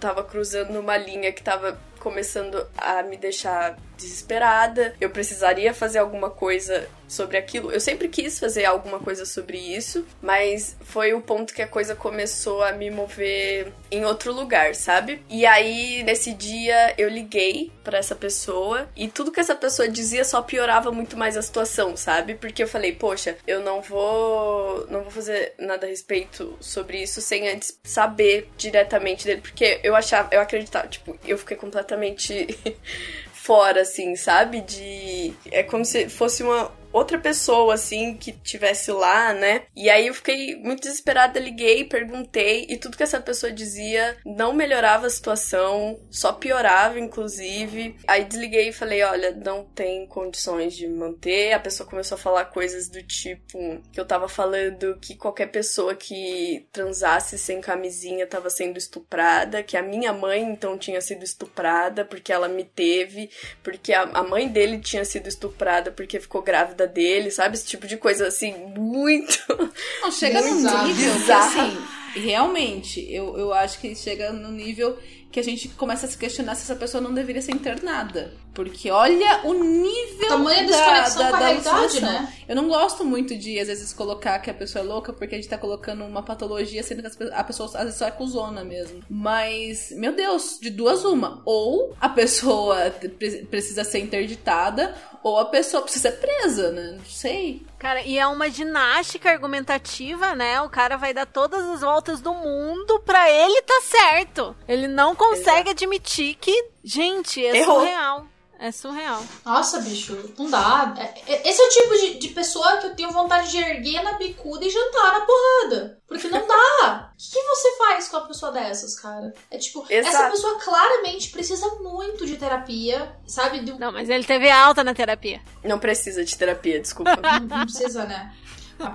tava 0.00 0.24
cruzando 0.24 0.80
uma 0.80 0.96
linha 0.96 1.30
que 1.30 1.42
tava 1.42 1.78
começando 2.08 2.66
a 2.74 3.02
me 3.02 3.18
deixar 3.18 3.76
desesperada. 3.98 4.94
Eu 5.00 5.10
precisaria 5.10 5.74
fazer 5.74 5.98
alguma 5.98 6.30
coisa 6.30 6.88
sobre 7.08 7.38
aquilo. 7.38 7.72
Eu 7.72 7.80
sempre 7.80 8.08
quis 8.08 8.38
fazer 8.38 8.64
alguma 8.66 9.00
coisa 9.00 9.24
sobre 9.24 9.58
isso, 9.58 10.06
mas 10.22 10.76
foi 10.80 11.14
o 11.14 11.20
ponto 11.20 11.54
que 11.54 11.62
a 11.62 11.66
coisa 11.66 11.96
começou 11.96 12.62
a 12.62 12.72
me 12.72 12.90
mover 12.90 13.72
em 13.90 14.04
outro 14.04 14.32
lugar, 14.32 14.74
sabe? 14.74 15.22
E 15.28 15.46
aí 15.46 16.02
nesse 16.02 16.34
dia 16.34 16.94
eu 16.98 17.08
liguei 17.08 17.72
para 17.82 17.98
essa 17.98 18.14
pessoa 18.14 18.86
e 18.94 19.08
tudo 19.08 19.32
que 19.32 19.40
essa 19.40 19.54
pessoa 19.54 19.88
dizia 19.88 20.24
só 20.24 20.42
piorava 20.42 20.92
muito 20.92 21.16
mais 21.16 21.36
a 21.36 21.42
situação, 21.42 21.96
sabe? 21.96 22.34
Porque 22.34 22.62
eu 22.62 22.68
falei, 22.68 22.92
poxa, 22.92 23.38
eu 23.46 23.60
não 23.60 23.80
vou 23.80 24.86
não 24.90 25.02
vou 25.02 25.10
fazer 25.10 25.54
nada 25.58 25.86
a 25.86 25.88
respeito 25.88 26.56
sobre 26.60 27.02
isso 27.02 27.22
sem 27.22 27.48
antes 27.48 27.78
saber 27.82 28.50
diretamente 28.58 29.24
dele, 29.24 29.40
porque 29.40 29.80
eu 29.82 29.96
achava, 29.96 30.28
eu 30.32 30.40
acreditava, 30.40 30.86
tipo, 30.86 31.18
eu 31.24 31.38
fiquei 31.38 31.56
completamente 31.56 32.46
fora, 33.48 33.80
assim, 33.80 34.14
sabe? 34.14 34.60
De. 34.60 35.32
É 35.50 35.62
como 35.62 35.82
se 35.82 36.10
fosse 36.10 36.42
uma 36.42 36.70
outra 36.92 37.18
pessoa, 37.18 37.74
assim, 37.74 38.14
que 38.14 38.32
tivesse 38.32 38.90
lá, 38.90 39.32
né? 39.32 39.62
E 39.74 39.90
aí 39.90 40.06
eu 40.06 40.14
fiquei 40.14 40.56
muito 40.56 40.82
desesperada, 40.82 41.38
liguei, 41.38 41.84
perguntei, 41.84 42.66
e 42.68 42.76
tudo 42.76 42.96
que 42.96 43.02
essa 43.02 43.20
pessoa 43.20 43.52
dizia 43.52 44.16
não 44.24 44.52
melhorava 44.52 45.06
a 45.06 45.10
situação, 45.10 46.00
só 46.10 46.32
piorava, 46.32 46.98
inclusive. 46.98 47.96
Aí 48.06 48.24
desliguei 48.24 48.68
e 48.68 48.72
falei: 48.72 49.02
olha, 49.02 49.32
não 49.32 49.64
tem 49.64 50.06
condições 50.06 50.74
de 50.74 50.88
manter. 50.88 51.52
A 51.52 51.60
pessoa 51.60 51.88
começou 51.88 52.16
a 52.16 52.20
falar 52.20 52.46
coisas 52.46 52.88
do 52.88 53.02
tipo 53.02 53.58
que 53.92 54.00
eu 54.00 54.06
tava 54.06 54.28
falando 54.28 54.98
que 55.00 55.14
qualquer 55.14 55.46
pessoa 55.46 55.94
que 55.94 56.66
transasse 56.72 57.38
sem 57.38 57.60
camisinha 57.60 58.26
tava 58.26 58.50
sendo 58.50 58.78
estuprada, 58.78 59.62
que 59.62 59.76
a 59.76 59.82
minha 59.82 60.12
mãe 60.12 60.42
então 60.42 60.78
tinha 60.78 61.00
sido 61.00 61.24
estuprada 61.24 62.04
porque 62.04 62.32
ela 62.32 62.48
me 62.48 62.64
teve, 62.64 63.30
porque 63.62 63.92
a, 63.92 64.02
a 64.02 64.22
mãe 64.22 64.48
dele 64.48 64.78
tinha 64.78 65.04
sido 65.04 65.28
estuprada 65.28 65.90
porque 65.90 66.20
ficou 66.20 66.42
grávida 66.42 66.77
dele, 66.86 67.30
sabe? 67.30 67.56
Esse 67.56 67.66
tipo 67.66 67.86
de 67.86 67.96
coisa 67.96 68.26
assim, 68.26 68.54
muito. 68.76 69.38
Não, 70.02 70.10
chega 70.10 70.40
num 70.40 70.56
Bizarro. 70.56 70.88
nível 70.88 71.24
que 71.24 71.32
assim, 71.32 71.78
realmente, 72.14 73.06
eu, 73.12 73.36
eu 73.36 73.52
acho 73.52 73.80
que 73.80 73.94
chega 73.94 74.32
no 74.32 74.50
nível 74.50 74.98
que 75.30 75.38
a 75.38 75.44
gente 75.44 75.68
começa 75.68 76.06
a 76.06 76.08
se 76.08 76.16
questionar 76.16 76.54
se 76.54 76.62
essa 76.62 76.76
pessoa 76.76 77.02
não 77.02 77.12
deveria 77.12 77.42
ser 77.42 77.52
internada. 77.52 78.32
Porque 78.58 78.90
olha 78.90 79.42
o 79.44 79.54
nível 79.54 80.28
da, 80.30 80.36
desconexão 80.36 81.22
da, 81.22 81.30
com 81.30 81.36
a 81.36 81.38
da 81.38 81.46
realidade, 81.46 82.00
né? 82.00 82.34
Eu 82.48 82.56
não 82.56 82.66
gosto 82.66 83.04
muito 83.04 83.36
de, 83.38 83.56
às 83.60 83.68
vezes, 83.68 83.92
colocar 83.92 84.36
que 84.40 84.50
a 84.50 84.54
pessoa 84.54 84.84
é 84.84 84.88
louca 84.88 85.12
porque 85.12 85.36
a 85.36 85.38
gente 85.38 85.48
tá 85.48 85.56
colocando 85.56 86.04
uma 86.04 86.24
patologia, 86.24 86.82
sendo 86.82 87.08
que 87.08 87.22
a 87.32 87.44
pessoa 87.44 87.68
às 87.74 87.84
vezes 87.84 87.94
só 87.96 88.08
é 88.08 88.10
cuzona 88.10 88.64
mesmo. 88.64 89.00
Mas, 89.08 89.92
meu 89.92 90.12
Deus, 90.12 90.58
de 90.60 90.70
duas 90.70 91.04
uma. 91.04 91.40
Ou 91.44 91.94
a 92.00 92.08
pessoa 92.08 92.90
pre- 93.16 93.46
precisa 93.48 93.84
ser 93.84 94.00
interditada, 94.00 94.92
ou 95.22 95.38
a 95.38 95.44
pessoa 95.44 95.84
precisa 95.84 96.10
ser 96.10 96.16
presa, 96.16 96.72
né? 96.72 96.96
Não 96.98 97.04
sei. 97.04 97.62
Cara, 97.78 98.02
e 98.02 98.18
é 98.18 98.26
uma 98.26 98.50
ginástica 98.50 99.30
argumentativa, 99.30 100.34
né? 100.34 100.60
O 100.62 100.68
cara 100.68 100.96
vai 100.96 101.14
dar 101.14 101.26
todas 101.26 101.64
as 101.64 101.80
voltas 101.82 102.20
do 102.20 102.34
mundo 102.34 102.98
pra 103.06 103.30
ele 103.30 103.62
tá 103.62 103.80
certo. 103.82 104.56
Ele 104.66 104.88
não 104.88 105.14
consegue 105.14 105.70
admitir 105.70 106.34
que, 106.40 106.70
gente, 106.82 107.44
é 107.46 107.58
Errou. 107.58 107.78
surreal. 107.80 108.26
É 108.60 108.72
surreal. 108.72 109.22
Nossa, 109.44 109.78
bicho, 109.80 110.34
não 110.36 110.50
dá. 110.50 110.92
É- 110.98 111.32
é- 111.32 111.48
Esse 111.48 111.62
é 111.62 111.64
o 111.66 111.68
tipo 111.68 111.94
de, 111.96 112.18
de 112.18 112.28
pessoa 112.30 112.78
que 112.78 112.86
eu 112.88 112.96
tenho 112.96 113.12
vontade 113.12 113.50
de 113.52 113.56
erguer 113.58 114.02
na 114.02 114.14
bicuda 114.14 114.64
e 114.64 114.70
jantar 114.70 115.12
na 115.12 115.20
porrada. 115.26 115.98
Porque 116.08 116.26
não 116.28 116.44
dá. 116.46 117.12
O 117.18 117.30
que, 117.30 117.40
que 117.40 117.46
você 117.48 117.76
faz 117.76 118.08
com 118.08 118.16
uma 118.16 118.26
pessoa 118.28 118.52
dessas, 118.52 118.98
cara? 118.98 119.34
É 119.50 119.58
tipo, 119.58 119.84
essa 119.90 120.08
Exato. 120.08 120.30
pessoa 120.30 120.58
claramente 120.60 121.30
precisa 121.30 121.66
muito 121.80 122.24
de 122.26 122.36
terapia, 122.36 123.12
sabe? 123.26 123.60
Do- 123.60 123.78
Não, 123.78 123.90
mas 123.92 124.08
ele 124.08 124.22
teve 124.24 124.48
alta 124.48 124.82
na 124.84 124.94
terapia. 124.94 125.40
Não 125.64 125.78
precisa 125.80 126.24
de 126.24 126.36
terapia, 126.36 126.80
desculpa. 126.80 127.14
Não, 127.20 127.40
não 127.58 127.64
precisa, 127.66 128.04
né? 128.04 128.32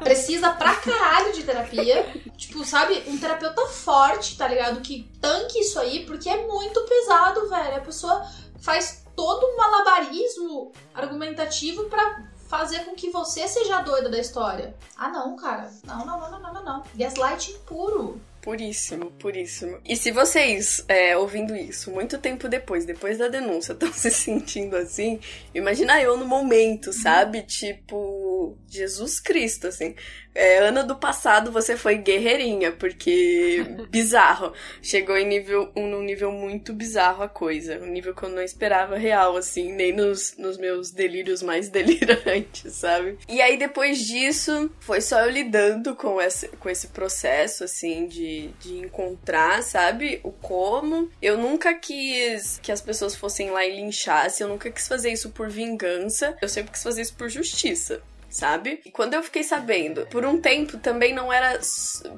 Precisa 0.01 0.51
pra 0.51 0.75
caralho 0.75 1.33
de 1.33 1.43
terapia. 1.43 2.05
Tipo, 2.37 2.63
sabe? 2.65 3.03
Um 3.07 3.17
terapeuta 3.17 3.65
forte, 3.67 4.37
tá 4.37 4.47
ligado? 4.47 4.79
Que 4.81 5.09
tanque 5.21 5.59
isso 5.59 5.77
aí, 5.79 6.05
porque 6.05 6.29
é 6.29 6.47
muito 6.47 6.79
pesado, 6.85 7.49
velho. 7.49 7.75
A 7.77 7.81
pessoa 7.81 8.25
faz 8.61 9.02
todo 9.15 9.45
um 9.45 9.57
malabarismo 9.57 10.71
argumentativo 10.93 11.85
pra 11.85 12.23
fazer 12.47 12.85
com 12.85 12.93
que 12.93 13.09
você 13.09 13.47
seja 13.47 13.77
a 13.77 13.81
doida 13.81 14.09
da 14.09 14.19
história. 14.19 14.75
Ah, 14.95 15.09
não, 15.09 15.35
cara. 15.35 15.71
Não, 15.83 16.05
não, 16.05 16.19
não, 16.19 16.31
não, 16.31 16.39
não, 16.39 16.53
não, 16.53 16.63
não. 16.63 16.83
Gaslighting 16.95 17.57
puro. 17.65 18.21
Puríssimo, 18.43 19.09
puríssimo. 19.11 19.79
E 19.85 19.95
se 19.95 20.11
vocês, 20.11 20.83
é, 20.89 21.15
ouvindo 21.17 21.55
isso, 21.55 21.89
muito 21.89 22.17
tempo 22.17 22.49
depois, 22.49 22.85
depois 22.85 23.17
da 23.17 23.29
denúncia, 23.29 23.71
estão 23.73 23.91
se 23.91 24.11
sentindo 24.11 24.75
assim, 24.75 25.19
imagina 25.55 26.01
eu 26.01 26.17
no 26.17 26.27
momento, 26.27 26.91
sabe? 26.91 27.41
Tipo, 27.43 28.57
Jesus 28.67 29.21
Cristo, 29.21 29.67
assim. 29.67 29.95
É, 30.35 30.59
Ana 30.59 30.83
do 30.83 30.95
passado, 30.95 31.51
você 31.51 31.77
foi 31.77 31.97
guerreirinha, 31.97 32.71
porque 32.71 33.65
bizarro. 33.89 34.53
Chegou 34.81 35.17
em 35.17 35.27
nível, 35.27 35.71
um, 35.75 35.87
num 35.87 36.01
nível 36.01 36.31
muito 36.31 36.73
bizarro 36.73 37.23
a 37.23 37.29
coisa. 37.29 37.79
Um 37.79 37.87
nível 37.87 38.15
que 38.15 38.23
eu 38.23 38.29
não 38.29 38.41
esperava 38.41 38.97
real, 38.97 39.37
assim, 39.37 39.71
nem 39.71 39.93
nos, 39.93 40.35
nos 40.37 40.57
meus 40.57 40.91
delírios 40.91 41.41
mais 41.41 41.69
delirantes, 41.73 42.73
sabe? 42.73 43.17
E 43.29 43.41
aí, 43.41 43.57
depois 43.57 43.99
disso, 43.99 44.71
foi 44.79 45.01
só 45.01 45.21
eu 45.21 45.29
lidando 45.29 45.95
com 45.95 46.19
esse, 46.19 46.47
com 46.47 46.69
esse 46.69 46.87
processo, 46.87 47.63
assim, 47.63 48.07
de, 48.07 48.47
de 48.59 48.77
encontrar, 48.77 49.61
sabe? 49.61 50.19
O 50.23 50.31
como. 50.31 51.09
Eu 51.21 51.37
nunca 51.37 51.73
quis 51.73 52.59
que 52.61 52.71
as 52.71 52.81
pessoas 52.81 53.15
fossem 53.15 53.51
lá 53.51 53.65
e 53.65 53.75
linchassem, 53.75 54.45
eu 54.45 54.51
nunca 54.51 54.71
quis 54.71 54.87
fazer 54.87 55.11
isso 55.11 55.29
por 55.29 55.49
vingança, 55.49 56.35
eu 56.41 56.49
sempre 56.49 56.71
quis 56.71 56.83
fazer 56.83 57.01
isso 57.01 57.15
por 57.15 57.29
justiça 57.29 58.01
sabe? 58.33 58.81
E 58.83 58.89
quando 58.89 59.13
eu 59.13 59.21
fiquei 59.21 59.43
sabendo, 59.43 60.07
por 60.07 60.25
um 60.25 60.41
tempo 60.41 60.77
também 60.79 61.13
não 61.13 61.31
era 61.31 61.59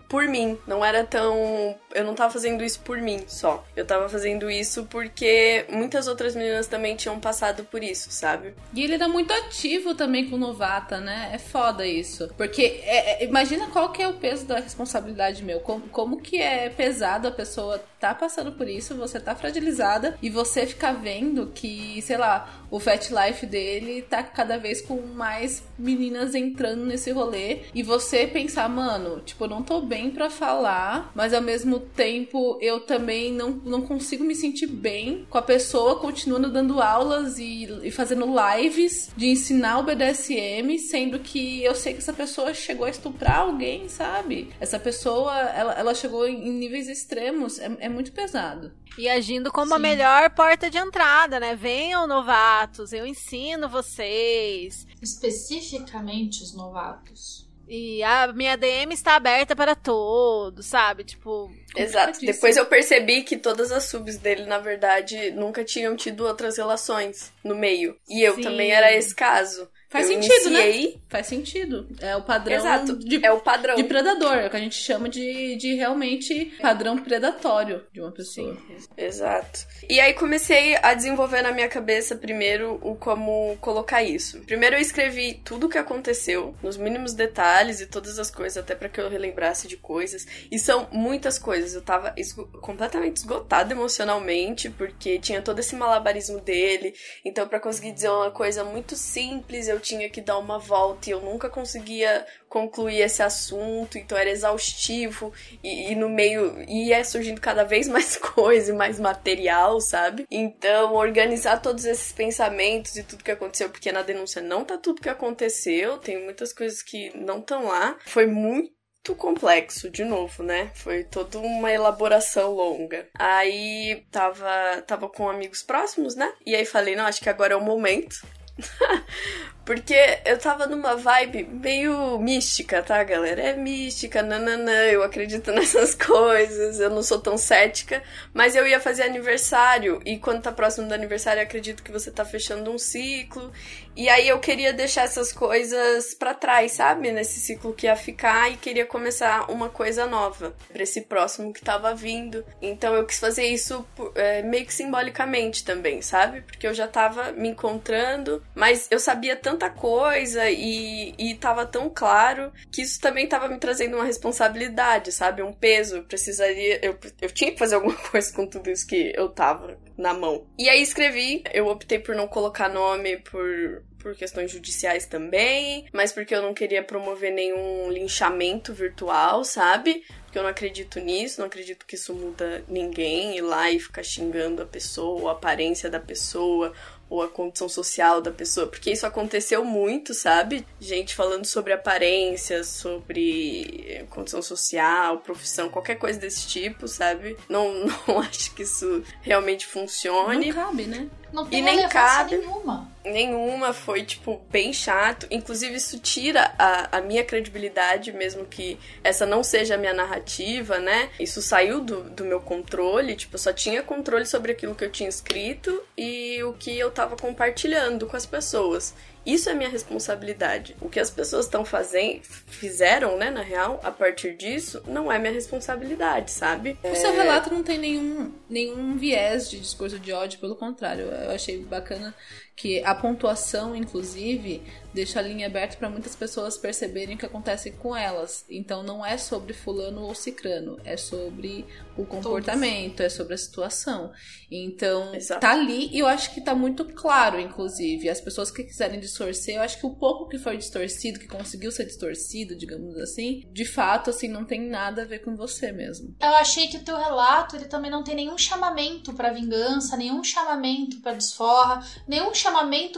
por 0.08 0.26
mim, 0.28 0.58
não 0.66 0.84
era 0.84 1.04
tão. 1.04 1.76
Eu 1.94 2.06
não 2.06 2.16
tava 2.16 2.32
fazendo 2.32 2.64
isso 2.64 2.80
por 2.80 2.98
mim 3.00 3.24
só. 3.28 3.64
Eu 3.76 3.86
tava 3.86 4.08
fazendo 4.08 4.50
isso 4.50 4.86
porque 4.86 5.66
muitas 5.70 6.08
outras 6.08 6.36
meninas 6.36 6.68
também 6.68 6.96
tinham 6.96 7.20
passado 7.20 7.66
por 7.66 7.84
isso, 7.84 8.10
sabe? 8.12 8.54
E 8.74 8.84
ele 8.84 8.94
era 8.94 9.08
muito 9.10 9.34
ativo 9.34 9.94
também 9.94 10.30
com 10.30 10.38
o 10.38 10.40
Novata, 10.40 11.00
né? 11.00 11.32
É 11.34 11.38
foda 11.38 11.86
isso. 11.86 12.30
Porque 12.38 12.82
é- 12.84 13.24
é- 13.24 13.26
imagina 13.26 13.68
qual 13.68 13.92
que 13.92 14.02
é 14.02 14.08
o 14.08 14.14
peso 14.14 14.46
da 14.46 14.60
responsabilidade 14.60 15.44
meu. 15.44 15.60
Como, 15.60 15.88
como 15.90 16.22
que 16.22 16.42
é 16.42 16.70
pesado 16.70 17.28
a 17.28 17.32
pessoa 17.32 17.84
tá 18.00 18.14
passando 18.14 18.52
por 18.54 18.70
isso, 18.70 18.96
você 18.96 19.20
tá 19.20 19.36
fragilizada 19.36 20.18
e 20.22 20.30
você 20.30 20.66
ficar 20.66 20.94
vendo 20.94 21.48
que, 21.48 22.02
sei 22.04 22.18
lá, 22.18 22.65
o 22.76 22.80
Fat 22.80 23.10
Life 23.10 23.46
dele 23.46 24.02
tá 24.02 24.22
cada 24.22 24.58
vez 24.58 24.82
com 24.82 25.02
mais 25.02 25.64
meninas 25.80 26.36
entrando 26.36 26.86
nesse 26.86 27.10
rolê 27.10 27.60
e 27.74 27.82
você 27.82 28.28
pensar, 28.28 28.68
mano, 28.68 29.22
tipo, 29.22 29.46
eu 29.46 29.50
não 29.50 29.64
tô 29.64 29.80
bem 29.80 30.12
pra 30.12 30.30
falar, 30.30 31.10
mas 31.16 31.34
ao 31.34 31.42
mesmo 31.42 31.80
tempo 31.80 32.58
eu 32.62 32.82
também 32.82 33.32
não, 33.32 33.52
não 33.64 33.82
consigo 33.82 34.26
me 34.26 34.36
sentir 34.36 34.68
bem 34.68 35.26
com 35.30 35.38
a 35.38 35.42
pessoa 35.42 36.02
continuando 36.02 36.52
dando 36.52 36.82
aulas 36.82 37.40
e, 37.40 37.64
e 37.82 37.92
fazendo 37.92 38.26
lives 38.26 39.10
de 39.16 39.28
ensinar 39.28 39.80
o 39.80 39.84
BDSM, 39.84 40.78
sendo 40.78 41.20
que 41.20 41.64
eu 41.64 41.76
sei 41.76 41.94
que 41.94 42.00
essa 42.00 42.12
pessoa 42.12 42.54
chegou 42.54 42.86
a 42.86 42.90
estuprar 42.90 43.40
alguém, 43.40 43.88
sabe? 43.88 44.50
Essa 44.60 44.78
pessoa, 44.78 45.34
ela, 45.34 45.74
ela 45.76 45.96
chegou 45.96 46.28
em, 46.28 46.52
níveis 46.52 46.90
extremos, 46.90 47.58
é, 47.58 47.72
é 47.80 47.88
muito 47.88 48.12
pesado. 48.12 48.74
E 48.98 49.10
agindo 49.10 49.52
como 49.52 49.74
a 49.74 49.78
Sim. 49.78 49.82
melhor 49.82 50.30
porta 50.30 50.70
de 50.70 50.78
entrada, 50.78 51.40
né? 51.40 51.56
Venham, 51.56 52.08
novatos, 52.08 52.65
eu 52.94 53.06
ensino 53.06 53.70
vocês. 53.70 54.86
Especificamente 55.02 56.44
os 56.44 56.54
novatos. 56.54 57.46
E 57.68 58.04
a 58.04 58.32
minha 58.32 58.56
DM 58.56 58.94
está 58.94 59.16
aberta 59.16 59.56
para 59.56 59.76
todos, 59.76 60.68
sabe? 60.68 61.04
Tipo, 61.04 61.52
Exato. 61.76 62.08
complicadíssimo. 62.08 62.32
Depois 62.32 62.58
eu 62.58 62.66
percebi 62.68 63.24
que 63.24 63.38
todas 63.38 63.72
as 63.72 63.86
subs 63.86 64.18
dele, 64.20 64.46
na 64.46 64.60
verdade, 64.60 65.32
nunca 65.32 65.64
tinham 65.64 65.96
tido 65.96 66.26
outras 66.26 66.58
relações 66.58 67.32
no 67.44 67.56
meio. 67.56 67.98
E 68.08 68.22
eu 68.22 68.36
Sim. 68.36 68.42
também 68.42 68.72
era 68.72 68.94
esse 68.94 69.16
caso. 69.16 69.68
Faz 69.98 70.10
eu 70.10 70.22
sentido, 70.22 70.50
né? 70.52 70.70
iniciei... 70.70 71.02
Faz 71.10 71.28
sentido. 71.28 71.88
É 72.02 72.16
o 72.16 72.22
padrão 72.24 72.56
Exato. 72.58 72.98
de, 72.98 73.26
É 73.26 73.32
o 73.32 73.40
padrão. 73.40 73.76
de 73.76 73.84
predador, 73.86 74.34
é 74.36 74.48
o 74.48 74.50
que 74.50 74.56
a 74.58 74.60
gente 74.60 74.76
chama 74.76 75.08
de, 75.08 75.56
de 75.56 75.74
realmente 75.76 76.54
padrão 76.62 76.98
predatório 76.98 77.86
de 77.94 78.02
uma 78.02 78.12
pessoa. 78.12 78.58
Exato. 78.98 79.66
E 79.90 80.00
aí 80.00 80.14
comecei 80.14 80.76
a 80.82 80.94
desenvolver 80.94 81.42
na 81.42 81.52
minha 81.52 81.68
cabeça 81.70 82.16
primeiro 82.16 82.80
o 82.82 82.96
como 82.96 83.58
colocar 83.62 84.04
isso. 84.04 84.40
Primeiro 84.42 84.76
eu 84.76 84.80
escrevi 84.82 85.42
tudo 85.46 85.68
o 85.68 85.70
que 85.70 85.78
aconteceu, 85.78 86.56
nos 86.62 86.78
mínimos 86.78 87.14
detalhes 87.14 87.80
e 87.82 87.86
todas 87.88 88.20
as 88.20 88.30
coisas, 88.32 88.58
até 88.58 88.76
pra 88.76 88.90
que 88.90 89.00
eu 89.00 89.10
relembrasse 89.10 89.68
de 89.68 89.78
coisas. 89.78 90.26
E 90.52 90.60
são 90.60 90.88
muitas 90.92 91.38
coisas. 91.40 91.74
Eu 91.74 91.82
tava 91.82 92.14
esgo- 92.18 92.48
completamente 92.62 93.18
esgotada 93.18 93.74
emocionalmente, 93.74 94.70
porque 94.70 95.20
tinha 95.20 95.42
todo 95.42 95.60
esse 95.60 95.76
malabarismo 95.76 96.40
dele. 96.42 96.94
Então, 97.24 97.48
pra 97.48 97.60
conseguir 97.60 97.92
dizer 97.92 98.10
uma 98.10 98.32
coisa 98.32 98.64
muito 98.64 98.96
simples, 98.96 99.68
eu 99.68 99.80
tinha 99.86 100.10
que 100.10 100.20
dar 100.20 100.40
uma 100.40 100.58
volta 100.58 101.10
e 101.10 101.14
eu 101.14 101.22
nunca 101.22 101.48
conseguia 101.48 102.26
concluir 102.50 103.02
esse 103.02 103.22
assunto, 103.22 103.98
então 103.98 104.18
era 104.18 104.30
exaustivo 104.30 105.32
e, 105.64 105.92
e 105.92 105.96
no 105.96 106.10
meio 106.10 106.60
ia 106.68 107.04
surgindo 107.04 107.40
cada 107.40 107.64
vez 107.64 107.88
mais 107.88 108.18
coisa 108.18 108.72
e 108.72 108.76
mais 108.76 109.00
material, 109.00 109.80
sabe? 109.80 110.26
Então, 110.32 110.96
organizar 110.96 111.62
todos 111.62 111.86
esses 111.86 112.12
pensamentos 112.12 112.96
e 112.96 113.04
tudo 113.04 113.24
que 113.24 113.32
aconteceu, 113.32 113.70
porque 113.70 113.92
na 113.92 114.02
denúncia 114.02 114.42
não 114.42 114.66
tá 114.66 114.78
tudo 114.78 115.02
que 115.02 115.10
aconteceu, 115.10 116.00
tem 116.00 116.24
muitas 116.24 116.52
coisas 116.52 116.82
que 116.82 117.16
não 117.16 117.40
estão 117.40 117.66
lá. 117.66 117.96
Foi 118.08 118.26
muito 118.26 118.74
complexo, 119.16 119.90
de 119.90 120.04
novo, 120.04 120.42
né? 120.42 120.72
Foi 120.74 121.04
toda 121.04 121.38
uma 121.38 121.72
elaboração 121.72 122.54
longa. 122.54 123.08
Aí 123.20 124.04
tava, 124.10 124.82
tava 124.88 125.08
com 125.08 125.30
amigos 125.30 125.62
próximos, 125.62 126.16
né? 126.16 126.34
E 126.44 126.56
aí 126.56 126.66
falei, 126.66 126.96
não, 126.96 127.06
acho 127.06 127.22
que 127.22 127.30
agora 127.30 127.54
é 127.54 127.58
o 127.58 127.62
momento. 127.62 128.16
Porque 129.66 129.96
eu 130.24 130.38
tava 130.38 130.68
numa 130.68 130.96
vibe 130.96 131.44
meio 131.44 132.20
mística, 132.20 132.84
tá, 132.84 133.04
galera? 133.04 133.42
É 133.42 133.54
mística, 133.56 134.22
nananã, 134.22 134.84
eu 134.84 135.02
acredito 135.02 135.52
nessas 135.54 135.96
coisas, 135.96 136.80
eu 136.80 136.90
não 136.92 137.02
sou 137.02 137.20
tão 137.20 137.36
cética, 137.38 138.04
mas 138.32 138.56
eu 138.56 138.68
ia 138.68 138.80
fazer 138.80 139.04
aniversário, 139.04 140.00
e 140.06 140.18
quando 140.18 140.44
tá 140.44 140.52
próximo 140.52 140.88
do 140.88 140.94
aniversário, 140.94 141.40
eu 141.40 141.46
acredito 141.46 141.82
que 141.82 141.92
você 141.92 142.12
tá 142.12 142.24
fechando 142.24 142.72
um 142.72 142.78
ciclo, 142.78 143.52
e 143.96 144.10
aí 144.10 144.28
eu 144.28 144.40
queria 144.40 144.74
deixar 144.74 145.04
essas 145.04 145.32
coisas 145.32 146.14
para 146.14 146.34
trás, 146.34 146.74
sabe? 146.74 147.12
Nesse 147.12 147.40
ciclo 147.40 147.74
que 147.74 147.88
ia 147.88 147.96
ficar, 147.96 148.52
e 148.52 148.58
queria 148.58 148.86
começar 148.86 149.50
uma 149.50 149.70
coisa 149.70 150.06
nova 150.06 150.54
pra 150.72 150.84
esse 150.84 151.02
próximo 151.02 151.54
que 151.54 151.62
tava 151.62 151.96
vindo. 151.96 152.46
Então 152.62 152.94
eu 152.94 153.06
quis 153.06 153.20
fazer 153.20 153.46
isso 153.46 153.88
é, 154.16 154.42
meio 154.42 154.66
que 154.66 154.74
simbolicamente 154.74 155.64
também, 155.64 156.02
sabe? 156.02 156.42
Porque 156.42 156.68
eu 156.68 156.74
já 156.74 156.88
tava 156.88 157.32
me 157.32 157.50
encontrando, 157.50 158.44
mas 158.54 158.88
eu 158.92 159.00
sabia 159.00 159.36
tanta 159.56 159.70
coisa 159.70 160.50
e, 160.50 161.14
e 161.18 161.36
tava 161.36 161.66
tão 161.66 161.90
claro 161.90 162.52
que 162.72 162.82
isso 162.82 163.00
também 163.00 163.28
tava 163.28 163.48
me 163.48 163.58
trazendo 163.58 163.96
uma 163.96 164.06
responsabilidade, 164.06 165.12
sabe? 165.12 165.42
Um 165.42 165.54
peso. 165.54 165.98
Eu 165.98 166.04
precisaria. 166.04 166.80
Eu, 166.84 166.98
eu 167.22 167.32
tinha 167.32 167.52
que 167.52 167.58
fazer 167.60 167.76
alguma 167.76 167.96
coisa 167.96 168.32
com 168.34 168.46
tudo 168.46 168.70
isso 168.70 168.86
que 168.86 169.14
eu 169.16 169.30
tava 169.30 169.78
na 169.98 170.14
mão. 170.14 170.46
E 170.60 170.70
aí 170.70 170.82
escrevi, 170.82 171.44
eu 171.54 171.68
optei 171.68 172.00
por 172.00 172.16
não 172.16 172.28
colocar 172.28 172.70
nome 172.70 173.18
por 173.18 173.84
por 174.06 174.16
questões 174.16 174.52
judiciais 174.52 175.08
também, 175.08 175.88
mas 175.92 176.12
porque 176.12 176.36
eu 176.36 176.40
não 176.44 176.54
queria 176.54 176.84
promover 176.84 177.34
nenhum 177.34 177.90
linchamento 177.90 178.72
virtual, 178.72 179.44
sabe? 179.44 180.04
Porque 180.26 180.38
eu 180.38 180.44
não 180.44 180.50
acredito 180.52 181.00
nisso, 181.00 181.40
não 181.40 181.48
acredito 181.48 181.88
que 181.88 181.96
isso 181.96 182.14
muda 182.14 182.64
ninguém 182.68 183.36
ir 183.36 183.42
lá 183.42 183.72
e 183.72 183.80
ficar 183.80 184.04
xingando 184.04 184.62
a 184.62 184.66
pessoa, 184.68 185.32
a 185.32 185.34
aparência 185.34 185.90
da 185.90 186.00
pessoa, 186.00 186.72
ou 187.10 187.22
a 187.22 187.28
condição 187.28 187.70
social 187.70 188.22
da 188.22 188.32
pessoa, 188.32 188.68
porque 188.68 188.92
isso 188.92 189.06
aconteceu 189.06 189.64
muito, 189.64 190.14
sabe? 190.14 190.66
Gente 190.80 191.16
falando 191.16 191.46
sobre 191.46 191.72
aparência, 191.72 192.64
sobre 192.64 194.06
condição 194.10 194.42
social, 194.42 195.20
profissão, 195.20 195.70
qualquer 195.70 195.96
coisa 195.96 196.20
desse 196.20 196.48
tipo, 196.48 196.88
sabe? 196.88 197.38
Não, 197.48 197.86
não 198.08 198.20
acho 198.20 198.54
que 198.54 198.64
isso 198.64 199.04
realmente 199.22 199.66
funcione. 199.68 200.48
Não 200.48 200.56
cabe, 200.56 200.84
né? 200.86 201.08
Não 201.36 201.46
tem 201.46 201.60
E 201.60 201.62
nem 201.62 201.90
cabe. 201.90 202.38
nenhuma. 202.38 202.90
Nenhuma, 203.04 203.74
foi, 203.74 204.04
tipo, 204.04 204.42
bem 204.50 204.72
chato. 204.72 205.28
Inclusive, 205.30 205.76
isso 205.76 206.00
tira 206.00 206.56
a, 206.58 206.98
a 206.98 207.02
minha 207.02 207.26
credibilidade, 207.26 208.14
mesmo 208.14 208.46
que 208.46 208.80
essa 209.04 209.26
não 209.26 209.44
seja 209.44 209.76
a 209.76 209.78
minha 209.78 209.94
narrativa, 209.94 210.80
né? 210.80 211.10
Isso 211.20 211.42
saiu 211.42 211.82
do, 211.82 212.04
do 212.10 212.24
meu 212.24 212.40
controle, 212.40 213.16
tipo, 213.16 213.36
eu 213.36 213.40
só 213.40 213.52
tinha 213.52 213.84
controle 213.84 214.26
sobre 214.26 214.54
aquilo 214.54 214.74
que 214.74 214.86
eu 214.86 214.90
tinha 214.92 215.10
escrito 215.10 215.84
e 215.98 216.42
o 216.44 216.54
que 216.54 216.80
eu 216.80 216.90
tava 216.90 217.18
compartilhando 217.18 218.08
com 218.08 218.16
as 218.16 218.26
pessoas. 218.26 218.94
Isso 219.26 219.50
é 219.50 219.54
minha 219.54 219.70
responsabilidade. 219.70 220.76
O 220.80 220.88
que 220.88 221.00
as 221.00 221.10
pessoas 221.10 221.46
estão 221.46 221.66
fazendo, 221.66 222.22
fizeram, 222.24 223.18
né, 223.18 223.30
na 223.32 223.42
real, 223.42 223.80
a 223.84 223.92
partir 223.92 224.36
disso, 224.36 224.84
não 224.88 225.12
é 225.12 225.18
minha 225.18 225.34
responsabilidade, 225.34 226.32
sabe? 226.32 226.78
O 226.84 226.96
seu 226.96 227.14
relato 227.14 227.52
não 227.52 227.64
tem 227.64 227.78
nenhum, 227.78 228.32
nenhum 228.50 228.96
viés 228.98 229.50
de 229.50 229.60
discurso 229.60 229.98
de 229.98 230.14
ódio, 230.14 230.40
pelo 230.40 230.56
contrário. 230.56 231.06
Eu 231.06 231.32
achei 231.32 231.58
bacana 231.64 232.14
que 232.56 232.82
a 232.84 232.96
pontuação, 232.96 233.76
inclusive, 233.76 234.64
deixa 234.94 235.20
a 235.20 235.22
linha 235.22 235.48
aberta 235.48 235.76
para 235.76 235.90
muitas 235.90 236.16
pessoas 236.16 236.58
perceberem 236.58 237.16
o 237.16 237.18
que 237.18 237.26
acontece 237.26 237.72
com 237.72 237.96
elas. 237.96 238.46
Então 238.50 238.82
não 238.82 239.06
é 239.06 239.18
sobre 239.18 239.54
fulano 239.54 240.02
ou 240.02 240.16
cicrano, 240.16 240.80
é 240.86 240.96
sobre 240.96 241.66
o 241.98 242.06
comportamento, 242.06 243.02
é 243.02 243.10
sobre 243.10 243.34
a 243.34 243.38
situação. 243.38 244.12
Então 244.50 245.14
Exato. 245.14 245.42
tá 245.42 245.52
ali 245.52 245.90
e 245.94 246.00
eu 246.00 246.08
acho 246.08 246.34
que 246.34 246.40
tá 246.40 246.56
muito 246.56 246.86
claro, 246.86 247.40
inclusive. 247.40 248.10
As 248.10 248.22
pessoas 248.22 248.50
que 248.50 248.64
quiserem 248.64 249.02
distorcer, 249.02 249.56
eu 249.56 249.62
acho 249.62 249.78
que 249.78 249.86
o 249.86 249.96
pouco 249.96 250.30
que 250.30 250.38
foi 250.38 250.56
distorcido, 250.56 251.20
que 251.20 251.28
conseguiu 251.28 251.72
ser 251.72 251.86
distorcido, 251.86 252.56
digamos 252.56 252.96
assim, 252.98 253.44
de 253.52 253.66
fato, 253.66 254.10
assim, 254.10 254.30
não 254.30 254.46
tem 254.46 254.62
nada 254.62 255.02
a 255.02 255.06
ver 255.06 255.20
com 255.20 255.36
você 255.36 255.74
mesmo. 255.74 256.16
Eu 256.22 256.36
achei 256.36 256.68
que 256.68 256.78
o 256.78 256.84
teu 256.84 256.96
relato, 256.96 257.58
ele 257.58 257.66
também 257.66 257.92
não 257.92 258.04
tem 258.04 258.16
nenhum 258.16 258.38
chamamento 258.38 259.14
pra 259.14 259.34
vingança, 259.34 259.98
nenhum 259.98 260.24
chamamento 260.24 261.02
pra 261.02 261.12
desforra, 261.12 261.86
nenhum 262.08 262.34
chamamento 262.34 262.45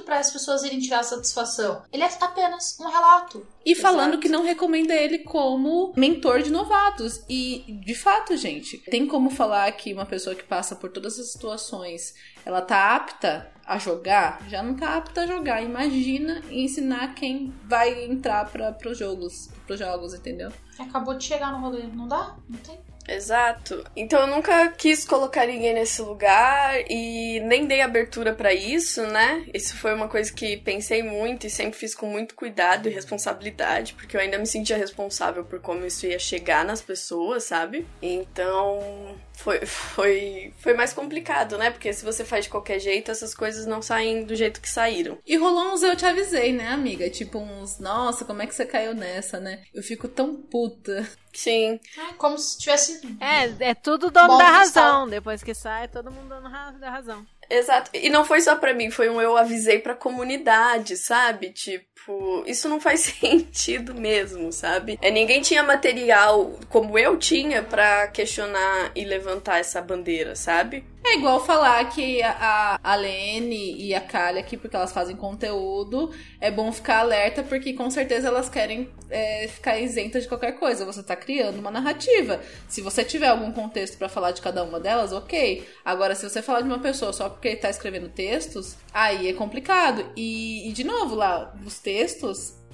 para 0.01 0.19
as 0.19 0.31
pessoas 0.31 0.63
irem 0.63 0.79
tirar 0.79 1.03
satisfação. 1.03 1.83
Ele 1.91 2.03
é 2.03 2.09
apenas 2.19 2.77
um 2.79 2.87
relato. 2.87 3.45
E 3.65 3.75
falando 3.75 4.13
Exato. 4.13 4.19
que 4.19 4.29
não 4.29 4.43
recomenda 4.43 4.93
ele 4.93 5.19
como 5.19 5.93
mentor 5.95 6.41
de 6.41 6.51
novatos. 6.51 7.23
E, 7.29 7.79
de 7.85 7.95
fato, 7.95 8.35
gente, 8.37 8.77
tem 8.77 9.07
como 9.07 9.29
falar 9.29 9.71
que 9.73 9.93
uma 9.93 10.05
pessoa 10.05 10.35
que 10.35 10.43
passa 10.43 10.75
por 10.75 10.91
todas 10.91 11.19
as 11.19 11.31
situações, 11.31 12.13
ela 12.45 12.61
tá 12.61 12.95
apta 12.95 13.51
a 13.65 13.77
jogar? 13.77 14.41
Já 14.47 14.63
não 14.63 14.75
tá 14.75 14.95
apta 14.95 15.21
a 15.21 15.27
jogar. 15.27 15.61
Imagina 15.61 16.41
ensinar 16.49 17.13
quem 17.13 17.53
vai 17.65 18.05
entrar 18.05 18.49
para 18.49 18.89
os 18.89 18.97
jogos, 18.97 19.49
pros 19.65 19.79
jogos, 19.79 20.13
entendeu? 20.13 20.51
Acabou 20.79 21.15
de 21.15 21.23
chegar 21.23 21.51
no 21.51 21.59
rolê, 21.59 21.83
não 21.83 22.07
dá? 22.07 22.35
Não 22.47 22.59
tem? 22.59 22.86
Exato. 23.07 23.83
Então 23.95 24.21
eu 24.21 24.27
nunca 24.27 24.69
quis 24.71 25.05
colocar 25.05 25.47
ninguém 25.47 25.73
nesse 25.73 26.01
lugar 26.01 26.79
e 26.89 27.39
nem 27.41 27.65
dei 27.65 27.81
abertura 27.81 28.33
pra 28.33 28.53
isso, 28.53 29.03
né? 29.07 29.45
Isso 29.53 29.77
foi 29.77 29.93
uma 29.93 30.09
coisa 30.09 30.31
que 30.31 30.57
pensei 30.57 31.01
muito 31.01 31.47
e 31.47 31.49
sempre 31.49 31.79
fiz 31.79 31.95
com 31.95 32.07
muito 32.07 32.35
cuidado 32.35 32.89
e 32.89 32.91
responsabilidade, 32.91 33.93
porque 33.93 34.17
eu 34.17 34.21
ainda 34.21 34.37
me 34.37 34.45
sentia 34.45 34.77
responsável 34.77 35.45
por 35.45 35.61
como 35.61 35.85
isso 35.85 36.05
ia 36.05 36.19
chegar 36.19 36.65
nas 36.65 36.81
pessoas, 36.81 37.45
sabe? 37.45 37.87
Então 38.01 39.15
foi, 39.37 39.65
foi, 39.65 40.53
foi 40.57 40.73
mais 40.73 40.93
complicado, 40.93 41.57
né? 41.57 41.69
Porque 41.69 41.93
se 41.93 42.03
você 42.03 42.25
faz 42.25 42.45
de 42.45 42.49
qualquer 42.51 42.79
jeito, 42.79 43.11
essas 43.11 43.35
coisas 43.35 43.65
não 43.65 43.81
saem 43.81 44.23
do 44.25 44.35
jeito 44.35 44.59
que 44.59 44.69
saíram. 44.69 45.19
E 45.25 45.37
rolou 45.37 45.73
uns 45.73 45.83
eu 45.83 45.95
te 45.95 46.05
avisei, 46.05 46.51
né, 46.51 46.69
amiga? 46.69 47.09
Tipo 47.09 47.37
uns, 47.37 47.79
nossa, 47.79 48.25
como 48.25 48.41
é 48.41 48.47
que 48.47 48.55
você 48.55 48.65
caiu 48.65 48.95
nessa, 48.95 49.39
né? 49.39 49.63
Eu 49.73 49.83
fico 49.83 50.07
tão 50.07 50.35
puta. 50.35 51.07
Sim. 51.33 51.79
Ah, 51.99 52.13
Como 52.17 52.35
se 52.37 52.57
tivesse. 52.57 52.99
É, 53.21 53.69
é 53.69 53.75
tudo 53.75 54.09
dono 54.09 54.27
Bom 54.27 54.37
da 54.39 54.49
razão. 54.49 55.07
Depois 55.07 55.43
que 55.43 55.53
sai, 55.53 55.87
todo 55.87 56.11
mundo 56.11 56.29
dono 56.29 56.49
da 56.79 56.89
razão. 56.89 57.23
Exato. 57.49 57.91
E 57.93 58.09
não 58.09 58.25
foi 58.25 58.41
só 58.41 58.55
pra 58.55 58.73
mim, 58.73 58.89
foi 58.89 59.07
um 59.07 59.21
eu 59.21 59.37
avisei 59.37 59.79
pra 59.79 59.93
comunidade, 59.95 60.97
sabe? 60.97 61.51
Tipo, 61.51 61.85
isso 62.45 62.69
não 62.69 62.79
faz 62.79 63.01
sentido 63.19 63.93
mesmo, 63.95 64.51
sabe? 64.51 64.97
É, 65.01 65.11
ninguém 65.11 65.41
tinha 65.41 65.63
material 65.63 66.53
como 66.69 66.97
eu 66.97 67.17
tinha 67.17 67.63
pra 67.63 68.07
questionar 68.07 68.91
e 68.95 69.03
levantar 69.03 69.59
essa 69.59 69.81
bandeira, 69.81 70.35
sabe? 70.35 70.83
É 71.05 71.15
igual 71.15 71.45
falar 71.45 71.89
que 71.89 72.21
a, 72.21 72.77
a 72.83 72.95
Lene 72.95 73.81
e 73.81 73.95
a 73.95 74.01
Kali 74.01 74.39
aqui, 74.39 74.57
porque 74.57 74.75
elas 74.75 74.91
fazem 74.91 75.15
conteúdo, 75.15 76.11
é 76.41 76.51
bom 76.51 76.69
ficar 76.69 76.99
alerta, 76.99 77.43
porque 77.43 77.71
com 77.71 77.89
certeza 77.89 78.27
elas 78.27 78.49
querem 78.49 78.89
é, 79.09 79.47
ficar 79.47 79.79
isentas 79.79 80.23
de 80.23 80.29
qualquer 80.29 80.59
coisa. 80.59 80.85
Você 80.85 81.01
tá 81.01 81.15
criando 81.15 81.59
uma 81.59 81.71
narrativa. 81.71 82.41
Se 82.67 82.81
você 82.81 83.05
tiver 83.05 83.27
algum 83.27 83.53
contexto 83.53 83.97
pra 83.97 84.09
falar 84.09 84.31
de 84.31 84.41
cada 84.41 84.61
uma 84.65 84.81
delas, 84.81 85.13
ok. 85.13 85.65
Agora, 85.85 86.13
se 86.13 86.29
você 86.29 86.41
falar 86.41 86.59
de 86.59 86.67
uma 86.67 86.79
pessoa 86.79 87.13
só 87.13 87.29
porque 87.29 87.55
tá 87.55 87.69
escrevendo 87.69 88.09
textos, 88.09 88.75
aí 88.93 89.29
é 89.29 89.33
complicado. 89.33 90.05
E, 90.13 90.67
e 90.67 90.73
de 90.73 90.83
novo, 90.83 91.15
lá, 91.15 91.55
os 91.65 91.79
textos. 91.79 91.96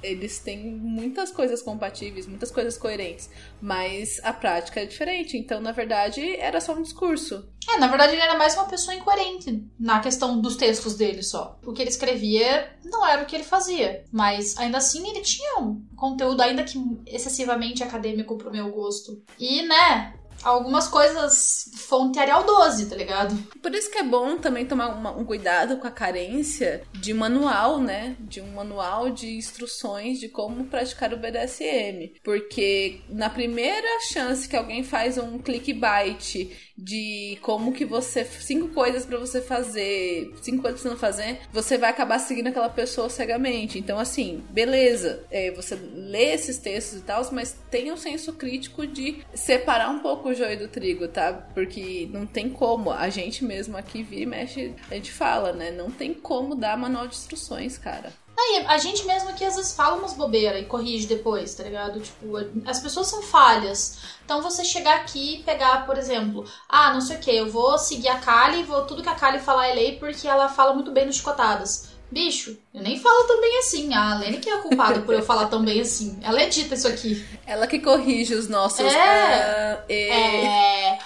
Eles 0.03 0.39
têm 0.39 0.75
muitas 0.75 1.31
coisas 1.31 1.61
compatíveis, 1.61 2.27
muitas 2.27 2.51
coisas 2.51 2.77
coerentes, 2.77 3.29
mas 3.61 4.19
a 4.21 4.33
prática 4.33 4.81
é 4.81 4.85
diferente. 4.85 5.37
Então, 5.37 5.61
na 5.61 5.71
verdade, 5.71 6.35
era 6.35 6.59
só 6.59 6.73
um 6.73 6.81
discurso. 6.81 7.47
É, 7.69 7.77
na 7.77 7.87
verdade, 7.87 8.11
ele 8.11 8.21
era 8.21 8.37
mais 8.37 8.53
uma 8.55 8.65
pessoa 8.65 8.93
incoerente 8.93 9.65
na 9.79 10.01
questão 10.01 10.41
dos 10.41 10.57
textos 10.57 10.95
dele 10.95 11.23
só. 11.23 11.57
O 11.65 11.71
que 11.71 11.81
ele 11.81 11.89
escrevia 11.89 12.75
não 12.83 13.07
era 13.07 13.23
o 13.23 13.25
que 13.25 13.33
ele 13.33 13.45
fazia. 13.45 14.03
Mas 14.11 14.57
ainda 14.57 14.79
assim 14.79 15.09
ele 15.09 15.21
tinha 15.21 15.59
um 15.59 15.81
conteúdo, 15.95 16.41
ainda 16.41 16.65
que 16.65 16.77
excessivamente 17.07 17.81
acadêmico 17.81 18.37
pro 18.37 18.51
meu 18.51 18.69
gosto. 18.71 19.23
E, 19.39 19.61
né, 19.61 20.13
algumas 20.43 20.87
coisas 20.87 21.69
fonte 21.75 22.19
Arial 22.19 22.43
12, 22.43 22.87
tá 22.87 22.95
ligado? 22.95 23.35
Por 23.61 23.73
isso 23.73 23.89
que 23.91 23.97
é 23.97 24.03
bom 24.03 24.37
também 24.37 24.65
tomar 24.65 24.89
uma- 24.89 25.11
um 25.15 25.25
cuidado 25.25 25.77
com 25.77 25.87
a 25.87 25.91
carência 25.91 26.83
de 26.93 27.13
manual, 27.13 27.79
né? 27.79 28.15
De 28.19 28.41
um 28.41 28.47
manual 28.53 29.09
de 29.09 29.35
instruções 29.35 30.19
de 30.19 30.27
como 30.29 30.65
praticar 30.65 31.13
o 31.13 31.17
BDSM. 31.17 32.13
Porque 32.23 33.01
na 33.09 33.29
primeira 33.29 33.87
chance 34.11 34.47
que 34.47 34.55
alguém 34.55 34.83
faz 34.83 35.17
um 35.17 35.37
clickbait 35.37 36.49
de 36.77 37.37
como 37.41 37.71
que 37.73 37.85
você. 37.85 38.25
cinco 38.25 38.69
coisas 38.69 39.05
pra 39.05 39.17
você 39.17 39.41
fazer, 39.41 40.33
cinco 40.41 40.61
coisas 40.61 40.81
pra 40.81 40.89
você 40.89 40.93
não 40.93 40.99
fazer, 40.99 41.39
você 41.51 41.77
vai 41.77 41.89
acabar 41.89 42.19
seguindo 42.19 42.47
aquela 42.47 42.69
pessoa 42.69 43.09
cegamente. 43.09 43.77
Então, 43.77 43.99
assim, 43.99 44.43
beleza, 44.49 45.23
é, 45.29 45.51
você 45.51 45.75
lê 45.75 46.33
esses 46.33 46.57
textos 46.57 46.99
e 46.99 47.03
tal, 47.03 47.23
mas 47.31 47.55
tenha 47.69 47.93
um 47.93 47.97
senso 47.97 48.33
crítico 48.33 48.87
de 48.87 49.23
separar 49.33 49.89
um 49.91 49.99
pouco 49.99 50.32
joio 50.35 50.57
do 50.57 50.67
trigo, 50.67 51.07
tá? 51.07 51.33
Porque 51.53 52.09
não 52.11 52.25
tem 52.25 52.49
como. 52.49 52.91
A 52.91 53.09
gente 53.09 53.43
mesmo 53.43 53.77
aqui 53.77 54.03
vira 54.03 54.21
e 54.21 54.25
mexe, 54.25 54.73
a 54.89 54.95
gente 54.95 55.11
fala, 55.11 55.53
né? 55.53 55.71
Não 55.71 55.89
tem 55.89 56.13
como 56.13 56.55
dar 56.55 56.77
manual 56.77 57.07
de 57.07 57.15
instruções, 57.15 57.77
cara. 57.77 58.11
Aí, 58.35 58.65
a 58.67 58.77
gente 58.79 59.05
mesmo 59.05 59.29
aqui 59.29 59.45
às 59.45 59.55
vezes 59.55 59.75
fala 59.75 59.95
umas 59.95 60.13
bobeiras 60.13 60.61
e 60.61 60.65
corrige 60.65 61.05
depois, 61.05 61.53
tá 61.53 61.63
ligado? 61.63 61.99
Tipo, 61.99 62.37
as 62.65 62.79
pessoas 62.79 63.07
são 63.07 63.21
falhas. 63.21 63.99
Então 64.25 64.41
você 64.41 64.65
chegar 64.65 64.95
aqui 64.97 65.35
e 65.35 65.43
pegar, 65.43 65.85
por 65.85 65.97
exemplo, 65.97 66.43
ah, 66.67 66.93
não 66.93 66.99
sei 66.99 67.17
o 67.17 67.19
que, 67.19 67.31
eu 67.31 67.51
vou 67.51 67.77
seguir 67.77 68.09
a 68.09 68.19
Kali, 68.19 68.63
vou 68.63 68.85
tudo 68.85 69.03
que 69.03 69.09
a 69.09 69.15
Kali 69.15 69.39
falar 69.39 69.67
é 69.67 69.73
lei 69.73 69.99
porque 69.99 70.27
ela 70.27 70.49
fala 70.49 70.73
muito 70.73 70.91
bem 70.91 71.05
nos 71.05 71.17
chicotadas. 71.17 71.92
Bicho, 72.13 72.55
eu 72.71 72.83
nem 72.83 72.99
falo 72.99 73.23
tão 73.25 73.41
bem 73.41 73.57
assim. 73.57 73.91
A 73.93 74.15
Lene 74.19 74.37
que 74.37 74.47
é 74.49 74.53
a 74.53 74.61
culpada 74.61 75.01
por 75.01 75.15
eu 75.15 75.23
falar 75.23 75.47
tão 75.47 75.65
bem 75.65 75.81
assim. 75.81 76.19
Ela 76.21 76.43
edita 76.43 76.75
isso 76.75 76.87
aqui. 76.87 77.25
Ela 77.45 77.65
que 77.65 77.79
corrige 77.79 78.35
os 78.35 78.47
nossos. 78.47 78.81
É. 78.81 78.93
ah, 78.99 79.83
e- 79.89 80.09
É. 80.11 80.99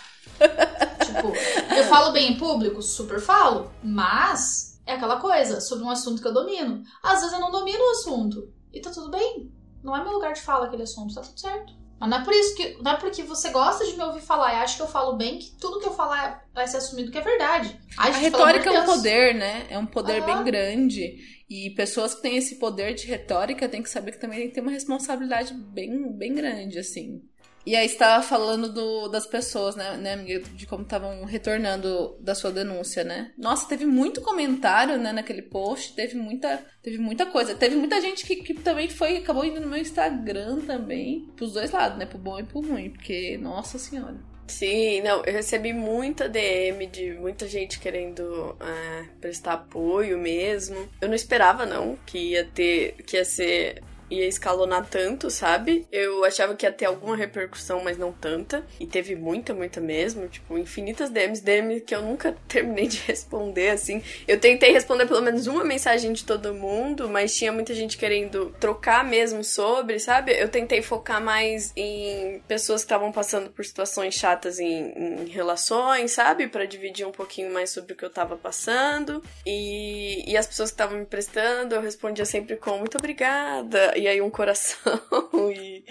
tipo, 1.06 1.34
eu 1.76 1.84
falo 1.86 2.12
bem 2.12 2.34
em 2.34 2.38
público? 2.38 2.82
Super 2.82 3.22
falo. 3.22 3.72
Mas 3.82 4.80
é 4.86 4.94
aquela 4.96 5.16
coisa, 5.16 5.62
sobre 5.62 5.86
um 5.86 5.90
assunto 5.90 6.22
que 6.22 6.28
eu 6.28 6.34
domino. 6.34 6.84
Às 7.02 7.20
vezes 7.20 7.34
eu 7.34 7.40
não 7.40 7.52
domino 7.52 7.80
o 7.80 7.92
assunto. 7.92 8.54
E 8.74 8.82
tá 8.82 8.92
tudo 8.92 9.10
bem. 9.10 9.50
Não 9.82 9.96
é 9.96 10.04
meu 10.04 10.12
lugar 10.12 10.34
de 10.34 10.42
fala 10.42 10.66
aquele 10.66 10.84
assunto, 10.84 11.14
tá 11.16 11.22
tudo 11.22 11.40
certo. 11.40 11.72
Mas 12.00 12.10
não 12.10 12.18
é 12.20 12.24
por 12.24 12.34
isso 12.34 12.56
que. 12.56 12.78
Não 12.82 12.92
é 12.92 12.98
porque 12.98 13.24
você 13.24 13.50
gosta 13.50 13.86
de 13.86 13.98
me 13.98 14.04
ouvir 14.04 14.22
falar 14.22 14.54
e 14.54 14.58
acha 14.58 14.76
que 14.78 14.82
eu 14.82 14.88
falo 14.88 15.18
bem 15.18 15.40
que 15.40 15.52
tudo 15.60 15.80
que 15.80 15.88
eu 15.88 15.94
falar 15.94 16.46
vai 16.54 16.68
ser 16.68 16.78
assumido 16.78 17.12
que 17.12 17.18
é 17.18 17.22
verdade. 17.22 17.80
Ai, 17.98 18.12
A 18.12 18.18
retórica 18.18 18.70
é 18.70 18.82
um 18.82 18.86
poder, 18.86 19.34
né? 19.36 19.66
É 19.70 19.78
um 19.78 19.86
poder 19.86 20.24
bem 20.24 20.44
grande. 20.44 21.18
E 21.50 21.70
pessoas 21.72 22.14
que 22.14 22.22
têm 22.22 22.38
esse 22.38 22.56
poder 22.56 22.94
de 22.94 23.08
retórica 23.08 23.70
têm 23.70 23.82
que 23.82 23.90
saber 23.90 24.12
que 24.12 24.20
também 24.20 24.40
tem 24.40 24.48
que 24.50 24.56
ter 24.56 24.62
uma 24.62 24.72
responsabilidade 24.72 25.54
bem, 25.54 26.12
bem 26.12 26.36
grande, 26.36 26.78
assim. 26.78 27.22
E 27.68 27.76
aí 27.76 27.90
você 27.90 27.98
tava 27.98 28.24
falando 28.24 28.72
do, 28.72 29.10
das 29.10 29.28
pessoas, 29.28 29.76
né, 29.76 29.98
né, 29.98 30.14
amiga? 30.14 30.40
De 30.40 30.66
como 30.66 30.84
estavam 30.84 31.26
retornando 31.26 32.16
da 32.22 32.34
sua 32.34 32.50
denúncia, 32.50 33.04
né? 33.04 33.34
Nossa, 33.38 33.68
teve 33.68 33.86
muito 33.86 34.22
comentário, 34.22 34.98
né, 34.98 35.12
naquele 35.12 35.42
post, 35.42 35.94
teve 35.94 36.16
muita, 36.16 36.66
teve 36.82 36.98
muita 36.98 37.26
coisa. 37.26 37.54
Teve 37.56 37.76
muita 37.76 38.00
gente 38.00 38.26
que, 38.26 38.38
que 38.38 38.54
também 38.54 38.88
foi, 38.88 39.18
acabou 39.18 39.44
indo 39.44 39.60
no 39.60 39.68
meu 39.68 39.80
Instagram 39.80 40.62
também. 40.62 41.28
Pros 41.36 41.52
dois 41.52 41.70
lados, 41.72 41.98
né? 41.98 42.06
Pro 42.06 42.18
bom 42.18 42.40
e 42.40 42.44
pro 42.46 42.62
ruim. 42.62 42.90
Porque, 42.90 43.38
nossa 43.38 43.78
senhora. 43.78 44.16
Sim, 44.48 45.02
não, 45.02 45.26
eu 45.26 45.34
recebi 45.34 45.74
muita 45.74 46.30
DM 46.30 46.88
de 46.88 47.16
muita 47.16 47.50
gente 47.50 47.82
querendo 47.82 48.56
é, 48.62 49.10
prestar 49.20 49.56
apoio 49.56 50.18
mesmo. 50.18 50.88
Eu 51.02 51.10
não 51.10 51.16
esperava, 51.16 51.66
não, 51.66 51.98
que 52.06 52.18
ia 52.30 52.46
ter, 52.46 52.94
que 53.06 53.18
ia 53.18 53.26
ser 53.26 53.84
ia 54.10 54.28
escalonar 54.28 54.86
tanto, 54.90 55.30
sabe? 55.30 55.86
Eu 55.92 56.24
achava 56.24 56.56
que 56.56 56.66
ia 56.66 56.72
ter 56.72 56.86
alguma 56.86 57.16
repercussão, 57.16 57.84
mas 57.84 57.98
não 57.98 58.12
tanta. 58.12 58.66
E 58.80 58.86
teve 58.86 59.16
muita, 59.16 59.54
muita 59.54 59.82
mesmo. 59.82 60.28
Tipo, 60.28 60.58
infinitas 60.58 61.10
DMs, 61.10 61.42
DM 61.44 61.82
que 61.82 61.94
eu 61.94 62.02
nunca 62.02 62.36
terminei 62.48 62.88
de 62.88 63.00
responder, 63.00 63.70
assim. 63.70 64.02
Eu 64.28 64.40
tentei 64.40 64.72
responder 64.72 65.06
pelo 65.06 65.22
menos 65.22 65.48
uma 65.48 65.64
mensagem 65.64 66.14
de 66.14 66.24
todo 66.24 66.54
mundo, 66.54 67.10
mas 67.10 67.36
tinha 67.36 67.52
muita 67.52 67.74
gente 67.74 67.98
querendo 67.98 68.56
trocar 68.60 69.04
mesmo 69.04 69.44
sobre, 69.44 70.00
sabe? 70.00 70.32
Eu 70.40 70.50
tentei 70.50 70.82
focar 70.82 71.22
mais 71.22 71.72
em 71.76 72.42
pessoas 72.48 72.82
que 72.82 72.86
estavam 72.86 73.12
passando 73.12 73.50
por 73.50 73.66
situações 73.66 74.14
chatas 74.16 74.60
em, 74.60 74.94
em 75.24 75.26
relações, 75.28 76.12
sabe? 76.12 76.48
Pra 76.48 76.66
dividir 76.66 77.06
um 77.06 77.12
pouquinho 77.12 77.52
mais 77.52 77.70
sobre 77.70 77.94
o 77.94 77.96
que 77.96 78.06
eu 78.06 78.10
tava 78.10 78.38
passando. 78.38 79.24
E, 79.46 80.30
e 80.30 80.38
as 80.38 80.48
pessoas 80.48 80.70
que 80.70 80.76
estavam 80.76 80.98
me 80.98 81.06
prestando, 81.06 81.76
eu 81.76 81.82
respondia 81.82 82.26
sempre 82.26 82.56
com 82.56 82.78
muito 82.78 82.98
obrigada. 82.98 83.97
E 83.98 84.08
aí 84.08 84.22
um 84.22 84.30
coração 84.30 85.02
e, 85.56 85.84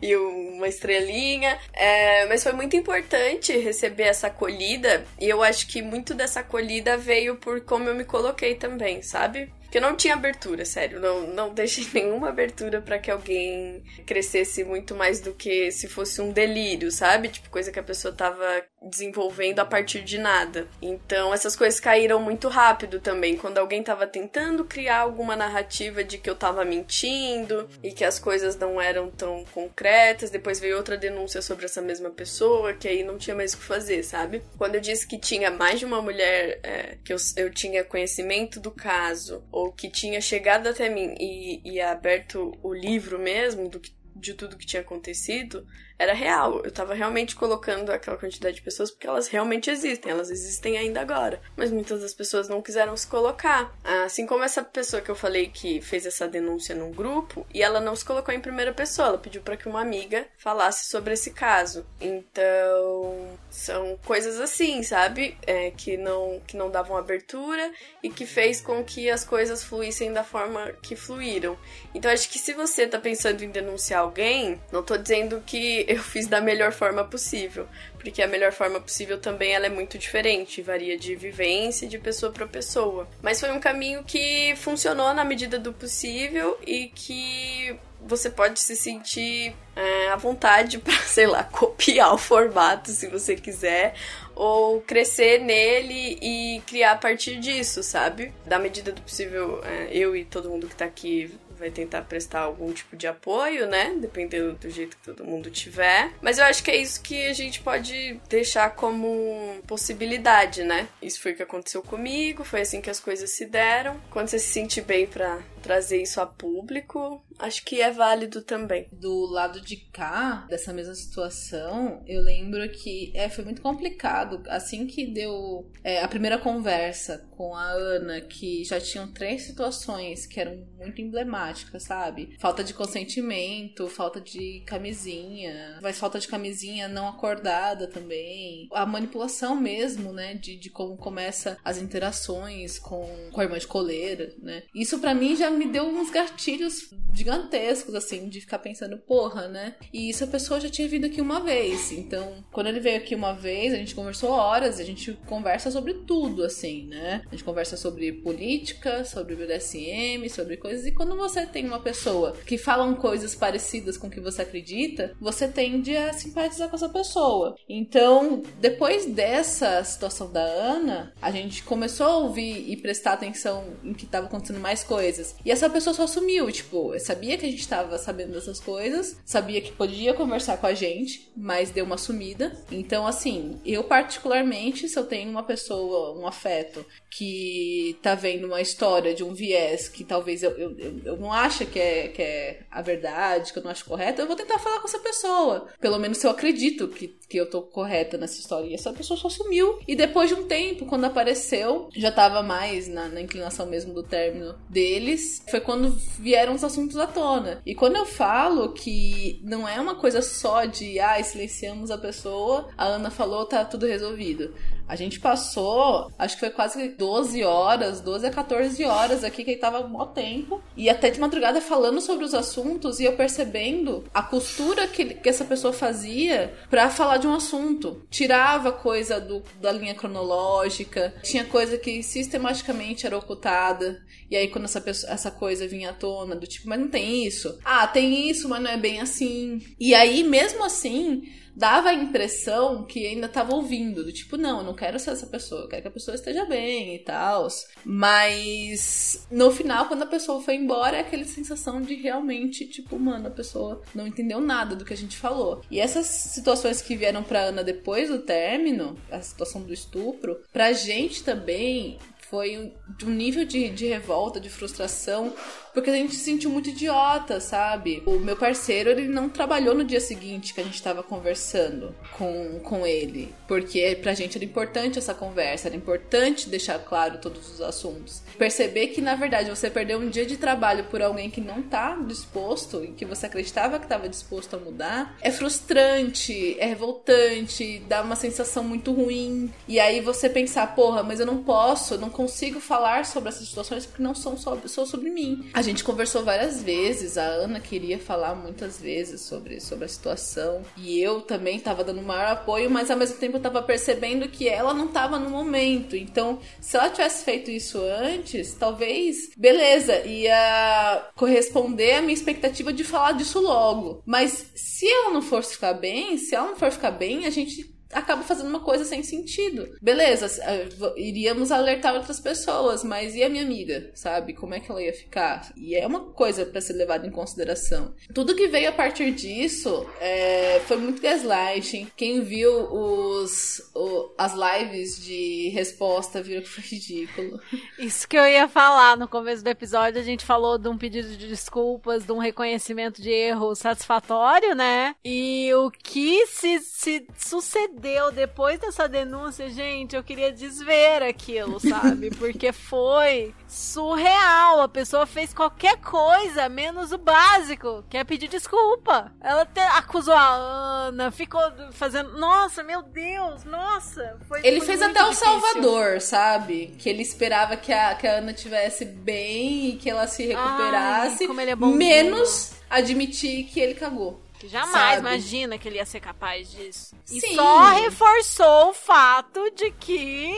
e 0.00 0.16
uma 0.16 0.68
estrelinha. 0.68 1.58
É, 1.72 2.26
mas 2.26 2.42
foi 2.42 2.52
muito 2.52 2.76
importante 2.76 3.56
receber 3.58 4.04
essa 4.04 4.28
acolhida. 4.28 5.04
E 5.20 5.28
eu 5.28 5.42
acho 5.42 5.66
que 5.66 5.82
muito 5.82 6.14
dessa 6.14 6.40
acolhida 6.40 6.96
veio 6.96 7.36
por 7.36 7.60
como 7.62 7.88
eu 7.88 7.94
me 7.94 8.04
coloquei 8.04 8.54
também, 8.54 9.02
sabe? 9.02 9.52
Porque 9.68 9.80
não 9.80 9.94
tinha 9.94 10.14
abertura, 10.14 10.64
sério. 10.64 10.98
Não, 10.98 11.26
não 11.26 11.52
deixei 11.52 11.86
nenhuma 11.92 12.30
abertura 12.30 12.80
pra 12.80 12.98
que 12.98 13.10
alguém 13.10 13.84
crescesse 14.06 14.64
muito 14.64 14.94
mais 14.94 15.20
do 15.20 15.34
que 15.34 15.70
se 15.70 15.86
fosse 15.86 16.22
um 16.22 16.32
delírio, 16.32 16.90
sabe? 16.90 17.28
Tipo, 17.28 17.50
coisa 17.50 17.70
que 17.70 17.78
a 17.78 17.82
pessoa 17.82 18.12
tava 18.12 18.64
desenvolvendo 18.82 19.58
a 19.58 19.66
partir 19.66 20.02
de 20.02 20.16
nada. 20.16 20.66
Então, 20.80 21.34
essas 21.34 21.54
coisas 21.54 21.78
caíram 21.78 22.20
muito 22.20 22.48
rápido 22.48 22.98
também. 22.98 23.36
Quando 23.36 23.58
alguém 23.58 23.82
tava 23.82 24.06
tentando 24.06 24.64
criar 24.64 25.00
alguma 25.00 25.36
narrativa 25.36 26.02
de 26.02 26.16
que 26.16 26.30
eu 26.30 26.34
tava 26.34 26.64
mentindo 26.64 27.68
e 27.82 27.92
que 27.92 28.04
as 28.04 28.18
coisas 28.18 28.56
não 28.56 28.80
eram 28.80 29.10
tão 29.10 29.44
concretas, 29.52 30.30
depois 30.30 30.58
veio 30.58 30.76
outra 30.78 30.96
denúncia 30.96 31.42
sobre 31.42 31.66
essa 31.66 31.82
mesma 31.82 32.08
pessoa, 32.08 32.72
que 32.72 32.88
aí 32.88 33.02
não 33.02 33.18
tinha 33.18 33.36
mais 33.36 33.52
o 33.52 33.58
que 33.58 33.64
fazer, 33.64 34.02
sabe? 34.02 34.42
Quando 34.56 34.76
eu 34.76 34.80
disse 34.80 35.06
que 35.06 35.18
tinha 35.18 35.50
mais 35.50 35.78
de 35.78 35.84
uma 35.84 36.00
mulher 36.00 36.60
é, 36.62 36.96
que 37.04 37.12
eu, 37.12 37.18
eu 37.36 37.50
tinha 37.50 37.84
conhecimento 37.84 38.60
do 38.60 38.70
caso, 38.70 39.42
ou 39.58 39.72
que 39.72 39.90
tinha 39.90 40.20
chegado 40.20 40.68
até 40.68 40.88
mim 40.88 41.16
e, 41.18 41.60
e 41.64 41.80
aberto 41.80 42.56
o 42.62 42.72
livro 42.72 43.18
mesmo 43.18 43.68
do 43.68 43.80
de 44.14 44.34
tudo 44.34 44.56
que 44.56 44.66
tinha 44.66 44.82
acontecido, 44.82 45.64
era 45.98 46.14
real. 46.14 46.60
Eu 46.64 46.70
tava 46.70 46.94
realmente 46.94 47.34
colocando 47.34 47.90
aquela 47.90 48.16
quantidade 48.16 48.56
de 48.56 48.62
pessoas 48.62 48.90
porque 48.90 49.06
elas 49.06 49.28
realmente 49.28 49.70
existem, 49.70 50.12
elas 50.12 50.30
existem 50.30 50.78
ainda 50.78 51.00
agora. 51.00 51.40
Mas 51.56 51.70
muitas 51.70 52.00
das 52.00 52.14
pessoas 52.14 52.48
não 52.48 52.62
quiseram 52.62 52.96
se 52.96 53.06
colocar. 53.06 53.74
Assim 54.04 54.26
como 54.26 54.44
essa 54.44 54.62
pessoa 54.62 55.02
que 55.02 55.10
eu 55.10 55.16
falei 55.16 55.48
que 55.48 55.80
fez 55.80 56.06
essa 56.06 56.28
denúncia 56.28 56.74
num 56.74 56.92
grupo 56.92 57.46
e 57.52 57.62
ela 57.62 57.80
não 57.80 57.96
se 57.96 58.04
colocou 58.04 58.32
em 58.32 58.40
primeira 58.40 58.72
pessoa, 58.72 59.08
ela 59.08 59.18
pediu 59.18 59.42
para 59.42 59.56
que 59.56 59.68
uma 59.68 59.80
amiga 59.80 60.26
falasse 60.36 60.88
sobre 60.88 61.14
esse 61.14 61.32
caso. 61.32 61.84
Então, 62.00 63.38
são 63.50 63.98
coisas 64.04 64.38
assim, 64.40 64.82
sabe? 64.82 65.36
É, 65.46 65.70
que 65.72 65.96
não 65.96 66.40
que 66.46 66.56
não 66.56 66.70
davam 66.70 66.96
abertura 66.96 67.72
e 68.02 68.08
que 68.08 68.24
fez 68.24 68.60
com 68.60 68.84
que 68.84 69.10
as 69.10 69.24
coisas 69.24 69.64
fluíssem 69.64 70.12
da 70.12 70.22
forma 70.22 70.72
que 70.82 70.94
fluíram. 70.94 71.58
Então, 71.94 72.10
acho 72.10 72.28
que 72.28 72.38
se 72.38 72.54
você 72.54 72.86
tá 72.86 72.98
pensando 72.98 73.42
em 73.42 73.50
denunciar 73.50 74.02
alguém, 74.02 74.60
não 74.70 74.82
tô 74.82 74.96
dizendo 74.96 75.42
que 75.44 75.87
eu 75.88 76.02
fiz 76.02 76.26
da 76.26 76.38
melhor 76.38 76.70
forma 76.70 77.02
possível, 77.02 77.66
porque 77.98 78.20
a 78.20 78.26
melhor 78.26 78.52
forma 78.52 78.78
possível 78.78 79.18
também 79.18 79.54
ela 79.54 79.64
é 79.64 79.70
muito 79.70 79.96
diferente, 79.96 80.60
varia 80.60 80.98
de 80.98 81.16
vivência 81.16 81.88
de 81.88 81.98
pessoa 81.98 82.30
para 82.30 82.46
pessoa. 82.46 83.08
Mas 83.22 83.40
foi 83.40 83.50
um 83.50 83.58
caminho 83.58 84.04
que 84.04 84.54
funcionou 84.56 85.14
na 85.14 85.24
medida 85.24 85.58
do 85.58 85.72
possível 85.72 86.58
e 86.66 86.88
que 86.88 87.74
você 88.02 88.28
pode 88.28 88.60
se 88.60 88.76
sentir 88.76 89.54
é, 89.74 90.08
à 90.10 90.16
vontade 90.16 90.76
para, 90.76 90.92
sei 91.02 91.26
lá, 91.26 91.42
copiar 91.42 92.12
o 92.12 92.18
formato 92.18 92.90
se 92.90 93.08
você 93.08 93.34
quiser, 93.34 93.94
ou 94.34 94.82
crescer 94.82 95.40
nele 95.40 96.18
e 96.20 96.60
criar 96.66 96.92
a 96.92 96.96
partir 96.96 97.36
disso, 97.40 97.82
sabe? 97.82 98.32
Da 98.44 98.58
medida 98.58 98.92
do 98.92 99.00
possível, 99.00 99.62
é, 99.64 99.88
eu 99.90 100.14
e 100.14 100.26
todo 100.26 100.50
mundo 100.50 100.68
que 100.68 100.76
tá 100.76 100.84
aqui 100.84 101.32
vai 101.58 101.70
tentar 101.70 102.02
prestar 102.02 102.40
algum 102.40 102.72
tipo 102.72 102.96
de 102.96 103.06
apoio, 103.06 103.66
né? 103.66 103.94
Dependendo 103.98 104.54
do 104.54 104.70
jeito 104.70 104.96
que 104.96 105.02
todo 105.02 105.24
mundo 105.24 105.50
tiver. 105.50 106.12
Mas 106.22 106.38
eu 106.38 106.44
acho 106.44 106.62
que 106.62 106.70
é 106.70 106.76
isso 106.76 107.02
que 107.02 107.26
a 107.26 107.32
gente 107.32 107.60
pode 107.60 108.20
deixar 108.28 108.70
como 108.70 109.60
possibilidade, 109.66 110.62
né? 110.62 110.88
Isso 111.02 111.20
foi 111.20 111.32
o 111.32 111.36
que 111.36 111.42
aconteceu 111.42 111.82
comigo, 111.82 112.44
foi 112.44 112.62
assim 112.62 112.80
que 112.80 112.90
as 112.90 113.00
coisas 113.00 113.30
se 113.30 113.46
deram. 113.46 114.00
Quando 114.10 114.28
você 114.28 114.38
se 114.38 114.48
sente 114.48 114.80
bem 114.80 115.06
para 115.06 115.38
trazer 115.68 116.00
isso 116.00 116.18
a 116.18 116.24
público, 116.24 117.22
acho 117.38 117.62
que 117.62 117.82
é 117.82 117.90
válido 117.90 118.40
também. 118.40 118.88
Do 118.90 119.26
lado 119.26 119.60
de 119.60 119.76
cá, 119.76 120.46
dessa 120.48 120.72
mesma 120.72 120.94
situação, 120.94 122.02
eu 122.06 122.22
lembro 122.22 122.66
que 122.70 123.12
é, 123.14 123.28
foi 123.28 123.44
muito 123.44 123.60
complicado. 123.60 124.42
Assim 124.48 124.86
que 124.86 125.06
deu 125.06 125.70
é, 125.84 126.02
a 126.02 126.08
primeira 126.08 126.38
conversa 126.38 127.28
com 127.36 127.54
a 127.54 127.66
Ana, 127.70 128.22
que 128.22 128.64
já 128.64 128.80
tinham 128.80 129.12
três 129.12 129.42
situações 129.42 130.26
que 130.26 130.40
eram 130.40 130.66
muito 130.78 131.02
emblemáticas, 131.02 131.82
sabe? 131.82 132.34
Falta 132.40 132.64
de 132.64 132.72
consentimento, 132.72 133.88
falta 133.88 134.22
de 134.22 134.62
camisinha, 134.66 135.78
mas 135.82 135.98
falta 135.98 136.18
de 136.18 136.26
camisinha 136.26 136.88
não 136.88 137.06
acordada 137.08 137.86
também. 137.86 138.68
A 138.72 138.86
manipulação 138.86 139.54
mesmo, 139.54 140.14
né? 140.14 140.32
De, 140.32 140.56
de 140.56 140.70
como 140.70 140.96
começa 140.96 141.58
as 141.62 141.76
interações 141.76 142.78
com, 142.78 143.06
com 143.30 143.40
a 143.40 143.44
irmã 143.44 143.58
de 143.58 143.66
coleira, 143.66 144.34
né? 144.40 144.62
Isso 144.74 144.98
para 144.98 145.14
mim 145.14 145.36
já 145.36 145.50
me 145.58 145.66
deu 145.66 145.84
uns 145.84 146.10
gatilhos 146.10 146.90
gigantescos, 147.12 147.94
assim, 147.94 148.28
de 148.28 148.40
ficar 148.40 148.58
pensando, 148.60 148.96
porra, 148.96 149.48
né? 149.48 149.74
E 149.92 150.08
isso 150.08 150.24
a 150.24 150.26
pessoa 150.26 150.60
já 150.60 150.68
tinha 150.68 150.88
vindo 150.88 151.06
aqui 151.06 151.20
uma 151.20 151.40
vez. 151.40 151.90
Então, 151.90 152.44
quando 152.52 152.68
ele 152.68 152.80
veio 152.80 152.98
aqui 152.98 153.14
uma 153.14 153.32
vez, 153.32 153.72
a 153.74 153.76
gente 153.76 153.94
conversou 153.94 154.30
horas, 154.30 154.78
a 154.78 154.84
gente 154.84 155.12
conversa 155.26 155.70
sobre 155.70 155.94
tudo, 155.94 156.44
assim, 156.44 156.86
né? 156.86 157.22
A 157.26 157.30
gente 157.30 157.44
conversa 157.44 157.76
sobre 157.76 158.12
política, 158.12 159.04
sobre 159.04 159.34
BDSM, 159.34 160.28
sobre 160.30 160.56
coisas. 160.56 160.86
E 160.86 160.92
quando 160.92 161.16
você 161.16 161.44
tem 161.44 161.66
uma 161.66 161.80
pessoa 161.80 162.32
que 162.46 162.56
falam 162.56 162.94
coisas 162.94 163.34
parecidas 163.34 163.96
com 163.96 164.06
o 164.06 164.10
que 164.10 164.20
você 164.20 164.42
acredita, 164.42 165.14
você 165.20 165.48
tende 165.48 165.96
a 165.96 166.12
simpatizar 166.12 166.68
com 166.68 166.76
essa 166.76 166.88
pessoa. 166.88 167.56
Então, 167.68 168.42
depois 168.60 169.06
dessa 169.06 169.82
situação 169.82 170.30
da 170.30 170.42
Ana, 170.42 171.12
a 171.20 171.30
gente 171.30 171.62
começou 171.62 172.06
a 172.06 172.16
ouvir 172.18 172.70
e 172.70 172.76
prestar 172.76 173.14
atenção 173.14 173.64
em 173.82 173.92
que 173.92 174.04
estava 174.04 174.26
acontecendo 174.26 174.60
mais 174.60 174.84
coisas. 174.84 175.34
E 175.44 175.50
essa 175.50 175.70
pessoa 175.70 175.94
só 175.94 176.06
sumiu, 176.06 176.50
tipo, 176.50 176.98
sabia 176.98 177.36
que 177.36 177.46
a 177.46 177.50
gente 177.50 177.66
tava 177.66 177.96
sabendo 177.98 178.32
dessas 178.32 178.60
coisas, 178.60 179.16
sabia 179.24 179.60
que 179.60 179.72
podia 179.72 180.14
conversar 180.14 180.58
com 180.58 180.66
a 180.66 180.74
gente, 180.74 181.30
mas 181.36 181.70
deu 181.70 181.84
uma 181.84 181.98
sumida. 181.98 182.56
Então, 182.70 183.06
assim, 183.06 183.60
eu 183.64 183.84
particularmente, 183.84 184.88
se 184.88 184.98
eu 184.98 185.04
tenho 185.04 185.30
uma 185.30 185.42
pessoa, 185.42 186.18
um 186.18 186.26
afeto, 186.26 186.84
que 187.10 187.96
tá 188.02 188.14
vendo 188.14 188.46
uma 188.46 188.60
história 188.60 189.14
de 189.14 189.24
um 189.24 189.32
viés 189.32 189.88
que 189.88 190.04
talvez 190.04 190.42
eu, 190.42 190.50
eu, 190.52 190.78
eu, 190.78 191.00
eu 191.04 191.16
não 191.16 191.32
ache 191.32 191.64
que 191.64 191.78
é, 191.78 192.08
que 192.08 192.22
é 192.22 192.60
a 192.70 192.82
verdade, 192.82 193.52
que 193.52 193.58
eu 193.58 193.62
não 193.62 193.70
acho 193.70 193.84
correto, 193.84 194.20
eu 194.20 194.26
vou 194.26 194.36
tentar 194.36 194.58
falar 194.58 194.80
com 194.80 194.88
essa 194.88 194.98
pessoa. 194.98 195.68
Pelo 195.80 195.98
menos 195.98 196.18
se 196.18 196.26
eu 196.26 196.30
acredito 196.30 196.88
que, 196.88 197.08
que 197.28 197.36
eu 197.36 197.48
tô 197.48 197.62
correta 197.62 198.18
nessa 198.18 198.38
história. 198.38 198.68
E 198.68 198.74
essa 198.74 198.92
pessoa 198.92 199.18
só 199.18 199.28
sumiu. 199.28 199.78
E 199.86 199.94
depois 199.96 200.28
de 200.28 200.34
um 200.34 200.46
tempo, 200.46 200.86
quando 200.86 201.04
apareceu, 201.04 201.88
já 201.94 202.12
tava 202.12 202.42
mais 202.42 202.88
na, 202.88 203.08
na 203.08 203.20
inclinação 203.20 203.66
mesmo 203.66 203.94
do 203.94 204.02
término 204.02 204.54
deles. 204.68 205.27
Foi 205.50 205.60
quando 205.60 205.90
vieram 206.18 206.54
os 206.54 206.64
assuntos 206.64 206.96
à 206.96 207.06
tona. 207.06 207.62
E 207.64 207.74
quando 207.74 207.96
eu 207.96 208.06
falo 208.06 208.72
que 208.72 209.40
não 209.42 209.68
é 209.68 209.80
uma 209.80 209.94
coisa 209.94 210.22
só 210.22 210.64
de, 210.64 210.98
ah, 211.00 211.22
silenciamos 211.22 211.90
a 211.90 211.98
pessoa, 211.98 212.68
a 212.76 212.84
Ana 212.84 213.10
falou, 213.10 213.46
tá 213.46 213.64
tudo 213.64 213.86
resolvido. 213.86 214.54
A 214.88 214.96
gente 214.96 215.20
passou, 215.20 216.10
acho 216.18 216.34
que 216.34 216.40
foi 216.40 216.50
quase 216.50 216.88
12 216.88 217.44
horas, 217.44 218.00
12 218.00 218.26
a 218.26 218.30
14 218.30 218.82
horas 218.84 219.22
aqui, 219.22 219.44
que 219.44 219.50
ele 219.50 219.60
tava 219.60 219.86
mó 219.86 220.06
tempo. 220.06 220.62
E 220.76 220.88
até 220.88 221.10
de 221.10 221.20
madrugada 221.20 221.60
falando 221.60 222.00
sobre 222.00 222.24
os 222.24 222.34
assuntos 222.34 222.98
e 222.98 223.04
eu 223.04 223.12
percebendo 223.12 224.04
a 224.14 224.22
costura 224.22 224.88
que, 224.88 225.04
que 225.04 225.28
essa 225.28 225.44
pessoa 225.44 225.72
fazia 225.72 226.54
para 226.70 226.88
falar 226.88 227.18
de 227.18 227.26
um 227.26 227.34
assunto. 227.34 228.06
Tirava 228.08 228.72
coisa 228.72 229.20
do, 229.20 229.42
da 229.60 229.70
linha 229.70 229.94
cronológica, 229.94 231.14
tinha 231.22 231.44
coisa 231.44 231.76
que 231.76 232.02
sistematicamente 232.02 233.06
era 233.06 233.18
ocultada. 233.18 234.02
E 234.30 234.36
aí, 234.36 234.48
quando 234.48 234.64
essa, 234.64 234.80
pessoa, 234.80 235.12
essa 235.12 235.30
coisa 235.30 235.68
vinha 235.68 235.90
à 235.90 235.92
tona, 235.92 236.34
do 236.34 236.46
tipo, 236.46 236.68
mas 236.68 236.80
não 236.80 236.88
tem 236.88 237.26
isso. 237.26 237.58
Ah, 237.64 237.86
tem 237.86 238.28
isso, 238.28 238.48
mas 238.48 238.62
não 238.62 238.70
é 238.70 238.76
bem 238.76 239.00
assim. 239.00 239.60
E 239.78 239.94
aí, 239.94 240.22
mesmo 240.22 240.64
assim, 240.64 241.22
dava 241.58 241.88
a 241.88 241.94
impressão 241.94 242.84
que 242.84 243.04
ainda 243.04 243.28
tava 243.28 243.52
ouvindo, 243.52 244.04
do 244.04 244.12
tipo, 244.12 244.36
não, 244.36 244.58
eu 244.58 244.64
não 244.64 244.74
quero 244.74 244.98
ser 244.98 245.10
essa 245.10 245.26
pessoa, 245.26 245.62
eu 245.62 245.68
quero 245.68 245.82
que 245.82 245.88
a 245.88 245.90
pessoa 245.90 246.14
esteja 246.14 246.44
bem 246.44 246.94
e 246.94 247.00
tal. 247.00 247.48
Mas 247.84 249.26
no 249.28 249.50
final, 249.50 249.86
quando 249.86 250.02
a 250.02 250.06
pessoa 250.06 250.40
foi 250.40 250.54
embora, 250.54 250.96
é 250.96 251.00
aquela 251.00 251.24
sensação 251.24 251.82
de 251.82 251.96
realmente, 251.96 252.64
tipo, 252.64 252.96
mano, 252.96 253.26
a 253.26 253.30
pessoa 253.30 253.82
não 253.92 254.06
entendeu 254.06 254.40
nada 254.40 254.76
do 254.76 254.84
que 254.84 254.94
a 254.94 254.96
gente 254.96 255.16
falou. 255.16 255.60
E 255.68 255.80
essas 255.80 256.06
situações 256.06 256.80
que 256.80 256.96
vieram 256.96 257.24
pra 257.24 257.40
Ana 257.40 257.64
depois 257.64 258.08
do 258.08 258.20
término, 258.20 258.96
a 259.10 259.20
situação 259.20 259.62
do 259.62 259.72
estupro, 259.72 260.40
pra 260.52 260.72
gente 260.72 261.24
também 261.24 261.98
foi 262.30 262.72
um 263.04 263.10
nível 263.10 263.44
de, 263.44 263.70
de 263.70 263.86
revolta, 263.86 264.38
de 264.38 264.50
frustração, 264.50 265.32
porque 265.78 265.90
a 265.90 265.94
gente 265.94 266.16
se 266.16 266.24
sentiu 266.24 266.50
muito 266.50 266.70
idiota, 266.70 267.38
sabe? 267.38 268.02
O 268.04 268.18
meu 268.18 268.36
parceiro, 268.36 268.90
ele 268.90 269.06
não 269.06 269.28
trabalhou 269.28 269.76
no 269.76 269.84
dia 269.84 270.00
seguinte 270.00 270.52
que 270.52 270.60
a 270.60 270.64
gente 270.64 270.82
tava 270.82 271.04
conversando 271.04 271.94
com, 272.16 272.58
com 272.64 272.84
ele, 272.84 273.32
porque 273.46 273.96
pra 274.02 274.12
gente 274.12 274.36
era 274.36 274.44
importante 274.44 274.98
essa 274.98 275.14
conversa, 275.14 275.68
era 275.68 275.76
importante 275.76 276.48
deixar 276.48 276.80
claro 276.80 277.18
todos 277.18 277.48
os 277.48 277.60
assuntos. 277.60 278.22
Perceber 278.36 278.88
que, 278.88 279.00
na 279.00 279.14
verdade, 279.14 279.50
você 279.50 279.70
perdeu 279.70 280.00
um 280.00 280.08
dia 280.08 280.26
de 280.26 280.36
trabalho 280.36 280.82
por 280.84 281.00
alguém 281.00 281.30
que 281.30 281.40
não 281.40 281.62
tá 281.62 281.96
disposto 282.06 282.82
e 282.82 282.88
que 282.88 283.04
você 283.04 283.26
acreditava 283.26 283.78
que 283.78 283.84
estava 283.84 284.08
disposto 284.08 284.56
a 284.56 284.58
mudar, 284.58 285.16
é 285.20 285.30
frustrante, 285.30 286.56
é 286.58 286.66
revoltante, 286.66 287.80
dá 287.88 288.02
uma 288.02 288.16
sensação 288.16 288.64
muito 288.64 288.92
ruim. 288.92 289.48
E 289.68 289.78
aí 289.78 290.00
você 290.00 290.28
pensar, 290.28 290.74
porra, 290.74 291.04
mas 291.04 291.20
eu 291.20 291.26
não 291.26 291.44
posso, 291.44 291.94
eu 291.94 291.98
não 291.98 292.10
consigo 292.10 292.58
falar 292.58 293.06
sobre 293.06 293.28
essas 293.28 293.46
situações 293.46 293.86
porque 293.86 294.02
não 294.02 294.14
são 294.14 294.36
só, 294.36 294.58
só 294.66 294.84
sobre 294.84 295.08
mim. 295.10 295.48
A 295.54 295.67
gente 295.68 295.84
conversou 295.84 296.24
várias 296.24 296.62
vezes, 296.62 297.16
a 297.16 297.24
Ana 297.24 297.60
queria 297.60 297.98
falar 297.98 298.34
muitas 298.34 298.80
vezes 298.80 299.20
sobre, 299.20 299.60
sobre 299.60 299.84
a 299.84 299.88
situação 299.88 300.62
e 300.76 301.00
eu 301.00 301.20
também 301.20 301.60
tava 301.60 301.84
dando 301.84 302.02
maior 302.02 302.26
apoio, 302.28 302.70
mas 302.70 302.90
ao 302.90 302.96
mesmo 302.96 303.18
tempo 303.18 303.36
eu 303.36 303.40
tava 303.40 303.62
percebendo 303.62 304.28
que 304.28 304.48
ela 304.48 304.74
não 304.74 304.88
tava 304.88 305.18
no 305.18 305.30
momento. 305.30 305.96
Então, 305.96 306.40
se 306.60 306.76
ela 306.76 306.90
tivesse 306.90 307.24
feito 307.24 307.50
isso 307.50 307.80
antes, 307.80 308.54
talvez, 308.54 309.30
beleza, 309.36 310.00
ia 310.06 311.10
corresponder 311.14 311.96
à 311.96 312.02
minha 312.02 312.14
expectativa 312.14 312.72
de 312.72 312.84
falar 312.84 313.12
disso 313.12 313.40
logo. 313.40 314.02
Mas 314.06 314.46
se 314.54 314.90
ela 314.90 315.12
não 315.12 315.22
fosse 315.22 315.54
ficar 315.54 315.74
bem, 315.74 316.16
se 316.18 316.34
ela 316.34 316.48
não 316.48 316.56
for 316.56 316.70
ficar 316.70 316.90
bem, 316.90 317.26
a 317.26 317.30
gente 317.30 317.77
acaba 317.92 318.22
fazendo 318.22 318.48
uma 318.48 318.60
coisa 318.60 318.84
sem 318.84 319.02
sentido. 319.02 319.76
Beleza, 319.80 320.26
eh, 320.42 320.68
iríamos 320.96 321.50
alertar 321.50 321.94
outras 321.94 322.20
pessoas, 322.20 322.84
mas 322.84 323.14
e 323.14 323.22
a 323.22 323.28
minha 323.28 323.42
amiga, 323.42 323.90
sabe? 323.94 324.34
Como 324.34 324.54
é 324.54 324.60
que 324.60 324.70
ela 324.70 324.82
ia 324.82 324.92
ficar? 324.92 325.52
E 325.56 325.74
é 325.74 325.86
uma 325.86 326.00
coisa 326.00 326.44
para 326.44 326.60
ser 326.60 326.74
levada 326.74 327.06
em 327.06 327.10
consideração. 327.10 327.94
Tudo 328.14 328.34
que 328.34 328.48
veio 328.48 328.68
a 328.68 328.72
partir 328.72 329.12
disso 329.12 329.86
é, 330.00 330.60
foi 330.66 330.76
muito 330.76 331.00
gaslighting. 331.00 331.90
Quem 331.96 332.20
viu 332.20 332.52
os, 332.52 333.70
o, 333.74 334.12
as 334.18 334.34
lives 334.34 335.02
de 335.02 335.48
resposta 335.50 336.22
viu 336.22 336.42
que 336.42 336.48
foi 336.48 336.64
ridículo. 336.64 337.40
Isso 337.78 338.06
que 338.06 338.18
eu 338.18 338.26
ia 338.26 338.48
falar 338.48 338.96
no 338.96 339.08
começo 339.08 339.42
do 339.42 339.48
episódio, 339.48 340.00
a 340.00 340.04
gente 340.04 340.24
falou 340.24 340.58
de 340.58 340.68
um 340.68 340.76
pedido 340.76 341.16
de 341.16 341.28
desculpas, 341.28 342.04
de 342.04 342.12
um 342.12 342.18
reconhecimento 342.18 343.00
de 343.00 343.10
erro 343.10 343.54
satisfatório, 343.54 344.54
né? 344.54 344.94
E 345.04 345.52
o 345.54 345.70
que 345.70 346.26
se, 346.26 346.58
se 346.60 347.06
sucedeu 347.16 347.77
deu 347.78 348.12
depois 348.12 348.58
dessa 348.58 348.88
denúncia, 348.88 349.48
gente, 349.48 349.96
eu 349.96 350.02
queria 350.02 350.32
desver 350.32 351.02
aquilo, 351.02 351.58
sabe? 351.60 352.10
Porque 352.10 352.52
foi 352.52 353.34
surreal. 353.46 354.60
A 354.60 354.68
pessoa 354.68 355.06
fez 355.06 355.32
qualquer 355.32 355.76
coisa, 355.78 356.48
menos 356.48 356.92
o 356.92 356.98
básico, 356.98 357.84
que 357.88 357.96
é 357.96 358.04
pedir 358.04 358.28
desculpa. 358.28 359.12
Ela 359.20 359.42
até 359.42 359.66
acusou 359.68 360.14
a 360.14 360.28
Ana, 360.28 361.10
ficou 361.10 361.40
fazendo. 361.72 362.18
Nossa, 362.18 362.62
meu 362.62 362.82
Deus, 362.82 363.44
nossa. 363.44 364.18
Foi, 364.26 364.40
ele 364.44 364.58
foi 364.58 364.66
fez 364.66 364.82
até 364.82 365.02
o 365.02 365.10
difícil. 365.10 365.26
Salvador, 365.26 366.00
sabe? 366.00 366.74
Que 366.78 366.88
ele 366.88 367.02
esperava 367.02 367.56
que 367.56 367.72
a, 367.72 367.94
que 367.94 368.06
a 368.06 368.18
Ana 368.18 368.32
tivesse 368.32 368.84
bem 368.84 369.70
e 369.70 369.76
que 369.76 369.88
ela 369.88 370.06
se 370.06 370.26
recuperasse. 370.26 371.22
Ai, 371.22 371.26
como 371.26 371.40
ele 371.40 371.50
é 371.50 371.56
bonzinho. 371.56 371.78
menos 371.78 372.52
admitir 372.68 373.44
que 373.44 373.60
ele 373.60 373.74
cagou. 373.74 374.20
Jamais 374.46 374.72
Sabe? 374.72 374.98
imagina 375.00 375.58
que 375.58 375.66
ele 375.68 375.76
ia 375.76 375.86
ser 375.86 376.00
capaz 376.00 376.50
disso. 376.50 376.94
E 377.10 377.20
Sim. 377.20 377.34
só 377.34 377.62
reforçou 377.74 378.70
o 378.70 378.74
fato 378.74 379.50
de 379.50 379.70
que 379.72 380.32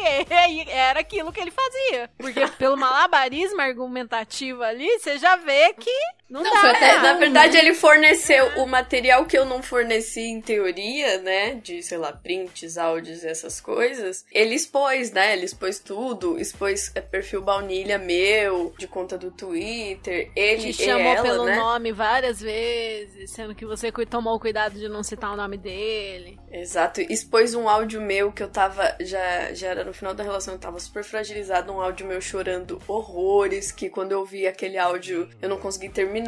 era 0.68 1.00
aquilo 1.00 1.32
que 1.32 1.40
ele 1.40 1.50
fazia. 1.50 2.10
Porque 2.16 2.46
pelo 2.48 2.76
malabarismo 2.76 3.60
argumentativo 3.60 4.62
ali, 4.62 4.98
você 4.98 5.18
já 5.18 5.36
vê 5.36 5.74
que 5.74 5.90
não, 6.30 6.42
Não, 6.42 6.50
dá. 6.62 6.70
até- 6.70 6.96
né? 6.96 7.02
Na 7.02 7.12
verdade, 7.14 7.56
ele 7.56 7.74
forneceu 7.74 8.46
o 8.58 8.66
material 8.66 9.24
que 9.26 9.36
eu 9.36 9.44
não 9.44 9.60
forneci 9.62 10.20
em 10.20 10.40
teoria, 10.40 11.18
né? 11.18 11.54
De, 11.54 11.82
sei 11.82 11.98
lá, 11.98 12.12
prints, 12.12 12.78
áudios 12.78 13.24
e 13.24 13.28
essas 13.28 13.60
coisas. 13.60 14.24
Ele 14.32 14.54
expôs, 14.54 15.10
né? 15.10 15.32
Ele 15.32 15.44
expôs 15.44 15.78
tudo. 15.80 16.38
Expôs 16.38 16.92
é, 16.94 17.00
perfil 17.00 17.42
baunilha 17.42 17.98
meu, 17.98 18.72
de 18.78 18.86
conta 18.86 19.18
do 19.18 19.30
Twitter. 19.32 20.30
Ele 20.36 20.72
Te 20.72 20.84
chamou 20.84 21.00
ela, 21.12 21.22
pelo 21.22 21.44
né? 21.46 21.56
nome 21.56 21.90
várias 21.92 22.40
vezes, 22.40 23.30
sendo 23.32 23.54
que 23.54 23.66
você 23.66 23.90
tomou 24.06 24.36
o 24.36 24.40
cuidado 24.40 24.78
de 24.78 24.88
não 24.88 25.02
citar 25.02 25.32
o 25.32 25.36
nome 25.36 25.56
dele. 25.56 26.38
Exato. 26.52 27.00
Expôs 27.00 27.54
um 27.54 27.68
áudio 27.68 28.00
meu 28.00 28.30
que 28.30 28.42
eu 28.42 28.48
tava. 28.48 28.96
Já, 29.00 29.52
já 29.52 29.68
era 29.68 29.84
no 29.84 29.92
final 29.92 30.14
da 30.14 30.22
relação, 30.22 30.54
eu 30.54 30.60
tava 30.60 30.78
super 30.78 31.02
fragilizado. 31.02 31.72
Um 31.72 31.80
áudio 31.80 32.06
meu 32.06 32.20
chorando 32.20 32.80
horrores. 32.86 33.72
Que 33.72 33.88
quando 33.90 34.12
eu 34.12 34.24
vi 34.24 34.46
aquele 34.46 34.78
áudio, 34.78 35.28
eu 35.42 35.48
não 35.48 35.58
consegui 35.58 35.88
terminar. 35.88 36.19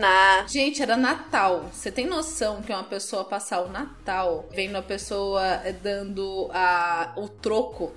Gente, 0.47 0.83
era 0.83 0.97
Natal. 0.97 1.71
Você 1.73 1.91
tem 1.91 2.07
noção 2.07 2.63
que 2.63 2.73
uma 2.73 2.85
pessoa 2.85 3.25
passar 3.25 3.61
o 3.63 3.69
Natal 3.69 4.49
vendo 4.51 4.77
a 4.77 4.83
pessoa 4.83 5.43
dando 5.83 6.49
a, 6.53 7.13
o 7.17 7.29
troco, 7.29 7.93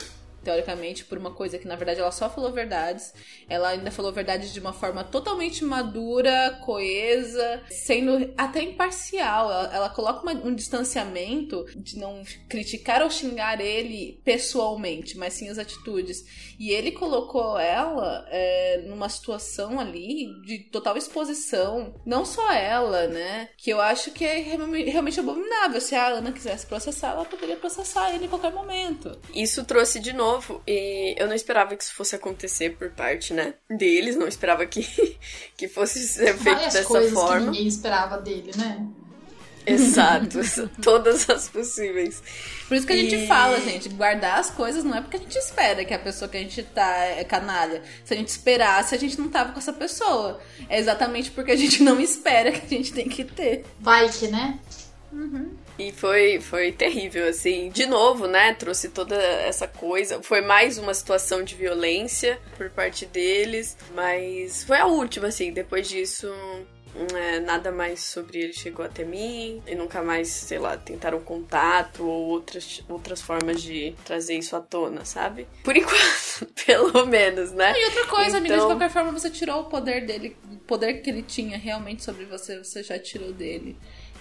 teoricamente, 0.45 1.03
por 1.03 1.17
uma 1.17 1.31
coisa 1.31 1.57
que 1.59 1.67
na 1.67 1.76
verdade 1.76 1.99
ela 1.99 2.11
só 2.11 2.30
falou 2.30 2.51
verdades. 2.53 3.13
Ela 3.49 3.69
ainda 3.69 3.91
falou 3.91 4.13
verdades 4.13 4.53
de 4.53 4.59
uma 4.59 4.72
forma 4.72 5.03
totalmente 5.03 5.65
madura, 5.65 6.59
coesa, 6.63 7.61
sendo 7.69 8.34
até 8.38 8.61
imparcial. 8.61 9.51
Ela, 9.51 9.76
ela 9.76 9.89
coloca 9.89 10.22
uma- 10.22 10.31
um 10.45 10.53
distanciamento 10.55 11.65
de 11.76 11.97
não 11.97 12.23
criticar 12.47 13.01
ou 13.01 13.09
xingar 13.09 13.59
ele 13.59 14.22
pessoalmente, 14.23 15.17
mas 15.17 15.34
sim 15.34 15.49
as 15.49 15.57
atitudes. 15.57 16.23
E 16.59 16.69
ele 16.69 16.91
colocou 16.91 17.57
ela 17.57 18.26
é, 18.30 18.84
numa 18.88 19.09
situação 19.09 19.80
ali 19.80 20.27
de 20.45 20.59
total 20.72 20.95
exposição. 20.97 21.95
Não 22.05 22.23
só 22.23 22.51
ela, 22.51 23.07
né? 23.07 23.49
Que 23.57 23.72
eu 23.72 23.81
acho 23.81 24.11
que 24.11 24.23
é 24.23 24.38
realmente 24.39 25.19
abominável. 25.19 25.81
Se 25.81 25.95
a 25.95 26.07
Ana 26.07 26.31
quisesse 26.31 26.65
processar, 26.67 27.11
ela 27.11 27.26
poderia 27.26 27.57
processar 27.57 28.13
ele 28.13 28.26
em 28.26 28.30
qualquer 28.30 28.51
momento. 28.53 29.19
Isso 29.34 29.63
trouxe 29.65 29.99
de 29.99 30.13
novo, 30.13 30.34
e 30.67 31.15
eu 31.17 31.27
não 31.27 31.35
esperava 31.35 31.75
que 31.75 31.83
isso 31.83 31.93
fosse 31.93 32.15
acontecer 32.15 32.75
por 32.77 32.89
parte, 32.91 33.33
né, 33.33 33.53
deles, 33.69 34.15
não 34.15 34.27
esperava 34.27 34.65
que, 34.65 34.81
que 35.57 35.67
fosse 35.67 35.99
ser 36.07 36.33
feito 36.37 36.43
Várias 36.57 36.73
dessa 36.73 36.87
coisas 36.87 37.09
que 37.09 37.15
forma. 37.15 37.45
ninguém 37.51 37.67
esperava 37.67 38.17
dele, 38.17 38.51
né? 38.57 38.85
Exato, 39.67 40.39
todas 40.81 41.27
as 41.29 41.49
possíveis. 41.49 42.21
Por 42.67 42.77
isso 42.77 42.85
que 42.85 42.93
a 42.93 42.97
gente 42.97 43.15
E- 43.15 43.27
fala, 43.27 43.59
gente, 43.59 43.89
guardar 43.89 44.39
as 44.39 44.51
coisas 44.51 44.83
não 44.83 44.95
é 44.95 45.01
porque 45.01 45.17
a 45.17 45.19
gente 45.19 45.35
espera 45.37 45.83
que 45.83 45.93
a 45.93 45.97
pessoa 45.99 46.29
que 46.29 46.37
a 46.37 46.39
gente 46.39 46.61
tá 46.61 46.97
é 47.05 47.23
canalha. 47.23 47.81
Se 48.03 48.13
a 48.13 48.17
gente 48.17 48.27
esperasse, 48.27 48.93
a 48.93 48.97
gente 48.99 49.19
não 49.19 49.27
tava 49.27 49.53
com 49.53 49.59
essa 49.59 49.73
pessoa. 49.73 50.39
É 50.69 50.77
exatamente 50.79 51.31
porque 51.31 51.51
a 51.51 51.55
gente 51.55 51.81
não 51.81 51.99
espera 51.99 52.51
que 52.51 52.63
a 52.63 52.77
gente 52.77 52.93
tem 52.93 53.09
que 53.09 53.23
ter. 53.23 53.65
Vai 53.79 54.07
que, 54.09 54.27
né? 54.27 54.59
E 55.77 55.91
foi, 55.91 56.39
foi 56.39 56.72
terrível, 56.72 57.27
assim. 57.27 57.69
De 57.69 57.85
novo, 57.85 58.27
né? 58.27 58.53
Trouxe 58.53 58.89
toda 58.89 59.15
essa 59.15 59.68
coisa. 59.68 60.22
Foi 60.23 60.39
mais 60.41 60.77
uma 60.77 60.93
situação 60.93 61.43
de 61.43 61.53
violência 61.56 62.39
por 62.57 62.69
parte 62.69 63.06
deles. 63.06 63.77
Mas 63.93 64.64
foi 64.64 64.77
a 64.77 64.85
última, 64.85 65.27
assim. 65.27 65.52
Depois 65.52 65.89
disso, 65.89 66.31
é, 67.14 67.41
nada 67.41 67.73
mais 67.73 67.99
sobre 67.99 68.39
ele 68.39 68.53
chegou 68.53 68.85
até 68.85 69.03
mim. 69.03 69.61
E 69.68 69.76
nunca 69.76 70.02
mais, 70.02 70.30
sei 70.30 70.60
lá, 70.60 70.77
tentaram 70.77 71.19
contato 71.19 72.06
ou 72.06 72.27
outras, 72.30 72.81
outras 72.88 73.22
formas 73.22 73.61
de 73.61 73.93
trazer 74.06 74.35
isso 74.38 74.56
à 74.56 74.61
tona, 74.61 75.03
sabe? 75.03 75.45
Por 75.61 75.76
enquanto, 75.77 76.47
pelo 76.65 77.06
menos, 77.06 77.52
né? 77.52 77.73
E 77.77 77.85
outra 77.85 78.07
coisa, 78.07 78.38
amiga, 78.38 78.56
de 78.56 78.61
Então- 78.61 78.69
qualquer 78.72 78.89
forma 78.89 79.11
você 79.11 79.30
tirou 79.30 79.60
o 79.61 79.65
poder 79.65 80.06
dele, 80.06 80.38
o 80.49 80.56
poder 80.60 81.02
que 81.02 81.10
ele 81.10 81.22
tinha 81.22 81.57
realmente 81.57 82.02
sobre 82.02 82.23
você, 82.23 82.57
você 82.57 82.81
já 82.81 82.97
tirou 82.97 83.34
dele. 83.34 83.77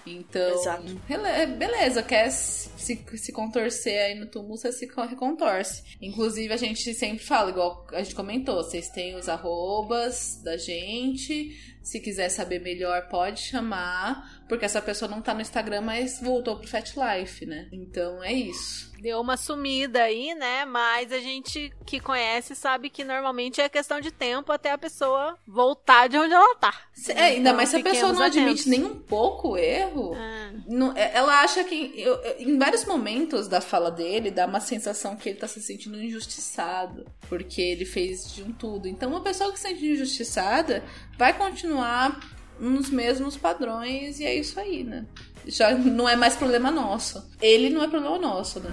Então, 0.06 0.60
Exato. 0.60 1.01
rele- 1.09 1.47
beleza, 1.56 2.02
quer 2.02 2.31
se, 2.31 2.97
se, 3.16 3.32
contorcer 3.32 3.98
aí 4.02 4.14
no 4.14 4.26
túmulo, 4.26 4.56
você 4.56 4.70
se 4.72 4.86
co- 4.86 5.09
contorce. 5.16 5.82
Inclusive, 6.01 6.52
a 6.52 6.56
gente 6.56 6.93
sempre 6.94 7.24
fala, 7.24 7.51
igual 7.51 7.86
a 7.93 8.02
gente 8.02 8.14
comentou, 8.14 8.56
vocês 8.56 8.89
têm 8.90 9.16
os 9.16 9.28
arrobas 9.28 10.40
da 10.43 10.56
gente. 10.56 11.74
Se 11.82 12.01
quiser 12.01 12.28
saber 12.31 12.60
melhor, 12.60 13.09
pode 13.09 13.40
chamar, 13.43 14.44
porque 14.48 14.64
essa 14.64 14.81
pessoa 14.81 15.10
não 15.10 15.20
tá 15.20 15.35
no 15.35 15.43
Instagram, 15.43 15.82
mas 15.82 16.18
voltou 16.20 16.56
pro 16.56 16.66
Fat 16.68 16.93
Life, 16.97 17.44
né? 17.44 17.68
Então 17.72 18.22
é 18.24 18.32
isso. 18.32 18.93
Deu 19.05 19.20
uma 19.20 19.36
sumida 19.36 20.02
aí, 20.05 20.35
né? 20.35 20.64
Mas 20.64 21.12
a 21.12 21.18
gente 21.18 21.70
que 21.85 22.01
conhece 22.01 22.55
sabe 22.56 22.89
que 22.89 23.05
normalmente 23.05 23.60
é 23.60 23.68
questão 23.68 24.01
de 24.01 24.10
tempo 24.10 24.51
até 24.51 24.70
a 24.72 24.78
pessoa 24.78 25.36
voltar 25.47 26.09
de 26.09 26.16
onde 26.16 26.32
ela 26.32 26.55
tá. 26.55 26.72
Se- 26.94 27.12
É, 27.12 27.24
ainda 27.24 27.40
Então, 27.51 27.55
mais 27.56 27.68
se 27.68 27.76
a 27.76 27.82
pessoa 27.82 28.14
não 28.14 28.22
admite 28.22 28.62
atentos. 28.62 28.66
nem 28.66 28.82
um 28.82 28.98
pouco 28.98 29.51
o 29.51 29.59
erro. 29.59 30.14
Ah. 30.16 30.52
Não- 30.66 30.97
é- 30.97 31.10
ela 31.14 31.43
acha 31.43 31.62
que. 31.64 31.93
eu- 32.01 32.18
em 32.39 32.56
vários 32.59 32.86
momentos 32.86 33.47
da 33.47 33.60
fala 33.60 33.90
dele, 33.90 34.31
dá 34.31 34.47
uma 34.47 34.59
sensação 34.60 35.14
que 35.16 35.28
ele 35.28 35.39
tá 35.39 35.47
se 35.47 35.60
sentindo 35.60 36.02
injustiçado. 36.02 37.05
Porque 37.28 37.60
ele 37.60 37.85
fez 37.85 38.32
de 38.32 38.43
um 38.43 38.52
tudo. 38.55 38.89
Então, 38.89 39.10
uma 39.10 39.20
pessoa 39.20 39.52
que 39.52 39.60
se 39.60 39.68
sente 39.68 39.85
injustiçada 39.85 40.82
vai 41.18 41.36
continuar 41.36 42.18
nos 42.59 42.89
mesmos 42.89 43.36
padrões 43.36 44.18
e 44.18 44.24
é 44.24 44.35
isso 44.35 44.59
aí, 44.59 44.82
né? 44.82 45.05
Já 45.46 45.72
não 45.72 46.08
é 46.08 46.16
mais 46.16 46.36
problema 46.36 46.70
nosso. 46.70 47.22
Ele 47.40 47.70
não 47.70 47.82
é 47.82 47.88
problema 47.88 48.18
nosso, 48.18 48.60
né? 48.60 48.70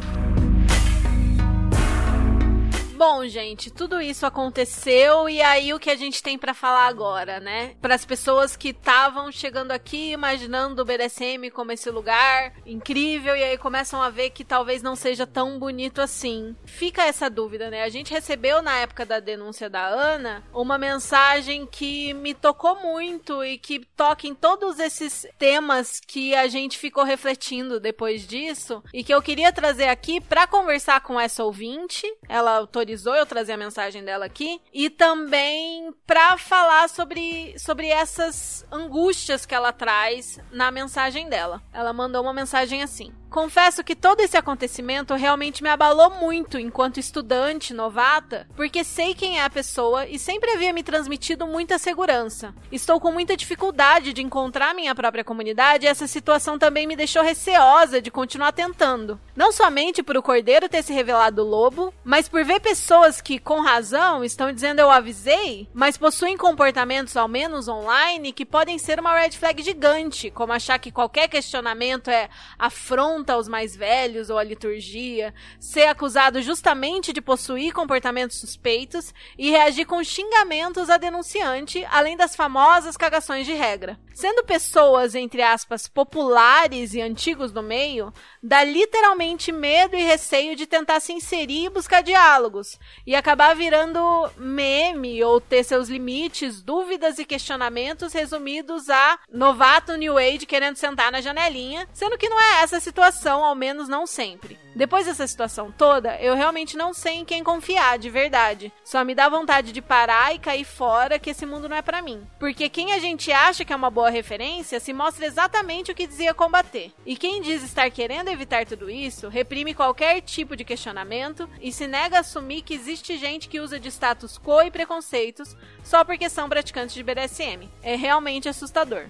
Bom, 3.04 3.26
gente, 3.26 3.72
tudo 3.72 4.00
isso 4.00 4.28
aconteceu 4.28 5.28
e 5.28 5.42
aí 5.42 5.74
o 5.74 5.80
que 5.80 5.90
a 5.90 5.96
gente 5.96 6.22
tem 6.22 6.38
pra 6.38 6.54
falar 6.54 6.86
agora, 6.86 7.40
né? 7.40 7.74
Para 7.82 7.96
as 7.96 8.06
pessoas 8.06 8.56
que 8.56 8.70
estavam 8.70 9.32
chegando 9.32 9.72
aqui 9.72 10.12
imaginando 10.12 10.84
o 10.84 10.86
BDSM 10.86 11.50
como 11.52 11.72
esse 11.72 11.90
lugar 11.90 12.54
incrível 12.64 13.36
e 13.36 13.44
aí 13.44 13.58
começam 13.58 14.04
a 14.04 14.12
ver 14.12 14.30
que 14.30 14.46
talvez 14.46 14.84
não 14.84 14.96
seja 14.96 15.26
tão 15.26 15.58
bonito 15.58 16.00
assim. 16.00 16.56
Fica 16.64 17.02
essa 17.02 17.28
dúvida, 17.28 17.72
né? 17.72 17.82
A 17.82 17.90
gente 17.90 18.14
recebeu 18.14 18.62
na 18.62 18.78
época 18.78 19.04
da 19.04 19.20
denúncia 19.20 19.68
da 19.68 19.84
Ana 19.84 20.44
uma 20.54 20.78
mensagem 20.78 21.66
que 21.66 22.14
me 22.14 22.36
tocou 22.36 22.82
muito 22.82 23.44
e 23.44 23.58
que 23.58 23.80
toca 23.98 24.28
em 24.28 24.36
todos 24.36 24.78
esses 24.78 25.26
temas 25.40 26.00
que 26.00 26.36
a 26.36 26.48
gente 26.48 26.78
ficou 26.78 27.04
refletindo 27.04 27.80
depois 27.80 28.28
disso 28.28 28.84
e 28.94 29.04
que 29.04 29.12
eu 29.12 29.24
queria 29.24 29.52
trazer 29.52 29.88
aqui 29.88 30.22
pra 30.22 30.46
conversar 30.46 31.02
com 31.02 31.20
essa 31.20 31.44
ouvinte. 31.44 32.06
Ela 32.30 32.58
autorizou 32.58 32.91
eu 33.16 33.26
trazer 33.26 33.54
a 33.54 33.58
mensagem 33.58 34.04
dela 34.04 34.26
aqui 34.26 34.62
e 34.74 34.90
também 34.90 35.94
pra 36.06 36.38
falar 36.38 36.90
sobre, 36.90 37.58
sobre 37.58 37.88
essas 37.88 38.66
angústias 38.72 39.46
que 39.46 39.56
ela 39.56 39.72
traz 39.72 40.40
na 40.52 40.72
mensagem 40.72 41.30
dela. 41.30 41.62
Ela 41.74 41.94
mandou 41.94 42.22
uma 42.22 42.34
mensagem 42.34 42.84
assim: 42.84 43.14
Confesso 43.32 43.82
que 43.82 43.96
todo 43.96 44.20
esse 44.20 44.36
acontecimento 44.36 45.16
realmente 45.16 45.64
me 45.64 45.70
abalou 45.70 46.10
muito 46.10 46.60
enquanto 46.60 47.00
estudante 47.00 47.74
novata, 47.74 48.46
porque 48.58 48.84
sei 48.84 49.16
quem 49.16 49.40
é 49.40 49.46
a 49.46 49.50
pessoa 49.50 50.06
e 50.06 50.20
sempre 50.20 50.52
havia 50.52 50.74
me 50.74 50.84
transmitido 50.84 51.48
muita 51.48 51.80
segurança. 51.80 52.54
Estou 52.70 53.00
com 53.00 53.10
muita 53.10 53.38
dificuldade 53.38 54.12
de 54.12 54.22
encontrar 54.22 54.76
minha 54.76 54.94
própria 54.94 55.24
comunidade 55.24 55.86
e 55.86 55.88
essa 55.88 56.08
situação 56.08 56.60
também 56.60 56.86
me 56.86 56.98
deixou 56.98 57.24
receosa 57.24 58.02
de 58.02 58.12
continuar 58.12 58.52
tentando. 58.52 59.18
Não 59.34 59.54
somente 59.54 60.04
por 60.04 60.18
o 60.18 60.22
cordeiro 60.22 60.68
ter 60.68 60.84
se 60.84 60.92
revelado 60.92 61.42
lobo, 61.42 61.94
mas 62.04 62.28
por 62.28 62.44
ver 62.44 62.60
pessoas 62.60 63.22
que, 63.22 63.40
com 63.40 63.62
razão, 63.62 64.26
estão 64.26 64.52
dizendo 64.52 64.80
eu 64.80 64.92
avisei, 64.92 65.70
mas 65.74 65.96
possuem 65.96 66.36
comportamentos, 66.36 67.16
ao 67.16 67.30
menos 67.30 67.70
online, 67.70 68.34
que 68.34 68.46
podem 68.46 68.78
ser 68.78 69.00
uma 69.00 69.18
red 69.18 69.32
flag 69.32 69.64
gigante, 69.64 70.30
como 70.30 70.52
achar 70.52 70.78
que 70.80 70.92
qualquer 70.92 71.30
questionamento 71.30 72.10
é 72.10 72.30
afronta 72.60 73.21
aos 73.30 73.48
mais 73.48 73.76
velhos 73.76 74.30
ou 74.30 74.38
à 74.38 74.44
liturgia, 74.44 75.34
ser 75.60 75.84
acusado 75.84 76.42
justamente 76.42 77.14
de 77.14 77.22
possuir 77.22 77.74
comportamentos 77.74 78.40
suspeitos 78.40 79.14
e 79.38 79.52
reagir 79.52 79.86
com 79.86 80.04
xingamentos 80.04 80.90
a 80.90 80.98
denunciante, 80.98 81.86
além 81.92 82.18
das 82.18 82.36
famosas 82.36 82.98
cagações 82.98 83.46
de 83.46 83.54
regra. 83.54 84.00
Sendo 84.14 84.44
pessoas, 84.44 85.16
entre 85.16 85.42
aspas, 85.42 85.88
populares 85.88 86.94
e 86.94 87.02
antigos 87.02 87.52
no 87.52 87.64
meio, 87.64 88.14
dá 88.42 88.64
literalmente 88.64 89.52
medo 89.52 89.96
e 89.96 90.04
receio 90.04 90.56
de 90.56 90.66
tentar 90.66 91.00
se 91.00 91.14
inserir 91.14 91.66
e 91.66 91.70
buscar 91.70 92.02
diálogos, 92.02 92.80
e 93.06 93.16
acabar 93.16 93.56
virando 93.56 94.00
meme 94.38 95.24
ou 95.24 95.40
ter 95.40 95.64
seus 95.64 95.90
limites, 95.90 96.62
dúvidas 96.62 97.20
e 97.20 97.26
questionamentos 97.26 98.14
resumidos 98.14 98.90
a 98.90 99.20
novato 99.32 99.96
New 99.96 100.18
Age 100.18 100.46
querendo 100.46 100.76
sentar 100.76 101.12
na 101.12 101.22
janelinha, 101.22 101.88
sendo 101.94 102.18
que 102.18 102.30
não 102.30 102.40
é 102.40 102.62
essa 102.64 102.78
a 102.78 102.80
situação, 102.80 103.11
ao 103.44 103.56
menos 103.56 103.88
não 103.88 104.06
sempre. 104.06 104.60
Depois 104.76 105.06
dessa 105.06 105.28
situação 105.28 105.72
toda, 105.72 106.16
eu 106.22 106.36
realmente 106.36 106.78
não 106.78 106.94
sei 106.94 107.16
em 107.16 107.26
quem 107.26 107.44
confiar, 107.44 108.00
de 108.00 108.10
verdade. 108.10 108.72
Só 108.86 109.04
me 109.04 109.14
dá 109.14 109.28
vontade 109.28 109.72
de 109.72 109.82
parar 109.82 110.34
e 110.34 110.40
cair 110.40 110.64
fora 110.64 111.20
que 111.20 111.32
esse 111.32 111.46
mundo 111.46 111.68
não 111.68 111.76
é 111.76 111.82
pra 111.82 112.02
mim. 112.02 112.26
Porque 112.40 112.70
quem 112.70 112.94
a 112.94 113.00
gente 113.00 113.32
acha 113.32 113.66
que 113.66 113.74
é 113.74 113.76
uma 113.76 113.90
boa 113.90 114.10
referência 114.10 114.80
se 114.80 114.94
mostra 114.94 115.26
exatamente 115.26 115.92
o 115.92 115.96
que 115.96 116.08
dizia 116.08 116.34
combater. 116.34 116.92
E 117.06 117.18
quem 117.18 117.42
diz 117.42 117.64
estar 117.64 117.90
querendo 117.92 118.30
evitar 118.30 118.66
tudo 118.66 118.90
isso, 118.90 119.28
reprime 119.28 119.74
qualquer 119.74 120.22
tipo 120.22 120.56
de 120.56 120.64
questionamento 120.64 121.50
e 121.60 121.72
se 121.72 121.86
nega 121.88 122.18
a 122.18 122.22
assumir 122.22 122.62
que 122.62 122.74
existe 122.74 123.18
gente 123.18 123.50
que 123.50 123.60
usa 123.60 123.80
de 123.80 123.90
status 123.90 124.38
quo 124.38 124.62
e 124.62 124.72
preconceitos 124.72 125.56
só 125.84 126.04
porque 126.06 126.30
são 126.30 126.48
praticantes 126.48 126.96
de 126.96 127.04
BDSM. 127.04 127.70
É 127.84 127.96
realmente 127.96 128.48
assustador. 128.48 129.08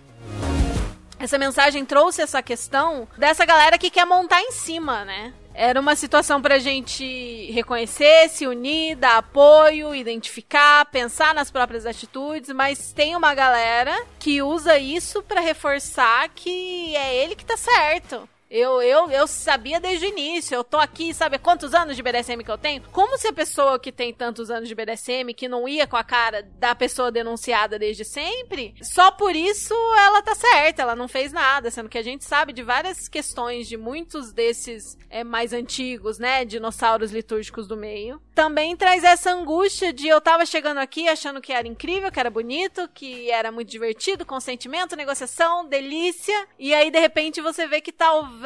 Essa 1.21 1.37
mensagem 1.37 1.85
trouxe 1.85 2.21
essa 2.21 2.41
questão 2.41 3.07
dessa 3.17 3.45
galera 3.45 3.77
que 3.77 3.89
quer 3.89 4.05
montar 4.05 4.41
em 4.41 4.51
cima, 4.51 5.05
né? 5.05 5.33
Era 5.53 5.79
uma 5.79 5.95
situação 5.95 6.41
pra 6.41 6.59
gente 6.59 7.51
reconhecer, 7.51 8.29
se 8.29 8.47
unir, 8.47 8.95
dar 8.95 9.17
apoio, 9.17 9.93
identificar, 9.93 10.85
pensar 10.85 11.35
nas 11.35 11.51
próprias 11.51 11.85
atitudes, 11.85 12.49
mas 12.49 12.93
tem 12.93 13.15
uma 13.15 13.33
galera 13.35 14.05
que 14.17 14.41
usa 14.41 14.77
isso 14.79 15.21
pra 15.21 15.41
reforçar 15.41 16.29
que 16.29 16.95
é 16.95 17.23
ele 17.23 17.35
que 17.35 17.45
tá 17.45 17.57
certo. 17.57 18.27
Eu, 18.53 18.81
eu, 18.81 19.09
eu 19.09 19.27
sabia 19.27 19.79
desde 19.79 20.05
o 20.05 20.09
início, 20.09 20.53
eu 20.53 20.61
tô 20.61 20.75
aqui, 20.75 21.13
sabe 21.13 21.39
quantos 21.39 21.73
anos 21.73 21.95
de 21.95 22.03
BDSM 22.03 22.43
que 22.43 22.51
eu 22.51 22.57
tenho? 22.57 22.81
Como 22.91 23.17
se 23.17 23.29
a 23.29 23.31
pessoa 23.31 23.79
que 23.79 23.93
tem 23.93 24.13
tantos 24.13 24.51
anos 24.51 24.67
de 24.67 24.75
BDSM, 24.75 25.33
que 25.33 25.47
não 25.47 25.69
ia 25.69 25.87
com 25.87 25.95
a 25.95 26.03
cara 26.03 26.43
da 26.59 26.75
pessoa 26.75 27.09
denunciada 27.09 27.79
desde 27.79 28.03
sempre, 28.03 28.75
só 28.81 29.09
por 29.09 29.37
isso 29.37 29.73
ela 29.97 30.21
tá 30.21 30.35
certa, 30.35 30.81
ela 30.81 30.97
não 30.97 31.07
fez 31.07 31.31
nada, 31.31 31.71
sendo 31.71 31.87
que 31.87 31.97
a 31.97 32.03
gente 32.03 32.25
sabe 32.25 32.51
de 32.51 32.61
várias 32.61 33.07
questões 33.07 33.69
de 33.69 33.77
muitos 33.77 34.33
desses 34.33 34.97
é, 35.09 35.23
mais 35.23 35.53
antigos, 35.53 36.19
né, 36.19 36.43
dinossauros 36.43 37.13
litúrgicos 37.13 37.69
do 37.69 37.77
meio. 37.77 38.21
Também 38.35 38.75
traz 38.75 39.05
essa 39.05 39.31
angústia 39.31 39.93
de 39.93 40.09
eu 40.09 40.19
tava 40.19 40.45
chegando 40.45 40.79
aqui 40.79 41.07
achando 41.07 41.39
que 41.39 41.53
era 41.53 41.69
incrível, 41.69 42.11
que 42.11 42.19
era 42.19 42.29
bonito, 42.29 42.89
que 42.93 43.31
era 43.31 43.49
muito 43.49 43.69
divertido, 43.69 44.25
consentimento, 44.25 44.97
negociação, 44.97 45.65
delícia, 45.65 46.47
e 46.59 46.73
aí 46.73 46.91
de 46.91 46.99
repente 46.99 47.39
você 47.39 47.65
vê 47.65 47.79
que 47.79 47.93
talvez 47.93 48.40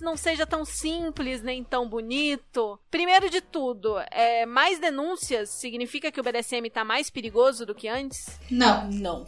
não 0.00 0.16
seja 0.16 0.46
tão 0.46 0.64
simples 0.64 1.42
nem 1.42 1.64
tão 1.64 1.88
bonito. 1.88 2.78
Primeiro 2.90 3.30
de 3.30 3.40
tudo, 3.40 3.96
é, 4.10 4.44
mais 4.46 4.78
denúncias 4.78 5.50
significa 5.50 6.10
que 6.12 6.20
o 6.20 6.22
BDSM 6.22 6.68
tá 6.70 6.84
mais 6.84 7.10
perigoso 7.10 7.64
do 7.64 7.74
que 7.74 7.88
antes? 7.88 8.38
Não. 8.50 8.88
Não. 8.90 9.26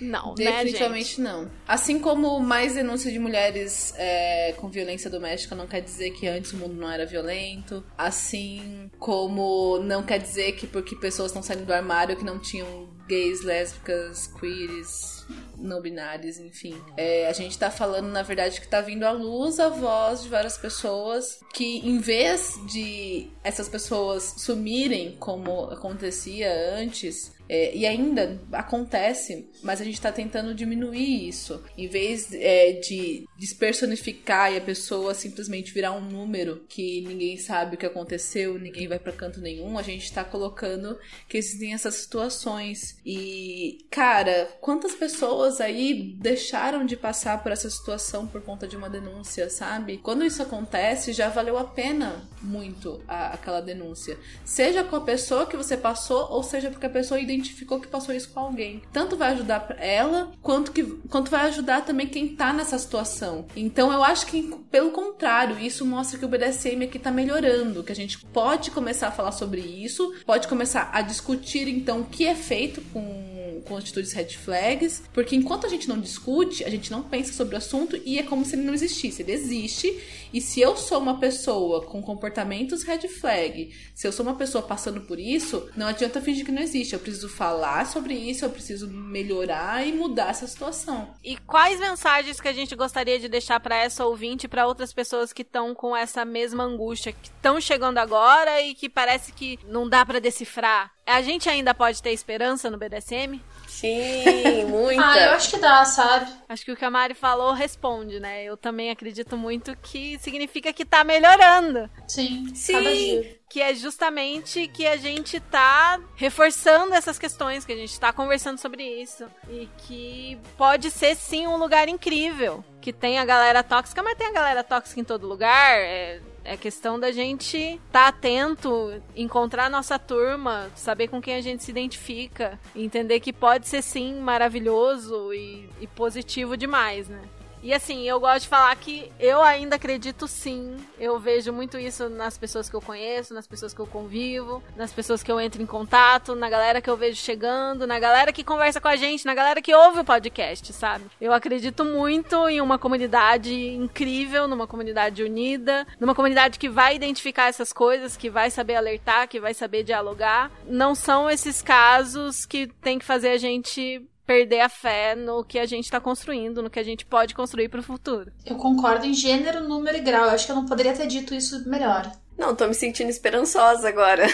Não, 0.00 0.34
né? 0.38 0.44
Definitivamente 0.44 1.20
não. 1.20 1.50
Assim 1.66 1.98
como 1.98 2.38
mais 2.40 2.74
denúncias 2.74 3.12
de 3.12 3.18
mulheres 3.18 3.94
é, 3.96 4.52
com 4.56 4.68
violência 4.68 5.10
doméstica 5.10 5.54
não 5.54 5.66
quer 5.66 5.80
dizer 5.80 6.10
que 6.10 6.26
antes 6.26 6.52
o 6.52 6.56
mundo 6.56 6.74
não 6.74 6.90
era 6.90 7.06
violento. 7.06 7.84
Assim 7.96 8.90
como 8.98 9.78
não 9.80 10.02
quer 10.02 10.18
dizer 10.18 10.52
que 10.52 10.66
porque 10.66 10.96
pessoas 10.96 11.30
estão 11.30 11.42
saindo 11.42 11.64
do 11.64 11.72
armário 11.72 12.16
que 12.16 12.24
não 12.24 12.38
tinham 12.38 12.94
gays, 13.06 13.42
lésbicas, 13.42 14.26
queers, 14.38 15.24
não 15.56 15.80
binários, 15.80 16.38
enfim. 16.38 16.76
É, 16.96 17.28
a 17.28 17.32
gente 17.32 17.58
tá 17.58 17.70
falando, 17.70 18.08
na 18.08 18.22
verdade, 18.22 18.60
que 18.60 18.68
tá 18.68 18.80
vindo 18.80 19.04
à 19.04 19.12
luz 19.12 19.58
a 19.60 19.68
voz 19.68 20.22
de 20.22 20.28
várias 20.28 20.58
pessoas 20.58 21.40
que, 21.54 21.78
em 21.78 21.98
vez 21.98 22.54
de 22.70 23.30
essas 23.42 23.68
pessoas 23.68 24.34
sumirem 24.38 25.16
como 25.18 25.64
acontecia 25.70 26.52
antes, 26.74 27.35
é, 27.48 27.76
e 27.76 27.86
ainda 27.86 28.40
acontece, 28.52 29.48
mas 29.62 29.80
a 29.80 29.84
gente 29.84 30.00
tá 30.00 30.10
tentando 30.10 30.54
diminuir 30.54 31.28
isso. 31.28 31.62
Em 31.76 31.86
vez 31.86 32.32
é, 32.32 32.72
de 32.72 33.26
despersonificar 33.38 34.52
e 34.52 34.56
a 34.56 34.60
pessoa 34.60 35.14
simplesmente 35.14 35.72
virar 35.72 35.92
um 35.92 36.00
número 36.00 36.64
que 36.68 37.02
ninguém 37.02 37.36
sabe 37.36 37.76
o 37.76 37.78
que 37.78 37.86
aconteceu, 37.86 38.58
ninguém 38.58 38.88
vai 38.88 38.98
para 38.98 39.12
canto 39.12 39.40
nenhum, 39.40 39.78
a 39.78 39.82
gente 39.82 40.12
tá 40.12 40.24
colocando 40.24 40.98
que 41.28 41.38
existem 41.38 41.74
essas 41.74 41.94
situações. 41.94 42.98
E, 43.04 43.86
cara, 43.90 44.48
quantas 44.60 44.94
pessoas 44.94 45.60
aí 45.60 46.16
deixaram 46.18 46.84
de 46.84 46.96
passar 46.96 47.42
por 47.42 47.52
essa 47.52 47.70
situação 47.70 48.26
por 48.26 48.42
conta 48.42 48.66
de 48.66 48.76
uma 48.76 48.90
denúncia, 48.90 49.48
sabe? 49.50 49.98
Quando 49.98 50.24
isso 50.24 50.42
acontece, 50.42 51.12
já 51.12 51.28
valeu 51.28 51.58
a 51.58 51.64
pena 51.64 52.28
muito 52.42 53.02
a, 53.06 53.34
aquela 53.34 53.60
denúncia. 53.60 54.18
Seja 54.44 54.84
com 54.84 54.96
a 54.96 55.00
pessoa 55.00 55.46
que 55.46 55.56
você 55.56 55.76
passou, 55.76 56.30
ou 56.30 56.42
seja 56.42 56.70
porque 56.70 56.86
a 56.86 56.90
pessoa 56.90 57.20
identificou 57.20 57.35
que 57.42 57.88
passou 57.88 58.14
isso 58.14 58.30
com 58.30 58.40
alguém. 58.40 58.82
Tanto 58.92 59.16
vai 59.16 59.32
ajudar 59.32 59.76
ela, 59.78 60.32
quanto, 60.42 60.72
que, 60.72 60.82
quanto 61.08 61.30
vai 61.30 61.46
ajudar 61.46 61.84
também 61.84 62.06
quem 62.06 62.34
tá 62.34 62.52
nessa 62.52 62.78
situação. 62.78 63.46
Então 63.56 63.92
eu 63.92 64.02
acho 64.02 64.26
que, 64.26 64.42
pelo 64.70 64.90
contrário, 64.90 65.58
isso 65.58 65.84
mostra 65.84 66.18
que 66.18 66.24
o 66.24 66.28
BDSM 66.28 66.84
aqui 66.84 66.98
tá 66.98 67.10
melhorando, 67.10 67.84
que 67.84 67.92
a 67.92 67.96
gente 67.96 68.18
pode 68.26 68.70
começar 68.70 69.08
a 69.08 69.12
falar 69.12 69.32
sobre 69.32 69.60
isso, 69.60 70.14
pode 70.24 70.48
começar 70.48 70.90
a 70.92 71.02
discutir 71.02 71.68
então 71.68 72.00
o 72.00 72.06
que 72.06 72.26
é 72.26 72.34
feito 72.34 72.80
com 72.92 73.36
com 73.66 73.76
atitudes 73.76 74.12
red 74.12 74.28
flags, 74.28 75.02
porque 75.12 75.36
enquanto 75.36 75.66
a 75.66 75.68
gente 75.68 75.88
não 75.88 75.98
discute, 75.98 76.64
a 76.64 76.70
gente 76.70 76.90
não 76.90 77.02
pensa 77.02 77.32
sobre 77.32 77.54
o 77.54 77.58
assunto 77.58 78.00
e 78.04 78.18
é 78.18 78.22
como 78.22 78.44
se 78.44 78.54
ele 78.54 78.62
não 78.62 78.74
existisse. 78.74 79.22
Ele 79.22 79.32
existe, 79.32 79.98
e 80.36 80.40
se 80.42 80.60
eu 80.60 80.76
sou 80.76 80.98
uma 80.98 81.18
pessoa 81.18 81.86
com 81.86 82.02
comportamentos 82.02 82.82
red 82.82 83.08
flag, 83.08 83.74
se 83.94 84.06
eu 84.06 84.12
sou 84.12 84.22
uma 84.22 84.34
pessoa 84.34 84.62
passando 84.62 85.00
por 85.00 85.18
isso, 85.18 85.70
não 85.74 85.86
adianta 85.86 86.20
fingir 86.20 86.44
que 86.44 86.52
não 86.52 86.60
existe. 86.60 86.92
Eu 86.92 87.00
preciso 87.00 87.26
falar 87.26 87.86
sobre 87.86 88.12
isso, 88.12 88.44
eu 88.44 88.50
preciso 88.50 88.86
melhorar 88.86 89.86
e 89.86 89.94
mudar 89.94 90.28
essa 90.28 90.46
situação. 90.46 91.14
E 91.24 91.38
quais 91.38 91.80
mensagens 91.80 92.38
que 92.38 92.48
a 92.48 92.52
gente 92.52 92.76
gostaria 92.76 93.18
de 93.18 93.30
deixar 93.30 93.58
para 93.60 93.76
essa 93.76 94.04
ouvinte 94.04 94.44
e 94.44 94.48
para 94.48 94.66
outras 94.66 94.92
pessoas 94.92 95.32
que 95.32 95.40
estão 95.40 95.74
com 95.74 95.96
essa 95.96 96.22
mesma 96.22 96.64
angústia, 96.64 97.14
que 97.14 97.28
estão 97.28 97.58
chegando 97.58 97.96
agora 97.96 98.60
e 98.60 98.74
que 98.74 98.90
parece 98.90 99.32
que 99.32 99.58
não 99.66 99.88
dá 99.88 100.04
para 100.04 100.20
decifrar? 100.20 100.92
A 101.06 101.22
gente 101.22 101.48
ainda 101.48 101.72
pode 101.72 102.02
ter 102.02 102.12
esperança 102.12 102.68
no 102.68 102.76
BDSM? 102.76 103.40
Sim, 103.66 104.64
muita. 104.68 105.04
Ah, 105.04 105.18
eu 105.18 105.30
acho 105.32 105.50
que 105.50 105.58
dá, 105.58 105.84
sabe? 105.84 106.30
Acho 106.48 106.64
que 106.64 106.72
o 106.72 106.76
que 106.76 106.84
a 106.84 106.90
Mari 106.90 107.14
falou 107.14 107.52
responde, 107.52 108.20
né? 108.20 108.44
Eu 108.44 108.56
também 108.56 108.90
acredito 108.90 109.36
muito 109.36 109.76
que 109.76 110.18
significa 110.18 110.72
que 110.72 110.84
tá 110.84 111.04
melhorando. 111.04 111.90
Sim, 112.06 112.54
Sim. 112.54 113.24
Que 113.48 113.62
é 113.62 113.74
justamente 113.74 114.66
que 114.68 114.86
a 114.86 114.96
gente 114.96 115.38
tá 115.38 116.00
reforçando 116.16 116.94
essas 116.94 117.18
questões, 117.18 117.64
que 117.64 117.72
a 117.72 117.76
gente 117.76 117.98
tá 117.98 118.12
conversando 118.12 118.58
sobre 118.58 118.82
isso. 118.82 119.24
E 119.48 119.68
que 119.78 120.38
pode 120.56 120.90
ser 120.90 121.14
sim 121.14 121.46
um 121.46 121.56
lugar 121.56 121.88
incrível. 121.88 122.64
Que 122.80 122.92
tem 122.92 123.18
a 123.18 123.24
galera 123.24 123.62
tóxica, 123.62 124.02
mas 124.02 124.16
tem 124.16 124.26
a 124.26 124.32
galera 124.32 124.64
tóxica 124.64 125.00
em 125.00 125.04
todo 125.04 125.28
lugar. 125.28 125.78
É, 125.78 126.20
é 126.46 126.56
questão 126.56 126.98
da 126.98 127.10
gente 127.10 127.56
estar 127.56 127.80
tá 127.90 128.08
atento, 128.08 129.02
encontrar 129.14 129.68
nossa 129.68 129.98
turma, 129.98 130.70
saber 130.74 131.08
com 131.08 131.20
quem 131.20 131.34
a 131.34 131.40
gente 131.40 131.62
se 131.64 131.70
identifica, 131.70 132.58
entender 132.74 133.20
que 133.20 133.32
pode 133.32 133.66
ser 133.68 133.82
sim 133.82 134.20
maravilhoso 134.20 135.32
e, 135.34 135.68
e 135.80 135.86
positivo 135.86 136.56
demais, 136.56 137.08
né? 137.08 137.22
E 137.66 137.74
assim, 137.74 138.08
eu 138.08 138.20
gosto 138.20 138.42
de 138.42 138.48
falar 138.48 138.76
que 138.76 139.10
eu 139.18 139.42
ainda 139.42 139.74
acredito 139.74 140.28
sim. 140.28 140.76
Eu 141.00 141.18
vejo 141.18 141.52
muito 141.52 141.76
isso 141.76 142.08
nas 142.08 142.38
pessoas 142.38 142.70
que 142.70 142.76
eu 142.76 142.80
conheço, 142.80 143.34
nas 143.34 143.44
pessoas 143.44 143.74
que 143.74 143.80
eu 143.80 143.86
convivo, 143.88 144.62
nas 144.76 144.92
pessoas 144.92 145.20
que 145.20 145.32
eu 145.32 145.40
entro 145.40 145.60
em 145.60 145.66
contato, 145.66 146.36
na 146.36 146.48
galera 146.48 146.80
que 146.80 146.88
eu 146.88 146.96
vejo 146.96 147.16
chegando, 147.16 147.84
na 147.84 147.98
galera 147.98 148.32
que 148.32 148.44
conversa 148.44 148.80
com 148.80 148.86
a 148.86 148.94
gente, 148.94 149.26
na 149.26 149.34
galera 149.34 149.60
que 149.60 149.74
ouve 149.74 149.98
o 149.98 150.04
podcast, 150.04 150.72
sabe? 150.72 151.06
Eu 151.20 151.32
acredito 151.32 151.84
muito 151.84 152.48
em 152.48 152.60
uma 152.60 152.78
comunidade 152.78 153.52
incrível, 153.52 154.46
numa 154.46 154.68
comunidade 154.68 155.24
unida, 155.24 155.84
numa 155.98 156.14
comunidade 156.14 156.60
que 156.60 156.68
vai 156.68 156.94
identificar 156.94 157.48
essas 157.48 157.72
coisas, 157.72 158.16
que 158.16 158.30
vai 158.30 158.48
saber 158.48 158.76
alertar, 158.76 159.26
que 159.26 159.40
vai 159.40 159.54
saber 159.54 159.82
dialogar. 159.82 160.52
Não 160.68 160.94
são 160.94 161.28
esses 161.28 161.60
casos 161.62 162.46
que 162.46 162.68
tem 162.80 162.96
que 162.96 163.04
fazer 163.04 163.30
a 163.30 163.38
gente 163.38 164.06
perder 164.26 164.60
a 164.60 164.68
fé 164.68 165.14
no 165.14 165.44
que 165.44 165.58
a 165.58 165.66
gente 165.66 165.90
tá 165.90 166.00
construindo, 166.00 166.62
no 166.62 166.68
que 166.68 166.80
a 166.80 166.82
gente 166.82 167.06
pode 167.06 167.34
construir 167.34 167.68
pro 167.68 167.82
futuro. 167.82 168.32
Eu 168.44 168.56
concordo 168.56 169.06
em 169.06 169.14
gênero, 169.14 169.66
número 169.66 169.96
e 169.96 170.00
grau. 170.00 170.24
Eu 170.24 170.30
acho 170.30 170.46
que 170.46 170.52
eu 170.52 170.56
não 170.56 170.66
poderia 170.66 170.92
ter 170.92 171.06
dito 171.06 171.34
isso 171.34 171.68
melhor. 171.68 172.10
Não, 172.38 172.54
tô 172.54 172.68
me 172.68 172.74
sentindo 172.74 173.08
esperançosa 173.08 173.88
agora. 173.88 174.26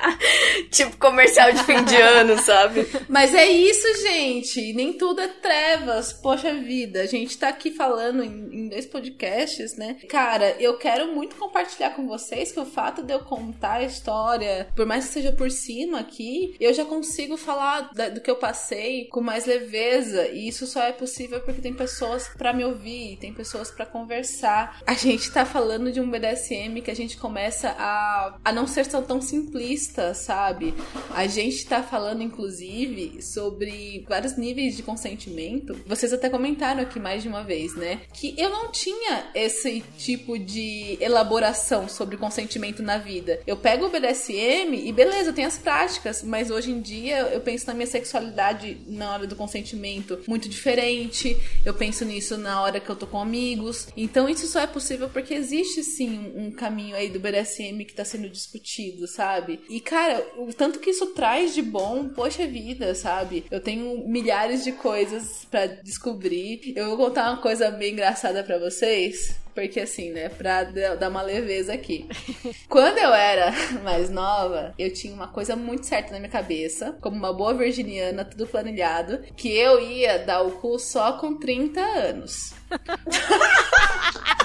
tipo 0.70 0.96
comercial 0.98 1.50
de 1.50 1.64
fim 1.64 1.82
de 1.82 1.96
ano, 1.96 2.38
sabe? 2.38 2.86
Mas 3.08 3.34
é 3.34 3.46
isso, 3.46 3.86
gente. 4.02 4.72
Nem 4.74 4.92
tudo 4.92 5.22
é 5.22 5.28
trevas. 5.28 6.12
Poxa 6.12 6.52
vida, 6.54 7.00
a 7.00 7.06
gente 7.06 7.38
tá 7.38 7.48
aqui 7.48 7.70
falando 7.70 8.22
em, 8.22 8.48
em, 8.52 8.68
dois 8.68 8.84
podcasts, 8.84 9.76
né? 9.76 9.96
Cara, 10.08 10.56
eu 10.60 10.76
quero 10.76 11.14
muito 11.14 11.36
compartilhar 11.36 11.90
com 11.90 12.06
vocês 12.06 12.52
que 12.52 12.60
o 12.60 12.66
fato 12.66 13.02
de 13.02 13.14
eu 13.14 13.20
contar 13.20 13.74
a 13.74 13.84
história, 13.84 14.68
por 14.76 14.84
mais 14.84 15.06
que 15.06 15.14
seja 15.14 15.32
por 15.32 15.50
cima 15.50 16.00
aqui, 16.00 16.54
eu 16.60 16.74
já 16.74 16.84
consigo 16.84 17.36
falar 17.36 17.92
da, 17.94 18.10
do 18.10 18.20
que 18.20 18.30
eu 18.30 18.36
passei 18.36 19.06
com 19.06 19.22
mais 19.22 19.46
leveza. 19.46 20.28
E 20.28 20.48
isso 20.48 20.66
só 20.66 20.82
é 20.82 20.92
possível 20.92 21.40
porque 21.40 21.62
tem 21.62 21.72
pessoas 21.72 22.28
para 22.28 22.52
me 22.52 22.64
ouvir, 22.64 23.16
tem 23.16 23.32
pessoas 23.32 23.70
para 23.70 23.86
conversar. 23.86 24.80
A 24.86 24.94
gente 24.94 25.30
tá 25.30 25.46
falando 25.46 25.90
de 25.90 26.00
um 26.00 26.10
BDSM 26.10 26.82
que 26.82 26.90
a 26.90 26.96
gente 26.96 27.16
começa 27.16 27.37
a, 27.46 28.38
a 28.44 28.52
não 28.52 28.66
ser 28.66 28.86
tão, 28.86 29.02
tão 29.02 29.20
simplista, 29.20 30.14
sabe? 30.14 30.74
A 31.14 31.26
gente 31.26 31.66
tá 31.66 31.82
falando, 31.82 32.22
inclusive, 32.22 33.22
sobre 33.22 34.04
vários 34.08 34.36
níveis 34.36 34.76
de 34.76 34.82
consentimento. 34.82 35.76
Vocês 35.86 36.12
até 36.12 36.28
comentaram 36.28 36.80
aqui 36.80 36.98
mais 36.98 37.22
de 37.22 37.28
uma 37.28 37.42
vez, 37.42 37.74
né? 37.76 38.00
Que 38.12 38.34
eu 38.38 38.50
não 38.50 38.70
tinha 38.70 39.30
esse 39.34 39.82
tipo 39.96 40.38
de 40.38 40.98
elaboração 41.00 41.88
sobre 41.88 42.16
consentimento 42.16 42.82
na 42.82 42.98
vida. 42.98 43.40
Eu 43.46 43.56
pego 43.56 43.86
o 43.86 43.90
BDSM 43.90 44.74
e 44.74 44.92
beleza, 44.92 45.32
tenho 45.32 45.48
as 45.48 45.58
práticas, 45.58 46.22
mas 46.22 46.50
hoje 46.50 46.70
em 46.70 46.80
dia 46.80 47.20
eu 47.20 47.40
penso 47.40 47.66
na 47.66 47.74
minha 47.74 47.86
sexualidade 47.86 48.78
na 48.86 49.12
hora 49.12 49.26
do 49.26 49.36
consentimento 49.36 50.20
muito 50.26 50.48
diferente. 50.48 51.36
Eu 51.64 51.74
penso 51.74 52.04
nisso 52.04 52.36
na 52.36 52.62
hora 52.62 52.80
que 52.80 52.88
eu 52.88 52.96
tô 52.96 53.06
com 53.06 53.20
amigos. 53.20 53.88
Então 53.96 54.28
isso 54.28 54.46
só 54.46 54.60
é 54.60 54.66
possível 54.66 55.08
porque 55.08 55.34
existe 55.34 55.82
sim 55.82 56.32
um 56.34 56.50
caminho 56.50 56.96
aí 56.96 57.08
do 57.08 57.20
BDSM 57.30 57.84
que 57.84 57.94
tá 57.94 58.04
sendo 58.04 58.28
discutido, 58.28 59.06
sabe? 59.06 59.60
E 59.68 59.80
cara, 59.80 60.24
o 60.36 60.52
tanto 60.52 60.78
que 60.78 60.90
isso 60.90 61.06
traz 61.08 61.54
de 61.54 61.62
bom, 61.62 62.08
poxa 62.08 62.46
vida, 62.46 62.94
sabe? 62.94 63.44
Eu 63.50 63.60
tenho 63.60 64.06
milhares 64.08 64.64
de 64.64 64.72
coisas 64.72 65.44
para 65.50 65.66
descobrir. 65.66 66.72
Eu 66.76 66.88
vou 66.88 67.06
contar 67.06 67.30
uma 67.30 67.42
coisa 67.42 67.70
bem 67.70 67.92
engraçada 67.92 68.42
para 68.42 68.58
vocês. 68.58 69.36
Porque 69.58 69.80
assim, 69.80 70.12
né, 70.12 70.28
pra 70.28 70.62
dar 70.62 71.08
uma 71.08 71.20
leveza 71.20 71.72
aqui. 71.72 72.06
Quando 72.68 72.96
eu 72.98 73.12
era 73.12 73.52
mais 73.82 74.08
nova, 74.08 74.72
eu 74.78 74.92
tinha 74.92 75.12
uma 75.12 75.26
coisa 75.26 75.56
muito 75.56 75.84
certa 75.84 76.12
na 76.12 76.20
minha 76.20 76.30
cabeça, 76.30 76.96
como 77.00 77.16
uma 77.16 77.32
boa 77.32 77.52
virginiana, 77.54 78.24
tudo 78.24 78.46
planilhado, 78.46 79.18
que 79.36 79.48
eu 79.48 79.80
ia 79.80 80.18
dar 80.18 80.42
o 80.42 80.52
cu 80.52 80.78
só 80.78 81.14
com 81.14 81.34
30 81.34 81.80
anos. 81.80 82.54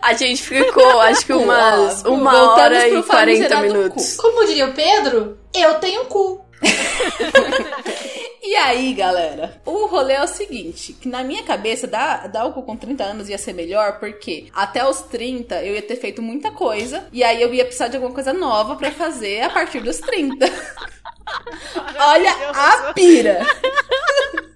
A 0.00 0.14
gente 0.14 0.42
ficou, 0.42 1.00
acho 1.00 1.24
que 1.24 1.32
umas 1.32 2.02
uma 2.04 2.30
Voltamos 2.30 2.58
hora 2.58 2.88
e 2.88 3.02
40 3.02 3.02
famigerado 3.02 3.62
minutos. 3.62 4.16
Como 4.16 4.46
diria 4.46 4.66
o 4.66 4.72
Pedro, 4.72 5.38
eu 5.54 5.74
tenho 5.74 6.04
cu. 6.06 6.44
E 8.44 8.56
aí, 8.56 8.92
galera, 8.92 9.62
o 9.64 9.86
rolê 9.86 10.14
é 10.14 10.22
o 10.22 10.26
seguinte, 10.26 10.92
que 10.92 11.08
na 11.08 11.22
minha 11.22 11.44
cabeça, 11.44 11.86
dar, 11.86 12.28
dar 12.28 12.44
o 12.44 12.52
cu 12.52 12.62
com 12.64 12.76
30 12.76 13.02
anos 13.02 13.28
ia 13.28 13.38
ser 13.38 13.52
melhor, 13.52 14.00
porque 14.00 14.48
até 14.52 14.84
os 14.84 15.00
30 15.02 15.62
eu 15.62 15.74
ia 15.74 15.80
ter 15.80 15.96
feito 15.96 16.20
muita 16.20 16.50
coisa, 16.50 17.06
e 17.12 17.22
aí 17.22 17.40
eu 17.40 17.54
ia 17.54 17.64
precisar 17.64 17.86
de 17.86 17.96
alguma 17.96 18.12
coisa 18.12 18.32
nova 18.32 18.74
pra 18.74 18.90
fazer 18.90 19.42
a 19.42 19.48
partir 19.48 19.80
dos 19.80 20.00
30. 20.00 20.44
Olha 21.98 22.32
a 22.52 22.92
pira! 22.92 23.46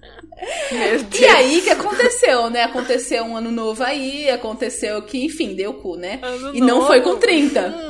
E 1.19 1.25
aí, 1.25 1.61
que 1.61 1.69
aconteceu, 1.69 2.49
né? 2.49 2.63
Aconteceu 2.63 3.23
um 3.23 3.35
ano 3.35 3.51
novo 3.51 3.83
aí, 3.83 4.29
aconteceu 4.29 5.01
que, 5.01 5.25
enfim, 5.25 5.55
deu 5.55 5.73
cu, 5.73 5.95
né? 5.95 6.19
Ano 6.21 6.55
e 6.55 6.59
não 6.59 6.75
novo? 6.75 6.87
foi 6.87 7.01
com 7.01 7.15
30. 7.15 7.87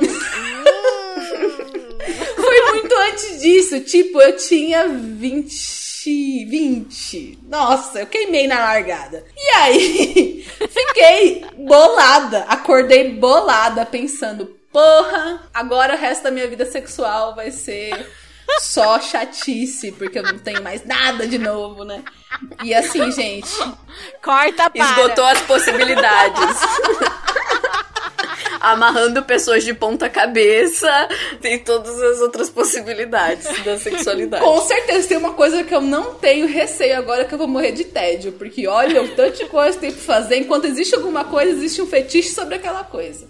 foi 2.36 2.72
muito 2.72 2.94
antes 2.94 3.40
disso. 3.40 3.80
Tipo, 3.80 4.20
eu 4.22 4.36
tinha 4.36 4.88
20 4.88 5.78
20, 6.08 6.44
20. 6.46 7.38
Nossa, 7.48 8.00
eu 8.00 8.06
queimei 8.06 8.46
na 8.46 8.58
largada. 8.60 9.24
E 9.36 9.48
aí, 9.56 10.46
fiquei 10.70 11.44
bolada. 11.56 12.40
Acordei 12.44 13.12
bolada, 13.14 13.84
pensando: 13.84 14.46
porra, 14.72 15.48
agora 15.52 15.94
o 15.94 15.98
resto 15.98 16.24
da 16.24 16.30
minha 16.30 16.48
vida 16.48 16.64
sexual 16.64 17.34
vai 17.34 17.50
ser 17.50 17.92
só 18.60 19.00
chatice, 19.00 19.92
porque 19.92 20.18
eu 20.18 20.22
não 20.22 20.38
tenho 20.38 20.62
mais 20.62 20.84
nada 20.84 21.26
de 21.26 21.38
novo, 21.38 21.84
né? 21.84 22.02
E 22.62 22.74
assim, 22.74 23.10
gente, 23.12 23.50
Corta 24.22 24.70
para. 24.70 24.90
Esgotou 24.90 25.24
as 25.24 25.40
possibilidades. 25.42 26.56
Amarrando 28.60 29.22
pessoas 29.22 29.64
de 29.64 29.74
ponta 29.74 30.08
cabeça, 30.08 30.88
tem 31.40 31.58
todas 31.58 32.00
as 32.02 32.20
outras 32.20 32.50
possibilidades 32.50 33.64
da 33.64 33.78
sexualidade. 33.78 34.44
com 34.44 34.60
certeza 34.62 35.08
tem 35.08 35.16
uma 35.16 35.32
coisa 35.32 35.64
que 35.64 35.74
eu 35.74 35.80
não 35.80 36.14
tenho 36.14 36.46
receio 36.46 36.96
agora 36.98 37.24
que 37.24 37.34
eu 37.34 37.38
vou 37.38 37.48
morrer 37.48 37.72
de 37.72 37.84
tédio. 37.84 38.32
Porque 38.32 38.66
olha, 38.66 39.02
o 39.02 39.08
tanto 39.08 39.38
de 39.38 39.46
coisa 39.46 39.72
que 39.72 39.80
tem 39.80 39.92
pra 39.92 40.02
fazer. 40.02 40.36
Enquanto 40.36 40.66
existe 40.66 40.94
alguma 40.94 41.24
coisa, 41.24 41.50
existe 41.52 41.80
um 41.80 41.86
fetiche 41.86 42.30
sobre 42.30 42.56
aquela 42.56 42.84
coisa. 42.84 43.26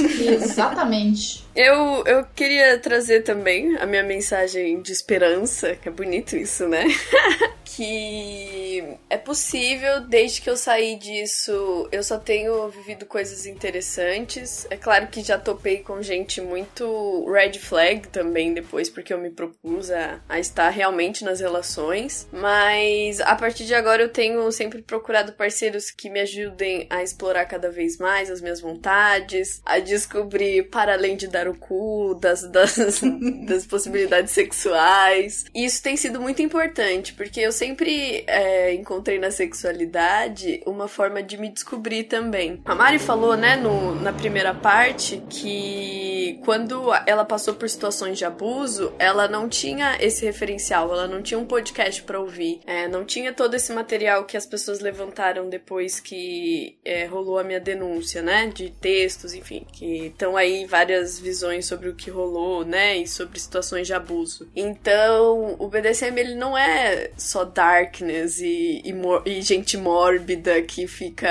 Exatamente. 0.00 1.44
Eu, 1.54 2.04
eu 2.06 2.24
queria 2.36 2.78
trazer 2.78 3.22
também 3.22 3.76
a 3.78 3.86
minha 3.86 4.02
mensagem 4.02 4.80
de 4.80 4.92
esperança, 4.92 5.74
que 5.74 5.88
é 5.88 5.92
bonito 5.92 6.36
isso, 6.36 6.68
né? 6.68 6.84
que 7.64 8.82
é 9.10 9.16
possível, 9.16 10.00
desde 10.00 10.40
que 10.40 10.48
eu 10.50 10.56
saí 10.56 10.96
disso, 10.96 11.88
eu 11.90 12.02
só 12.02 12.18
tenho 12.18 12.68
vivido 12.68 13.06
coisas 13.06 13.46
interessantes. 13.46 14.47
É 14.70 14.76
claro 14.76 15.08
que 15.08 15.22
já 15.22 15.38
topei 15.38 15.78
com 15.78 16.02
gente 16.02 16.40
muito 16.40 17.30
red 17.30 17.58
flag 17.58 18.08
também 18.08 18.54
depois, 18.54 18.88
porque 18.88 19.12
eu 19.12 19.18
me 19.18 19.30
propus 19.30 19.90
a, 19.90 20.20
a 20.28 20.38
estar 20.38 20.68
realmente 20.70 21.24
nas 21.24 21.40
relações. 21.40 22.28
Mas 22.32 23.20
a 23.20 23.34
partir 23.34 23.64
de 23.64 23.74
agora 23.74 24.02
eu 24.02 24.08
tenho 24.08 24.50
sempre 24.52 24.82
procurado 24.82 25.32
parceiros 25.32 25.90
que 25.90 26.10
me 26.10 26.20
ajudem 26.20 26.86
a 26.90 27.02
explorar 27.02 27.44
cada 27.46 27.70
vez 27.70 27.98
mais 27.98 28.30
as 28.30 28.40
minhas 28.40 28.60
vontades, 28.60 29.60
a 29.64 29.78
descobrir 29.78 30.68
para 30.70 30.94
além 30.94 31.16
de 31.16 31.28
dar 31.28 31.48
o 31.48 31.54
cu, 31.54 32.18
das, 32.20 32.42
das, 32.50 33.00
das 33.46 33.66
possibilidades 33.66 34.32
sexuais. 34.32 35.44
E 35.54 35.64
isso 35.64 35.82
tem 35.82 35.96
sido 35.96 36.20
muito 36.20 36.42
importante, 36.42 37.12
porque 37.14 37.40
eu 37.40 37.52
sempre 37.52 38.24
é, 38.26 38.74
encontrei 38.74 39.18
na 39.18 39.30
sexualidade 39.30 40.62
uma 40.66 40.88
forma 40.88 41.22
de 41.22 41.36
me 41.36 41.48
descobrir 41.48 42.04
também. 42.04 42.60
A 42.64 42.74
Mari 42.74 42.98
falou, 42.98 43.36
né, 43.36 43.56
no, 43.56 43.94
na 43.96 44.12
primeira 44.12 44.37
parte, 44.54 45.22
que 45.28 46.40
quando 46.44 46.92
ela 47.06 47.24
passou 47.24 47.54
por 47.54 47.68
situações 47.68 48.16
de 48.18 48.24
abuso, 48.24 48.92
ela 48.98 49.28
não 49.28 49.48
tinha 49.48 49.96
esse 50.00 50.24
referencial, 50.24 50.92
ela 50.92 51.06
não 51.06 51.22
tinha 51.22 51.38
um 51.38 51.44
podcast 51.44 52.02
pra 52.02 52.20
ouvir, 52.20 52.60
é, 52.66 52.88
não 52.88 53.04
tinha 53.04 53.32
todo 53.32 53.54
esse 53.54 53.72
material 53.72 54.24
que 54.24 54.36
as 54.36 54.46
pessoas 54.46 54.80
levantaram 54.80 55.48
depois 55.48 56.00
que 56.00 56.78
é, 56.84 57.04
rolou 57.04 57.38
a 57.38 57.44
minha 57.44 57.60
denúncia, 57.60 58.22
né, 58.22 58.46
de 58.46 58.70
textos, 58.70 59.34
enfim, 59.34 59.66
que 59.72 60.06
estão 60.06 60.36
aí 60.36 60.64
várias 60.64 61.18
visões 61.18 61.66
sobre 61.66 61.88
o 61.88 61.94
que 61.94 62.10
rolou, 62.10 62.64
né, 62.64 62.96
e 62.96 63.06
sobre 63.06 63.38
situações 63.38 63.86
de 63.86 63.94
abuso. 63.94 64.48
Então, 64.54 65.56
o 65.58 65.68
BDSM 65.68 66.18
ele 66.18 66.34
não 66.34 66.56
é 66.56 67.10
só 67.16 67.44
darkness 67.44 68.40
e, 68.40 68.82
e, 68.84 68.94
e 69.26 69.42
gente 69.42 69.76
mórbida 69.76 70.62
que 70.62 70.86
fica 70.86 71.28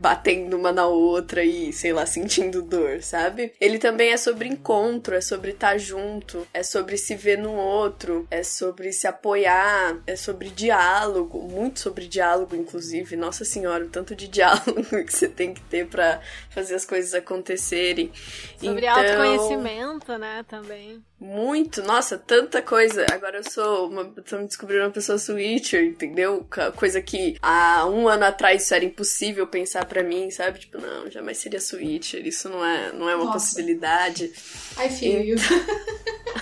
batendo 0.00 0.56
uma 0.56 0.72
na 0.72 0.86
outra 0.86 1.44
e, 1.44 1.72
sei 1.72 1.92
lá, 1.92 2.06
sentindo 2.06 2.37
dor, 2.62 3.02
sabe? 3.02 3.52
Ele 3.60 3.78
também 3.78 4.12
é 4.12 4.16
sobre 4.16 4.48
encontro, 4.48 5.14
é 5.14 5.20
sobre 5.20 5.52
estar 5.52 5.78
junto, 5.78 6.46
é 6.52 6.62
sobre 6.62 6.96
se 6.96 7.14
ver 7.14 7.38
no 7.38 7.52
outro, 7.52 8.26
é 8.30 8.42
sobre 8.42 8.92
se 8.92 9.06
apoiar, 9.06 9.98
é 10.06 10.16
sobre 10.16 10.50
diálogo, 10.50 11.40
muito 11.42 11.80
sobre 11.80 12.06
diálogo, 12.06 12.54
inclusive. 12.54 13.16
Nossa 13.16 13.44
senhora, 13.44 13.84
o 13.84 13.88
tanto 13.88 14.14
de 14.14 14.28
diálogo 14.28 14.84
que 15.04 15.12
você 15.12 15.28
tem 15.28 15.52
que 15.54 15.62
ter 15.62 15.86
pra 15.86 16.20
fazer 16.50 16.74
as 16.74 16.84
coisas 16.84 17.14
acontecerem. 17.14 18.12
Sobre 18.58 18.86
Então, 18.86 18.96
autoconhecimento, 18.96 20.18
né, 20.18 20.44
também. 20.48 21.02
Muito, 21.20 21.82
nossa, 21.82 22.16
tanta 22.16 22.62
coisa. 22.62 23.04
Agora 23.12 23.38
eu 23.38 23.50
sou 23.50 23.88
uma, 23.88 24.04
tô 24.04 24.38
me 24.38 24.46
descobrindo 24.46 24.84
uma 24.84 24.90
pessoa 24.90 25.18
switcher, 25.18 25.84
entendeu? 25.84 26.46
Coisa 26.76 27.02
que 27.02 27.36
há 27.42 27.84
um 27.86 28.08
ano 28.08 28.24
atrás 28.24 28.62
isso 28.62 28.74
era 28.74 28.84
impossível 28.84 29.46
pensar 29.46 29.84
pra 29.84 30.02
mim, 30.02 30.30
sabe? 30.30 30.60
Tipo, 30.60 30.78
não, 30.78 31.10
jamais 31.10 31.38
seria 31.38 31.60
switcher, 31.60 32.26
isso 32.26 32.48
não 32.48 32.64
é, 32.64 32.92
não 32.92 33.08
é 33.08 33.16
uma 33.16 33.24
Nossa. 33.24 33.38
possibilidade. 33.38 34.32
I 34.78 34.88
feel 34.88 35.22
you. 35.22 35.36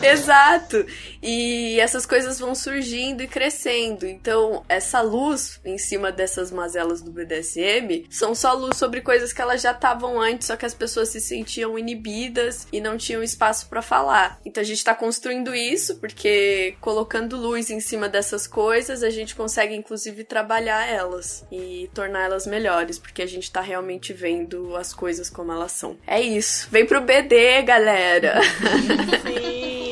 Exato! 0.00 0.86
E 1.22 1.78
essas 1.80 2.06
coisas 2.06 2.38
vão 2.38 2.54
surgindo 2.54 3.22
e 3.22 3.28
crescendo. 3.28 4.06
Então, 4.06 4.64
essa 4.68 5.00
luz 5.00 5.60
em 5.64 5.78
cima 5.78 6.12
dessas 6.12 6.50
mazelas 6.50 7.02
do 7.02 7.10
BDSM 7.10 8.06
são 8.10 8.34
só 8.34 8.52
luz 8.52 8.76
sobre 8.76 9.00
coisas 9.00 9.32
que 9.32 9.40
elas 9.40 9.62
já 9.62 9.72
estavam 9.72 10.20
antes, 10.20 10.46
só 10.46 10.56
que 10.56 10.66
as 10.66 10.74
pessoas 10.74 11.08
se 11.08 11.20
sentiam 11.20 11.78
inibidas 11.78 12.66
e 12.72 12.80
não 12.80 12.96
tinham 12.96 13.22
espaço 13.22 13.68
pra 13.68 13.82
falar. 13.82 14.40
Então, 14.44 14.60
a 14.60 14.66
gente 14.66 14.82
tá 14.82 14.94
construindo 14.94 15.54
isso 15.54 15.96
porque 15.96 16.76
colocando 16.80 17.36
luz 17.36 17.70
em 17.70 17.80
cima 17.80 18.08
dessas 18.08 18.46
coisas, 18.46 19.02
a 19.02 19.10
gente 19.10 19.34
consegue 19.34 19.74
inclusive 19.74 20.24
trabalhar 20.24 20.88
elas 20.88 21.44
e 21.50 21.90
torná-las 21.94 22.46
melhores, 22.46 22.98
porque 22.98 23.22
a 23.22 23.26
gente 23.26 23.50
tá 23.50 23.60
realmente 23.60 24.12
vendo 24.12 24.76
as 24.76 24.92
coisas 24.92 25.28
como 25.30 25.52
elas 25.52 25.72
são. 25.72 25.96
É 26.06 26.20
isso. 26.20 26.68
Vem 26.70 26.86
pro 26.86 27.00
BD, 27.00 27.62
galera! 27.62 28.40
Sim. 29.24 29.87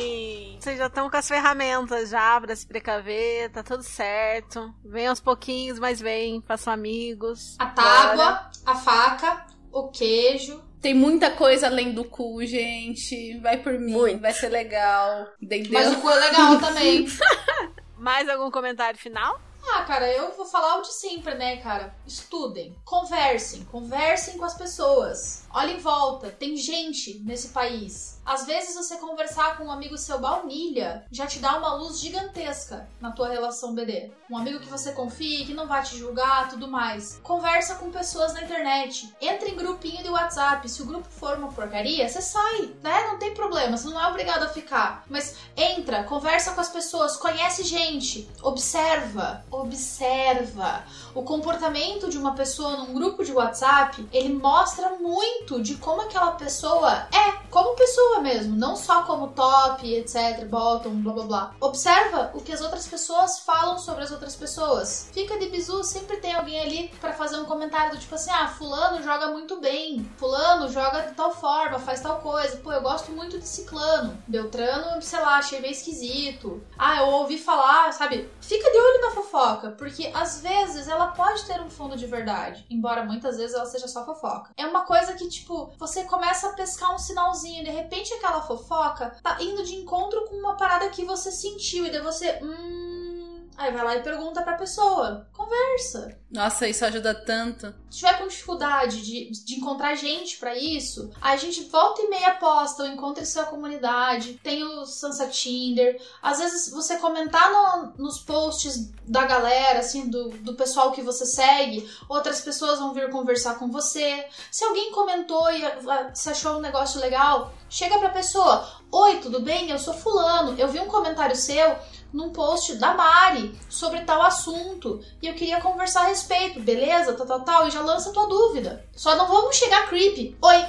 Vocês 0.67 0.79
já 0.79 0.87
estão 0.87 1.09
com 1.09 1.15
as 1.15 1.25
ferramentas 1.29 2.09
já 2.09 2.41
pra 2.41 2.53
se 2.53 2.67
precaver, 2.67 3.49
tá 3.53 3.63
tudo 3.63 3.83
certo. 3.83 4.69
Vem 4.83 5.07
aos 5.07 5.21
pouquinhos, 5.21 5.79
mas 5.79 6.01
vem, 6.01 6.41
façam 6.45 6.73
amigos. 6.73 7.55
A 7.57 7.67
Bora. 7.67 7.73
tábua, 7.73 8.51
a 8.65 8.75
faca, 8.75 9.45
o 9.71 9.87
queijo. 9.87 10.61
Tem 10.81 10.93
muita 10.93 11.31
coisa 11.31 11.67
além 11.67 11.93
do 11.93 12.03
cu, 12.03 12.45
gente. 12.45 13.39
Vai 13.39 13.55
por 13.63 13.79
mim, 13.79 13.93
Muito. 13.93 14.21
vai 14.21 14.33
ser 14.33 14.49
legal. 14.49 15.27
Entendeu? 15.41 15.71
Mas 15.71 15.93
o 15.93 16.01
cu 16.01 16.09
é 16.09 16.15
legal 16.15 16.59
também. 16.59 17.07
Mais 17.97 18.27
algum 18.27 18.51
comentário 18.51 18.99
final? 18.99 19.39
Ah, 19.69 19.83
cara, 19.83 20.11
eu 20.11 20.31
vou 20.35 20.45
falar 20.45 20.79
o 20.79 20.81
de 20.81 20.93
sempre, 20.93 21.33
né, 21.35 21.57
cara? 21.57 21.95
Estudem, 22.05 22.75
conversem, 22.83 23.65
conversem 23.65 24.37
com 24.37 24.45
as 24.45 24.57
pessoas. 24.57 25.45
Olha 25.49 25.71
em 25.71 25.79
volta, 25.79 26.29
tem 26.29 26.55
gente 26.57 27.19
nesse 27.25 27.49
país. 27.49 28.19
Às 28.25 28.45
vezes 28.45 28.75
você 28.75 28.97
conversar 28.97 29.57
com 29.57 29.65
um 29.65 29.71
amigo 29.71 29.97
seu 29.97 30.19
baunilha 30.19 31.05
já 31.09 31.25
te 31.25 31.39
dá 31.39 31.57
uma 31.57 31.73
luz 31.75 31.99
gigantesca 31.99 32.87
na 32.99 33.11
tua 33.11 33.29
relação 33.29 33.73
BD. 33.73 34.11
Um 34.29 34.37
amigo 34.37 34.59
que 34.59 34.67
você 34.67 34.91
confie, 34.91 35.45
que 35.45 35.53
não 35.53 35.65
vai 35.65 35.81
te 35.81 35.97
julgar, 35.97 36.49
tudo 36.49 36.67
mais. 36.67 37.19
Conversa 37.23 37.75
com 37.75 37.89
pessoas 37.89 38.33
na 38.33 38.43
internet. 38.43 39.13
Entra 39.21 39.47
em 39.47 39.55
grupinho 39.55 40.03
de 40.03 40.09
WhatsApp. 40.09 40.67
Se 40.69 40.81
o 40.81 40.85
grupo 40.85 41.07
for 41.09 41.37
uma 41.37 41.51
porcaria, 41.51 42.07
você 42.07 42.21
sai, 42.21 42.73
né? 42.83 43.07
Não 43.07 43.17
tem 43.17 43.33
problema, 43.33 43.77
você 43.77 43.87
não 43.87 44.01
é 44.01 44.07
obrigado 44.09 44.43
a 44.43 44.49
ficar. 44.49 45.05
Mas 45.09 45.37
entra, 45.55 46.03
conversa 46.03 46.51
com 46.51 46.59
as 46.59 46.69
pessoas, 46.69 47.15
conhece 47.15 47.63
gente, 47.63 48.29
observa, 48.43 49.45
observa. 49.49 50.83
O 51.15 51.23
comportamento 51.23 52.09
de 52.09 52.17
uma 52.17 52.35
pessoa 52.35 52.77
num 52.77 52.93
grupo 52.93 53.23
de 53.23 53.31
WhatsApp, 53.31 54.05
ele 54.11 54.33
mostra 54.33 54.89
muito 54.95 55.36
de 55.45 55.75
como 55.75 56.01
aquela 56.01 56.31
pessoa 56.31 57.07
é, 57.13 57.31
como 57.49 57.75
pessoa 57.75 58.19
mesmo, 58.19 58.55
não 58.55 58.75
só 58.75 59.03
como 59.03 59.29
top, 59.29 59.91
etc, 59.95 60.45
bottom, 60.45 61.01
blá 61.01 61.13
blá 61.13 61.23
blá. 61.23 61.55
Observa 61.61 62.31
o 62.33 62.41
que 62.41 62.51
as 62.51 62.61
outras 62.61 62.87
pessoas 62.87 63.39
falam 63.39 63.79
sobre 63.79 64.03
as 64.03 64.11
outras 64.11 64.35
pessoas. 64.35 65.09
Fica 65.13 65.39
de 65.39 65.47
bizu, 65.49 65.83
sempre 65.83 66.17
tem 66.17 66.35
alguém 66.35 66.59
ali 66.59 66.87
pra 66.99 67.13
fazer 67.13 67.37
um 67.37 67.45
comentário 67.45 67.91
do 67.91 67.99
tipo 67.99 68.15
assim: 68.15 68.31
"Ah, 68.31 68.47
fulano 68.47 69.01
joga 69.01 69.27
muito 69.27 69.59
bem. 69.59 70.09
Fulano 70.17 70.69
joga 70.69 71.01
de 71.03 71.15
tal 71.15 71.31
forma, 71.33 71.79
faz 71.79 72.01
tal 72.01 72.19
coisa. 72.19 72.57
Pô, 72.57 72.71
eu 72.71 72.81
gosto 72.81 73.11
muito 73.11 73.39
de 73.39 73.47
ciclano. 73.47 74.21
Beltrano, 74.27 75.01
sei 75.01 75.19
lá, 75.19 75.37
achei 75.37 75.59
meio 75.59 75.71
esquisito. 75.71 76.61
Ah, 76.77 76.97
eu 76.97 77.07
ouvi 77.07 77.37
falar, 77.37 77.91
sabe? 77.93 78.29
Fica 78.41 78.69
de 78.69 78.77
olho 78.77 79.01
na 79.01 79.11
fofoca, 79.11 79.71
porque 79.71 80.11
às 80.13 80.41
vezes 80.41 80.87
ela 80.87 81.07
pode 81.07 81.45
ter 81.45 81.61
um 81.61 81.69
fundo 81.69 81.95
de 81.95 82.05
verdade, 82.05 82.65
embora 82.69 83.03
muitas 83.03 83.37
vezes 83.37 83.55
ela 83.55 83.65
seja 83.65 83.87
só 83.87 84.05
fofoca. 84.05 84.51
É 84.57 84.65
uma 84.65 84.81
coisa 84.85 85.13
que, 85.13 85.26
tipo, 85.29 85.71
você 85.77 86.03
começa 86.03 86.49
a 86.49 86.53
pescar 86.53 86.93
um 86.93 86.99
sinalzinho, 86.99 87.63
de 87.63 87.69
repente 87.69 88.13
aquela 88.13 88.41
fofoca 88.41 89.15
tá 89.21 89.37
indo 89.41 89.63
de 89.63 89.75
encontro 89.75 90.25
com 90.25 90.35
uma 90.35 90.55
parada 90.55 90.89
que 90.89 91.05
você 91.05 91.31
sentiu, 91.31 91.85
e 91.85 91.91
daí 91.91 92.01
você. 92.01 92.39
Hum. 92.43 93.47
Aí 93.57 93.71
vai 93.71 93.83
lá 93.83 93.95
e 93.95 94.03
pergunta 94.03 94.43
pra 94.43 94.53
pessoa. 94.53 95.27
Conversa. 95.51 96.17
Nossa, 96.29 96.67
isso 96.67 96.83
ajuda 96.83 97.15
tanto. 97.15 97.73
Se 97.89 97.99
tiver 97.99 98.17
com 98.17 98.27
dificuldade 98.27 99.01
de, 99.01 99.31
de 99.45 99.55
encontrar 99.55 99.95
gente 99.95 100.37
pra 100.37 100.57
isso, 100.57 101.09
a 101.21 101.37
gente 101.37 101.63
volta 101.69 102.01
e 102.01 102.09
meia 102.09 102.31
posta, 102.35 102.83
ou 102.83 102.89
encontre 102.89 103.25
sua 103.25 103.45
comunidade, 103.45 104.33
tem 104.43 104.61
o 104.63 104.85
Sansa 104.85 105.27
Tinder. 105.27 106.01
Às 106.21 106.39
vezes 106.39 106.69
você 106.69 106.97
comentar 106.97 107.49
no- 107.49 107.93
nos 107.97 108.19
posts 108.19 108.91
da 109.07 109.25
galera, 109.25 109.79
assim, 109.79 110.09
do, 110.09 110.29
do 110.29 110.53
pessoal 110.55 110.91
que 110.91 111.01
você 111.01 111.25
segue, 111.25 111.89
outras 112.09 112.41
pessoas 112.41 112.77
vão 112.79 112.93
vir 112.93 113.09
conversar 113.09 113.55
com 113.57 113.71
você. 113.71 114.25
Se 114.51 114.65
alguém 114.65 114.91
comentou 114.91 115.49
e 115.51 115.65
ah, 115.65 116.11
você 116.13 116.31
achou 116.31 116.57
um 116.57 116.61
negócio 116.61 116.99
legal, 116.99 117.53
chega 117.69 117.97
pra 117.99 118.09
pessoa. 118.09 118.67
Oi, 118.91 119.19
tudo 119.21 119.39
bem? 119.41 119.69
Eu 119.69 119.79
sou 119.79 119.93
fulano. 119.93 120.55
Eu 120.59 120.67
vi 120.67 120.79
um 120.79 120.87
comentário 120.87 121.35
seu 121.35 121.75
num 122.13 122.31
post 122.31 122.75
da 122.75 122.93
Mari 122.93 123.53
sobre 123.69 123.99
tal 124.05 124.21
assunto 124.21 125.01
e 125.21 125.27
eu 125.27 125.35
queria 125.37 125.61
conversar 125.61 126.01
a 126.01 126.07
respeito, 126.07 126.59
beleza? 126.59 127.13
Tal, 127.13 127.25
tal, 127.25 127.41
tal. 127.41 127.67
E 127.67 127.71
já 127.71 127.81
lança 127.81 128.11
tua 128.11 128.27
dúvida. 128.27 128.83
Só 128.95 129.15
não 129.15 129.27
vamos 129.27 129.55
chegar 129.55 129.87
creepy. 129.87 130.35
Oi. 130.41 130.65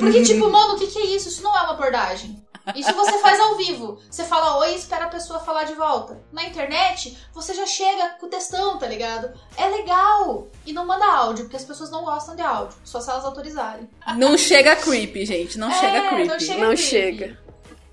Porque, 0.00 0.22
tipo, 0.24 0.48
mano, 0.48 0.74
o 0.74 0.78
que, 0.78 0.86
que 0.86 0.98
é 0.98 1.04
isso? 1.06 1.28
Isso 1.28 1.42
não 1.42 1.56
é 1.56 1.60
uma 1.62 1.72
abordagem. 1.74 2.42
Isso 2.74 2.92
você 2.94 3.18
faz 3.20 3.38
ao 3.38 3.56
vivo. 3.56 4.00
Você 4.10 4.24
fala 4.24 4.58
oi 4.58 4.72
e 4.72 4.76
espera 4.76 5.04
a 5.04 5.08
pessoa 5.08 5.38
falar 5.38 5.62
de 5.64 5.74
volta. 5.74 6.20
Na 6.32 6.42
internet, 6.44 7.16
você 7.32 7.54
já 7.54 7.64
chega 7.64 8.16
com 8.18 8.26
o 8.26 8.28
textão, 8.28 8.76
tá 8.76 8.88
ligado? 8.88 9.30
É 9.56 9.68
legal. 9.68 10.48
E 10.66 10.72
não 10.72 10.84
manda 10.84 11.04
áudio, 11.06 11.44
porque 11.44 11.56
as 11.56 11.64
pessoas 11.64 11.92
não 11.92 12.04
gostam 12.04 12.34
de 12.34 12.42
áudio. 12.42 12.76
Só 12.84 13.00
se 13.00 13.08
elas 13.08 13.24
autorizarem. 13.24 13.88
Não 14.16 14.36
chega 14.36 14.74
creepy, 14.74 15.24
gente. 15.24 15.58
Não 15.58 15.70
É, 15.70 15.74
chega 15.78 16.08
creepy. 16.08 16.28
não 16.28 16.40
chega 16.40 16.58
Não 16.58 16.66
creepy. 16.74 16.82
chega. 16.82 17.45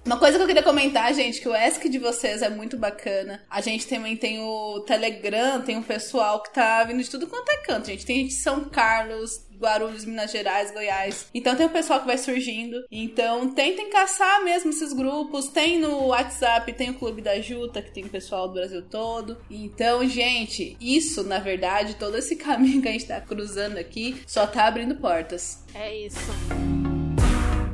Uma 0.05 0.19
coisa 0.19 0.37
que 0.37 0.43
eu 0.43 0.47
queria 0.47 0.63
comentar, 0.63 1.13
gente, 1.13 1.39
que 1.39 1.47
o 1.47 1.55
ESC 1.55 1.87
de 1.87 1.97
vocês 1.97 2.41
é 2.41 2.49
muito 2.49 2.77
bacana. 2.77 3.41
A 3.49 3.61
gente 3.61 3.87
também 3.87 4.17
tem 4.17 4.41
o 4.41 4.81
Telegram, 4.81 5.61
tem 5.61 5.77
um 5.77 5.83
pessoal 5.83 6.43
que 6.43 6.53
tá 6.53 6.83
vindo 6.83 7.01
de 7.01 7.09
tudo 7.09 7.25
quanto 7.25 7.49
é 7.49 7.57
canto, 7.57 7.87
gente. 7.87 8.05
Tem 8.05 8.17
gente 8.17 8.29
de 8.29 8.41
São 8.41 8.65
Carlos, 8.65 9.45
Guarulhos, 9.57 10.03
Minas 10.03 10.29
Gerais, 10.29 10.71
Goiás. 10.71 11.27
Então 11.33 11.55
tem 11.55 11.65
o 11.65 11.69
pessoal 11.69 12.01
que 12.01 12.05
vai 12.05 12.17
surgindo. 12.17 12.83
Então 12.91 13.53
tentem 13.53 13.89
caçar 13.89 14.43
mesmo 14.43 14.71
esses 14.71 14.91
grupos. 14.91 15.47
Tem 15.47 15.79
no 15.79 16.07
WhatsApp, 16.07 16.73
tem 16.73 16.89
o 16.89 16.95
Clube 16.95 17.21
da 17.21 17.39
Juta, 17.39 17.81
que 17.81 17.91
tem 17.91 18.03
o 18.03 18.09
pessoal 18.09 18.49
do 18.49 18.55
Brasil 18.55 18.81
todo. 18.81 19.37
Então, 19.49 20.05
gente, 20.05 20.75
isso, 20.81 21.23
na 21.23 21.39
verdade, 21.39 21.95
todo 21.95 22.17
esse 22.17 22.35
caminho 22.37 22.81
que 22.81 22.89
a 22.89 22.91
gente 22.91 23.07
tá 23.07 23.21
cruzando 23.21 23.77
aqui, 23.77 24.21
só 24.27 24.45
tá 24.45 24.65
abrindo 24.65 24.95
portas. 24.95 25.63
É 25.73 25.95
isso. 25.95 26.19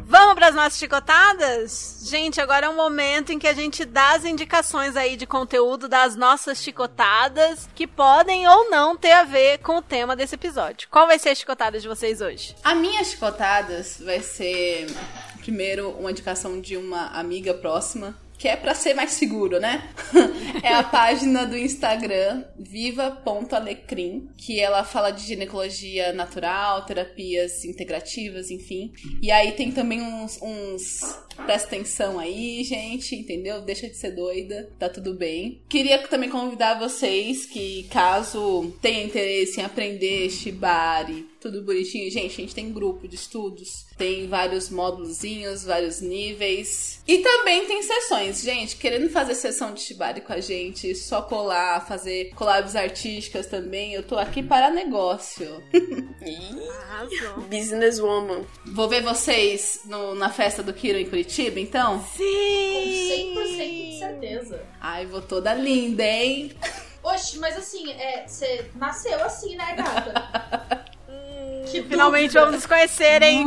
Vamos 0.09 0.33
para 0.33 0.47
as 0.47 0.55
nossas 0.55 0.79
chicotadas? 0.79 1.99
Gente, 2.01 2.41
agora 2.41 2.65
é 2.65 2.69
um 2.69 2.75
momento 2.75 3.31
em 3.31 3.37
que 3.37 3.47
a 3.47 3.53
gente 3.53 3.85
dá 3.85 4.13
as 4.13 4.25
indicações 4.25 4.97
aí 4.97 5.15
de 5.15 5.27
conteúdo 5.27 5.87
das 5.87 6.15
nossas 6.15 6.63
chicotadas, 6.63 7.69
que 7.75 7.85
podem 7.85 8.47
ou 8.47 8.71
não 8.71 8.97
ter 8.97 9.11
a 9.11 9.23
ver 9.23 9.59
com 9.59 9.77
o 9.77 9.83
tema 9.83 10.15
desse 10.15 10.33
episódio. 10.33 10.87
Qual 10.89 11.05
vai 11.05 11.19
ser 11.19 11.29
a 11.29 11.35
chicotada 11.35 11.79
de 11.79 11.87
vocês 11.87 12.21
hoje? 12.21 12.55
A 12.63 12.73
minha 12.73 13.03
chicotadas 13.03 14.01
vai 14.03 14.19
ser 14.19 14.87
primeiro 15.41 15.91
uma 15.91 16.09
indicação 16.09 16.59
de 16.59 16.75
uma 16.75 17.09
amiga 17.09 17.53
próxima, 17.53 18.17
que 18.39 18.47
é 18.47 18.55
pra 18.55 18.73
ser 18.73 18.93
mais 18.93 19.11
seguro, 19.11 19.59
né? 19.59 19.89
é 20.63 20.73
a 20.73 20.81
página 20.81 21.45
do 21.45 21.57
Instagram 21.57 22.45
viva.alecrim, 22.57 24.29
que 24.37 24.61
ela 24.61 24.85
fala 24.85 25.11
de 25.11 25.27
ginecologia 25.27 26.13
natural, 26.13 26.85
terapias 26.85 27.65
integrativas, 27.65 28.49
enfim. 28.49 28.93
E 29.21 29.29
aí 29.29 29.51
tem 29.51 29.73
também 29.73 30.01
uns, 30.01 30.39
uns 30.41 31.01
presta 31.45 31.67
atenção 31.67 32.17
aí, 32.17 32.63
gente, 32.63 33.13
entendeu? 33.13 33.61
Deixa 33.61 33.87
de 33.89 33.95
ser 33.95 34.11
doida, 34.11 34.69
tá 34.79 34.87
tudo 34.87 35.13
bem. 35.13 35.61
Queria 35.67 35.99
também 36.07 36.29
convidar 36.29 36.79
vocês 36.79 37.45
que 37.45 37.83
caso 37.91 38.73
tenha 38.81 39.03
interesse 39.03 39.59
em 39.59 39.65
aprender 39.65 40.29
shibari, 40.29 41.27
tudo 41.39 41.61
bonitinho. 41.63 42.09
Gente, 42.11 42.33
a 42.33 42.35
gente 42.41 42.55
tem 42.55 42.71
grupo 42.71 43.07
de 43.07 43.15
estudos, 43.15 43.85
tem 43.97 44.27
vários 44.27 44.69
módulozinhos, 44.69 45.63
vários 45.63 46.01
níveis. 46.01 47.01
E 47.07 47.19
também 47.19 47.65
tem 47.65 47.81
sessões. 47.81 48.41
Gente, 48.41 48.75
querendo 48.75 49.09
fazer 49.09 49.35
sessão 49.35 49.73
de 49.73 49.81
Shibari 49.81 50.21
com 50.21 50.33
a 50.33 50.39
gente, 50.39 50.93
só 50.95 51.21
colar, 51.21 51.85
fazer 51.87 52.31
collabs 52.35 52.75
artísticas 52.75 53.47
também, 53.47 53.93
eu 53.93 54.03
tô 54.03 54.17
aqui 54.17 54.43
para 54.43 54.69
negócio. 54.69 55.63
Businesswoman. 57.49 58.45
Vou 58.65 58.87
ver 58.89 59.01
vocês 59.01 59.81
no- 59.85 60.13
na 60.15 60.29
festa 60.29 60.61
do 60.61 60.73
Kiro 60.73 60.97
em 60.99 61.05
Curitiba, 61.09 61.59
então? 61.59 61.99
Com 61.99 62.05
Sim! 62.17 63.33
100% 63.35 63.89
de 63.91 63.99
certeza. 63.99 64.63
Ai, 64.79 65.05
vou 65.05 65.21
toda 65.21 65.53
linda, 65.53 66.03
hein? 66.03 66.51
Oxe, 67.01 67.37
mas 67.39 67.55
assim, 67.57 67.89
é, 67.93 68.27
você 68.27 68.65
nasceu 68.75 69.23
assim, 69.23 69.55
né, 69.55 69.73
gata? 69.75 70.85
que 71.71 71.83
Finalmente 71.83 72.23
dúvida. 72.33 72.39
vamos 72.41 72.55
nos 72.55 72.65
conhecer, 72.65 73.21
hein? 73.21 73.45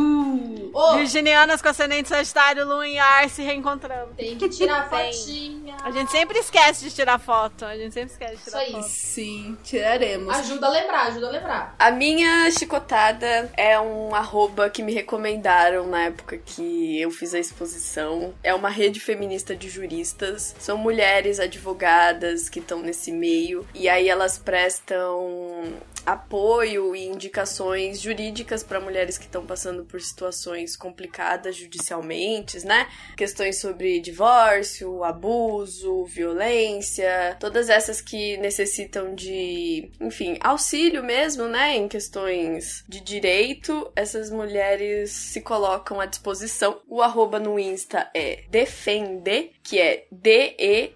Ô, 0.73 0.95
Virginianas 0.95 1.61
com 1.61 1.69
ascendente 1.69 2.09
Sagitário, 2.09 2.65
Lua 2.65 2.87
em 2.87 2.97
Ar 2.97 3.29
se 3.29 3.43
reencontrando. 3.43 4.11
tem 4.17 4.35
que 4.35 4.49
tirar 4.49 4.89
fotinha. 4.89 5.75
A 5.83 5.91
gente 5.91 6.09
sempre 6.11 6.39
esquece 6.39 6.85
de 6.85 6.95
tirar 6.95 7.19
foto. 7.19 7.63
A 7.63 7.77
gente 7.77 7.93
sempre 7.93 8.11
esquece 8.11 8.37
de 8.37 8.43
tirar 8.43 8.63
Isso 8.63 8.75
aí. 8.77 8.81
foto. 8.81 8.89
Sim, 8.89 9.57
tiraremos. 9.63 10.33
Ajuda 10.35 10.65
a 10.65 10.69
lembrar, 10.71 11.01
ajuda 11.07 11.27
a 11.27 11.29
lembrar. 11.29 11.75
A 11.77 11.91
minha 11.91 12.49
chicotada 12.49 13.51
é 13.55 13.79
um 13.79 14.15
arroba 14.15 14.67
que 14.67 14.81
me 14.81 14.91
recomendaram 14.91 15.85
na 15.85 16.05
época 16.05 16.39
que 16.43 16.99
eu 16.99 17.11
fiz 17.11 17.35
a 17.35 17.39
exposição. 17.39 18.33
É 18.41 18.51
uma 18.55 18.69
rede 18.69 18.99
feminista 18.99 19.55
de 19.55 19.69
juristas. 19.69 20.55
São 20.57 20.75
mulheres 20.75 21.39
advogadas 21.39 22.49
que 22.49 22.57
estão 22.57 22.79
nesse 22.79 23.11
meio. 23.11 23.63
E 23.75 23.87
aí 23.87 24.09
elas 24.09 24.39
prestam 24.39 25.71
apoio 26.05 26.95
e 26.95 27.05
indicações 27.05 27.99
jurídicas 27.99 28.63
para 28.63 28.79
mulheres 28.79 29.17
que 29.17 29.25
estão 29.25 29.45
passando 29.45 29.83
por 29.85 30.01
situações 30.01 30.75
complicadas 30.75 31.55
judicialmente, 31.55 32.65
né? 32.65 32.87
Questões 33.15 33.59
sobre 33.59 33.99
divórcio, 33.99 35.03
abuso, 35.03 36.05
violência, 36.05 37.37
todas 37.39 37.69
essas 37.69 38.01
que 38.01 38.37
necessitam 38.37 39.15
de, 39.15 39.89
enfim, 39.99 40.37
auxílio 40.41 41.03
mesmo, 41.03 41.47
né? 41.47 41.75
Em 41.77 41.87
questões 41.87 42.83
de 42.87 42.99
direito, 42.99 43.91
essas 43.95 44.29
mulheres 44.29 45.11
se 45.11 45.41
colocam 45.41 45.99
à 45.99 46.05
disposição. 46.05 46.81
O 46.87 47.01
arroba 47.01 47.39
no 47.39 47.59
Insta 47.59 48.09
é 48.13 48.43
defender, 48.49 49.51
que 49.63 49.79
é 49.79 50.05
D-E-F-E-M-D-E. 50.11 50.93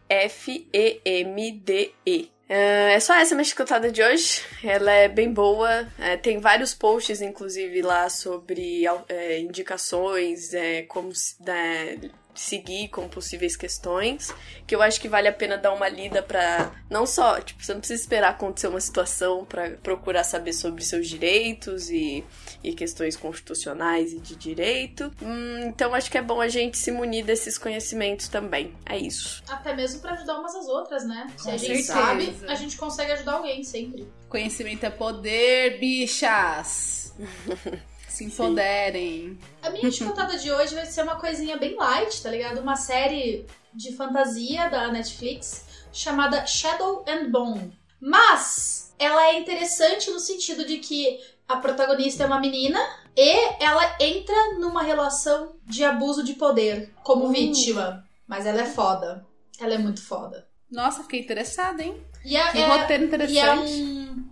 É 2.33 2.36
é 2.49 2.99
só 2.99 3.13
essa 3.15 3.35
minha 3.35 3.45
chicotada 3.45 3.91
de 3.91 4.01
hoje. 4.01 4.41
Ela 4.63 4.91
é 4.91 5.07
bem 5.07 5.31
boa. 5.31 5.87
É, 5.99 6.15
tem 6.15 6.39
vários 6.39 6.73
posts, 6.73 7.21
inclusive, 7.21 7.81
lá 7.81 8.09
sobre 8.09 8.83
é, 9.09 9.39
indicações, 9.39 10.53
é, 10.53 10.83
como 10.83 11.11
né, 11.39 11.97
seguir 12.33 12.87
com 12.89 13.09
possíveis 13.09 13.57
questões. 13.57 14.33
Que 14.65 14.75
eu 14.75 14.81
acho 14.81 15.01
que 15.01 15.09
vale 15.09 15.27
a 15.27 15.33
pena 15.33 15.57
dar 15.57 15.73
uma 15.73 15.89
lida 15.89 16.23
pra. 16.23 16.71
Não 16.89 17.05
só, 17.05 17.41
tipo, 17.41 17.63
você 17.63 17.73
não 17.73 17.79
precisa 17.81 18.01
esperar 18.01 18.29
acontecer 18.29 18.67
uma 18.67 18.79
situação 18.79 19.43
pra 19.43 19.71
procurar 19.71 20.23
saber 20.23 20.53
sobre 20.53 20.83
seus 20.83 21.07
direitos 21.07 21.89
e, 21.89 22.23
e 22.63 22.73
questões 22.73 23.15
constitucionais 23.15 24.13
e 24.13 24.19
de 24.19 24.35
direito. 24.35 25.11
Hum, 25.21 25.59
então 25.67 25.93
acho 25.93 26.09
que 26.09 26.17
é 26.17 26.21
bom 26.21 26.41
a 26.41 26.47
gente 26.47 26.77
se 26.77 26.91
munir 26.91 27.25
desses 27.25 27.57
conhecimentos 27.57 28.27
também. 28.27 28.73
É 28.85 28.97
isso. 28.97 29.43
Até 29.47 29.75
mesmo 29.75 30.01
pra 30.01 30.13
ajudar 30.13 30.39
umas 30.39 30.55
às 30.55 30.67
outras, 30.67 31.05
né? 31.07 31.27
Se 31.37 31.43
Com 31.43 31.49
a 31.51 31.57
gente 31.57 31.83
certeza. 31.83 31.93
sabe, 31.93 32.35
a 32.47 32.55
gente 32.55 32.77
consegue 32.77 33.11
ajudar 33.13 33.33
alguém 33.33 33.63
sempre. 33.63 34.07
Conhecimento 34.29 34.85
é 34.85 34.89
poder, 34.89 35.79
bichas. 35.79 37.13
Se 38.07 38.23
empoderem. 38.23 39.37
A 39.61 39.69
minha 39.69 39.91
chicotada 39.91 40.37
de 40.37 40.51
hoje 40.51 40.73
vai 40.73 40.87
ser 40.87 41.03
uma 41.03 41.17
coisinha 41.19 41.55
bem 41.55 41.75
light, 41.75 42.23
tá 42.23 42.31
ligado? 42.31 42.59
Uma 42.59 42.75
série 42.75 43.45
de 43.73 43.95
fantasia 43.95 44.67
da 44.69 44.91
Netflix 44.91 45.65
chamada 45.93 46.45
Shadow 46.47 47.05
and 47.07 47.29
Bone. 47.29 47.77
Mas 47.99 48.93
ela 48.97 49.27
é 49.27 49.37
interessante 49.39 50.09
no 50.09 50.19
sentido 50.19 50.65
de 50.65 50.77
que 50.77 51.19
a 51.47 51.55
protagonista 51.57 52.23
é 52.23 52.27
uma 52.27 52.39
menina 52.39 52.79
e 53.15 53.63
ela 53.63 53.95
entra 53.99 54.35
numa 54.59 54.83
relação 54.83 55.53
de 55.65 55.83
abuso 55.83 56.23
de 56.23 56.33
poder 56.33 56.93
como 57.03 57.29
vítima. 57.29 58.03
Mas 58.27 58.45
ela 58.45 58.61
é 58.61 58.65
foda. 58.65 59.25
Ela 59.59 59.75
é 59.75 59.77
muito 59.77 60.01
foda. 60.03 60.47
Nossa, 60.69 61.01
fiquei 61.03 61.21
interessada, 61.21 61.81
hein? 61.81 61.95
E 62.25 62.35
é, 62.35 62.51
Que 62.51 62.57
é- 62.59 62.67
roteiro 62.67 63.05
interessante. 63.05 63.33
e 63.35 63.39
é 63.39 63.53
um. 63.55 64.27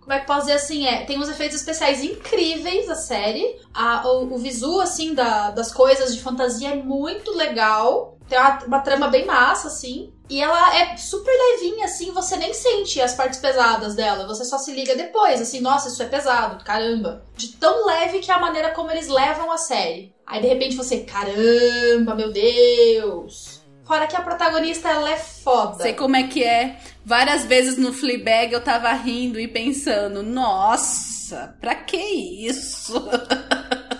Como 0.00 0.12
é 0.12 0.20
que 0.20 0.26
posso 0.26 0.40
dizer 0.42 0.52
assim? 0.54 0.86
É, 0.86 1.04
tem 1.04 1.18
uns 1.18 1.28
efeitos 1.28 1.56
especiais 1.58 2.02
incríveis 2.02 2.88
a 2.88 2.94
série. 2.94 3.44
A, 3.74 4.08
o, 4.08 4.34
o 4.34 4.38
visu, 4.38 4.80
assim, 4.80 5.14
da- 5.14 5.50
das 5.50 5.72
coisas 5.72 6.14
de 6.14 6.22
fantasia 6.22 6.70
é 6.70 6.76
muito 6.76 7.32
legal. 7.36 8.16
Tem 8.30 8.38
uma, 8.38 8.58
uma 8.64 8.80
trama 8.80 9.08
bem 9.08 9.26
massa, 9.26 9.66
assim. 9.66 10.12
E 10.28 10.40
ela 10.40 10.76
é 10.78 10.96
super 10.96 11.32
levinha, 11.32 11.86
assim, 11.86 12.12
você 12.12 12.36
nem 12.36 12.54
sente 12.54 13.00
as 13.00 13.12
partes 13.12 13.40
pesadas 13.40 13.96
dela. 13.96 14.28
Você 14.28 14.44
só 14.44 14.56
se 14.56 14.72
liga 14.72 14.94
depois, 14.94 15.40
assim, 15.40 15.60
nossa, 15.60 15.88
isso 15.88 16.00
é 16.00 16.06
pesado, 16.06 16.64
caramba. 16.64 17.24
De 17.36 17.48
tão 17.48 17.84
leve 17.86 18.20
que 18.20 18.30
é 18.30 18.34
a 18.34 18.38
maneira 18.38 18.70
como 18.70 18.92
eles 18.92 19.08
levam 19.08 19.50
a 19.50 19.58
série. 19.58 20.14
Aí 20.24 20.40
de 20.40 20.46
repente 20.46 20.76
você, 20.76 21.00
caramba, 21.00 22.14
meu 22.14 22.30
Deus. 22.32 23.60
Fora 23.84 24.06
que 24.06 24.14
a 24.14 24.22
protagonista, 24.22 24.88
ela 24.88 25.10
é 25.10 25.16
foda. 25.16 25.82
Sei 25.82 25.94
como 25.94 26.14
é 26.14 26.22
que 26.22 26.44
é. 26.44 26.78
Várias 27.04 27.44
vezes 27.44 27.76
no 27.76 27.92
Fleabag 27.92 28.52
eu 28.52 28.60
tava 28.62 28.92
rindo 28.92 29.40
e 29.40 29.48
pensando, 29.48 30.22
nossa, 30.22 31.56
pra 31.60 31.74
que 31.74 31.96
isso? 31.96 32.94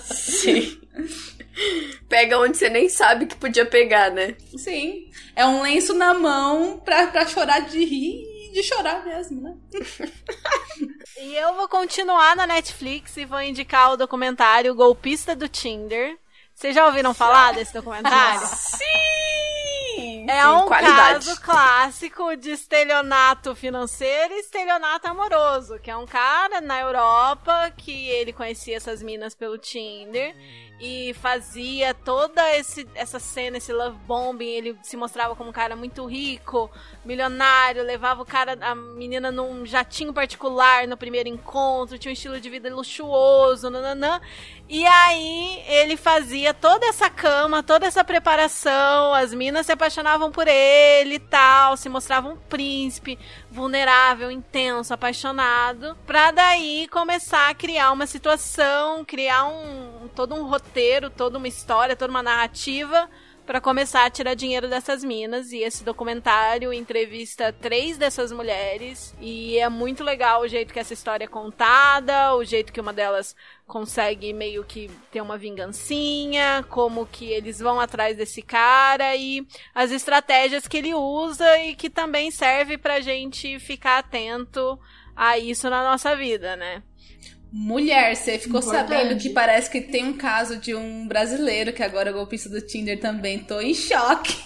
Sim. 0.04 0.78
Pega 2.08 2.38
onde 2.38 2.56
você 2.56 2.68
nem 2.68 2.88
sabe 2.88 3.26
que 3.26 3.36
podia 3.36 3.66
pegar, 3.66 4.10
né? 4.10 4.36
Sim, 4.56 5.10
é 5.36 5.46
um 5.46 5.62
lenço 5.62 5.94
na 5.94 6.14
mão 6.14 6.78
pra, 6.78 7.06
pra 7.08 7.26
chorar 7.26 7.60
de 7.60 7.84
rir 7.84 8.22
e 8.48 8.52
de 8.52 8.62
chorar 8.62 9.04
mesmo, 9.04 9.40
né? 9.40 9.54
E 11.22 11.36
eu 11.36 11.54
vou 11.54 11.68
continuar 11.68 12.34
na 12.34 12.46
Netflix 12.46 13.14
e 13.18 13.26
vou 13.26 13.42
indicar 13.42 13.92
o 13.92 13.96
documentário 13.96 14.74
Golpista 14.74 15.36
do 15.36 15.48
Tinder. 15.48 16.16
Vocês 16.54 16.74
já 16.74 16.86
ouviram 16.86 17.12
falar 17.12 17.52
desse 17.52 17.74
documentário? 17.74 18.40
Sim! 18.46 19.59
É 20.30 20.48
um 20.48 20.66
qualidade. 20.66 21.26
caso 21.26 21.40
clássico 21.40 22.36
de 22.36 22.50
estelionato 22.50 23.54
financeiro 23.54 24.34
e 24.34 24.40
estelionato 24.40 25.08
amoroso, 25.08 25.78
que 25.78 25.90
é 25.90 25.96
um 25.96 26.06
cara 26.06 26.60
na 26.60 26.80
Europa 26.80 27.72
que 27.76 28.08
ele 28.08 28.32
conhecia 28.32 28.76
essas 28.76 29.02
minas 29.02 29.34
pelo 29.34 29.58
Tinder 29.58 30.34
e 30.80 31.12
fazia 31.14 31.92
toda 31.92 32.56
esse, 32.56 32.88
essa 32.94 33.18
cena, 33.18 33.58
esse 33.58 33.70
love 33.70 33.98
bombing, 34.06 34.48
ele 34.48 34.78
se 34.82 34.96
mostrava 34.96 35.36
como 35.36 35.50
um 35.50 35.52
cara 35.52 35.76
muito 35.76 36.06
rico, 36.06 36.70
milionário, 37.04 37.82
levava 37.82 38.22
o 38.22 38.24
cara, 38.24 38.56
a 38.62 38.74
menina 38.74 39.30
num 39.30 39.66
jatinho 39.66 40.12
particular 40.12 40.88
no 40.88 40.96
primeiro 40.96 41.28
encontro, 41.28 41.98
tinha 41.98 42.10
um 42.10 42.14
estilo 42.14 42.40
de 42.40 42.48
vida 42.48 42.74
luxuoso, 42.74 43.68
nananã. 43.68 44.20
E 44.72 44.86
aí 44.86 45.64
ele 45.66 45.96
fazia 45.96 46.54
toda 46.54 46.86
essa 46.86 47.10
cama, 47.10 47.60
toda 47.60 47.86
essa 47.86 48.04
preparação, 48.04 49.12
as 49.12 49.34
minas 49.34 49.66
se 49.66 49.72
apaixonavam 49.72 50.30
por 50.30 50.46
ele 50.46 51.16
e 51.16 51.18
tal, 51.18 51.76
se 51.76 51.88
mostravam 51.88 52.34
um 52.34 52.36
príncipe, 52.36 53.18
vulnerável, 53.50 54.30
intenso, 54.30 54.94
apaixonado, 54.94 55.98
pra 56.06 56.30
daí 56.30 56.86
começar 56.86 57.50
a 57.50 57.54
criar 57.54 57.90
uma 57.90 58.06
situação, 58.06 59.04
criar 59.04 59.44
um 59.46 60.08
todo 60.14 60.36
um 60.36 60.44
roteiro, 60.44 61.10
toda 61.10 61.36
uma 61.36 61.48
história, 61.48 61.96
toda 61.96 62.12
uma 62.12 62.22
narrativa 62.22 63.10
pra 63.50 63.60
começar 63.60 64.04
a 64.04 64.10
tirar 64.10 64.34
dinheiro 64.34 64.68
dessas 64.68 65.02
minas. 65.02 65.50
E 65.50 65.58
esse 65.58 65.82
documentário 65.82 66.72
entrevista 66.72 67.52
três 67.52 67.98
dessas 67.98 68.30
mulheres. 68.30 69.12
E 69.20 69.58
é 69.58 69.68
muito 69.68 70.04
legal 70.04 70.42
o 70.42 70.46
jeito 70.46 70.72
que 70.72 70.78
essa 70.78 70.94
história 70.94 71.24
é 71.24 71.26
contada, 71.26 72.36
o 72.36 72.44
jeito 72.44 72.72
que 72.72 72.80
uma 72.80 72.92
delas 72.92 73.34
consegue 73.66 74.32
meio 74.32 74.62
que 74.62 74.88
ter 75.10 75.20
uma 75.20 75.36
vingancinha, 75.36 76.64
como 76.68 77.04
que 77.06 77.24
eles 77.24 77.58
vão 77.58 77.80
atrás 77.80 78.16
desse 78.16 78.40
cara 78.40 79.16
e 79.16 79.44
as 79.74 79.90
estratégias 79.90 80.68
que 80.68 80.76
ele 80.76 80.94
usa 80.94 81.58
e 81.58 81.74
que 81.74 81.90
também 81.90 82.30
serve 82.30 82.78
pra 82.78 83.00
gente 83.00 83.58
ficar 83.58 83.98
atento 83.98 84.78
a 85.16 85.38
isso 85.38 85.68
na 85.68 85.82
nossa 85.82 86.14
vida, 86.14 86.54
né? 86.54 86.84
Mulher, 87.52 88.14
você 88.14 88.38
ficou 88.38 88.60
Importante. 88.60 88.88
sabendo 88.88 89.20
que 89.20 89.30
parece 89.30 89.70
que 89.70 89.80
tem 89.80 90.04
um 90.04 90.16
caso 90.16 90.56
de 90.56 90.74
um 90.74 91.06
brasileiro 91.08 91.72
que 91.72 91.82
agora 91.82 92.10
é 92.10 92.12
golpista 92.12 92.48
do 92.48 92.60
Tinder 92.60 93.00
também. 93.00 93.40
Tô 93.40 93.60
em 93.60 93.74
choque. 93.74 94.36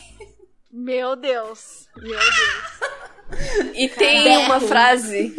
Meu 0.73 1.15
Deus. 1.15 1.87
Meu 1.97 2.19
Deus. 2.19 2.95
E 3.75 3.89
tem 3.89 4.23
Berro. 4.23 4.45
uma 4.45 4.61
frase, 4.61 5.35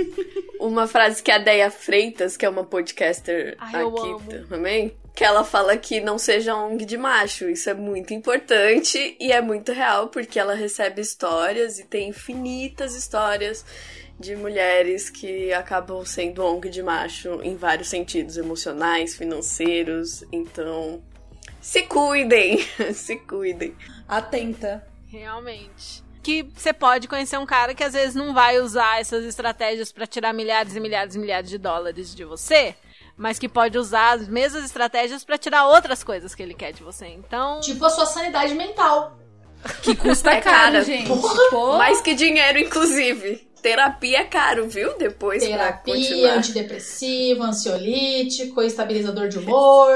uma 0.59 0.87
frase 0.87 1.21
que 1.21 1.31
a 1.31 1.37
Deia 1.37 1.69
Freitas, 1.69 2.35
que 2.35 2.45
é 2.45 2.49
uma 2.49 2.63
podcaster 2.63 3.55
Ai, 3.59 3.83
aqui 3.83 4.47
também, 4.49 4.97
que 5.13 5.23
ela 5.23 5.43
fala 5.43 5.77
que 5.77 6.01
não 6.01 6.17
seja 6.17 6.55
ONG 6.55 6.83
de 6.83 6.97
macho. 6.97 7.47
Isso 7.47 7.69
é 7.69 7.73
muito 7.73 8.13
importante 8.13 9.15
e 9.19 9.31
é 9.31 9.39
muito 9.39 9.71
real, 9.71 10.09
porque 10.09 10.39
ela 10.39 10.55
recebe 10.55 10.99
histórias 10.99 11.79
e 11.79 11.85
tem 11.85 12.09
infinitas 12.09 12.95
histórias 12.95 13.63
de 14.19 14.35
mulheres 14.35 15.09
que 15.09 15.51
acabam 15.53 16.05
sendo 16.05 16.43
ONG 16.43 16.69
de 16.69 16.81
macho 16.81 17.41
em 17.43 17.55
vários 17.55 17.89
sentidos, 17.89 18.37
emocionais, 18.37 19.15
financeiros. 19.15 20.23
Então, 20.31 21.01
se 21.61 21.83
cuidem, 21.83 22.59
se 22.93 23.17
cuidem. 23.17 23.75
Atenta. 24.07 24.87
Realmente. 25.07 26.03
Que 26.23 26.43
você 26.55 26.73
pode 26.73 27.07
conhecer 27.07 27.37
um 27.37 27.45
cara 27.45 27.75
que 27.75 27.83
às 27.83 27.93
vezes 27.93 28.15
não 28.15 28.33
vai 28.33 28.59
usar 28.59 28.99
essas 28.99 29.23
estratégias 29.25 29.91
pra 29.91 30.07
tirar 30.07 30.33
milhares 30.33 30.75
e 30.75 30.79
milhares 30.79 31.13
e 31.15 31.19
milhares 31.19 31.49
de 31.49 31.57
dólares 31.59 32.15
de 32.15 32.25
você, 32.25 32.73
mas 33.15 33.37
que 33.37 33.47
pode 33.47 33.77
usar 33.77 34.13
as 34.13 34.27
mesmas 34.27 34.65
estratégias 34.65 35.23
pra 35.23 35.37
tirar 35.37 35.67
outras 35.67 36.03
coisas 36.03 36.33
que 36.33 36.41
ele 36.41 36.55
quer 36.55 36.73
de 36.73 36.81
você. 36.81 37.05
Então, 37.07 37.59
Tipo 37.59 37.85
a 37.85 37.89
sua 37.89 38.05
sanidade 38.07 38.55
mental. 38.55 39.17
Que 39.83 39.95
custa 39.95 40.31
É 40.31 40.41
caro, 40.41 40.55
cara. 40.73 40.83
gente. 40.83 41.07
Porra. 41.07 41.49
Pô, 41.49 41.77
Mais 41.77 42.01
que 42.01 42.13
dinheiro, 42.15 42.59
inclusive. 42.59 43.47
Terapia 43.65 44.19
é 44.19 44.23
caro, 44.25 44.69
viu? 44.69 44.95
Depois 44.95 45.41
Terapia, 45.43 46.35
antidepressivo, 46.35 47.41
ansiolítico, 47.41 48.61
estabilizador 48.61 49.27
de 49.27 49.39
humor. 49.39 49.91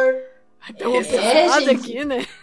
deu 0.76 0.90
uma 0.90 1.02
É, 1.16 1.70
aqui, 1.70 2.04
né? 2.04 2.26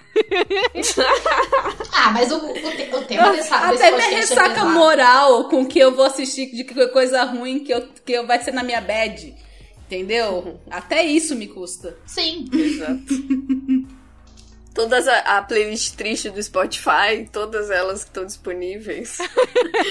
Ah, 1.93 2.11
mas 2.13 2.31
o, 2.33 2.37
o, 2.37 2.99
o 2.99 3.05
tema 3.05 3.33
dessa, 3.33 3.67
desse 3.71 3.83
Até 3.85 3.91
minha 3.91 4.07
é 4.07 4.15
ressaca 4.15 4.49
pesado. 4.55 4.71
moral 4.71 5.49
com 5.49 5.67
que 5.67 5.79
eu 5.79 5.95
vou 5.95 6.07
assistir 6.07 6.47
de 6.55 6.65
que 6.65 6.87
coisa 6.89 7.23
ruim 7.25 7.59
que, 7.59 7.75
eu, 7.75 7.87
que 8.05 8.13
eu 8.13 8.27
vai 8.27 8.41
ser 8.41 8.53
na 8.53 8.63
minha 8.63 8.81
bad. 8.81 9.35
Entendeu? 9.85 10.59
Até 10.71 11.05
isso 11.05 11.35
me 11.37 11.49
custa. 11.49 11.99
Sim. 12.07 12.47
Exato. 12.53 13.03
Todas 14.77 15.09
a, 15.09 15.39
a 15.39 15.43
playlist 15.43 15.95
triste 15.97 16.29
do 16.29 16.43
Spotify, 16.43 17.27
todas 17.33 17.71
elas 17.71 18.05
que 18.05 18.11
estão 18.11 18.27
disponíveis. 18.27 19.17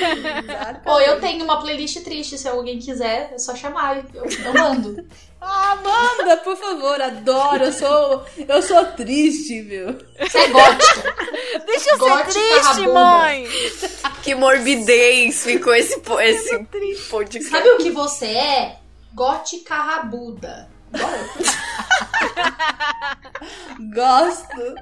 Pô, 0.86 1.00
eu 1.00 1.20
tenho 1.20 1.44
uma 1.44 1.60
playlist 1.60 2.04
triste, 2.04 2.38
se 2.38 2.48
alguém 2.48 2.78
quiser, 2.78 3.32
é 3.34 3.38
só 3.40 3.56
chamar, 3.56 4.06
eu, 4.14 4.24
eu 4.24 4.54
mando. 4.54 4.96
Ah, 5.48 5.76
manda, 5.76 6.38
por 6.38 6.58
favor, 6.58 7.00
adoro. 7.00 7.66
Eu 7.66 7.72
sou, 7.72 8.26
eu 8.48 8.62
sou 8.64 8.84
triste, 8.94 9.62
viu? 9.62 9.96
Você 10.20 10.40
é 10.40 10.48
gótica. 10.48 11.16
Deixa 11.68 11.90
eu 11.92 12.00
ser 12.00 12.10
Gótica 12.10 12.32
triste, 12.32 12.64
rabuda. 12.64 12.94
mãe! 12.94 13.48
que 14.24 14.34
morbidez 14.34 15.44
ficou 15.44 15.76
esse, 15.76 16.02
esse 16.22 16.60
podcast. 17.10 17.52
Sabe 17.52 17.70
o 17.70 17.78
que 17.78 17.92
você 17.92 18.26
é? 18.26 18.80
Gótica 19.14 19.76
rabuda. 19.76 20.68
Gosto. 23.94 24.76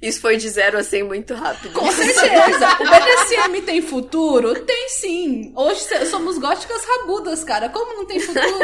Isso 0.00 0.20
foi 0.20 0.36
de 0.36 0.48
zero 0.48 0.78
a 0.78 0.82
100 0.82 1.02
muito 1.04 1.34
rápido. 1.34 1.72
Com 1.72 1.90
certeza. 1.90 2.68
O 2.80 2.84
BDSM 2.84 3.62
tem 3.64 3.82
futuro? 3.82 4.54
Tem 4.60 4.88
sim. 4.88 5.52
Hoje 5.56 5.84
somos 6.06 6.38
góticas 6.38 6.82
rabudas, 6.84 7.44
cara. 7.44 7.68
Como 7.68 7.94
não 7.94 8.06
tem 8.06 8.20
futuro? 8.20 8.58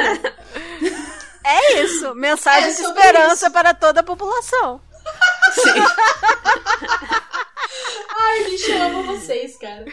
É 1.45 1.83
isso. 1.83 2.15
Mensagem 2.15 2.71
É 2.71 2.75
de 2.75 2.83
esperança 2.83 3.51
para 3.51 3.75
toda 3.75 4.01
a 4.01 4.05
população. 4.05 4.81
Ai, 8.19 8.45
bicho, 8.45 8.71
eu 8.71 8.83
amo 8.83 9.03
vocês, 9.05 9.57
cara. 9.57 9.85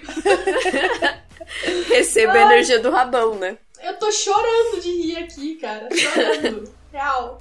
Receba 1.87 2.33
a 2.33 2.41
energia 2.41 2.79
do 2.79 2.91
rabão, 2.91 3.35
né? 3.35 3.57
Eu 3.81 3.97
tô 3.97 4.11
chorando 4.11 4.81
de 4.81 4.91
rir 4.91 5.17
aqui, 5.17 5.55
cara. 5.55 5.87
Chorando. 5.95 6.71
Real. 6.91 7.39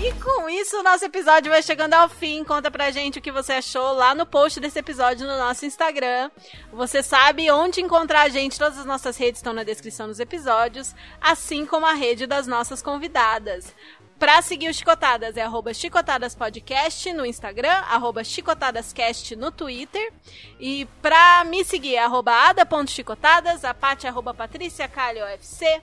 E 0.00 0.12
com 0.22 0.50
isso, 0.50 0.78
o 0.78 0.82
nosso 0.82 1.04
episódio 1.04 1.50
vai 1.50 1.62
chegando 1.62 1.94
ao 1.94 2.08
fim. 2.08 2.44
Conta 2.44 2.70
pra 2.70 2.90
gente 2.90 3.18
o 3.18 3.22
que 3.22 3.32
você 3.32 3.54
achou 3.54 3.94
lá 3.94 4.14
no 4.14 4.26
post 4.26 4.60
desse 4.60 4.78
episódio 4.78 5.26
no 5.26 5.38
nosso 5.38 5.64
Instagram. 5.64 6.30
Você 6.72 7.02
sabe 7.02 7.50
onde 7.50 7.80
encontrar 7.80 8.22
a 8.22 8.28
gente, 8.28 8.58
todas 8.58 8.78
as 8.78 8.84
nossas 8.84 9.16
redes 9.16 9.38
estão 9.38 9.54
na 9.54 9.62
descrição 9.62 10.06
dos 10.06 10.20
episódios, 10.20 10.94
assim 11.20 11.64
como 11.64 11.86
a 11.86 11.94
rede 11.94 12.26
das 12.26 12.46
nossas 12.46 12.82
convidadas. 12.82 13.74
Pra 14.18 14.40
seguir 14.40 14.68
o 14.68 14.74
Chicotadas 14.74 15.36
é 15.36 15.42
arroba 15.42 15.74
chicotadaspodcast 15.74 17.12
no 17.12 17.26
Instagram, 17.26 17.82
arroba 17.90 18.22
chicotadascast 18.22 19.34
no 19.36 19.50
Twitter. 19.50 20.12
E 20.58 20.86
pra 21.02 21.44
me 21.44 21.64
seguir 21.64 21.96
é 21.96 22.04
arroba 22.04 22.32
ada.chicotadas, 22.32 23.64
a 23.64 23.74
Paty 23.74 24.06
é 24.06 24.10
arroba 24.10 24.32
patriciacalhofc, 24.32 25.82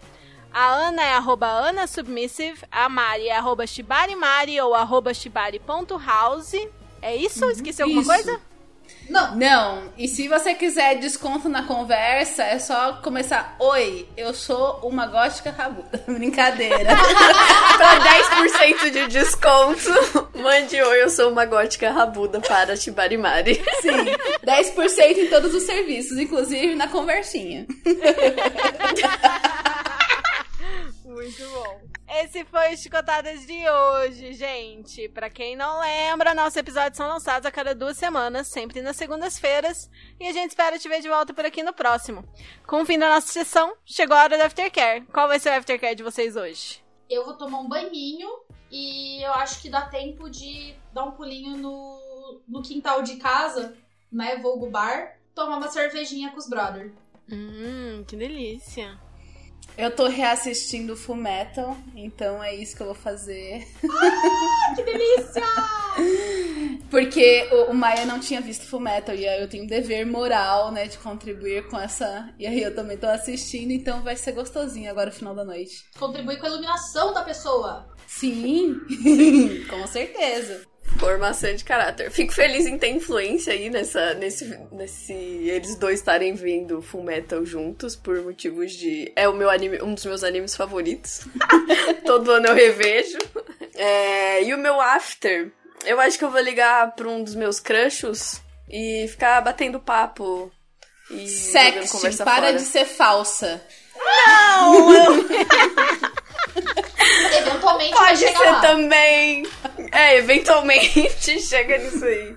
a 0.53 0.67
Ana 0.67 1.03
é 1.03 1.13
arroba 1.13 1.47
Ana 1.47 1.87
Submissive, 1.87 2.59
a 2.71 2.89
Mari 2.89 3.27
é 3.27 3.35
arroba 3.37 3.67
shibarimari 3.67 4.59
ou 4.59 4.73
arroba 4.73 5.13
shibari.house. 5.13 6.53
É 7.01 7.15
isso? 7.15 7.45
Esqueci 7.49 7.81
alguma 7.81 8.01
isso. 8.01 8.11
coisa? 8.11 8.50
Não, 9.11 9.35
Não, 9.35 9.83
e 9.97 10.07
se 10.07 10.29
você 10.29 10.53
quiser 10.53 10.95
desconto 10.95 11.49
na 11.49 11.63
conversa, 11.63 12.43
é 12.43 12.57
só 12.57 12.93
começar. 13.03 13.57
Oi, 13.59 14.07
eu 14.15 14.33
sou 14.33 14.79
uma 14.83 15.05
gótica 15.05 15.51
rabuda. 15.51 16.01
Brincadeira. 16.07 16.95
Pra 17.77 17.99
10% 17.99 18.89
de 18.89 19.07
desconto, 19.07 20.29
mande 20.35 20.81
oi, 20.81 21.03
eu 21.03 21.09
sou 21.09 21.29
uma 21.29 21.43
gótica 21.45 21.91
rabuda 21.91 22.39
para 22.39 22.75
Shibarimari. 22.77 23.61
Sim, 23.81 24.05
10% 24.45 25.17
em 25.17 25.27
todos 25.27 25.53
os 25.53 25.63
serviços, 25.63 26.17
inclusive 26.17 26.73
na 26.75 26.87
conversinha. 26.87 27.65
Muito 31.11 31.43
bom. 31.49 31.81
Esse 32.07 32.43
foi 32.45 32.73
o 32.73 32.77
Chicotadas 32.77 33.45
de 33.45 33.69
hoje, 33.69 34.33
gente. 34.33 35.09
Pra 35.09 35.29
quem 35.29 35.55
não 35.55 35.79
lembra, 35.79 36.33
nossos 36.33 36.57
episódios 36.57 36.97
são 36.97 37.07
lançados 37.07 37.45
a 37.45 37.51
cada 37.51 37.75
duas 37.75 37.97
semanas, 37.97 38.47
sempre 38.47 38.81
nas 38.81 38.95
segundas-feiras. 38.95 39.89
E 40.19 40.27
a 40.27 40.33
gente 40.33 40.49
espera 40.51 40.79
te 40.79 40.89
ver 40.89 41.01
de 41.01 41.09
volta 41.09 41.33
por 41.33 41.45
aqui 41.45 41.63
no 41.63 41.73
próximo. 41.73 42.23
Com 42.65 42.81
o 42.81 42.85
fim 42.85 42.97
da 42.97 43.09
nossa 43.09 43.27
sessão, 43.27 43.75
chegou 43.85 44.15
a 44.15 44.23
hora 44.23 44.37
do 44.37 44.43
Aftercare. 44.43 45.05
Qual 45.07 45.27
vai 45.27 45.39
ser 45.39 45.49
o 45.49 45.57
Aftercare 45.57 45.95
de 45.95 46.03
vocês 46.03 46.35
hoje? 46.35 46.81
eu 47.11 47.25
vou 47.25 47.33
tomar 47.33 47.59
um 47.59 47.67
banhinho 47.67 48.29
e 48.71 49.21
eu 49.21 49.33
acho 49.33 49.61
que 49.61 49.69
dá 49.69 49.81
tempo 49.81 50.29
de 50.29 50.73
dar 50.93 51.03
um 51.03 51.11
pulinho 51.11 51.57
no, 51.57 52.41
no 52.47 52.61
quintal 52.61 53.03
de 53.03 53.17
casa, 53.17 53.75
né? 54.09 54.37
Vulgo 54.37 54.69
bar, 54.69 55.17
tomar 55.35 55.57
uma 55.57 55.67
cervejinha 55.67 56.31
com 56.31 56.37
os 56.37 56.47
brother. 56.47 56.93
Hum, 57.29 58.03
que 58.07 58.15
delícia. 58.15 58.97
Eu 59.81 59.89
tô 59.89 60.07
reassistindo 60.07 60.95
Full 60.95 61.15
Metal, 61.15 61.75
então 61.95 62.43
é 62.43 62.53
isso 62.53 62.75
que 62.75 62.83
eu 62.83 62.85
vou 62.85 62.93
fazer. 62.93 63.67
Que 64.75 64.83
delícia! 64.83 65.41
Porque 66.91 67.49
o, 67.51 67.71
o 67.71 67.73
Maia 67.73 68.05
não 68.05 68.19
tinha 68.19 68.39
visto 68.39 68.67
Full 68.67 68.79
Metal 68.79 69.15
e 69.15 69.25
eu 69.25 69.49
tenho 69.49 69.63
um 69.63 69.67
dever 69.67 70.05
moral, 70.05 70.71
né, 70.71 70.85
de 70.85 70.99
contribuir 70.99 71.67
com 71.67 71.79
essa. 71.79 72.31
E 72.37 72.45
aí 72.45 72.61
eu 72.61 72.75
também 72.75 72.95
tô 72.95 73.07
assistindo, 73.07 73.71
então 73.71 74.03
vai 74.03 74.15
ser 74.15 74.33
gostosinho 74.33 74.91
agora 74.91 75.09
o 75.09 75.13
final 75.13 75.33
da 75.33 75.43
noite. 75.43 75.83
Contribui 75.97 76.37
com 76.37 76.45
a 76.45 76.49
iluminação 76.49 77.11
da 77.11 77.23
pessoa. 77.23 77.91
Sim, 78.05 78.79
com 79.67 79.87
certeza. 79.87 80.61
Formação 80.99 81.53
de 81.55 81.63
caráter. 81.63 82.11
Fico 82.11 82.33
feliz 82.33 82.65
em 82.65 82.77
ter 82.77 82.89
influência 82.89 83.53
aí 83.53 83.69
nessa, 83.69 84.13
nesse, 84.13 84.57
nesse 84.71 85.13
eles 85.13 85.75
dois 85.75 85.99
estarem 85.99 86.33
vendo 86.33 86.81
Full 86.81 87.03
Metal 87.03 87.43
juntos 87.45 87.95
por 87.95 88.21
motivos 88.21 88.71
de 88.71 89.11
é 89.15 89.27
o 89.27 89.33
meu 89.33 89.49
anime, 89.49 89.81
um 89.81 89.93
dos 89.93 90.05
meus 90.05 90.23
animes 90.23 90.55
favoritos. 90.55 91.21
Todo 92.05 92.31
ano 92.31 92.47
eu 92.47 92.53
revejo. 92.53 93.17
É, 93.75 94.43
e 94.43 94.53
o 94.53 94.57
meu 94.57 94.79
after, 94.79 95.51
eu 95.85 95.99
acho 95.99 96.17
que 96.17 96.25
eu 96.25 96.31
vou 96.31 96.41
ligar 96.41 96.93
pra 96.95 97.07
um 97.07 97.23
dos 97.23 97.35
meus 97.35 97.59
crushos 97.59 98.41
e 98.69 99.07
ficar 99.07 99.41
batendo 99.41 99.79
papo 99.79 100.51
e 101.09 101.27
Sexting, 101.27 101.91
conversa 101.91 102.23
para 102.23 102.47
fora. 102.47 102.53
de 102.53 102.61
ser 102.61 102.85
falsa. 102.85 103.61
Eventualmente 107.37 107.91
Pode 107.93 108.19
chegar 108.19 108.39
ser 108.39 108.51
lá. 108.51 108.61
também. 108.61 109.47
É, 109.91 110.17
eventualmente 110.17 111.39
chega 111.41 111.77
nisso 111.77 112.05
aí. 112.05 112.35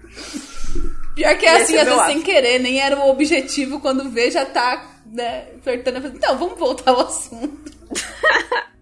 Pior 1.14 1.38
que 1.38 1.46
é 1.46 1.62
assim, 1.62 1.76
às 1.76 1.86
vezes 1.86 2.06
sem 2.06 2.22
querer, 2.22 2.58
nem 2.58 2.80
era 2.80 2.98
o 2.98 3.08
objetivo, 3.08 3.80
quando 3.80 4.10
vê 4.10 4.30
já 4.30 4.44
tá, 4.44 4.98
né, 5.06 5.46
flertando. 5.62 6.08
Então, 6.08 6.36
vamos 6.36 6.58
voltar 6.58 6.90
ao 6.90 7.00
assunto. 7.00 7.72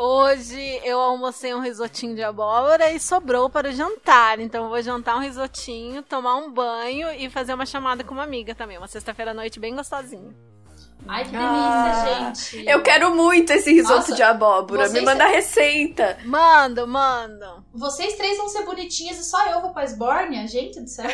Hoje 0.00 0.80
eu 0.84 1.00
almocei 1.00 1.52
um 1.52 1.60
risotinho 1.60 2.14
de 2.14 2.22
abóbora 2.22 2.92
e 2.92 3.00
sobrou 3.00 3.50
para 3.50 3.68
o 3.68 3.72
jantar. 3.72 4.38
Então 4.38 4.64
eu 4.64 4.70
vou 4.70 4.80
jantar 4.80 5.16
um 5.16 5.20
risotinho, 5.20 6.04
tomar 6.04 6.36
um 6.36 6.52
banho 6.52 7.10
e 7.10 7.28
fazer 7.28 7.52
uma 7.52 7.66
chamada 7.66 8.04
com 8.04 8.14
uma 8.14 8.22
amiga 8.22 8.54
também. 8.54 8.78
Uma 8.78 8.86
sexta-feira 8.86 9.32
à 9.32 9.34
noite 9.34 9.58
bem 9.58 9.74
gostosinha. 9.74 10.32
Ai, 11.06 11.24
que 11.24 11.30
delícia, 11.30 11.48
Ah, 11.48 12.32
gente. 12.34 12.68
Eu 12.68 12.82
quero 12.82 13.14
muito 13.14 13.50
esse 13.52 13.72
risoto 13.72 14.00
Nossa, 14.00 14.14
de 14.14 14.22
abóbora. 14.22 14.88
Me 14.90 15.00
manda 15.00 15.24
a 15.24 15.28
receita. 15.28 16.18
Manda, 16.24 16.86
manda. 16.86 17.62
Vocês 17.72 18.14
três 18.16 18.36
vão 18.36 18.48
ser 18.48 18.64
bonitinhas 18.64 19.18
e 19.18 19.24
só 19.24 19.42
eu 19.46 19.62
vou 19.62 19.70
pra 19.72 19.84
Esbórnia? 19.84 20.46
Gente 20.46 20.80
do 20.80 20.88
céu. 20.88 21.06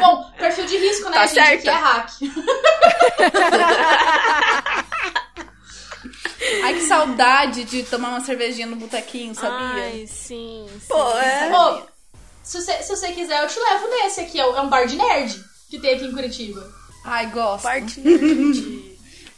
Bom, 0.00 0.30
perfil 0.38 0.66
de 0.66 0.76
risco, 0.76 1.08
né, 1.10 1.16
Tá 1.16 1.26
gente? 1.26 1.38
Aqui 1.40 1.62
certa. 1.62 1.70
é 1.70 1.74
hack. 1.74 2.10
Ai, 6.64 6.74
que 6.74 6.80
saudade 6.82 7.64
de 7.64 7.82
tomar 7.84 8.10
uma 8.10 8.20
cervejinha 8.20 8.66
no 8.66 8.76
botequinho, 8.76 9.34
sabia? 9.34 9.84
Ai, 9.84 10.06
sim, 10.06 10.66
sim. 10.68 10.80
Pô, 10.88 11.18
é. 11.18 11.50
Pô, 11.50 11.82
se 12.42 12.60
você, 12.60 12.82
se 12.82 12.88
você 12.96 13.12
quiser, 13.12 13.42
eu 13.42 13.48
te 13.48 13.58
levo 13.58 13.88
nesse 13.88 14.20
aqui. 14.20 14.38
É 14.40 14.60
um 14.60 14.68
bar 14.68 14.86
de 14.86 14.96
nerd 14.96 15.42
que 15.70 15.78
tem 15.78 15.94
aqui 15.94 16.04
em 16.04 16.12
Curitiba. 16.12 16.60
Ai, 17.04 17.26
gosto. 17.26 17.62
Parte. 17.64 18.00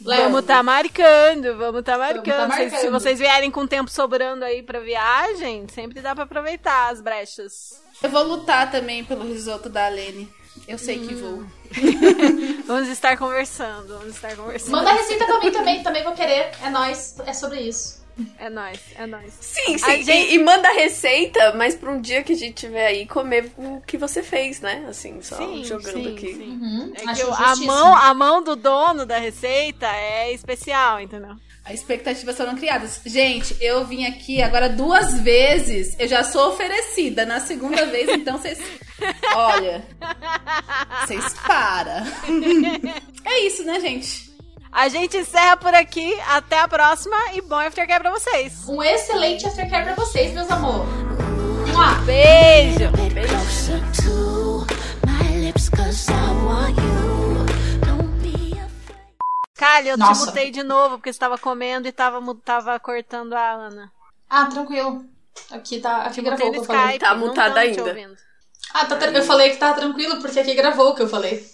Vamos 0.04 0.44
tá 0.44 0.62
marcando, 0.62 1.56
vamos 1.56 1.82
tá 1.82 1.96
marcando. 1.96 2.24
tá 2.26 2.46
Vocês- 2.46 2.68
Se 2.68 2.76
marcando. 2.76 2.92
vocês 2.92 3.18
vierem 3.18 3.50
com 3.50 3.66
tempo 3.66 3.90
sobrando 3.90 4.44
aí 4.44 4.62
pra 4.62 4.78
viagem, 4.80 5.66
sempre 5.72 6.02
dá 6.02 6.14
pra 6.14 6.24
aproveitar 6.24 6.90
as 6.92 7.00
brechas. 7.00 7.80
Eu 8.02 8.10
vou 8.10 8.22
lutar 8.22 8.70
também 8.70 9.02
pelo 9.02 9.24
risoto 9.24 9.70
da 9.70 9.86
Alene. 9.86 10.30
Eu 10.68 10.76
sei 10.76 10.98
que 10.98 11.14
vou. 11.14 11.42
Vamos 12.66 12.88
estar 12.90 13.16
conversando, 13.16 13.88
vamos 13.98 14.14
estar 14.14 14.36
conversando. 14.36 14.72
Manda 14.72 14.90
a 14.90 14.94
receita 14.94 15.24
pra 15.24 15.40
mim 15.40 15.50
também, 15.50 15.82
também 15.82 16.04
vou 16.04 16.12
querer. 16.12 16.50
É 16.62 16.68
nóis, 16.70 17.16
é 17.26 17.32
sobre 17.32 17.60
isso. 17.62 18.03
É 18.38 18.48
nóis, 18.48 18.78
é 18.96 19.06
nóis. 19.06 19.32
Sim, 19.40 19.76
sim. 19.76 19.84
A 19.84 19.96
E- 19.96 20.04
gente- 20.04 20.34
E, 20.34 20.38
manda 20.38 20.68
a 20.68 20.72
receita, 20.72 21.52
mas 21.56 21.74
pra 21.74 21.90
um 21.90 22.00
dia 22.00 22.22
que 22.22 22.32
a 22.32 22.36
gente 22.36 22.54
tiver 22.54 22.86
aí 22.86 23.06
comer 23.06 23.50
o 23.56 23.80
que 23.80 23.96
você 23.98 24.22
fez, 24.22 24.60
né? 24.60 24.86
Assim, 24.88 25.20
só 25.20 25.36
Sim, 25.36 25.64
jogando 25.64 26.04
sim, 26.04 26.12
aqui. 26.14 26.34
sim. 26.34 26.50
Uhum, 26.50 26.92
É 26.94 27.10
acho 27.10 27.20
que 27.24 27.30
o- 27.30 27.34
a 27.34 27.56
mão, 27.56 27.96
a 27.96 28.14
mão 28.14 28.42
do 28.44 28.54
dono 28.54 29.04
da 29.04 29.18
receita 29.18 29.86
é 29.88 30.32
especial, 30.32 31.00
entendeu? 31.00 31.34
As 31.64 31.74
expectativas 31.74 32.36
foram 32.36 32.54
criadas. 32.56 33.00
Gente, 33.06 33.56
eu 33.60 33.84
vim 33.86 34.04
aqui 34.06 34.42
agora 34.42 34.68
duas 34.68 35.18
vezes. 35.20 35.96
Eu 35.98 36.06
já 36.06 36.22
sou 36.22 36.50
oferecida. 36.50 37.24
Na 37.24 37.40
segunda 37.40 37.86
vez, 37.86 38.08
então 38.10 38.38
vocês. 38.38 38.58
Olha. 39.34 39.82
Vocês 41.06 41.34
param. 41.46 42.04
É 43.26 43.40
isso, 43.46 43.64
né, 43.64 43.80
gente? 43.80 44.33
A 44.74 44.88
gente 44.88 45.16
encerra 45.16 45.56
por 45.56 45.72
aqui. 45.72 46.12
Até 46.28 46.58
a 46.58 46.66
próxima 46.66 47.16
e 47.32 47.40
bom 47.40 47.54
aftercare 47.58 48.02
pra 48.02 48.10
vocês. 48.10 48.68
Um 48.68 48.82
excelente 48.82 49.46
aftercare 49.46 49.84
pra 49.84 49.94
vocês, 49.94 50.32
meus 50.34 50.50
amor. 50.50 50.84
Mua. 51.68 51.94
Beijo! 52.04 52.90
bit 53.14 53.28
closer 53.28 53.80
to 54.02 54.66
my 55.06 55.46
lips, 55.46 55.68
cause 55.68 56.10
I 56.10 56.44
want 56.44 56.76
you. 56.76 57.46
Don't 57.86 58.08
be 58.20 58.52
afraid. 58.58 58.98
Kali, 59.56 59.88
eu 59.88 59.96
Nossa. 59.96 60.22
te 60.22 60.26
mutei 60.26 60.50
de 60.50 60.62
novo 60.64 60.96
porque 60.98 61.12
você 61.12 61.18
tava 61.20 61.38
comendo 61.38 61.86
e 61.86 61.92
tava, 61.92 62.20
mu- 62.20 62.34
tava 62.34 62.78
cortando 62.80 63.32
a 63.34 63.52
Ana. 63.52 63.92
Ah, 64.28 64.46
tranquilo. 64.46 65.04
Aqui 65.52 65.78
tá. 65.78 66.02
Aqui 66.02 66.16
Te 66.16 66.22
gravou 66.22 66.48
o 66.48 66.52
que 66.52 66.58
eu 66.58 66.64
falei. 66.64 66.82
Skype. 66.82 66.98
Tá 66.98 67.14
mutada 67.14 67.60
ainda. 67.60 68.16
Ah, 68.72 68.84
tá, 68.86 68.96
eu 69.06 69.22
falei 69.22 69.50
que 69.50 69.56
tava 69.56 69.74
tranquilo 69.74 70.20
porque 70.20 70.40
aqui 70.40 70.54
gravou 70.54 70.90
o 70.90 70.94
que 70.96 71.02
eu 71.02 71.08
falei. 71.08 71.53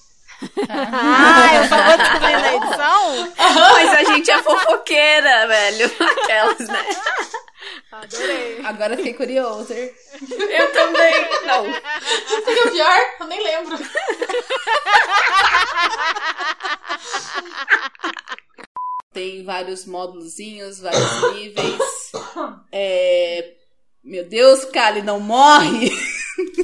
Ah, 0.68 1.54
eu 1.54 1.68
só 1.68 1.82
vou 1.82 1.96
descobrir 1.98 2.32
na 2.32 2.54
edição? 2.54 3.34
Mas 3.36 3.88
a 3.90 4.04
gente 4.04 4.30
é 4.30 4.42
fofoqueira, 4.42 5.46
velho. 5.46 5.90
Aquelas, 6.22 6.68
né? 6.68 6.86
Adorei. 7.92 8.60
Agora 8.64 8.96
fiquei 8.96 9.14
curiosa. 9.14 9.74
Eu 9.74 10.72
também. 10.72 11.28
Não. 11.46 11.64
Sabe 11.64 12.40
o 12.40 12.44
que 12.44 12.50
é 12.50 12.64
o 12.64 12.70
pior? 12.70 13.00
Eu 13.20 13.26
nem 13.26 13.42
lembro. 13.42 13.78
Tem 19.12 19.44
vários 19.44 19.84
módulozinhos, 19.86 20.80
vários 20.80 21.34
níveis. 21.34 21.78
É... 22.72 23.52
Meu 24.02 24.24
Deus, 24.24 24.64
Kali, 24.64 25.02
não 25.02 25.20
morre! 25.20 25.90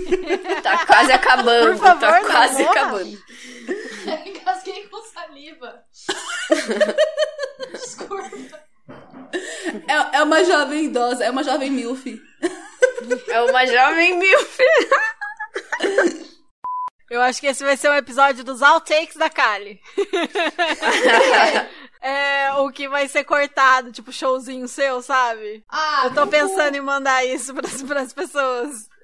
Tá 0.62 0.86
quase 0.86 1.12
acabando. 1.12 1.78
Por 1.78 1.78
favor, 1.78 2.00
tá 2.00 2.20
não 2.20 2.28
quase 2.30 2.62
morra. 2.62 2.70
acabando. 2.70 3.18
Engasguei 4.26 4.88
com 4.88 5.02
saliva. 5.02 5.82
Desculpa. 7.72 8.60
É, 9.88 10.18
é 10.18 10.22
uma 10.22 10.44
jovem 10.44 10.84
idosa, 10.86 11.24
é 11.24 11.30
uma 11.30 11.42
jovem 11.44 11.70
milf. 11.70 12.04
É 13.28 13.40
uma 13.42 13.66
jovem 13.66 14.18
milf. 14.18 14.58
Eu 17.08 17.22
acho 17.22 17.40
que 17.40 17.46
esse 17.46 17.62
vai 17.62 17.76
ser 17.76 17.88
um 17.88 17.94
episódio 17.94 18.42
dos 18.42 18.60
outtakes 18.62 19.14
da 19.16 19.30
Kali. 19.30 19.80
É 22.00 22.52
o 22.54 22.68
que 22.70 22.88
vai 22.88 23.06
ser 23.08 23.22
cortado, 23.24 23.92
tipo 23.92 24.12
showzinho 24.12 24.66
seu, 24.66 25.00
sabe? 25.02 25.64
Ah, 25.68 26.02
Eu 26.04 26.14
tô 26.14 26.26
pensando 26.26 26.74
em 26.76 26.80
mandar 26.80 27.24
isso 27.24 27.54
pras, 27.54 27.80
pras 27.82 28.12
pessoas. 28.12 28.88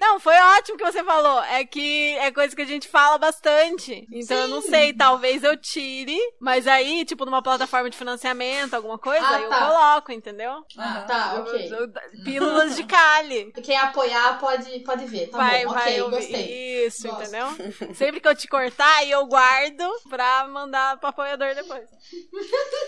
Não, 0.00 0.18
foi 0.20 0.34
ótimo 0.36 0.78
que 0.78 0.84
você 0.84 1.02
falou. 1.04 1.42
É 1.44 1.64
que 1.64 2.14
é 2.18 2.30
coisa 2.30 2.54
que 2.54 2.62
a 2.62 2.66
gente 2.66 2.88
fala 2.88 3.18
bastante. 3.18 4.06
Então 4.12 4.36
eu 4.36 4.48
não 4.48 4.60
sei, 4.62 4.92
talvez 4.92 5.42
eu 5.42 5.56
tire, 5.56 6.18
mas 6.40 6.66
aí, 6.66 7.04
tipo, 7.04 7.24
numa 7.24 7.42
plataforma 7.42 7.90
de 7.90 7.96
financiamento, 7.96 8.74
alguma 8.74 8.98
coisa, 8.98 9.24
Ah, 9.26 9.36
aí 9.36 9.42
eu 9.44 9.48
tá. 9.50 9.66
coloco, 9.66 10.12
entendeu? 10.12 10.52
Ah, 10.78 11.04
tá, 11.06 11.34
ok. 11.40 11.68
Eu- 11.72 11.78
eu- 11.80 11.92
Pílulas 12.24 12.76
de 12.76 12.84
Kali. 12.84 13.52
Quem 13.62 13.76
apoiar 13.76 14.38
pode, 14.38 14.78
pode 14.80 15.04
ver. 15.06 15.28
Tá 15.28 15.36
vai, 15.38 15.64
bom, 15.64 15.72
vai 15.74 15.82
ok, 16.00 16.02
ouvir. 16.02 16.16
gostei. 16.16 16.86
Isso, 16.86 17.08
Gosto. 17.08 17.22
entendeu? 17.22 17.48
Sempre 17.94 18.20
que 18.20 18.28
eu 18.28 18.34
te 18.34 18.46
cortar, 18.48 18.96
aí 18.98 19.10
eu 19.10 19.26
guardo 19.26 19.84
pra 20.08 20.46
mandar 20.48 20.96
pro 20.98 21.08
apoiador 21.08 21.54
depois. 21.54 21.84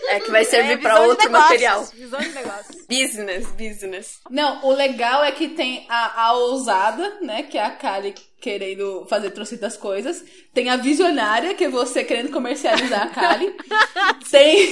É 0.07 0.19
que 0.19 0.31
vai 0.31 0.43
servir 0.45 0.73
É, 0.73 0.77
pra 0.77 0.99
outro 1.01 1.25
negócios, 1.25 1.49
material. 1.51 1.85
Visão 1.85 2.19
de 2.19 2.29
negócio. 2.29 2.85
Business, 2.87 3.47
business. 3.51 4.19
Não, 4.29 4.65
o 4.65 4.71
legal 4.73 5.23
é 5.23 5.31
que 5.31 5.49
tem 5.49 5.85
a, 5.89 6.23
a 6.27 6.33
ousada, 6.33 7.00
né? 7.21 7.43
Que 7.43 7.57
é 7.57 7.63
a 7.63 7.71
Kali 7.71 8.13
querendo 8.39 9.05
fazer 9.09 9.31
trocentas 9.31 9.77
coisas. 9.77 10.23
Tem 10.53 10.69
a 10.69 10.77
visionária, 10.77 11.53
que 11.53 11.65
é 11.65 11.69
você 11.69 12.03
querendo 12.03 12.31
comercializar 12.31 13.03
a 13.03 13.09
Kali. 13.09 13.55
tem, 14.29 14.69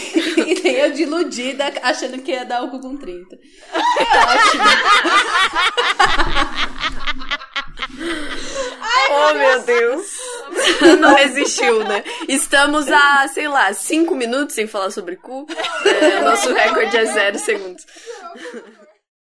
e 0.48 0.56
tem 0.56 0.82
a 0.82 0.88
de 0.90 1.04
iludida, 1.04 1.72
achando 1.82 2.22
que 2.22 2.32
ia 2.32 2.46
dar 2.46 2.64
o 2.64 2.72
cu 2.72 2.80
com 2.80 2.98
30. 2.98 3.36
É 3.36 3.40
ótimo. 4.28 4.64
Oh, 9.12 9.34
meu 9.34 9.62
Deus. 9.64 10.08
Não 11.00 11.14
resistiu, 11.14 11.84
né? 11.84 12.04
Estamos 12.28 12.90
a, 12.90 13.28
sei 13.28 13.48
lá, 13.48 13.74
cinco 13.74 14.16
minutos 14.16 14.56
sem 14.56 14.68
falar 14.68 14.92
sobre 14.92 15.16
cu. 15.16 15.46
É, 15.86 16.22
nosso 16.22 16.54
recorde 16.54 16.96
é 16.98 17.06
zero 17.06 17.40
segundos. 17.40 17.86